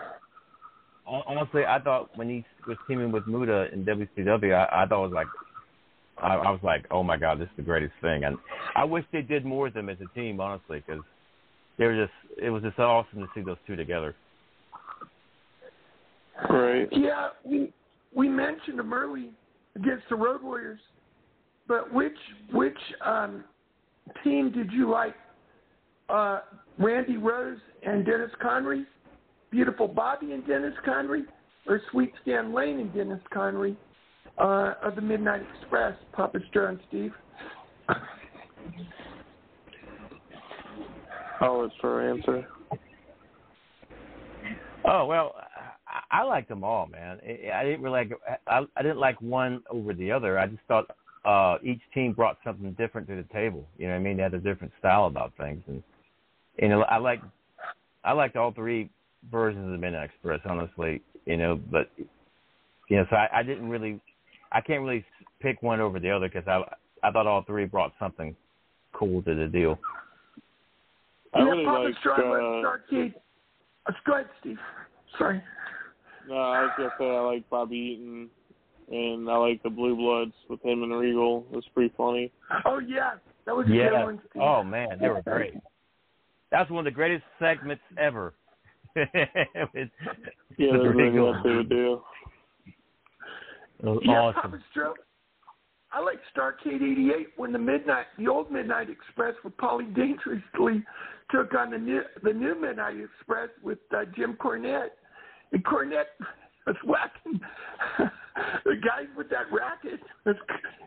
honestly 1.06 1.64
I 1.64 1.78
thought 1.78 2.16
when 2.16 2.28
he 2.28 2.44
was 2.66 2.76
teaming 2.88 3.12
with 3.12 3.26
Muta 3.26 3.72
in 3.72 3.84
WCW, 3.84 4.54
I, 4.54 4.82
I 4.82 4.86
thought 4.86 5.04
it 5.04 5.08
was 5.08 5.12
like 5.12 5.28
I, 6.18 6.34
I 6.34 6.50
was 6.50 6.60
like, 6.62 6.86
oh 6.90 7.02
my 7.02 7.16
god, 7.16 7.40
this 7.40 7.46
is 7.46 7.56
the 7.56 7.62
greatest 7.62 7.94
thing, 8.00 8.24
and 8.24 8.36
I 8.74 8.84
wish 8.84 9.04
they 9.12 9.22
did 9.22 9.44
more 9.44 9.68
of 9.68 9.74
them 9.74 9.88
as 9.88 9.98
a 10.00 10.18
team, 10.18 10.40
honestly, 10.40 10.82
because 10.86 11.02
they 11.78 11.86
were 11.86 11.96
just 11.96 12.42
it 12.42 12.50
was 12.50 12.62
just 12.62 12.78
awesome 12.78 13.20
to 13.20 13.26
see 13.34 13.40
those 13.40 13.56
two 13.66 13.76
together. 13.76 14.14
Right. 16.48 16.88
Yeah, 16.90 17.28
we 17.44 17.72
we 18.14 18.28
mentioned 18.28 18.78
them 18.78 18.92
early 18.92 19.30
against 19.76 20.04
the 20.08 20.16
Road 20.16 20.42
Warriors, 20.42 20.80
but 21.66 21.92
which 21.92 22.16
which 22.52 22.78
um, 23.04 23.44
team 24.22 24.52
did 24.52 24.70
you 24.72 24.90
like? 24.90 25.14
Uh, 26.08 26.40
Randy 26.78 27.16
Rose 27.16 27.58
and 27.86 28.04
Dennis 28.04 28.30
Condrey, 28.42 28.84
Beautiful 29.50 29.88
Bobby 29.88 30.32
and 30.32 30.46
Dennis 30.46 30.74
Condrey, 30.86 31.24
or 31.66 31.80
Sweet 31.90 32.12
Stan 32.22 32.52
Lane 32.52 32.80
and 32.80 32.94
Dennis 32.94 33.20
Condrey 33.34 33.76
uh, 34.38 34.74
of 34.82 34.94
the 34.96 35.02
Midnight 35.02 35.42
Express, 35.60 35.96
Papa 36.12 36.38
Stir 36.50 36.68
and 36.68 36.80
Steve? 36.88 37.12
I'll 41.40 41.62
let 41.62 41.70
her 41.82 42.10
answer. 42.10 42.46
Oh 44.84 45.06
well, 45.06 45.34
I, 45.88 46.20
I 46.20 46.22
liked 46.22 46.48
them 46.48 46.64
all, 46.64 46.86
man. 46.86 47.20
I 47.24 47.64
didn't 47.64 47.82
really 47.82 47.98
like. 47.98 48.12
I, 48.46 48.60
I 48.76 48.82
didn't 48.82 48.98
like 48.98 49.20
one 49.20 49.62
over 49.70 49.92
the 49.94 50.10
other. 50.12 50.38
I 50.38 50.46
just 50.46 50.62
thought 50.68 50.86
uh 51.24 51.58
each 51.62 51.80
team 51.94 52.12
brought 52.12 52.38
something 52.44 52.72
different 52.72 53.08
to 53.08 53.16
the 53.16 53.24
table. 53.32 53.66
You 53.78 53.86
know 53.86 53.94
what 53.94 54.00
I 54.00 54.02
mean? 54.02 54.16
They 54.16 54.22
had 54.22 54.34
a 54.34 54.38
different 54.38 54.72
style 54.78 55.06
about 55.06 55.32
things, 55.36 55.62
and 55.66 55.82
you 56.60 56.68
know 56.68 56.82
I 56.82 56.98
like 56.98 57.20
I 58.04 58.12
liked 58.12 58.36
all 58.36 58.52
three 58.52 58.90
versions 59.30 59.64
of 59.64 59.72
the 59.72 59.78
Midnight 59.78 60.10
Express, 60.10 60.40
honestly. 60.44 61.02
You 61.26 61.36
know, 61.36 61.60
but 61.70 61.90
you 62.88 62.96
know, 62.96 63.06
so 63.10 63.16
I, 63.16 63.28
I 63.38 63.42
didn't 63.42 63.68
really, 63.68 64.00
I 64.52 64.60
can't 64.60 64.82
really 64.82 65.04
pick 65.40 65.62
one 65.62 65.80
over 65.80 65.98
the 65.98 66.10
other 66.10 66.28
because 66.28 66.46
I 66.46 66.62
I 67.06 67.10
thought 67.10 67.26
all 67.26 67.42
three 67.42 67.64
brought 67.64 67.92
something 67.98 68.36
cool 68.92 69.22
to 69.22 69.34
the 69.34 69.46
deal. 69.46 69.78
I 71.34 71.38
yeah, 71.40 71.44
really 71.44 71.64
Papa 71.64 71.82
like. 71.84 71.94
Star, 72.00 72.40
Uh, 72.40 72.62
Starrcade. 72.92 73.14
Uh, 73.86 73.92
go 74.06 74.12
ahead, 74.14 74.26
Steve. 74.40 74.58
Sorry. 75.18 75.42
no, 76.28 76.34
I 76.36 76.62
was 76.62 76.70
gonna 76.76 76.90
say 76.98 77.10
I 77.10 77.20
like 77.20 77.48
Bobby 77.50 77.76
Eaton, 77.98 78.28
and 78.90 79.28
I 79.28 79.36
like 79.36 79.62
the 79.62 79.70
Blue 79.70 79.96
Bloods 79.96 80.34
with 80.48 80.62
him 80.64 80.82
and 80.82 80.92
Regal. 80.94 81.46
It 81.52 81.56
was 81.56 81.64
pretty 81.74 81.92
funny. 81.96 82.30
Oh 82.64 82.78
yeah, 82.78 83.14
that 83.46 83.56
was 83.56 83.66
Yeah. 83.68 83.88
good 83.90 84.04
one. 84.04 84.20
Steve. 84.30 84.42
Oh 84.42 84.62
man, 84.62 84.98
they 85.00 85.08
were 85.08 85.22
great. 85.22 85.54
That's 86.50 86.70
one 86.70 86.80
of 86.80 86.84
the 86.84 86.94
greatest 86.94 87.24
segments 87.38 87.82
ever. 87.98 88.34
With 88.94 89.08
Yeah, 90.58 90.72
the 90.76 90.84
that's 90.84 90.94
Regal. 90.96 91.32
what 91.32 91.42
they 91.42 91.50
would 91.54 91.70
do. 91.70 92.02
Was 93.82 94.00
Yeah, 94.04 94.32
awesome. 94.36 94.62
Stroke. 94.70 94.98
I 95.92 96.00
like 96.00 96.18
Starrcade 96.34 96.82
'88 96.82 97.28
when 97.36 97.52
the 97.52 97.58
midnight, 97.58 98.06
the 98.16 98.28
old 98.28 98.50
Midnight 98.50 98.88
Express 98.88 99.34
with 99.44 99.56
Polly 99.58 99.84
Dangerously 99.84 100.82
took 101.30 101.54
on 101.54 101.70
the 101.70 101.78
new, 101.78 102.02
the 102.22 102.32
new 102.32 102.58
Midnight 102.58 102.96
Express 102.98 103.50
with 103.62 103.78
uh, 103.94 104.04
Jim 104.16 104.36
Cornette, 104.40 104.92
and 105.52 105.64
Cornette 105.64 106.06
was 106.66 106.76
whacking 106.84 107.40
the 108.64 108.76
guys 108.76 109.08
with 109.16 109.28
that 109.30 109.52
racket. 109.52 110.00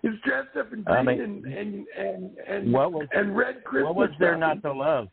Is 0.03 0.13
dressed 0.23 0.55
up 0.57 0.71
in 0.73 0.83
I 0.87 1.03
green 1.03 1.17
mean, 1.17 1.21
and 1.21 1.45
and 1.45 1.87
and 1.97 2.37
and, 2.47 2.73
what 2.73 2.91
was 2.91 3.07
and 3.11 3.35
red 3.35 3.63
Christmas. 3.63 3.87
what 3.87 3.95
was 3.95 4.09
there 4.19 4.37
not 4.37 4.61
to 4.63 4.71
love? 4.73 5.07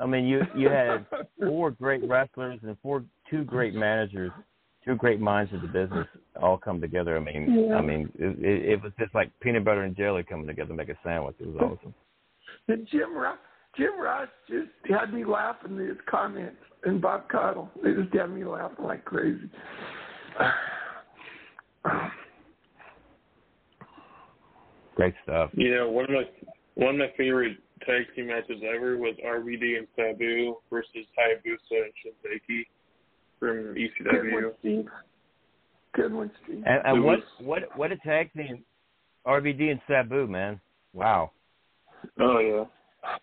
I 0.00 0.06
mean, 0.06 0.24
you 0.24 0.42
you 0.56 0.68
had 0.68 1.06
four 1.38 1.70
great 1.70 2.02
wrestlers 2.08 2.58
and 2.62 2.76
four 2.82 3.04
two 3.30 3.44
great 3.44 3.74
managers, 3.74 4.32
two 4.84 4.96
great 4.96 5.20
minds 5.20 5.52
of 5.52 5.62
the 5.62 5.68
business 5.68 6.06
all 6.40 6.58
come 6.58 6.80
together. 6.80 7.16
I 7.16 7.20
mean, 7.20 7.66
Yeah. 7.68 7.76
I 7.76 7.80
mean, 7.80 8.10
it, 8.18 8.38
it, 8.44 8.70
it 8.72 8.82
was 8.82 8.92
just 8.98 9.14
like 9.14 9.30
peanut 9.40 9.64
butter 9.64 9.82
and 9.82 9.96
jelly 9.96 10.22
coming 10.22 10.46
together 10.46 10.68
to 10.68 10.74
make 10.74 10.88
a 10.88 10.96
sandwich. 11.04 11.36
It 11.38 11.46
was 11.48 11.56
awesome. 11.56 11.94
And 12.68 12.86
Jim 12.90 13.16
Ross, 13.16 13.38
Jim 13.76 13.98
Ross 14.00 14.28
just 14.48 14.70
had 14.88 15.12
me 15.12 15.24
laughing 15.24 15.78
at 15.80 15.88
his 15.88 15.98
comments, 16.08 16.56
and 16.84 17.00
Bob 17.00 17.28
Caudle. 17.30 17.70
They 17.82 17.92
just 17.92 18.14
had 18.14 18.30
me 18.30 18.44
laughing 18.44 18.84
like 18.84 19.04
crazy. 19.04 19.50
Great 24.94 25.14
stuff. 25.22 25.50
You 25.54 25.74
know, 25.74 25.90
one 25.90 26.04
of 26.04 26.10
my 26.10 26.24
one 26.74 26.94
of 26.94 26.98
my 26.98 27.10
favorite 27.16 27.56
tag 27.86 28.02
team 28.14 28.28
matches 28.28 28.62
ever 28.62 28.96
was 28.96 29.14
RVD 29.24 29.78
and 29.78 29.86
Sabu 29.96 30.56
versus 30.70 31.06
Hayabusa 31.18 31.84
and 31.84 31.92
Shinzaki 32.04 32.66
from 33.42 33.76
E 33.76 33.90
Good 33.98 34.32
one, 34.32 34.42
ECW. 34.42 34.50
Steve. 34.60 34.86
Good 35.94 36.12
one, 36.12 36.30
Steve. 36.44 36.62
And, 36.64 36.80
and 36.84 37.04
what 37.04 37.18
what 37.40 37.62
what 37.76 37.92
a 37.92 37.96
tag 37.96 38.32
team, 38.34 38.64
RVD 39.26 39.70
and 39.70 39.80
Sabu, 39.88 40.26
man. 40.26 40.60
Wow. 40.94 41.32
Oh 42.20 42.38
yeah, 42.38 43.18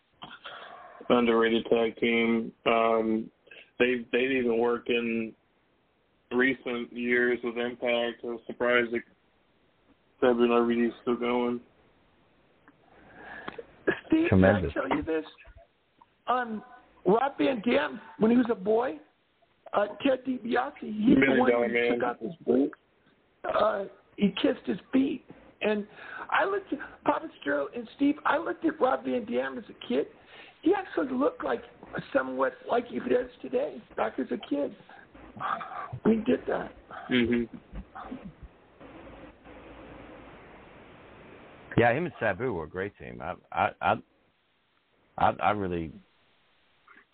underrated 1.09 1.65
tag 1.69 1.97
team. 1.99 2.51
Um, 2.65 3.29
they 3.79 4.05
they 4.11 4.19
didn't 4.19 4.37
even 4.37 4.57
work 4.59 4.89
in 4.89 5.33
recent 6.31 6.91
years 6.91 7.39
with 7.43 7.57
Impact. 7.57 8.21
I 8.23 8.27
was 8.27 8.41
surprised 8.45 8.91
that 8.91 9.01
Sabu 10.19 10.43
and 10.43 10.51
RVD 10.51 10.87
is 10.87 10.93
still 11.01 11.15
going. 11.15 11.61
Steve, 14.07 14.29
Tremendous. 14.29 14.73
can 14.73 14.83
I 14.83 14.87
tell 14.87 14.97
you 14.97 15.03
this? 15.03 15.25
Um, 16.27 16.61
Rob 17.05 17.37
Van 17.39 17.61
Dam, 17.65 17.99
when 18.19 18.29
he 18.29 18.37
was 18.37 18.45
a 18.51 18.55
boy, 18.55 18.99
uh, 19.73 19.87
Ted 20.03 20.19
DiBiase, 20.25 20.71
he's 20.81 21.15
the 21.15 21.15
Million 21.15 21.39
one 21.39 21.51
Dollar 21.51 21.67
who 21.67 21.73
Man. 21.73 21.93
took 21.93 22.03
off 22.03 22.19
his 22.19 22.31
boots. 22.45 22.73
Uh, 23.45 23.85
he 24.17 24.33
kissed 24.41 24.65
his 24.65 24.77
feet. 24.91 25.23
And 25.61 25.85
I 26.29 26.45
looked 26.45 26.71
at 26.73 26.79
Papa 27.03 27.27
Stro 27.43 27.65
and 27.75 27.87
Steve, 27.95 28.15
I 28.25 28.37
looked 28.37 28.65
at 28.65 28.79
Rob 28.79 29.03
Van 29.05 29.25
Dam 29.25 29.57
as 29.57 29.63
a 29.69 29.87
kid. 29.87 30.07
He 30.61 30.73
actually 30.73 31.15
looked 31.17 31.43
like 31.43 31.61
somewhat 32.13 32.53
like 32.69 32.87
he 32.87 32.99
does 32.99 33.29
today, 33.41 33.81
back 33.95 34.19
as 34.19 34.27
a 34.31 34.37
kid. 34.49 34.75
We 36.05 36.17
did 36.17 36.41
that. 36.47 36.71
hmm 37.07 37.43
Yeah, 41.77 41.93
him 41.93 42.05
and 42.05 42.13
Sabu 42.19 42.53
were 42.53 42.65
a 42.65 42.69
great 42.69 42.93
team. 42.97 43.21
I 43.21 43.35
I 43.51 43.69
I 43.81 43.95
I, 45.17 45.29
I 45.41 45.51
really 45.51 45.91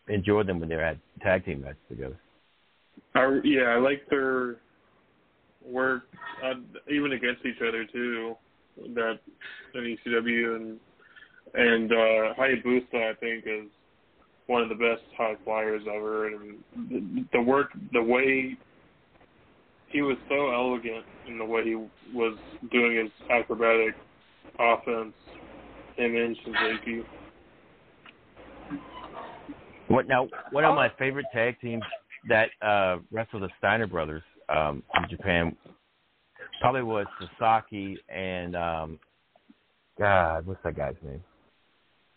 enjoyed 0.07 0.47
them 0.47 0.59
when 0.59 0.69
they 0.69 0.75
had 0.75 0.99
tag 1.21 1.45
team 1.45 1.61
matches 1.61 1.77
together. 1.89 2.19
I, 3.15 3.39
yeah, 3.43 3.63
I 3.63 3.77
like 3.77 4.07
their 4.09 4.57
work 5.65 6.03
uh, 6.43 6.55
even 6.91 7.13
against 7.13 7.45
each 7.45 7.61
other 7.67 7.85
too. 7.85 8.35
That 8.93 9.19
in 9.73 9.97
ECW 10.05 10.55
and 10.57 10.79
and 11.53 11.91
uh, 11.91 12.33
Hayabusa 12.37 13.11
I 13.11 13.13
think 13.21 13.45
is 13.45 13.69
one 14.47 14.61
of 14.61 14.69
the 14.69 14.75
best 14.75 15.01
high 15.17 15.35
flyers 15.43 15.81
ever, 15.87 16.27
and 16.27 16.57
the, 16.89 17.25
the 17.31 17.41
work, 17.41 17.69
the 17.93 18.03
way 18.03 18.57
he 19.87 20.01
was 20.01 20.17
so 20.27 20.51
elegant 20.51 21.05
in 21.27 21.37
the 21.37 21.45
way 21.45 21.63
he 21.63 21.75
was 22.13 22.37
doing 22.71 22.97
his 22.97 23.11
acrobatic 23.31 23.95
offense. 24.59 25.13
Him 25.95 26.15
and 26.17 26.37
Shinzaki. 26.45 27.05
What 29.87 30.07
now? 30.07 30.27
One 30.51 30.65
of 30.65 30.75
my 30.75 30.89
favorite 30.99 31.27
tag 31.33 31.55
teams 31.61 31.83
that 32.27 32.49
uh 32.61 32.97
wrestled 33.11 33.43
the 33.43 33.49
Steiner 33.57 33.87
brothers 33.87 34.23
um 34.49 34.83
in 34.95 35.09
Japan 35.09 35.55
probably 36.61 36.83
was 36.83 37.05
Sasaki 37.39 37.97
and 38.09 38.55
um 38.55 38.99
God, 39.97 40.45
what's 40.45 40.61
that 40.63 40.75
guy's 40.75 40.95
name? 41.03 41.23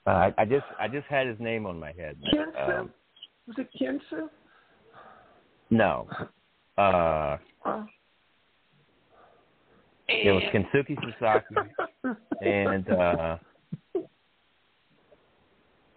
Uh, 0.06 0.10
I, 0.10 0.34
I 0.38 0.44
just 0.44 0.64
I 0.80 0.88
just 0.88 1.06
had 1.06 1.26
his 1.26 1.38
name 1.38 1.66
on 1.66 1.78
my 1.78 1.92
head. 1.92 2.16
Kensu? 2.34 2.80
Um, 2.80 2.90
Was 3.46 3.56
it 3.58 3.68
Kensu? 3.80 4.28
no. 5.70 6.08
Uh 6.76 7.36
Uh, 7.64 7.84
it 10.08 10.32
was 10.32 10.42
Kensuke 10.52 10.96
Sasaki 11.20 11.56
and 12.40 12.88
uh 12.90 13.36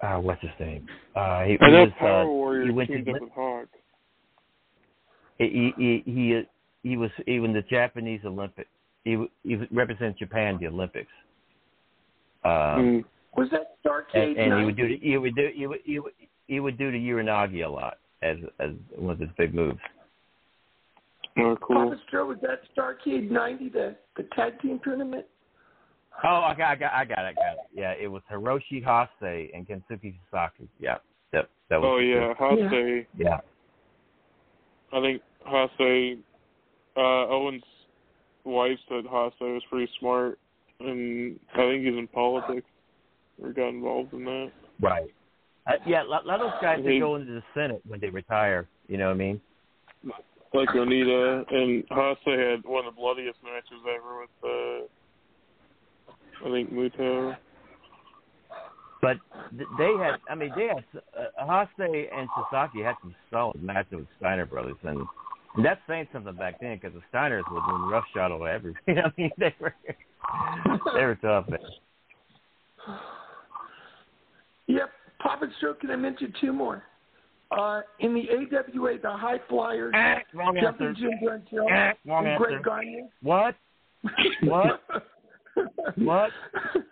uh 0.01 0.17
what's 0.17 0.41
his 0.41 0.51
name? 0.59 0.87
Uh 1.15 1.43
he, 1.43 1.51
he 1.51 1.57
I 1.61 1.69
know 1.69 1.83
was 1.83 1.93
Power 1.97 2.23
uh, 2.23 2.25
Warriors 2.25 2.65
he 2.65 2.71
went 2.71 2.89
to 2.89 2.95
teamed 2.95 3.09
up 3.09 3.21
with 3.21 3.31
Hawk. 3.31 3.67
He 5.49 5.73
he 5.77 6.03
he 6.05 6.43
he 6.83 6.97
was 6.97 7.09
even 7.27 7.53
the 7.53 7.63
Japanese 7.63 8.21
Olympic. 8.25 8.67
He 9.03 9.25
he 9.43 9.55
represents 9.71 10.19
Japan 10.19 10.57
the 10.59 10.67
Olympics. 10.67 11.11
Um, 12.43 12.51
Mm. 12.51 13.05
Was 13.37 13.49
that 13.51 13.77
Starcade 13.85 14.37
and, 14.37 14.51
and 14.51 14.59
he 14.59 14.65
would 14.65 14.75
do 14.75 14.83
90? 14.83 14.99
the, 14.99 15.09
he 15.09 15.17
would 15.17 15.35
do 15.35 15.49
he 15.55 15.67
would 15.67 15.79
he 15.85 15.99
would, 15.99 16.13
he 16.47 16.59
would 16.59 16.77
do 16.77 16.91
the 16.91 16.97
Uranage 16.97 17.63
a 17.63 17.69
lot 17.69 17.97
as 18.21 18.37
as 18.59 18.71
one 18.95 19.13
of 19.13 19.19
his 19.19 19.29
big 19.37 19.53
moves. 19.53 19.79
Oh, 21.37 21.57
cool. 21.61 21.89
Papa 21.89 22.01
Stro, 22.11 22.27
was 22.27 22.37
that 22.41 22.59
Starcade 22.75 23.31
90, 23.31 23.69
the, 23.69 23.95
the 24.17 24.23
tag 24.35 24.59
team 24.59 24.81
tournament? 24.83 25.25
Oh, 26.25 26.41
I 26.41 26.53
got, 26.53 26.71
I 26.71 26.75
got, 26.75 26.91
I 26.91 27.05
got 27.05 27.25
it, 27.25 27.35
got 27.35 27.53
it. 27.53 27.59
Yeah, 27.73 27.93
it 27.93 28.11
was 28.11 28.21
Hiroshi 28.29 28.83
Hase 28.83 29.49
and 29.55 29.65
Kensuke 29.65 30.13
Sasaki. 30.29 30.67
Yeah, 30.77 30.97
yep, 31.31 31.49
that 31.69 31.79
was. 31.79 31.87
Oh 31.89 31.99
yeah, 31.99 32.33
Hase. 32.69 33.05
Yeah. 33.17 33.39
I 34.93 35.01
think 35.01 35.21
Hase. 35.45 36.17
Uh, 36.97 37.25
Owen's 37.27 37.63
wife 38.43 38.77
said 38.89 39.05
Hase 39.05 39.33
was 39.39 39.63
pretty 39.69 39.89
smart, 39.99 40.37
and 40.81 41.39
I 41.53 41.57
think 41.57 41.85
he's 41.85 41.97
in 41.97 42.07
politics 42.13 42.67
or 43.41 43.53
got 43.53 43.69
involved 43.69 44.13
in 44.13 44.25
that. 44.25 44.51
Right. 44.81 45.09
Uh, 45.67 45.73
yeah, 45.87 46.03
a 46.03 46.05
lot, 46.05 46.25
lot 46.25 46.41
of 46.41 46.51
those 46.51 46.61
guys 46.61 46.79
they 46.83 46.99
go 46.99 47.15
into 47.15 47.31
the 47.33 47.43
Senate 47.53 47.81
when 47.87 47.99
they 47.99 48.09
retire. 48.09 48.67
You 48.87 48.97
know 48.97 49.05
what 49.05 49.13
I 49.13 49.17
mean? 49.17 49.41
Like 50.53 50.69
Onita 50.69 51.45
and 51.49 51.83
Hase 51.89 52.17
had 52.25 52.65
one 52.65 52.85
of 52.85 52.93
the 52.93 52.99
bloodiest 52.99 53.39
matches 53.43 53.79
ever 53.87 54.19
with 54.19 54.29
uh 54.43 54.87
I 56.45 56.51
think 56.51 56.73
Muto. 56.73 57.37
But 59.01 59.17
they 59.77 59.91
had, 59.99 60.19
I 60.29 60.35
mean, 60.35 60.51
they 60.55 60.67
had 60.67 60.83
uh, 61.17 61.65
Hase 61.79 62.07
and 62.13 62.29
Sasaki 62.51 62.83
had 62.83 62.95
some 63.01 63.15
solid 63.31 63.61
matches 63.63 63.93
with 63.93 64.07
Steiner 64.19 64.45
brothers, 64.45 64.75
and, 64.83 64.99
and 65.55 65.65
that's 65.65 65.81
saying 65.87 66.07
something 66.13 66.35
back 66.35 66.59
then 66.61 66.77
because 66.77 66.93
the 66.93 67.01
Steiners 67.17 67.41
were 67.51 67.61
doing 67.67 67.89
roughshod 67.89 68.31
over 68.31 68.47
everything. 68.47 68.99
I 68.99 69.11
mean, 69.17 69.31
they 69.37 69.55
were 69.59 69.73
they 70.93 71.03
were 71.05 71.17
tough. 71.21 71.49
Man. 71.49 71.59
Yep, 74.67 74.89
Papa 75.21 75.47
Stro, 75.61 75.79
can 75.79 75.89
I 75.91 75.95
mention 75.95 76.33
two 76.39 76.53
more? 76.53 76.83
Uh, 77.51 77.81
in 77.99 78.13
the 78.13 78.29
AWA, 78.29 78.97
the 79.01 79.11
High 79.11 79.39
Flyers, 79.49 79.93
wrong 80.33 80.57
Jumping 80.61 80.87
answer. 80.87 80.93
Jim 80.93 81.11
Brunzell, 81.21 81.69
Eh, 81.69 81.93
wrong 82.05 82.25
and 82.27 82.37
Greg 82.37 82.53
answer. 82.57 82.69
Gagne. 82.69 83.09
What? 83.21 83.55
What? 84.43 84.81
what? 85.97 86.29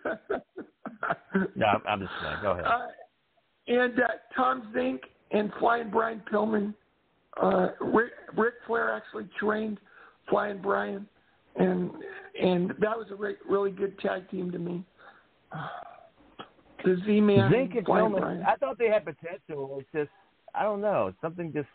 No, 1.54 1.66
I'm, 1.66 1.82
I'm 1.88 2.00
just 2.00 2.12
playing. 2.20 2.36
Go 2.42 2.52
ahead. 2.52 2.64
Uh, 2.64 2.86
and 3.68 4.00
uh, 4.00 4.06
Tom 4.36 4.72
Zenk 4.74 5.00
and 5.30 5.52
Flying 5.58 5.90
Brian 5.90 6.22
Pillman. 6.32 6.74
Uh, 7.40 7.68
Rick, 7.80 8.12
Ric 8.36 8.54
Flair 8.66 8.94
actually 8.94 9.28
trained 9.38 9.78
Flying 10.28 10.60
Brian, 10.60 11.06
and 11.56 11.90
and 12.40 12.70
that 12.80 12.96
was 12.96 13.06
a 13.10 13.14
re- 13.14 13.36
really 13.48 13.70
good 13.70 13.98
tag 14.00 14.28
team 14.30 14.50
to 14.50 14.58
me. 14.58 14.84
The 16.84 16.96
Z 17.04 17.20
Man, 17.20 17.50
Zink 17.52 17.74
and 17.76 17.86
Flying 17.86 18.06
Pillman, 18.06 18.20
Brian. 18.20 18.42
I 18.42 18.56
thought 18.56 18.78
they 18.78 18.88
had 18.88 19.04
potential. 19.04 19.78
It's 19.80 19.88
just, 19.94 20.10
I 20.54 20.62
don't 20.62 20.80
know. 20.80 21.12
Something 21.20 21.52
just, 21.52 21.68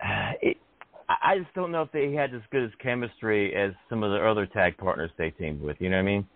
it, 0.42 0.56
I 1.08 1.14
I 1.22 1.38
just 1.38 1.52
don't 1.54 1.70
know 1.70 1.82
if 1.82 1.92
they 1.92 2.12
had 2.12 2.34
as 2.34 2.42
good 2.50 2.64
as 2.64 2.70
chemistry 2.82 3.54
as 3.54 3.72
some 3.88 4.02
of 4.02 4.10
the 4.12 4.26
other 4.26 4.46
tag 4.46 4.76
partners 4.78 5.10
they 5.18 5.30
teamed 5.30 5.60
with. 5.60 5.76
You 5.80 5.90
know 5.90 5.96
what 5.96 6.02
I 6.02 6.06
mean? 6.06 6.26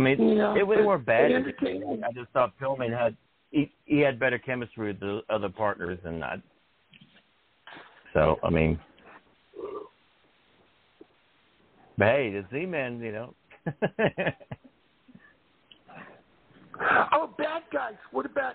I 0.00 0.02
mean, 0.02 0.36
Yeah, 0.36 0.56
it 0.56 0.66
was 0.66 0.78
but 0.78 0.84
more 0.84 0.98
bad. 0.98 1.30
they 1.30 1.34
entertained 1.34 1.80
me. 1.80 2.02
I 2.02 2.12
just 2.12 2.30
thought 2.32 2.54
Pillman 2.58 2.96
had 2.96 3.16
he, 3.50 3.70
he 3.84 3.98
had 3.98 4.18
better 4.18 4.38
chemistry 4.38 4.88
with 4.88 5.00
the 5.00 5.20
other 5.28 5.48
partners 5.50 5.98
than 6.02 6.22
I. 6.22 6.36
So 8.14 8.38
I 8.42 8.48
mean, 8.50 8.78
but 11.98 12.06
hey, 12.06 12.30
the 12.30 12.44
Z-Man, 12.50 13.00
you 13.00 13.12
know. 13.12 13.34
Oh, 17.12 17.28
bad 17.36 17.64
guys. 17.70 17.92
What 18.10 18.24
about 18.24 18.54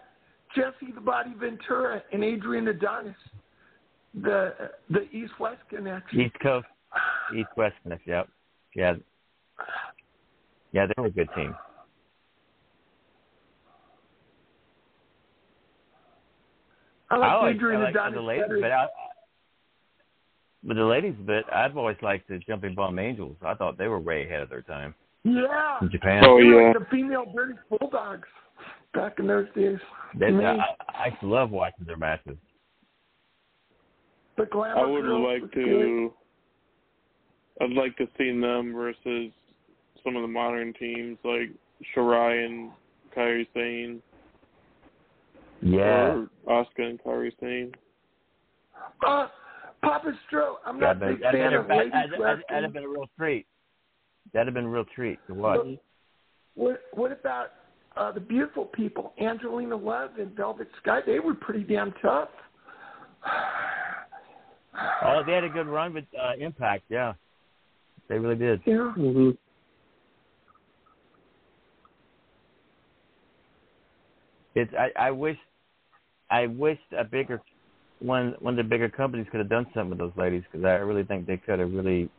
Jesse 0.55 0.91
the 0.95 0.99
Body 0.99 1.31
Ventura 1.39 2.01
and 2.11 2.23
Adrian 2.23 2.67
Adonis? 2.67 3.13
The 4.19 4.55
the 4.89 5.03
East 5.11 5.33
West 5.39 5.61
connection. 5.69 6.21
East 6.21 6.33
Coast, 6.41 6.65
East 7.37 7.49
West 7.55 7.75
connection. 7.83 8.09
Yep. 8.13 8.29
Yeah. 8.75 8.93
Yeah, 10.75 10.87
they 10.87 11.01
were 11.01 11.07
a 11.07 11.11
good 11.11 11.29
team. 11.33 11.55
I 17.09 17.15
like, 17.15 17.41
like, 17.41 17.55
Adrian 17.55 17.81
I 17.81 17.83
like 17.85 17.91
Adonis 17.91 18.15
the 18.15 18.21
ladies, 18.21 18.41
better. 18.41 18.59
but 18.59 18.71
I, 18.73 18.87
but 20.63 20.73
the 20.75 20.83
ladies, 20.83 21.13
but 21.25 21.53
I've 21.53 21.77
always 21.77 21.95
liked 22.01 22.27
the 22.27 22.39
Jumping 22.39 22.75
Bomb 22.75 22.99
Angels. 22.99 23.37
I 23.41 23.53
thought 23.53 23.77
they 23.77 23.87
were 23.87 24.01
way 24.01 24.25
ahead 24.25 24.41
of 24.41 24.49
their 24.49 24.63
time 24.63 24.93
yeah. 25.23 25.77
in 25.81 25.89
Japan. 25.89 26.25
Oh, 26.25 26.39
yeah. 26.39 26.73
like 26.73 26.79
the 26.79 26.85
female 26.91 27.25
British 27.33 27.55
Bulldogs 27.69 28.27
back 28.93 29.13
in 29.19 29.27
those 29.27 29.47
days. 29.55 29.77
They, 30.19 30.25
I, 30.25 30.57
I 30.89 31.07
used 31.07 31.21
to 31.21 31.27
love 31.27 31.51
watching 31.51 31.85
their 31.85 31.95
matches. 31.95 32.35
the 34.37 34.45
glamour 34.45 34.77
I 34.77 34.85
would 34.85 35.05
have 35.05 35.21
liked 35.21 35.41
was 35.43 35.51
good. 35.53 35.63
to 35.63 36.13
I'd 37.61 37.71
like 37.71 37.95
to 37.95 38.07
see 38.17 38.37
them 38.37 38.73
versus 38.73 39.31
some 40.05 40.15
of 40.15 40.21
the 40.21 40.27
modern 40.27 40.73
teams 40.73 41.17
like 41.25 41.49
Shirai 41.95 42.45
and 42.45 42.71
Kairi 43.15 43.45
Sane. 43.53 44.01
Yeah. 45.61 46.13
Or 46.13 46.29
Asuka 46.47 46.89
and 46.89 47.03
Kairi 47.03 47.31
Sane. 47.41 47.73
Uh, 49.05 49.27
Papa 49.81 50.13
Stro, 50.31 50.55
I'm 50.65 50.79
Yeah, 50.79 50.93
not 50.93 51.03
a 51.03 51.11
big 51.11 51.21
that'd, 51.21 51.39
fan 51.39 51.51
been, 51.51 51.59
of 51.59 51.67
that, 51.67 51.77
ladies 51.77 51.91
that'd, 51.93 52.11
that'd, 52.11 52.43
that'd 52.49 52.63
have 52.63 52.73
been 52.73 52.83
a 52.83 52.87
real 52.87 53.09
treat. 53.17 53.45
That'd 54.33 54.47
have 54.47 54.53
been 54.53 54.65
a 54.65 54.69
real 54.69 54.85
treat 54.95 55.19
to 55.27 55.33
watch. 55.33 55.59
What 56.55 56.81
what 56.93 57.11
about 57.11 57.47
uh, 57.97 58.11
the 58.11 58.19
beautiful 58.19 58.65
people, 58.65 59.13
Angelina 59.21 59.75
Love 59.75 60.11
and 60.19 60.35
Velvet 60.35 60.67
Sky? 60.81 61.01
They 61.05 61.19
were 61.19 61.35
pretty 61.35 61.63
damn 61.63 61.93
tough. 62.01 62.29
Oh, 65.03 65.21
they 65.25 65.33
had 65.33 65.43
a 65.43 65.49
good 65.49 65.67
run 65.67 65.93
with 65.93 66.05
uh, 66.19 66.33
Impact. 66.39 66.83
Yeah, 66.89 67.13
they 68.09 68.17
really 68.17 68.35
did. 68.35 68.61
Yeah. 68.65 68.93
Mm-hmm. 68.97 69.31
It's 74.55 74.71
I, 74.73 75.07
I 75.07 75.11
wish 75.11 75.37
I 76.29 76.47
wished 76.47 76.81
a 76.97 77.03
bigger 77.03 77.41
one 77.99 78.35
one 78.39 78.57
of 78.57 78.65
the 78.65 78.69
bigger 78.69 78.89
companies 78.89 79.27
could 79.31 79.39
have 79.39 79.49
done 79.49 79.65
something 79.73 79.91
with 79.91 79.99
those 79.99 80.11
ladies 80.17 80.43
because 80.51 80.65
I 80.65 80.71
really 80.73 81.03
think 81.03 81.27
they 81.27 81.37
could 81.37 81.59
have 81.59 81.71
really 81.71 82.09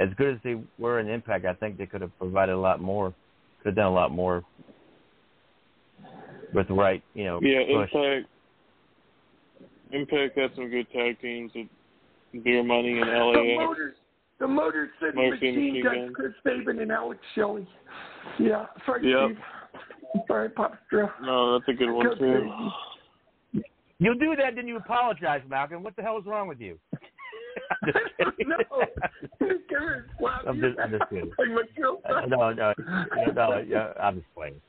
as 0.00 0.08
good 0.16 0.34
as 0.34 0.40
they 0.42 0.56
were 0.78 1.00
in 1.00 1.08
Impact. 1.08 1.44
I 1.44 1.54
think 1.54 1.78
they 1.78 1.86
could 1.86 2.00
have 2.00 2.16
provided 2.18 2.54
a 2.54 2.58
lot 2.58 2.80
more, 2.80 3.14
could 3.62 3.70
have 3.70 3.76
done 3.76 3.86
a 3.86 3.94
lot 3.94 4.10
more 4.10 4.42
with 6.54 6.68
the 6.68 6.74
right 6.74 7.02
you 7.14 7.24
know 7.24 7.40
Yeah, 7.42 7.60
push. 7.66 7.90
Impact 7.94 8.28
Impact 9.92 10.38
had 10.38 10.50
some 10.54 10.70
good 10.70 10.86
tag 10.92 11.20
teams 11.20 11.52
with 11.54 11.66
Beer 12.42 12.62
Money 12.64 12.98
and 12.98 13.08
The 13.08 13.14
LAX. 13.18 13.96
The 14.40 14.48
Motor 14.48 14.90
City 15.00 15.12
Motor 15.14 15.36
City 15.36 15.50
Machine 15.50 15.54
Machine 15.54 15.84
Guns, 15.84 15.96
Gun. 15.96 16.14
Chris 16.14 16.32
Sabin 16.42 16.78
and 16.80 16.90
Alex 16.90 17.20
Shelley. 17.34 17.68
Yeah, 18.40 18.66
sorry, 18.84 19.08
Yep. 19.08 19.30
Steve. 19.36 19.44
Sorry, 20.26 20.48
Papa 20.50 20.78
Stro. 20.90 21.10
No, 21.22 21.58
that's 21.58 21.68
a 21.68 21.72
good 21.72 21.90
one 21.90 22.10
too. 22.10 22.16
crazy. 23.52 23.64
You 23.98 24.14
do 24.18 24.34
that, 24.36 24.56
then 24.56 24.66
you 24.66 24.76
apologize, 24.76 25.42
Malcolm. 25.48 25.82
What 25.82 25.94
the 25.96 26.02
hell 26.02 26.18
is 26.18 26.26
wrong 26.26 26.48
with 26.48 26.60
you? 26.60 26.78
I'm 27.82 27.92
just 27.92 27.98
kidding. 28.18 28.48
no, 28.48 28.56
give 29.40 29.78
her 29.78 30.06
a 30.10 30.18
slap. 30.18 30.42
I'm 30.46 30.60
just, 30.60 30.78
I'm 30.78 30.90
just 30.90 31.04
kidding. 31.08 31.30
Like 31.38 32.28
no, 32.28 32.50
no, 32.50 32.52
no, 32.52 33.32
no, 33.32 33.64
yeah, 33.66 33.92
I'm 34.00 34.16
just 34.16 34.34
playing. 34.34 34.60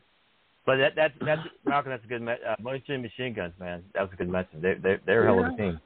But 0.65 0.77
that 0.77 0.95
that 0.95 1.11
that's 1.25 1.41
Malcolm. 1.65 1.91
That's 1.91 2.05
a 2.05 2.07
good 2.07 2.21
match. 2.21 2.39
Uh, 2.47 2.55
Motor 2.61 2.79
City 2.87 3.01
Machine 3.01 3.33
Guns, 3.33 3.53
man. 3.59 3.83
That 3.93 4.03
was 4.03 4.11
a 4.13 4.15
good 4.15 4.29
match. 4.29 4.47
They 4.53 4.75
they 4.75 4.97
they're 5.05 5.23
a 5.23 5.25
hell 5.25 5.45
of 5.45 5.53
a 5.53 5.57
team. 5.57 5.79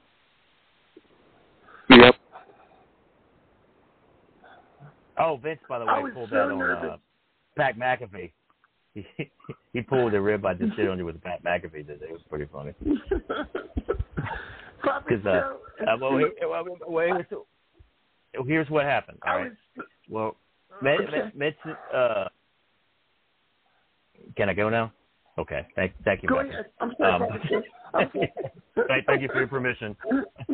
Yep. 1.89 2.15
Oh, 5.19 5.37
Vince, 5.41 5.59
by 5.67 5.79
the 5.79 5.85
way, 5.85 6.11
pulled 6.13 6.29
so 6.29 6.35
that 6.35 6.51
on 6.51 6.59
nervous. 6.59 6.91
uh, 6.93 6.97
Pat 7.55 7.77
McAfee. 7.77 8.31
He 9.17 9.27
he 9.73 9.81
pulled 9.81 10.13
the 10.13 10.21
rib 10.21 10.45
I 10.45 10.53
just 10.53 10.75
did 10.75 10.87
on 10.89 10.97
you 10.97 11.05
with 11.05 11.21
Pat 11.21 11.43
McAfee 11.43 11.85
today. 11.85 12.07
It 12.09 12.11
was 12.11 12.21
pretty 12.29 12.47
funny. 12.51 12.73
Because 15.07 15.25
uh, 15.25 15.53
uh, 15.89 15.97
well, 15.99 16.17
here, 16.17 16.31
well, 16.43 16.65
well, 16.87 17.05
here's, 17.05 17.25
here's 18.47 18.69
what 18.69 18.85
happened. 18.85 19.17
All 19.25 19.37
right. 19.37 19.51
Well, 20.09 20.37
Mitch, 20.81 21.01
Okay. 21.07 21.31
Mitch, 21.35 21.57
uh, 21.93 22.25
can 24.35 24.49
I 24.49 24.53
go 24.53 24.69
now? 24.69 24.93
Okay. 25.37 25.65
Thank, 25.75 25.93
thank 26.05 26.23
you. 26.23 26.29
Go 26.29 26.39
ahead. 26.39 26.67
I'm 26.79 26.93
sorry, 26.97 27.13
Um, 27.13 27.23
I'm 27.93 28.09
sorry. 28.13 28.31
thank, 28.87 29.05
thank 29.07 29.21
you 29.21 29.29
for 29.29 29.39
your 29.39 29.47
permission. 29.47 29.95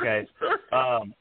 okay. 0.00 0.26
Um. 0.72 1.14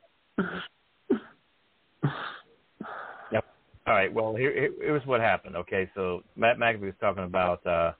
All 3.91 3.97
right. 3.97 4.13
Well, 4.13 4.33
here, 4.33 4.69
here's 4.79 5.05
what 5.05 5.19
happened. 5.19 5.57
Okay, 5.57 5.89
so 5.95 6.21
Matt 6.37 6.57
McAfee 6.57 6.79
was 6.79 6.93
talking 7.01 7.25
about 7.25 7.67
uh, 7.67 7.91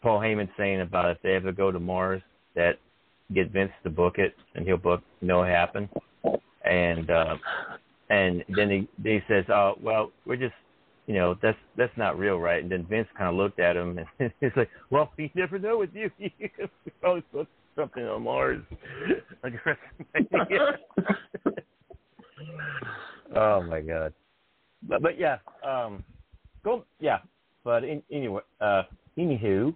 Paul 0.00 0.20
Heyman 0.20 0.48
saying 0.56 0.80
about 0.80 1.10
if 1.10 1.18
they 1.22 1.34
ever 1.34 1.52
go 1.52 1.70
to 1.70 1.78
Mars, 1.78 2.22
that 2.54 2.78
get 3.34 3.50
Vince 3.50 3.72
to 3.84 3.90
book 3.90 4.14
it, 4.16 4.34
and 4.54 4.66
he'll 4.66 4.78
book. 4.78 5.02
You 5.20 5.28
know 5.28 5.40
what 5.40 5.50
happened? 5.50 5.90
And 6.64 7.10
uh, 7.10 7.36
and 8.08 8.42
then 8.56 8.70
he 8.70 8.88
he 9.02 9.18
says, 9.28 9.44
"Oh, 9.50 9.74
well, 9.82 10.12
we're 10.24 10.36
just 10.36 10.54
you 11.06 11.12
know, 11.12 11.36
that's 11.42 11.58
that's 11.76 11.94
not 11.98 12.18
real, 12.18 12.38
right? 12.38 12.62
And 12.62 12.72
then 12.72 12.86
Vince 12.88 13.08
kind 13.18 13.28
of 13.28 13.36
looked 13.36 13.60
at 13.60 13.76
him 13.76 13.98
and 13.98 14.32
he's 14.40 14.50
like, 14.56 14.70
well, 14.88 15.12
you 15.18 15.28
never 15.34 15.58
know 15.58 15.76
with 15.76 15.90
you. 15.92 16.10
you 16.18 16.30
always 17.04 17.24
put 17.30 17.46
something 17.76 18.02
on 18.02 18.22
Mars. 18.22 18.62
oh 23.36 23.62
my 23.64 23.80
god. 23.82 24.14
But 24.82 25.02
but 25.02 25.18
yeah, 25.18 25.38
um, 25.66 26.02
go 26.64 26.84
yeah. 27.00 27.18
But 27.64 27.84
in, 27.84 28.02
anyway, 28.10 28.40
uh, 28.60 28.84
anywho, 29.18 29.74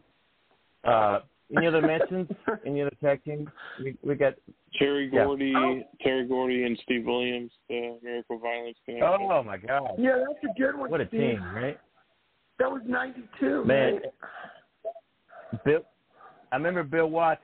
uh, 0.84 1.18
any 1.54 1.66
other 1.66 1.82
mentions? 1.82 2.28
Any 2.66 2.80
other 2.80 2.92
tag 3.02 3.22
teams? 3.24 3.48
We 3.78 3.96
we 4.02 4.14
got 4.14 4.32
Terry 4.78 5.10
Yeah. 5.12 5.24
Gordy, 5.24 5.52
Oh. 5.54 5.82
Terry 6.00 6.26
Gordy, 6.26 6.64
and 6.64 6.78
Steve 6.82 7.04
Williams, 7.04 7.52
the 7.68 7.98
Miracle 8.02 8.38
Violence 8.38 8.78
Connection. 8.86 9.06
Oh 9.30 9.42
my 9.42 9.58
god, 9.58 9.90
Yeah, 9.98 10.24
that's 10.26 10.42
a 10.56 10.58
good 10.58 10.76
one. 10.76 10.90
what 10.90 11.00
a 11.02 11.06
Steve. 11.08 11.20
team, 11.20 11.42
right? 11.54 11.78
That 12.58 12.70
was 12.70 12.80
'92. 12.86 13.64
Man, 13.66 13.94
right? 13.94 14.02
Bill, 15.64 15.80
I 16.50 16.56
remember 16.56 16.82
Bill 16.82 17.10
Watts 17.10 17.42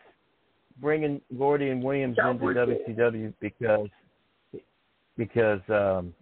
bringing 0.80 1.20
Gordy 1.36 1.68
and 1.68 1.82
Williams 1.82 2.16
That 2.16 2.30
into 2.30 2.44
was- 2.46 2.56
WCW 2.56 3.34
because 3.40 3.88
because 5.18 5.60
um, 5.68 6.14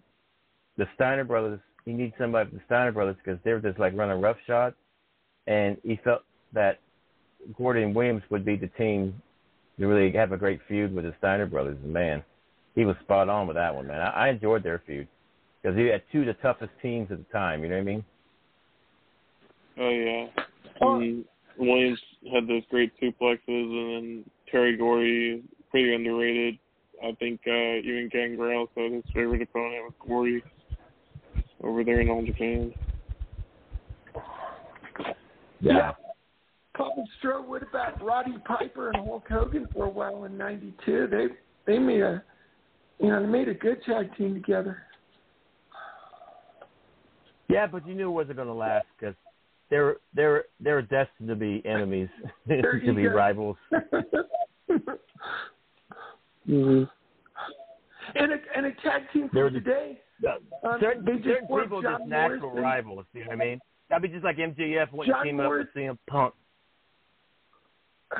the 0.78 0.86
Steiner 0.94 1.24
brothers. 1.24 1.60
He 1.84 1.92
needs 1.92 2.14
somebody 2.18 2.48
for 2.48 2.56
the 2.56 2.62
Steiner 2.66 2.92
brothers 2.92 3.16
because 3.22 3.38
they 3.44 3.52
were 3.52 3.60
just 3.60 3.78
like 3.78 3.94
running 3.94 4.20
roughshod, 4.20 4.74
and 5.46 5.76
he 5.82 6.00
felt 6.02 6.22
that 6.54 6.78
Gordy 7.56 7.82
and 7.82 7.94
Williams 7.94 8.22
would 8.30 8.44
be 8.44 8.56
the 8.56 8.68
team 8.68 9.20
to 9.78 9.86
really 9.86 10.16
have 10.16 10.32
a 10.32 10.36
great 10.36 10.60
feud 10.68 10.94
with 10.94 11.04
the 11.04 11.14
Steiner 11.18 11.46
brothers. 11.46 11.76
And 11.82 11.92
man, 11.92 12.22
he 12.74 12.84
was 12.84 12.96
spot 13.02 13.28
on 13.28 13.46
with 13.46 13.56
that 13.56 13.74
one, 13.74 13.86
man. 13.86 14.00
I, 14.00 14.26
I 14.26 14.28
enjoyed 14.30 14.62
their 14.62 14.82
feud 14.86 15.08
because 15.60 15.76
he 15.76 15.86
had 15.86 16.02
two 16.12 16.20
of 16.20 16.26
the 16.26 16.34
toughest 16.34 16.72
teams 16.80 17.10
at 17.10 17.18
the 17.18 17.32
time. 17.32 17.62
You 17.62 17.68
know 17.68 17.76
what 17.76 17.80
I 17.80 17.84
mean? 17.84 18.04
Oh 19.78 19.90
yeah. 19.90 20.26
And 20.80 21.24
Williams 21.58 22.00
had 22.32 22.46
those 22.46 22.62
great 22.70 22.92
suplexes, 23.00 23.40
and 23.48 23.94
then 23.94 24.24
Terry 24.50 24.76
Gordy, 24.76 25.42
pretty 25.70 25.94
underrated. 25.94 26.58
I 27.02 27.12
think 27.18 27.40
uh, 27.46 27.50
even 27.50 28.10
Gangrel 28.12 28.68
said 28.74 28.92
his 28.92 29.04
favorite 29.14 29.42
opponent 29.42 29.84
was 29.84 29.92
Gordy 30.06 30.42
over 31.62 31.84
there 31.84 32.00
in 32.00 32.08
All 32.08 32.24
Japan. 32.24 32.72
Yeah. 35.60 35.92
Papa 36.76 37.04
Stroh, 37.20 37.44
what 37.44 37.62
about 37.62 38.02
Roddy 38.02 38.36
Piper 38.46 38.90
and 38.90 39.04
Hulk 39.04 39.24
Hogan 39.28 39.66
for 39.72 39.86
a 39.86 39.90
while 39.90 40.24
in 40.24 40.38
'92? 40.38 41.08
They 41.10 41.26
they 41.66 41.78
made 41.78 42.00
a 42.02 42.22
you 43.00 43.08
know 43.08 43.20
they 43.20 43.26
made 43.28 43.48
a 43.48 43.54
good 43.54 43.82
tag 43.84 44.16
team 44.16 44.34
together. 44.34 44.82
Yeah, 47.48 47.66
but 47.66 47.86
you 47.86 47.94
knew 47.94 48.08
it 48.08 48.12
wasn't 48.12 48.36
going 48.36 48.48
to 48.48 48.54
last 48.54 48.86
because 48.98 49.16
they 49.70 49.78
were 49.78 50.00
they 50.14 50.24
were 50.24 50.46
they 50.60 50.70
were 50.70 50.82
destined 50.82 51.28
to 51.28 51.34
be 51.34 51.62
enemies, 51.64 52.08
to 52.48 52.94
be 52.94 53.06
rivals. 53.06 53.56
mm-hmm. 56.48 56.84
And 58.14 58.32
a 58.32 58.36
and 58.56 58.66
a 58.66 58.72
tag 58.82 59.02
team 59.12 59.28
They 59.32 59.42
were 59.42 59.48
from 59.48 59.54
just- 59.54 59.66
today. 59.66 60.00
Um, 60.26 60.78
certain 60.80 61.06
just 61.06 61.24
certain 61.24 61.46
people 61.46 61.82
John 61.82 62.00
just 62.00 62.08
natural 62.08 62.50
Morrison. 62.50 62.62
rivals. 62.62 63.04
You 63.12 63.20
know 63.20 63.26
what 63.28 63.40
I 63.40 63.44
mean? 63.44 63.60
That'd 63.88 64.02
be 64.02 64.08
just 64.08 64.24
like 64.24 64.36
MJF 64.36 64.92
wanting 64.92 65.12
John 65.12 65.24
to 65.24 65.30
team 65.30 65.40
up 65.40 65.50
with 65.50 65.66
CM 65.76 65.98
Punk. 66.08 66.34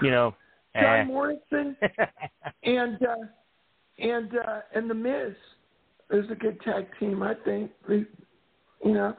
You 0.03 0.11
know, 0.11 0.35
John 0.75 0.85
eh. 0.85 1.05
Morrison 1.05 1.77
and 2.63 3.03
uh, 3.03 3.27
and 3.99 4.31
uh, 4.35 4.61
and 4.75 4.89
the 4.89 4.95
Miz 4.95 5.35
is 6.11 6.31
a 6.31 6.35
good 6.35 6.61
tag 6.63 6.87
team. 7.01 7.23
I 7.23 7.35
think. 7.45 7.71
They, 7.89 8.05
you 8.85 8.95
know, 8.95 9.15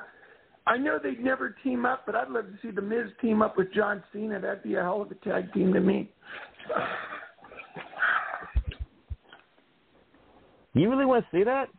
I 0.65 0.77
know 0.77 0.99
they'd 1.01 1.19
never 1.19 1.55
team 1.63 1.85
up, 1.85 2.05
but 2.05 2.15
I'd 2.15 2.29
love 2.29 2.45
to 2.45 2.57
see 2.61 2.71
the 2.71 2.81
Miz 2.81 3.09
team 3.21 3.41
up 3.41 3.57
with 3.57 3.73
John 3.73 4.03
Cena. 4.13 4.39
That'd 4.39 4.63
be 4.63 4.75
a 4.75 4.81
hell 4.81 5.01
of 5.01 5.11
a 5.11 5.15
tag 5.15 5.51
team 5.53 5.73
to 5.73 5.79
me. 5.79 6.11
You 10.75 10.89
really 10.89 11.05
want 11.05 11.25
to 11.25 11.37
see 11.37 11.43
that? 11.43 11.69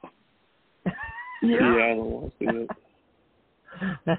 Yeah. 1.43 1.57
I 1.57 1.95
don't 1.95 2.11
want 2.11 2.39
to 2.39 2.39
see 2.39 2.47
it. 2.47 2.71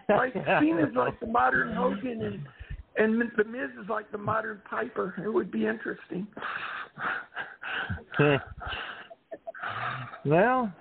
Like 0.10 0.34
Cena's 0.34 0.96
like 0.96 1.20
the 1.20 1.28
modern 1.28 1.76
Hogan, 1.76 2.24
and 2.24 2.48
and 2.98 3.22
the 3.38 3.44
Miz 3.44 3.70
is 3.82 3.88
like 3.90 4.12
the 4.12 4.18
modern 4.18 4.62
Piper. 4.70 5.14
It 5.24 5.30
would 5.30 5.52
be 5.52 5.68
interesting. 5.68 6.26
well, 10.26 10.74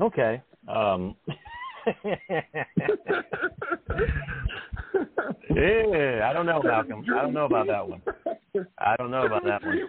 okay. 0.00 0.42
Um, 0.68 1.16
yeah, 2.04 2.16
I 6.24 6.32
don't 6.32 6.46
know, 6.46 6.60
Malcolm. 6.62 7.04
I 7.14 7.22
don't 7.22 7.32
know 7.32 7.44
about 7.46 7.68
that 7.68 7.88
one. 7.88 8.02
I 8.78 8.96
don't 8.96 9.10
know 9.10 9.26
about 9.26 9.44
that 9.44 9.62
one. 9.62 9.88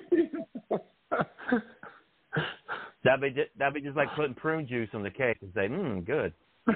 That'd 3.07 3.21
be 3.21 3.29
just, 3.29 3.49
that'd 3.57 3.73
be 3.73 3.79
just 3.79 3.95
like 3.95 4.09
putting 4.17 4.33
prune 4.33 4.67
juice 4.67 4.89
on 4.93 5.01
the 5.01 5.09
cake 5.09 5.37
and 5.41 5.51
say, 5.55 5.69
"Mmm, 5.69 6.05
good." 6.05 6.33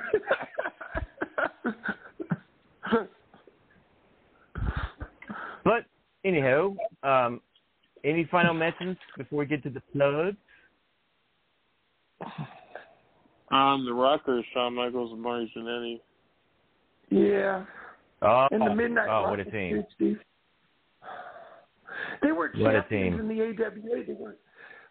But 5.63 5.85
anyhow, 6.25 6.75
um, 7.03 7.39
any 8.03 8.27
final 8.31 8.55
mentions 8.55 8.97
before 9.15 9.39
we 9.39 9.45
get 9.45 9.61
to 9.63 9.69
the 9.69 9.81
plugs? 9.93 10.37
Um, 13.51 13.85
the 13.85 13.93
Rockers, 13.93 14.45
Shawn 14.53 14.75
Michaels 14.75 15.11
and 15.11 15.21
Marty 15.21 15.51
Jannetty. 15.53 15.99
Yeah. 17.09 17.65
Oh, 18.21 18.47
And 18.49 18.61
the 18.61 18.73
Midnight 18.73 19.09
oh, 19.09 19.23
what 19.29 19.41
a 19.41 19.43
Rockets, 19.43 19.51
team! 19.51 19.75
too, 19.75 19.83
Steve. 19.95 20.19
They 22.23 22.31
weren't 22.31 22.57
What 22.57 22.75
a 22.75 22.81
champions 22.83 23.19
in 23.19 23.27
the 23.27 23.41
AWA. 23.43 24.03
They 24.07 24.13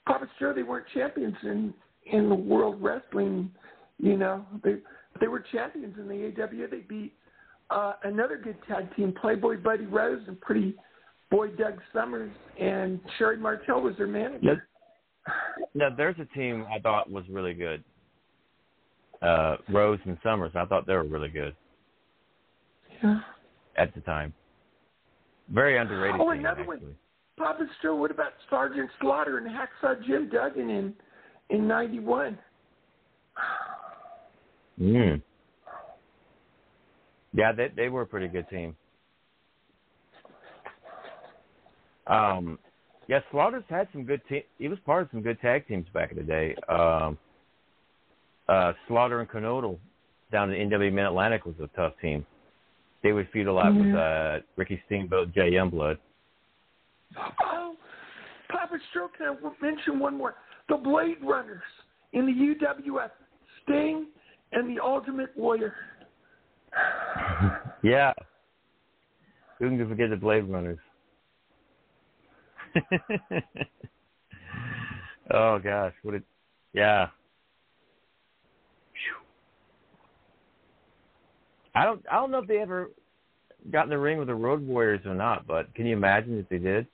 weren't. 0.07 0.31
Sure 0.39 0.55
they 0.55 0.63
weren't 0.63 0.87
champions 0.95 1.37
in 1.43 1.75
in 2.13 2.29
the 2.29 2.35
World 2.35 2.83
Wrestling. 2.83 3.51
You 3.99 4.17
know, 4.17 4.45
they 4.65 4.77
they 5.21 5.29
were 5.29 5.45
champions 5.53 5.97
in 5.99 6.09
the 6.09 6.43
AWA. 6.43 6.69
They 6.69 6.79
beat 6.81 7.15
uh, 7.71 7.95
another 8.05 8.37
good 8.37 8.57
tag 8.69 8.95
team, 8.97 9.13
Playboy 9.21 9.59
Buddy 9.63 9.87
Rose 9.87 10.23
and 10.27 10.41
Pretty 10.41 10.75
Boy 11.31 11.49
Doug 11.49 11.79
Summers, 11.93 12.33
and 12.61 13.01
Sherri 13.19 13.37
Martel 13.37 13.81
was 13.81 13.97
their 13.97 14.07
manager. 14.07 14.67
Now, 15.75 15.91
there's 15.95 16.17
a 16.19 16.25
team 16.37 16.67
I 16.75 16.79
thought 16.81 17.11
was 17.11 17.25
really 17.29 17.55
good. 17.55 17.85
Uh, 19.23 19.57
Rose 19.69 19.99
and 20.07 20.17
Summers. 20.23 20.53
I 20.55 20.65
thought 20.65 20.87
they 20.87 20.95
were 20.95 21.05
really 21.05 21.29
good 21.29 21.55
Yeah. 23.03 23.21
at 23.77 23.95
the 23.95 24.01
time. 24.01 24.33
Very 25.51 25.77
underrated. 25.77 26.21
Oh, 26.21 26.31
team, 26.33 26.41
another 26.41 26.63
actually. 26.63 26.79
one. 26.79 26.97
Papa 27.41 27.67
Stroh, 27.83 27.99
what 27.99 28.11
about 28.11 28.33
Sergeant 28.51 28.91
Slaughter 29.01 29.39
and 29.39 29.47
Hacksaw 29.47 30.07
Jim 30.07 30.29
Duggan 30.29 30.69
in 30.69 30.93
in 31.49 31.67
'91? 31.67 32.39
Mm. 34.79 35.23
Yeah, 37.33 37.53
they 37.53 37.69
they 37.75 37.89
were 37.89 38.03
a 38.03 38.07
pretty 38.07 38.29
good 38.29 38.47
team. 38.51 38.77
Um, 42.07 42.59
yeah, 43.09 43.21
Slaughter's 43.31 43.65
had 43.71 43.89
some 43.93 44.05
good 44.05 44.21
team. 44.29 44.43
He 44.59 44.69
was 44.69 44.79
part 44.85 45.05
of 45.05 45.09
some 45.11 45.23
good 45.23 45.41
tag 45.41 45.67
teams 45.67 45.87
back 45.95 46.11
in 46.11 46.19
the 46.19 46.23
day. 46.23 46.55
Um, 46.69 47.17
uh, 48.51 48.75
Slaughter 48.87 49.21
and 49.21 49.29
Kernodle 49.31 49.79
down 50.31 50.53
in 50.53 50.69
NW 50.69 50.93
Mid 50.93 51.07
Atlantic 51.07 51.47
was 51.47 51.55
a 51.63 51.69
tough 51.75 51.95
team. 52.03 52.27
They 53.03 53.13
would 53.13 53.29
feud 53.33 53.47
a 53.47 53.53
lot 53.53 53.75
with 53.75 53.95
uh, 53.95 54.41
Ricky 54.57 54.79
Steamboat, 54.85 55.33
Jay 55.33 55.53
Youngblood. 55.53 55.97
Oh, 57.19 57.77
Papa 58.51 58.79
Stroke, 58.91 59.17
can 59.17 59.27
I 59.29 59.35
mention 59.65 59.99
one 59.99 60.17
more? 60.17 60.35
The 60.69 60.77
Blade 60.77 61.19
Runners 61.23 61.63
in 62.13 62.27
the 62.27 62.33
UWF, 62.33 63.11
Sting 63.63 64.07
and 64.53 64.77
the 64.77 64.83
Ultimate 64.83 65.31
Warrior. 65.37 65.75
Yeah. 67.83 68.13
Who 69.59 69.71
can 69.71 69.89
forget 69.89 70.11
the 70.11 70.17
Blade 70.17 70.45
Runners? 70.45 70.79
oh 75.33 75.59
gosh, 75.59 75.95
what 76.03 76.15
it 76.15 76.23
yeah. 76.75 77.07
I 81.75 81.85
don't 81.85 82.05
I 82.11 82.17
don't 82.17 82.31
know 82.31 82.39
if 82.39 82.49
they 82.49 82.59
ever 82.59 82.91
got 83.71 83.85
in 83.85 83.91
the 83.91 83.99
ring 83.99 84.19
with 84.19 84.29
the 84.29 84.35
Road 84.35 84.67
Warriors 84.67 85.05
or 85.07 85.15
not, 85.15 85.47
but 85.47 85.75
can 85.75 85.87
you 85.87 85.97
imagine 85.97 86.39
if 86.39 86.49
they 86.49 86.59
did? 86.59 86.87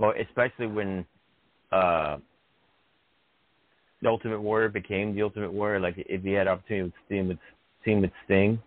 Or 0.00 0.14
especially 0.16 0.66
when 0.66 1.04
uh 1.70 2.16
the 4.02 4.08
Ultimate 4.08 4.40
Warrior 4.40 4.70
became 4.70 5.14
the 5.14 5.22
Ultimate 5.22 5.52
Warrior, 5.52 5.78
like 5.78 5.94
if 5.98 6.22
he 6.22 6.32
had 6.32 6.48
opportunity 6.48 6.84
with 6.84 6.92
team 7.08 7.28
with 7.28 7.38
team 7.84 8.00
with 8.00 8.10
Sting. 8.24 8.58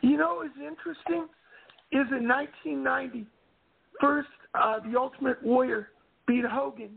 You 0.00 0.16
know 0.16 0.34
was 0.34 0.50
interesting? 0.56 1.28
Is 1.92 2.08
in 2.10 2.26
1990, 2.26 3.26
first 4.00 4.28
uh, 4.54 4.80
the 4.80 4.98
Ultimate 4.98 5.42
Warrior 5.42 5.90
beat 6.26 6.44
Hogan 6.44 6.90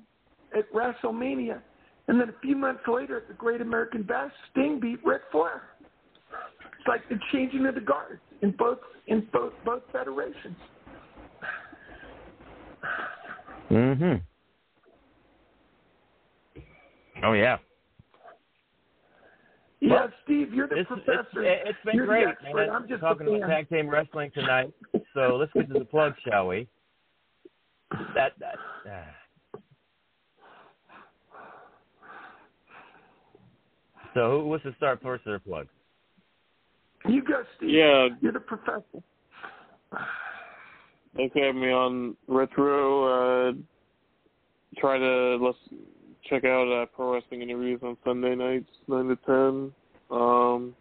at 0.58 0.72
WrestleMania, 0.74 1.62
And 2.08 2.20
then 2.20 2.30
a 2.30 2.40
few 2.42 2.56
months 2.56 2.84
later, 2.88 3.18
at 3.18 3.28
the 3.28 3.34
Great 3.34 3.62
American 3.62 4.04
Bash, 4.04 4.32
Sting 4.52 4.80
beat 4.80 5.00
Ric 5.06 5.22
Flair. 5.32 5.64
It's 6.80 6.88
like 6.88 7.08
the 7.10 7.20
changing 7.32 7.66
of 7.66 7.76
the 7.76 7.82
guard 7.82 8.20
in 8.42 8.52
both 8.52 8.80
in 9.08 9.28
both 9.32 9.54
both 9.66 9.84
federations. 9.92 10.56
Mhm. 13.72 14.22
Oh 17.24 17.34
yeah. 17.34 17.58
Yeah, 19.82 19.94
Well, 19.94 20.10
Steve, 20.24 20.54
you're 20.54 20.68
the 20.68 20.78
It's, 20.80 20.88
professor. 20.88 21.44
it's, 21.44 21.64
it's 21.70 21.80
been 21.86 21.96
You're 21.96 22.06
great, 22.06 22.28
expert. 22.28 22.56
man. 22.56 22.70
I'm 22.70 22.88
just 22.88 23.02
talking 23.02 23.28
about 23.28 23.42
fan. 23.42 23.50
tag 23.50 23.70
team 23.70 23.90
wrestling 23.90 24.32
tonight. 24.34 24.74
So 25.14 25.36
let's 25.36 25.52
get 25.54 25.68
to 25.68 25.80
the 25.80 25.86
plug, 25.86 26.14
shall 26.28 26.48
we? 26.48 26.68
That 28.16 28.34
that. 28.40 28.56
ah. 28.90 29.60
So 34.14 34.32
who 34.42 34.48
wants 34.48 34.64
to 34.64 34.74
start 34.76 35.02
first 35.04 35.28
or 35.28 35.40
plug? 35.40 35.68
You 37.08 37.22
go, 37.22 37.44
Steve. 37.58 37.70
Yeah. 37.70 38.08
You're 38.22 38.32
the 38.32 38.40
professor. 38.40 38.84
Thanks 41.16 41.34
for 41.34 41.46
having 41.46 41.62
me 41.62 41.72
on 41.72 42.18
Retro. 42.28 43.50
Uh, 43.50 43.54
try 44.78 44.98
to 44.98 45.38
let's 45.38 45.58
check 46.30 46.44
out 46.44 46.68
uh, 46.72 46.86
pro 46.88 47.14
wrestling 47.14 47.42
interviews 47.42 47.80
on 47.84 47.96
Sunday 48.04 48.36
nights, 48.36 48.70
nine 48.88 49.08
to 49.08 49.16
ten. 49.26 49.72
Um, 50.12 50.76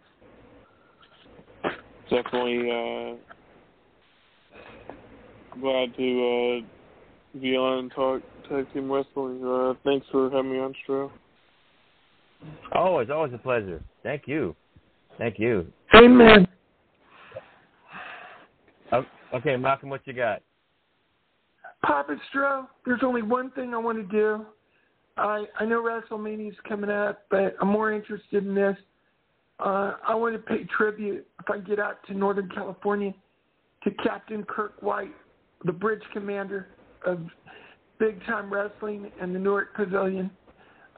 definitely 2.10 2.70
uh, 2.70 3.14
glad 5.60 5.94
to 5.96 6.62
uh, 6.64 7.38
be 7.40 7.56
on 7.56 7.78
and 7.78 7.92
talk 7.92 8.22
tag 8.48 8.66
team 8.72 8.90
wrestling. 8.90 9.44
Uh, 9.44 9.74
thanks 9.84 10.06
for 10.10 10.30
having 10.30 10.52
me 10.52 10.58
on, 10.58 10.74
Stro. 10.86 11.10
Always, 12.72 13.08
always 13.08 13.32
a 13.32 13.38
pleasure. 13.38 13.82
Thank 14.02 14.26
you. 14.26 14.54
Thank 15.18 15.38
you. 15.38 15.66
Amen. 15.94 16.46
Oh, 18.92 19.04
Okay, 19.34 19.56
Malcolm, 19.56 19.90
what 19.90 20.06
you 20.06 20.12
got? 20.12 20.42
Papa 21.84 22.16
Stro, 22.32 22.68
there's 22.86 23.00
only 23.02 23.22
one 23.22 23.50
thing 23.50 23.74
I 23.74 23.78
want 23.78 23.98
to 23.98 24.16
do. 24.16 24.46
I 25.16 25.44
I 25.58 25.64
know 25.64 25.82
WrestleMania's 25.82 26.56
coming 26.68 26.90
up, 26.90 27.22
but 27.30 27.56
I'm 27.60 27.68
more 27.68 27.92
interested 27.92 28.46
in 28.46 28.54
this. 28.54 28.76
Uh, 29.58 29.94
I 30.06 30.14
want 30.14 30.34
to 30.34 30.38
pay 30.38 30.64
tribute 30.76 31.26
if 31.40 31.50
I 31.50 31.58
get 31.58 31.78
out 31.78 31.98
to 32.06 32.14
Northern 32.14 32.48
California 32.48 33.12
to 33.82 33.90
Captain 34.02 34.44
Kirk 34.44 34.74
White, 34.80 35.14
the 35.64 35.72
bridge 35.72 36.02
commander 36.12 36.68
of 37.04 37.20
Big 37.98 38.24
Time 38.24 38.52
Wrestling 38.52 39.10
and 39.20 39.34
the 39.34 39.38
Newark 39.38 39.74
Pavilion. 39.74 40.30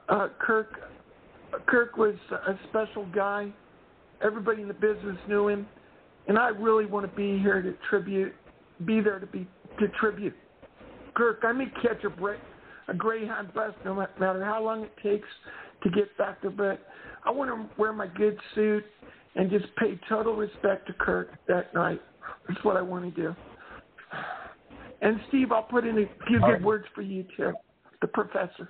Uh, 0.09 0.29
Kirk 0.39 0.91
Kirk 1.65 1.97
was 1.97 2.15
a 2.31 2.53
special 2.69 3.05
guy. 3.07 3.51
Everybody 4.23 4.61
in 4.61 4.67
the 4.67 4.73
business 4.73 5.17
knew 5.27 5.47
him, 5.47 5.67
and 6.27 6.37
I 6.37 6.49
really 6.49 6.85
want 6.85 7.09
to 7.09 7.15
be 7.15 7.39
here 7.39 7.61
to 7.61 7.73
tribute, 7.89 8.33
be 8.85 9.01
there 9.01 9.19
to 9.19 9.25
be 9.25 9.47
to 9.79 9.87
tribute 9.99 10.35
Kirk. 11.15 11.39
I 11.43 11.51
may 11.51 11.65
catch 11.81 12.03
a 12.03 12.09
break, 12.09 12.39
a 12.87 12.93
Greyhound 12.93 13.53
bus, 13.53 13.73
no 13.83 13.95
matter 13.95 14.45
how 14.45 14.63
long 14.63 14.83
it 14.83 14.93
takes 15.01 15.27
to 15.83 15.89
get 15.89 16.15
back 16.17 16.41
there. 16.41 16.51
But 16.51 16.79
I 17.25 17.31
want 17.31 17.49
to 17.49 17.81
wear 17.81 17.91
my 17.91 18.07
good 18.07 18.37
suit 18.53 18.83
and 19.35 19.49
just 19.49 19.65
pay 19.77 19.99
total 20.07 20.35
respect 20.35 20.87
to 20.87 20.93
Kirk 20.93 21.31
that 21.47 21.73
night. 21.73 22.01
That's 22.47 22.63
what 22.63 22.77
I 22.77 22.81
want 22.81 23.13
to 23.15 23.21
do. 23.21 23.35
And 25.01 25.19
Steve, 25.29 25.51
I'll 25.51 25.63
put 25.63 25.85
in 25.85 25.97
a 25.97 26.05
few 26.27 26.39
good 26.39 26.63
words 26.63 26.85
for 26.95 27.01
you 27.01 27.25
too, 27.35 27.53
the 28.01 28.07
professor, 28.07 28.69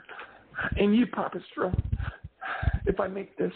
and 0.76 0.96
you, 0.96 1.08
Papa 1.08 1.40
Stro, 1.56 1.78
if 2.86 3.00
I 3.00 3.08
make 3.08 3.38
this. 3.38 3.54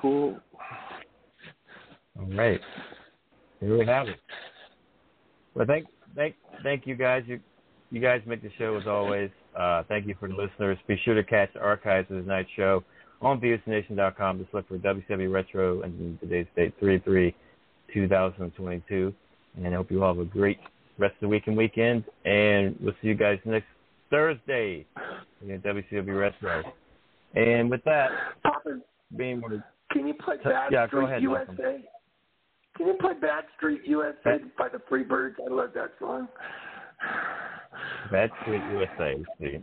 Cool. 0.00 0.40
All 2.18 2.26
right. 2.36 2.60
Here 3.60 3.78
we 3.78 3.86
have 3.86 4.08
it. 4.08 4.20
Well, 5.54 5.66
thank 5.66 5.86
thank 6.14 6.34
thank 6.62 6.86
you 6.86 6.94
guys. 6.94 7.24
You 7.26 7.40
you 7.90 8.00
guys 8.00 8.22
make 8.26 8.42
the 8.42 8.50
show 8.58 8.76
as 8.76 8.86
always. 8.86 9.30
Uh, 9.58 9.82
thank 9.88 10.06
you 10.06 10.14
for 10.18 10.28
the 10.28 10.34
listeners. 10.34 10.78
Be 10.86 11.00
sure 11.04 11.14
to 11.14 11.24
catch 11.24 11.52
the 11.54 11.60
archives 11.60 12.10
of 12.10 12.18
tonight's 12.18 12.50
show 12.54 12.84
on 13.20 13.40
VOCNation.com. 13.40 14.38
Just 14.38 14.54
look 14.54 14.68
for 14.68 14.78
WCW 14.78 15.32
Retro 15.32 15.82
and 15.82 16.20
today's 16.20 16.46
date 16.54 16.74
3 16.78 17.34
2022. 17.92 19.14
And 19.56 19.66
I 19.66 19.76
hope 19.76 19.90
you 19.90 20.04
all 20.04 20.14
have 20.14 20.22
a 20.22 20.28
great 20.28 20.58
rest 20.98 21.14
of 21.14 21.20
the 21.22 21.28
week 21.28 21.44
and 21.46 21.56
weekend. 21.56 22.04
And 22.24 22.76
we'll 22.80 22.94
see 23.00 23.08
you 23.08 23.14
guys 23.14 23.38
next 23.44 23.66
Thursday 24.10 24.86
in 25.42 25.60
WCW 25.60 26.18
Retro. 26.18 26.62
And 27.34 27.70
with 27.70 27.82
that, 27.84 28.10
Papa, 28.42 28.80
being 29.16 29.40
one 29.40 29.52
of 29.54 29.62
can 29.90 30.06
you 30.06 30.14
play 30.14 30.36
Bad 30.44 30.70
Yeah, 30.70 30.86
Street 30.86 31.22
USA? 31.22 31.46
Malcolm. 31.46 31.84
Can 32.78 32.86
you 32.86 32.94
play 33.00 33.12
Bad 33.20 33.44
Street 33.56 33.82
USA 33.84 34.38
by 34.56 34.68
the 34.68 34.78
Freebirds? 34.90 35.34
I 35.46 35.52
love 35.52 35.70
that 35.74 35.90
song. 36.00 36.28
Bad 38.10 38.30
Street 38.42 38.62
USA. 38.72 39.16
Let's 39.18 39.30
see. 39.40 39.58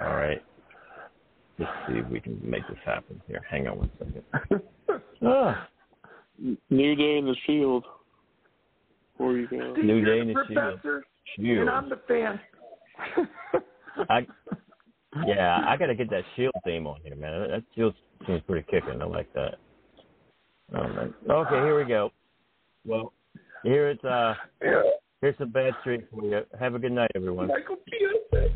All 0.00 0.14
right. 0.14 0.42
Let's 1.58 1.72
see 1.88 1.94
if 1.98 2.06
we 2.08 2.20
can 2.20 2.40
make 2.48 2.66
this 2.68 2.78
happen 2.86 3.20
here. 3.26 3.42
Hang 3.50 3.66
on 3.68 3.78
one 3.78 3.90
second. 3.98 4.62
Ah, 5.20 5.68
New 6.70 6.94
Day 6.94 7.18
in 7.18 7.26
the 7.26 7.34
Shield. 7.44 7.84
Before 9.16 9.32
you 9.36 9.48
go. 9.48 9.72
Steve, 9.72 9.84
New 9.84 10.04
Day 10.04 10.20
in 10.20 10.28
the 10.28 10.34
the 10.34 10.44
Shield. 10.46 10.54
professor, 10.80 11.04
Shield. 11.36 11.58
and 11.58 11.70
I'm 11.70 11.88
the 11.88 11.98
fan. 12.06 12.40
I, 14.08 14.24
yeah, 15.26 15.64
I 15.66 15.76
got 15.76 15.86
to 15.86 15.96
get 15.96 16.08
that 16.10 16.22
Shield 16.36 16.52
theme 16.64 16.86
on 16.86 17.00
here, 17.02 17.16
man. 17.16 17.40
That- 17.40 17.48
That 17.50 17.62
Shield 17.74 17.94
seems 18.28 18.42
pretty 18.46 18.64
kicking. 18.70 19.02
I 19.02 19.06
like 19.06 19.32
that. 19.34 19.56
Oh, 20.74 20.88
man. 20.88 21.14
Okay, 21.28 21.54
here 21.56 21.78
we 21.78 21.84
go. 21.84 22.10
Well, 22.84 23.12
here 23.62 23.88
it's 23.90 24.04
uh, 24.04 24.34
here's 25.20 25.36
some 25.38 25.50
Bad 25.50 25.72
Street 25.80 26.06
for 26.10 26.24
you. 26.24 26.40
Have 26.58 26.74
a 26.74 26.78
good 26.78 26.92
night, 26.92 27.10
everyone. 27.14 27.48
Michael 27.48 27.76
Piazza. 27.86 28.54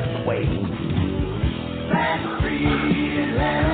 best 0.00 0.26
way. 0.26 0.44
Let's 1.90 2.40
free, 2.40 3.34
let's 3.36 3.67